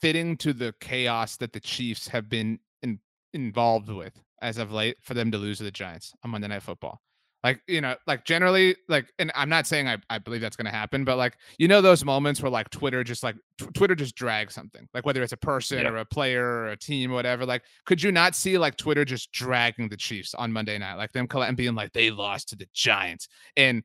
fitting 0.00 0.36
to 0.38 0.52
the 0.52 0.74
chaos 0.80 1.36
that 1.36 1.52
the 1.52 1.60
Chiefs 1.60 2.08
have 2.08 2.28
been 2.28 2.58
in, 2.82 2.98
involved 3.34 3.88
with 3.88 4.20
as 4.40 4.58
of 4.58 4.72
late 4.72 4.96
for 5.00 5.14
them 5.14 5.30
to 5.30 5.38
lose 5.38 5.58
to 5.58 5.64
the 5.64 5.70
Giants 5.70 6.14
on 6.24 6.30
Monday 6.30 6.48
Night 6.48 6.62
Football. 6.62 7.00
Like, 7.42 7.60
you 7.66 7.80
know, 7.80 7.96
like 8.06 8.24
generally, 8.24 8.76
like, 8.88 9.12
and 9.18 9.32
I'm 9.34 9.48
not 9.48 9.66
saying 9.66 9.88
I, 9.88 9.98
I 10.08 10.18
believe 10.18 10.40
that's 10.40 10.54
going 10.54 10.66
to 10.66 10.70
happen, 10.70 11.04
but 11.04 11.16
like, 11.16 11.36
you 11.58 11.66
know, 11.66 11.80
those 11.80 12.04
moments 12.04 12.40
where 12.40 12.50
like 12.50 12.70
Twitter 12.70 13.02
just 13.02 13.24
like 13.24 13.34
t- 13.58 13.66
Twitter 13.74 13.96
just 13.96 14.14
drags 14.14 14.54
something, 14.54 14.88
like 14.94 15.04
whether 15.04 15.22
it's 15.22 15.32
a 15.32 15.36
person 15.38 15.80
yeah. 15.80 15.88
or 15.88 15.96
a 15.96 16.04
player 16.04 16.44
or 16.44 16.68
a 16.68 16.76
team 16.76 17.10
or 17.10 17.14
whatever. 17.14 17.44
Like, 17.44 17.62
could 17.84 18.00
you 18.00 18.12
not 18.12 18.36
see 18.36 18.58
like 18.58 18.76
Twitter 18.76 19.04
just 19.04 19.32
dragging 19.32 19.88
the 19.88 19.96
Chiefs 19.96 20.34
on 20.34 20.52
Monday 20.52 20.78
night, 20.78 20.94
like 20.94 21.12
them 21.12 21.26
and 21.32 21.56
being 21.56 21.74
like, 21.74 21.92
they 21.92 22.10
lost 22.10 22.48
to 22.50 22.56
the 22.56 22.68
Giants? 22.72 23.28
And 23.56 23.82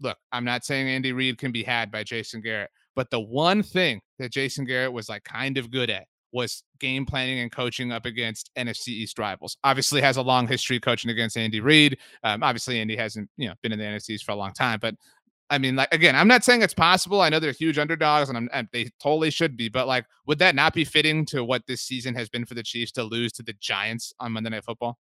look, 0.00 0.16
I'm 0.30 0.44
not 0.44 0.64
saying 0.64 0.88
Andy 0.88 1.12
Reid 1.12 1.38
can 1.38 1.50
be 1.50 1.64
had 1.64 1.90
by 1.90 2.04
Jason 2.04 2.40
Garrett, 2.40 2.70
but 2.94 3.10
the 3.10 3.20
one 3.20 3.62
thing 3.62 4.00
that 4.18 4.30
Jason 4.30 4.64
Garrett 4.64 4.92
was 4.92 5.08
like 5.08 5.24
kind 5.24 5.58
of 5.58 5.70
good 5.70 5.90
at 5.90 6.06
was 6.32 6.62
game 6.78 7.06
planning 7.06 7.40
and 7.40 7.50
coaching 7.50 7.92
up 7.92 8.06
against 8.06 8.50
NFC 8.56 8.88
East 8.88 9.18
rivals. 9.18 9.56
Obviously, 9.64 10.00
has 10.00 10.16
a 10.16 10.22
long 10.22 10.46
history 10.46 10.80
coaching 10.80 11.10
against 11.10 11.36
Andy 11.36 11.60
Reid. 11.60 11.98
Um, 12.22 12.42
obviously, 12.42 12.80
Andy 12.80 12.96
hasn't 12.96 13.28
you 13.36 13.48
know 13.48 13.54
been 13.62 13.72
in 13.72 13.78
the 13.78 13.84
NFC 13.84 14.10
East 14.10 14.24
for 14.24 14.32
a 14.32 14.36
long 14.36 14.52
time, 14.52 14.78
but 14.80 14.94
I 15.50 15.58
mean, 15.58 15.74
like 15.74 15.92
again, 15.92 16.14
I'm 16.14 16.28
not 16.28 16.44
saying 16.44 16.62
it's 16.62 16.74
possible. 16.74 17.20
I 17.20 17.28
know 17.28 17.40
they're 17.40 17.52
huge 17.52 17.76
underdogs, 17.76 18.30
and, 18.30 18.48
and, 18.52 18.68
they 18.72 18.88
totally 19.02 19.30
should 19.30 19.56
be. 19.56 19.68
But 19.68 19.88
like, 19.88 20.06
would 20.26 20.38
that 20.38 20.54
not 20.54 20.72
be 20.72 20.84
fitting 20.84 21.26
to 21.26 21.44
what 21.44 21.66
this 21.66 21.82
season 21.82 22.14
has 22.14 22.28
been 22.28 22.46
for 22.46 22.54
the 22.54 22.62
Chiefs 22.62 22.92
to 22.92 23.02
lose 23.02 23.32
to 23.32 23.42
the 23.42 23.54
Giants 23.54 24.14
on 24.20 24.32
Monday 24.32 24.50
Night 24.50 24.64
Football? 24.64 24.96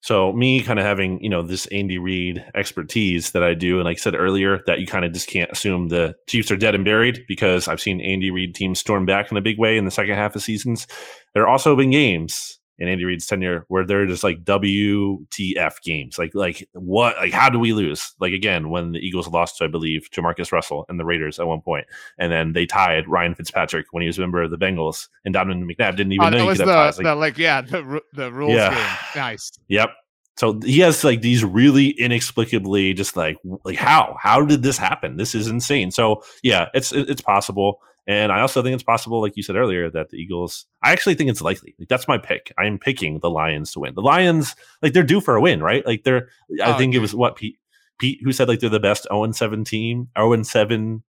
So 0.00 0.32
me 0.32 0.62
kind 0.62 0.78
of 0.78 0.84
having, 0.84 1.22
you 1.22 1.28
know, 1.28 1.42
this 1.42 1.66
Andy 1.66 1.98
Reid 1.98 2.44
expertise 2.54 3.32
that 3.32 3.42
I 3.42 3.54
do, 3.54 3.76
and 3.76 3.84
like 3.84 3.98
I 3.98 4.00
said 4.00 4.14
earlier, 4.14 4.62
that 4.66 4.80
you 4.80 4.86
kind 4.86 5.04
of 5.04 5.12
just 5.12 5.28
can't 5.28 5.50
assume 5.50 5.88
the 5.88 6.14
Chiefs 6.28 6.50
are 6.50 6.56
dead 6.56 6.74
and 6.74 6.84
buried 6.84 7.24
because 7.28 7.68
I've 7.68 7.80
seen 7.80 8.00
Andy 8.00 8.30
Reid 8.30 8.54
teams 8.54 8.80
storm 8.80 9.06
back 9.06 9.30
in 9.30 9.36
a 9.36 9.42
big 9.42 9.58
way 9.58 9.76
in 9.76 9.84
the 9.84 9.90
second 9.90 10.14
half 10.14 10.36
of 10.36 10.42
seasons. 10.42 10.86
There 11.34 11.44
have 11.44 11.50
also 11.50 11.76
been 11.76 11.90
games 11.90 12.58
in 12.78 12.88
Andy 12.88 13.04
Reid's 13.04 13.26
tenure 13.26 13.64
where 13.68 13.84
they're 13.84 14.06
just 14.06 14.24
like 14.24 14.44
WTF 14.44 15.82
games. 15.82 16.18
Like 16.18 16.34
like 16.34 16.68
what 16.72 17.16
like 17.16 17.32
how 17.32 17.48
do 17.48 17.58
we 17.58 17.72
lose? 17.72 18.14
Like 18.20 18.32
again, 18.32 18.70
when 18.70 18.92
the 18.92 18.98
Eagles 18.98 19.28
lost 19.28 19.58
to 19.58 19.64
I 19.64 19.68
believe 19.68 20.08
JaMarcus 20.10 20.52
Russell 20.52 20.84
and 20.88 21.00
the 21.00 21.04
Raiders 21.04 21.38
at 21.38 21.46
one 21.46 21.60
point, 21.60 21.86
and 22.18 22.30
then 22.30 22.52
they 22.52 22.66
tied 22.66 23.08
Ryan 23.08 23.34
Fitzpatrick 23.34 23.86
when 23.92 24.02
he 24.02 24.06
was 24.06 24.18
a 24.18 24.20
member 24.20 24.42
of 24.42 24.50
the 24.50 24.58
Bengals, 24.58 25.08
and 25.24 25.32
Donovan 25.32 25.66
McNabb 25.66 25.96
didn't 25.96 26.12
even 26.12 26.26
oh, 26.26 26.30
know 26.30 26.38
that 26.38 26.46
was 26.46 26.58
the, 26.58 26.66
like, 26.66 26.96
the, 26.96 27.14
like 27.14 27.38
yeah 27.38 27.60
the 27.62 28.00
the 28.12 28.32
rules 28.32 28.54
yeah. 28.54 28.74
game. 28.74 29.22
Nice. 29.22 29.52
Yep. 29.68 29.90
So 30.36 30.60
he 30.62 30.80
has 30.80 31.02
like 31.02 31.22
these 31.22 31.42
really 31.42 31.88
inexplicably 31.88 32.92
just 32.92 33.16
like 33.16 33.38
like 33.64 33.76
how 33.76 34.16
how 34.20 34.44
did 34.44 34.62
this 34.62 34.76
happen? 34.76 35.16
This 35.16 35.34
is 35.34 35.48
insane. 35.48 35.90
So 35.90 36.22
yeah, 36.42 36.68
it's 36.74 36.92
it's 36.92 37.22
possible. 37.22 37.80
And 38.08 38.30
I 38.30 38.40
also 38.40 38.62
think 38.62 38.74
it's 38.74 38.84
possible, 38.84 39.20
like 39.20 39.36
you 39.36 39.42
said 39.42 39.56
earlier, 39.56 39.90
that 39.90 40.10
the 40.10 40.16
Eagles. 40.16 40.66
I 40.82 40.92
actually 40.92 41.14
think 41.14 41.28
it's 41.28 41.42
likely. 41.42 41.74
Like, 41.78 41.88
that's 41.88 42.06
my 42.06 42.18
pick. 42.18 42.52
I 42.56 42.66
am 42.66 42.78
picking 42.78 43.18
the 43.18 43.30
Lions 43.30 43.72
to 43.72 43.80
win. 43.80 43.94
The 43.94 44.02
Lions, 44.02 44.54
like 44.80 44.92
they're 44.92 45.02
due 45.02 45.20
for 45.20 45.34
a 45.34 45.40
win, 45.40 45.62
right? 45.62 45.84
Like 45.84 46.04
they're. 46.04 46.28
I 46.62 46.74
oh, 46.74 46.78
think 46.78 46.94
it 46.94 47.00
was 47.00 47.14
what 47.14 47.36
Pete 47.36 47.58
Pete 47.98 48.20
who 48.22 48.32
said 48.32 48.48
like 48.48 48.60
they're 48.60 48.70
the 48.70 48.80
best 48.80 49.06
0 49.10 49.32
7 49.32 49.64
team, 49.64 50.08
0 50.18 50.42
7 50.42 51.02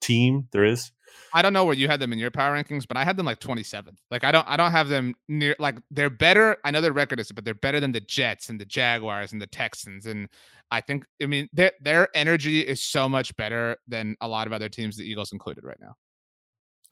team 0.00 0.48
there 0.52 0.64
is. 0.64 0.92
I 1.32 1.42
don't 1.42 1.52
know 1.52 1.64
where 1.64 1.74
you 1.74 1.88
had 1.88 2.00
them 2.00 2.12
in 2.12 2.18
your 2.18 2.30
power 2.30 2.54
rankings, 2.54 2.86
but 2.86 2.96
I 2.96 3.04
had 3.04 3.16
them 3.16 3.26
like 3.26 3.40
27th. 3.40 3.98
Like 4.10 4.24
I 4.24 4.32
don't 4.32 4.46
I 4.48 4.56
don't 4.56 4.72
have 4.72 4.88
them 4.88 5.14
near 5.28 5.56
like 5.58 5.76
they're 5.90 6.10
better. 6.10 6.56
I 6.64 6.70
know 6.70 6.80
their 6.80 6.92
record 6.92 7.20
is, 7.20 7.32
but 7.32 7.44
they're 7.44 7.54
better 7.54 7.80
than 7.80 7.92
the 7.92 8.00
Jets 8.00 8.48
and 8.48 8.60
the 8.60 8.64
Jaguars 8.64 9.32
and 9.32 9.40
the 9.40 9.46
Texans. 9.46 10.06
And 10.06 10.28
I 10.70 10.80
think 10.80 11.04
I 11.22 11.26
mean 11.26 11.48
their 11.52 11.72
their 11.80 12.08
energy 12.14 12.60
is 12.60 12.82
so 12.82 13.08
much 13.08 13.36
better 13.36 13.76
than 13.88 14.16
a 14.20 14.28
lot 14.28 14.46
of 14.46 14.52
other 14.52 14.68
teams, 14.68 14.96
the 14.96 15.04
Eagles 15.04 15.32
included 15.32 15.64
right 15.64 15.80
now. 15.80 15.94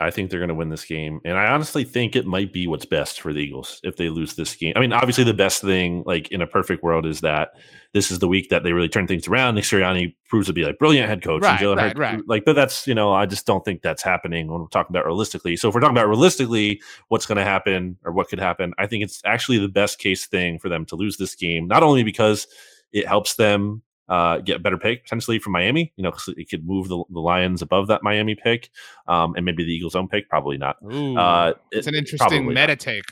I 0.01 0.11
think 0.11 0.29
they're 0.29 0.41
going 0.41 0.49
to 0.49 0.55
win 0.55 0.71
this 0.71 0.85
game. 0.85 1.21
And 1.25 1.39
I 1.39 1.47
honestly 1.47 1.85
think 1.85 2.17
it 2.17 2.27
might 2.27 2.53
be 2.53 2.67
what's 2.67 2.85
best 2.85 3.21
for 3.21 3.33
the 3.33 3.39
Eagles 3.39 3.81
if 3.85 3.97
they 3.97 4.09
lose 4.09 4.35
this 4.35 4.55
game. 4.55 4.73
I 4.75 4.81
mean, 4.81 4.93
obviously, 4.93 5.25
the 5.25 5.35
best 5.35 5.63
thing, 5.63 6.03
like 6.05 6.29
in 6.33 6.43
a 6.43 6.47
perfect 6.47 6.83
world, 6.83 7.07
is 7.07 7.21
that 7.21 7.53
this 7.93 8.11
is 8.11 8.19
the 8.19 8.27
week 8.27 8.49
that 8.51 8.65
they 8.65 8.73
really 8.73 8.89
turn 8.89 9.07
things 9.07 9.29
around. 9.29 9.55
Nick 9.55 9.65
Sirianni 9.65 10.17
proves 10.29 10.49
to 10.49 10.53
be 10.53 10.65
like 10.65 10.79
brilliant 10.79 11.09
head 11.09 11.23
coach. 11.23 11.43
Right, 11.43 11.63
and 11.63 11.77
right, 11.77 11.97
right. 11.97 12.21
Like, 12.27 12.45
but 12.45 12.57
that's, 12.57 12.89
you 12.89 12.95
know, 12.95 13.13
I 13.13 13.25
just 13.25 13.47
don't 13.47 13.65
think 13.65 13.83
that's 13.83 14.03
happening 14.03 14.49
when 14.49 14.63
we're 14.63 14.67
talking 14.67 14.95
about 14.95 15.07
realistically. 15.07 15.57
So 15.57 15.69
if 15.69 15.75
we're 15.75 15.81
talking 15.81 15.97
about 15.97 16.09
realistically, 16.09 16.83
what's 17.09 17.25
going 17.25 17.39
to 17.39 17.45
happen 17.45 17.97
or 18.05 18.11
what 18.11 18.29
could 18.29 18.41
happen, 18.41 18.75
I 18.79 18.89
think 18.89 19.05
it's 19.05 19.23
actually 19.25 19.59
the 19.59 19.69
best 19.69 20.01
case 20.01 20.27
thing 20.27 20.59
for 20.59 20.69
them 20.69 20.85
to 20.87 20.97
lose 20.97 21.19
this 21.19 21.37
game, 21.37 21.69
not 21.69 21.85
only 21.85 22.03
because 22.03 22.49
it 22.93 23.07
helps 23.07 23.37
them 23.37 23.83
uh, 24.09 24.39
get 24.39 24.57
a 24.57 24.59
better 24.59 24.79
pick 24.79 25.05
potentially 25.05 25.39
from 25.39 25.53
Miami. 25.53 25.93
You 25.97 26.05
know, 26.05 26.13
it 26.37 26.49
could 26.49 26.67
move 26.67 26.89
the, 26.89 27.03
the 27.11 27.21
Lions 27.21 27.63
above 27.63 27.89
that 27.89 28.03
Miami 28.03 28.35
pick, 28.35 28.71
um, 29.09 29.35
and 29.37 29.45
maybe 29.45 29.65
the 29.65 29.73
Eagles' 29.73 29.95
own 29.95 30.09
pick. 30.09 30.29
Probably 30.29 30.59
not. 30.59 30.77
Ooh, 30.85 31.17
uh, 31.17 31.55
it's 31.71 31.87
an 31.87 31.95
interesting 31.95 32.47
meta 32.47 32.69
not. 32.69 32.81
take. 32.81 33.05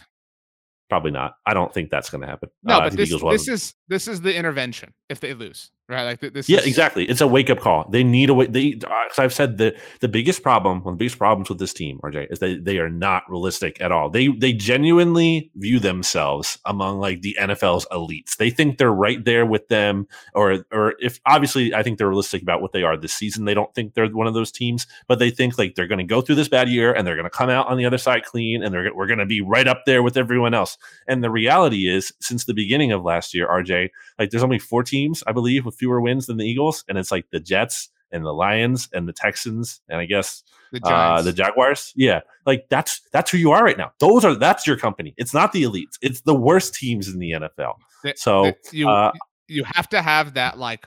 Probably 0.89 1.11
not. 1.11 1.37
I 1.47 1.55
don't 1.55 1.73
think 1.73 1.91
that's 1.91 2.11
going 2.11 2.21
to 2.21 2.27
happen. 2.27 2.51
No, 2.63 2.77
uh, 2.77 2.81
but 2.81 2.97
this, 2.97 3.11
this 3.11 3.49
is 3.49 3.75
this 3.89 4.07
is 4.07 4.21
the 4.21 4.35
intervention 4.35 4.93
if 5.09 5.21
they 5.21 5.33
lose 5.33 5.71
right? 5.89 6.05
Like 6.05 6.33
this. 6.33 6.49
Yeah, 6.49 6.61
is... 6.61 6.67
exactly. 6.67 7.05
It's 7.05 7.21
a 7.21 7.27
wake 7.27 7.51
up 7.51 7.61
call. 7.61 7.89
They 7.91 8.05
need 8.05 8.31
a 8.31 8.35
way. 8.35 8.47
They, 8.47 8.75
uh, 8.75 9.05
because 9.05 9.19
I've 9.19 9.33
said 9.33 9.59
the 9.59 9.77
the 10.01 10.09
biggest 10.09 10.43
problem, 10.43 10.83
one 10.83 10.95
of 10.95 10.99
the 10.99 11.05
biggest 11.05 11.19
problems 11.19 11.49
with 11.49 11.59
this 11.59 11.73
team, 11.73 12.01
RJ, 12.03 12.33
is 12.33 12.39
they 12.39 12.57
they 12.57 12.79
are 12.79 12.89
not 12.89 13.25
realistic 13.29 13.81
at 13.81 13.93
all. 13.93 14.11
They 14.11 14.29
they 14.29 14.53
genuinely 14.53 15.51
view 15.57 15.79
themselves 15.79 16.59
among 16.65 16.99
like 16.99 17.23
the 17.23 17.37
NFL's 17.39 17.87
elites. 17.93 18.37
They 18.37 18.51
think 18.51 18.79
they're 18.79 18.93
right 18.93 19.25
there 19.25 19.47
with 19.47 19.69
them, 19.69 20.07
or 20.35 20.65
or 20.73 20.95
if 21.01 21.21
obviously 21.27 21.75
I 21.75 21.83
think 21.83 21.99
they're 21.99 22.09
realistic 22.09 22.43
about 22.43 22.63
what 22.63 22.73
they 22.73 22.83
are 22.83 22.97
this 22.97 23.15
season. 23.15 23.45
They 23.45 23.55
don't 23.55 23.75
think 23.75 23.95
they're 23.95 24.09
one 24.09 24.27
of 24.27 24.35
those 24.35 24.53
teams, 24.53 24.87
but 25.09 25.19
they 25.19 25.31
think 25.31 25.59
like 25.59 25.75
they're 25.75 25.87
going 25.87 25.99
to 25.99 26.05
go 26.05 26.21
through 26.21 26.37
this 26.37 26.49
bad 26.49 26.69
year 26.69 26.93
and 26.93 27.07
they're 27.07 27.17
going 27.17 27.25
to 27.25 27.31
come 27.31 27.51
out 27.51 27.69
on 27.69 27.77
the 27.77 27.87
other 27.87 27.99
side 27.99 28.25
clean, 28.25 28.63
and 28.63 28.73
they're 28.73 28.95
we're 28.95 29.07
going 29.07 29.19
to 29.19 29.27
be 29.27 29.41
right 29.41 29.67
up 29.67 29.83
there 29.87 30.03
with 30.03 30.17
everyone 30.17 30.55
else. 30.55 30.79
And 31.07 31.23
the 31.23 31.31
reality 31.31 31.89
is, 31.89 32.13
since 32.21 32.45
the 32.45 32.55
beginning 32.55 32.93
of 32.93 33.03
last 33.03 33.35
year, 33.35 33.49
RJ, 33.49 33.91
like 34.19 34.31
there's 34.31 34.43
only 34.43 34.59
four 34.59 34.83
teams, 34.83 35.23
I 35.27 35.33
believe, 35.33 35.67
with 35.73 35.79
fewer 35.79 36.01
wins 36.01 36.27
than 36.27 36.37
the 36.37 36.45
Eagles, 36.45 36.85
and 36.89 36.99
it's 36.99 37.11
like 37.11 37.27
the 37.31 37.41
Jets 37.41 37.89
and 38.11 38.25
the 38.25 38.33
Lions 38.33 38.89
and 38.93 39.09
the 39.09 39.13
Texans 39.13 39.81
and 39.89 39.99
I 39.99 40.05
guess 40.05 40.43
the, 40.71 40.87
uh, 40.87 41.23
the 41.23 41.33
Jaguars. 41.33 41.93
Yeah, 41.97 42.21
like 42.47 42.67
that's 42.69 43.01
that's 43.13 43.31
who 43.31 43.39
you 43.39 43.51
are 43.51 43.65
right 43.65 43.79
now. 43.79 43.93
Those 43.99 44.25
are 44.25 44.35
that's 44.35 44.67
your 44.67 44.77
company. 44.77 45.15
It's 45.17 45.35
not 45.35 45.53
the 45.53 45.63
elites. 45.65 45.99
It's 46.01 46.23
the 46.23 46.35
worst 46.35 46.75
teams 46.75 47.09
in 47.09 47.19
the 47.19 47.33
NFL. 47.33 47.75
So 48.17 48.53
you 48.73 48.89
uh, 48.89 49.13
you 49.49 49.65
have 49.65 49.89
to 49.91 50.03
have 50.03 50.35
that 50.35 50.59
like 50.59 50.87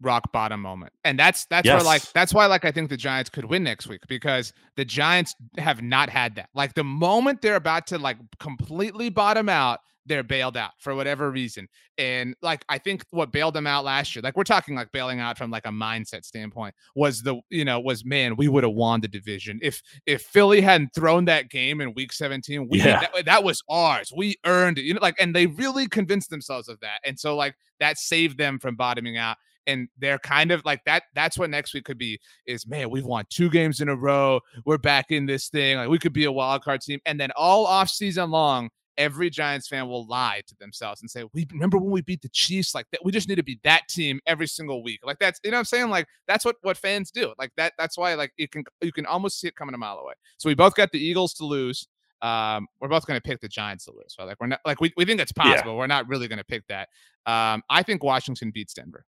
rock 0.00 0.32
bottom 0.32 0.60
moment. 0.60 0.92
And 1.04 1.18
that's 1.18 1.46
that's 1.46 1.66
yes. 1.66 1.76
where 1.76 1.84
like 1.84 2.02
that's 2.12 2.34
why 2.34 2.46
like 2.46 2.64
I 2.64 2.72
think 2.72 2.90
the 2.90 2.96
Giants 2.96 3.30
could 3.30 3.46
win 3.46 3.62
next 3.62 3.86
week 3.86 4.02
because 4.08 4.52
the 4.76 4.84
Giants 4.84 5.34
have 5.58 5.82
not 5.82 6.10
had 6.10 6.36
that. 6.36 6.48
Like 6.54 6.74
the 6.74 6.84
moment 6.84 7.42
they're 7.42 7.56
about 7.56 7.86
to 7.88 7.98
like 7.98 8.18
completely 8.38 9.10
bottom 9.10 9.48
out, 9.48 9.80
they're 10.06 10.22
bailed 10.22 10.56
out 10.56 10.70
for 10.78 10.94
whatever 10.94 11.30
reason. 11.30 11.68
And 11.98 12.34
like 12.42 12.64
I 12.68 12.78
think 12.78 13.04
what 13.10 13.32
bailed 13.32 13.54
them 13.54 13.66
out 13.66 13.84
last 13.84 14.14
year, 14.14 14.22
like 14.22 14.36
we're 14.36 14.44
talking 14.44 14.74
like 14.74 14.92
bailing 14.92 15.20
out 15.20 15.38
from 15.38 15.50
like 15.50 15.66
a 15.66 15.70
mindset 15.70 16.24
standpoint, 16.24 16.74
was 16.94 17.22
the 17.22 17.40
you 17.50 17.64
know 17.64 17.80
was 17.80 18.04
man 18.04 18.36
we 18.36 18.48
would 18.48 18.64
have 18.64 18.72
won 18.72 19.00
the 19.00 19.08
division 19.08 19.58
if 19.62 19.82
if 20.06 20.22
Philly 20.22 20.60
hadn't 20.60 20.94
thrown 20.94 21.24
that 21.26 21.50
game 21.50 21.80
in 21.80 21.94
Week 21.94 22.12
17. 22.12 22.68
We 22.70 22.78
Yeah. 22.78 23.00
that, 23.00 23.24
that 23.24 23.44
was 23.44 23.62
ours. 23.68 24.12
We 24.16 24.36
earned 24.44 24.78
it. 24.78 24.82
You 24.82 24.94
know, 24.94 25.00
like 25.02 25.16
and 25.18 25.34
they 25.34 25.46
really 25.46 25.86
convinced 25.86 26.30
themselves 26.30 26.68
of 26.68 26.78
that. 26.80 27.00
And 27.04 27.18
so 27.18 27.36
like 27.36 27.54
that 27.80 27.98
saved 27.98 28.38
them 28.38 28.58
from 28.58 28.76
bottoming 28.76 29.16
out. 29.16 29.36
And 29.68 29.88
they're 29.98 30.20
kind 30.20 30.52
of 30.52 30.64
like 30.64 30.84
that. 30.84 31.02
That's 31.16 31.36
what 31.36 31.50
next 31.50 31.74
week 31.74 31.84
could 31.84 31.98
be. 31.98 32.20
Is 32.46 32.68
man, 32.68 32.88
we've 32.88 33.04
won 33.04 33.24
two 33.30 33.50
games 33.50 33.80
in 33.80 33.88
a 33.88 33.96
row. 33.96 34.40
We're 34.64 34.78
back 34.78 35.06
in 35.10 35.26
this 35.26 35.48
thing. 35.48 35.76
Like 35.76 35.88
we 35.88 35.98
could 35.98 36.12
be 36.12 36.24
a 36.24 36.30
wild 36.30 36.62
card 36.62 36.82
team. 36.82 37.00
And 37.04 37.18
then 37.18 37.32
all 37.34 37.66
off 37.66 37.88
season 37.88 38.30
long, 38.30 38.70
every 38.98 39.30
Giants 39.30 39.68
fan 39.68 39.88
will 39.88 40.06
lie 40.06 40.42
to 40.46 40.56
themselves 40.56 41.00
and 41.00 41.10
say, 41.10 41.24
"We 41.32 41.46
remember 41.52 41.78
when 41.78 41.90
we 41.90 42.02
beat 42.02 42.22
the 42.22 42.28
Chiefs 42.28 42.74
like 42.74 42.86
that. 42.92 43.04
We 43.04 43.12
just 43.12 43.28
need 43.28 43.36
to 43.36 43.42
be 43.42 43.60
that 43.64 43.88
team 43.88 44.20
every 44.26 44.46
single 44.46 44.82
week." 44.82 45.00
Like 45.04 45.18
that's 45.18 45.40
you 45.44 45.50
know 45.50 45.56
what 45.56 45.60
I'm 45.60 45.64
saying. 45.66 45.90
Like 45.90 46.06
that's 46.26 46.44
what 46.44 46.56
what 46.62 46.76
fans 46.76 47.10
do. 47.10 47.32
Like 47.38 47.52
that. 47.56 47.74
That's 47.78 47.96
why 47.96 48.14
like 48.14 48.32
you 48.36 48.48
can 48.48 48.64
you 48.80 48.92
can 48.92 49.06
almost 49.06 49.40
see 49.40 49.48
it 49.48 49.56
coming 49.56 49.74
a 49.74 49.78
mile 49.78 49.98
away. 49.98 50.14
So 50.38 50.48
we 50.48 50.54
both 50.54 50.74
got 50.74 50.92
the 50.92 50.98
Eagles 50.98 51.34
to 51.34 51.44
lose. 51.44 51.88
Um, 52.22 52.66
we're 52.80 52.88
both 52.88 53.06
going 53.06 53.18
to 53.18 53.22
pick 53.22 53.40
the 53.40 53.48
Giants 53.48 53.84
to 53.84 53.92
lose. 53.92 54.14
So 54.16 54.24
like 54.24 54.36
we're 54.40 54.46
not 54.48 54.60
like 54.64 54.80
we, 54.80 54.92
we 54.96 55.04
think 55.04 55.20
it's 55.20 55.32
possible. 55.32 55.76
We're 55.76 55.86
not 55.86 56.08
really 56.08 56.28
going 56.28 56.38
to 56.38 56.44
pick 56.44 56.66
that. 56.68 56.88
Um, 57.26 57.62
I 57.68 57.82
think 57.82 58.02
Washington 58.02 58.50
beats 58.50 58.72
Denver, 58.72 59.04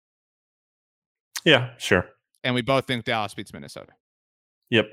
yeah, 1.45 1.71
sure. 1.77 2.09
and 2.43 2.53
we 2.53 2.61
both 2.61 2.85
think 2.85 3.05
Dallas 3.05 3.33
beats 3.33 3.53
Minnesota. 3.53 3.93
Yep. 4.69 4.89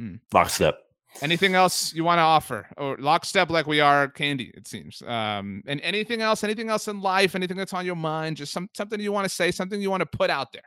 Mm. 0.00 0.20
Lockstep. 0.32 0.83
Anything 1.22 1.54
else 1.54 1.94
you 1.94 2.04
want 2.04 2.18
to 2.18 2.22
offer, 2.22 2.66
or 2.76 2.96
lockstep 2.98 3.48
like 3.48 3.66
we 3.66 3.80
are 3.80 4.08
candy? 4.08 4.52
It 4.54 4.66
seems. 4.66 5.00
Um, 5.02 5.62
and 5.66 5.80
anything 5.80 6.22
else? 6.22 6.42
Anything 6.42 6.68
else 6.68 6.88
in 6.88 7.00
life? 7.00 7.34
Anything 7.34 7.56
that's 7.56 7.72
on 7.72 7.86
your 7.86 7.96
mind? 7.96 8.36
Just 8.36 8.52
some 8.52 8.68
something 8.74 9.00
you 9.00 9.12
want 9.12 9.24
to 9.24 9.28
say? 9.28 9.50
Something 9.50 9.80
you 9.80 9.90
want 9.90 10.00
to 10.00 10.06
put 10.06 10.28
out 10.28 10.52
there? 10.52 10.62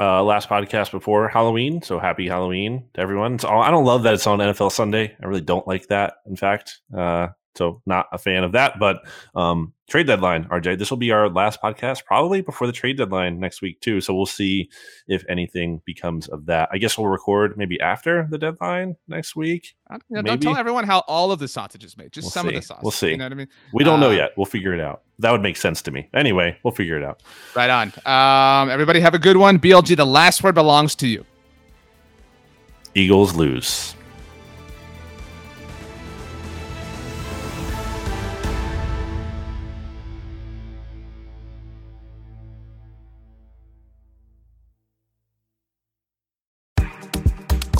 Uh, 0.00 0.24
last 0.24 0.48
podcast 0.48 0.90
before 0.90 1.28
Halloween, 1.28 1.80
so 1.80 2.00
happy 2.00 2.26
Halloween 2.26 2.84
to 2.94 3.00
everyone. 3.00 3.34
It's 3.34 3.44
all, 3.44 3.62
I 3.62 3.70
don't 3.70 3.84
love 3.84 4.02
that 4.02 4.14
it's 4.14 4.26
on 4.26 4.40
NFL 4.40 4.72
Sunday. 4.72 5.16
I 5.22 5.26
really 5.26 5.40
don't 5.40 5.66
like 5.68 5.86
that. 5.86 6.14
In 6.26 6.34
fact, 6.34 6.80
uh, 6.96 7.28
so 7.56 7.80
not 7.86 8.06
a 8.12 8.18
fan 8.18 8.44
of 8.44 8.52
that. 8.52 8.78
But 8.78 9.06
um, 9.34 9.72
trade 9.88 10.06
deadline, 10.06 10.44
RJ. 10.46 10.78
This 10.78 10.90
will 10.90 10.96
be 10.98 11.12
our 11.12 11.28
last 11.28 11.60
podcast, 11.62 12.04
probably 12.04 12.40
before 12.40 12.66
the 12.66 12.72
trade 12.72 12.96
deadline 12.98 13.38
next 13.38 13.62
week 13.62 13.80
too. 13.80 14.00
So 14.00 14.14
we'll 14.14 14.26
see 14.26 14.70
if 15.08 15.24
anything 15.28 15.80
becomes 15.84 16.28
of 16.28 16.46
that. 16.46 16.68
I 16.72 16.78
guess 16.78 16.98
we'll 16.98 17.08
record 17.08 17.56
maybe 17.56 17.80
after 17.80 18.26
the 18.30 18.38
deadline 18.38 18.96
next 19.08 19.36
week. 19.36 19.74
I 19.88 19.94
don't, 19.94 20.02
you 20.08 20.16
know, 20.16 20.22
don't 20.22 20.42
tell 20.42 20.56
everyone 20.56 20.84
how 20.84 21.00
all 21.06 21.30
of 21.32 21.38
the 21.38 21.48
sausage 21.48 21.84
is 21.84 21.96
made. 21.96 22.12
Just 22.12 22.26
We'll 22.26 22.30
some 22.30 22.48
of 22.48 22.54
the 22.54 22.62
sausage. 22.62 22.82
We'll 22.82 22.90
see. 22.90 23.10
You 23.10 23.16
know 23.18 23.26
what 23.26 23.32
I 23.32 23.36
mean? 23.36 23.48
We 23.72 23.84
don't 23.84 24.00
know 24.00 24.10
Uh, 24.10 24.14
yet. 24.14 24.30
We'll 24.36 24.46
figure 24.46 24.74
it 24.74 24.80
out. 24.80 25.02
That 25.20 25.30
would 25.30 25.42
make 25.42 25.56
sense 25.56 25.80
to 25.82 25.90
me. 25.90 26.08
Anyway, 26.14 26.58
we'll 26.64 26.74
figure 26.74 26.96
it 26.96 27.04
out. 27.04 27.22
Right 27.54 27.70
on. 27.70 27.92
Um, 28.04 28.70
everybody 28.70 28.98
have 29.00 29.14
a 29.14 29.18
good 29.18 29.36
one. 29.36 29.58
BLG, 29.58 29.96
the 29.96 30.04
last 30.04 30.42
word 30.42 30.54
belongs 30.56 30.94
to 30.96 31.06
you. 31.06 31.24
Eagles 32.96 33.34
lose. 33.34 33.94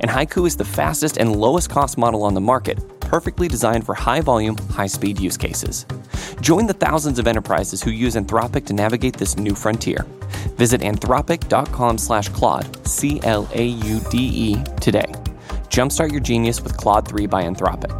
And 0.00 0.10
Haiku 0.10 0.46
is 0.46 0.56
the 0.56 0.64
fastest 0.64 1.16
and 1.16 1.34
lowest 1.34 1.70
cost 1.70 1.98
model 1.98 2.22
on 2.22 2.34
the 2.34 2.40
market, 2.40 2.78
perfectly 3.00 3.48
designed 3.48 3.86
for 3.86 3.94
high 3.94 4.20
volume, 4.20 4.56
high 4.70 4.86
speed 4.86 5.20
use 5.20 5.36
cases. 5.36 5.86
Join 6.40 6.66
the 6.66 6.74
thousands 6.74 7.18
of 7.18 7.26
enterprises 7.26 7.82
who 7.82 7.90
use 7.90 8.14
Anthropic 8.14 8.66
to 8.66 8.72
navigate 8.72 9.16
this 9.16 9.36
new 9.36 9.54
frontier. 9.54 10.04
Visit 10.56 10.80
anthropic.com 10.80 11.98
slash 11.98 12.28
Claude, 12.30 12.86
C 12.86 13.20
L 13.22 13.48
A 13.52 13.64
U 13.64 14.00
D 14.10 14.18
E, 14.18 14.64
today. 14.80 15.12
Jumpstart 15.68 16.12
your 16.12 16.20
genius 16.20 16.62
with 16.62 16.76
Claude 16.76 17.06
3 17.06 17.26
by 17.26 17.42
Anthropic. 17.42 17.92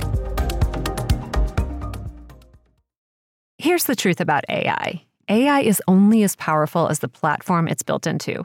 Here's 3.58 3.84
the 3.84 3.96
truth 3.96 4.20
about 4.20 4.44
AI 4.48 5.02
AI 5.28 5.60
is 5.60 5.82
only 5.88 6.22
as 6.22 6.36
powerful 6.36 6.88
as 6.88 7.00
the 7.00 7.08
platform 7.08 7.66
it's 7.68 7.82
built 7.82 8.06
into. 8.06 8.44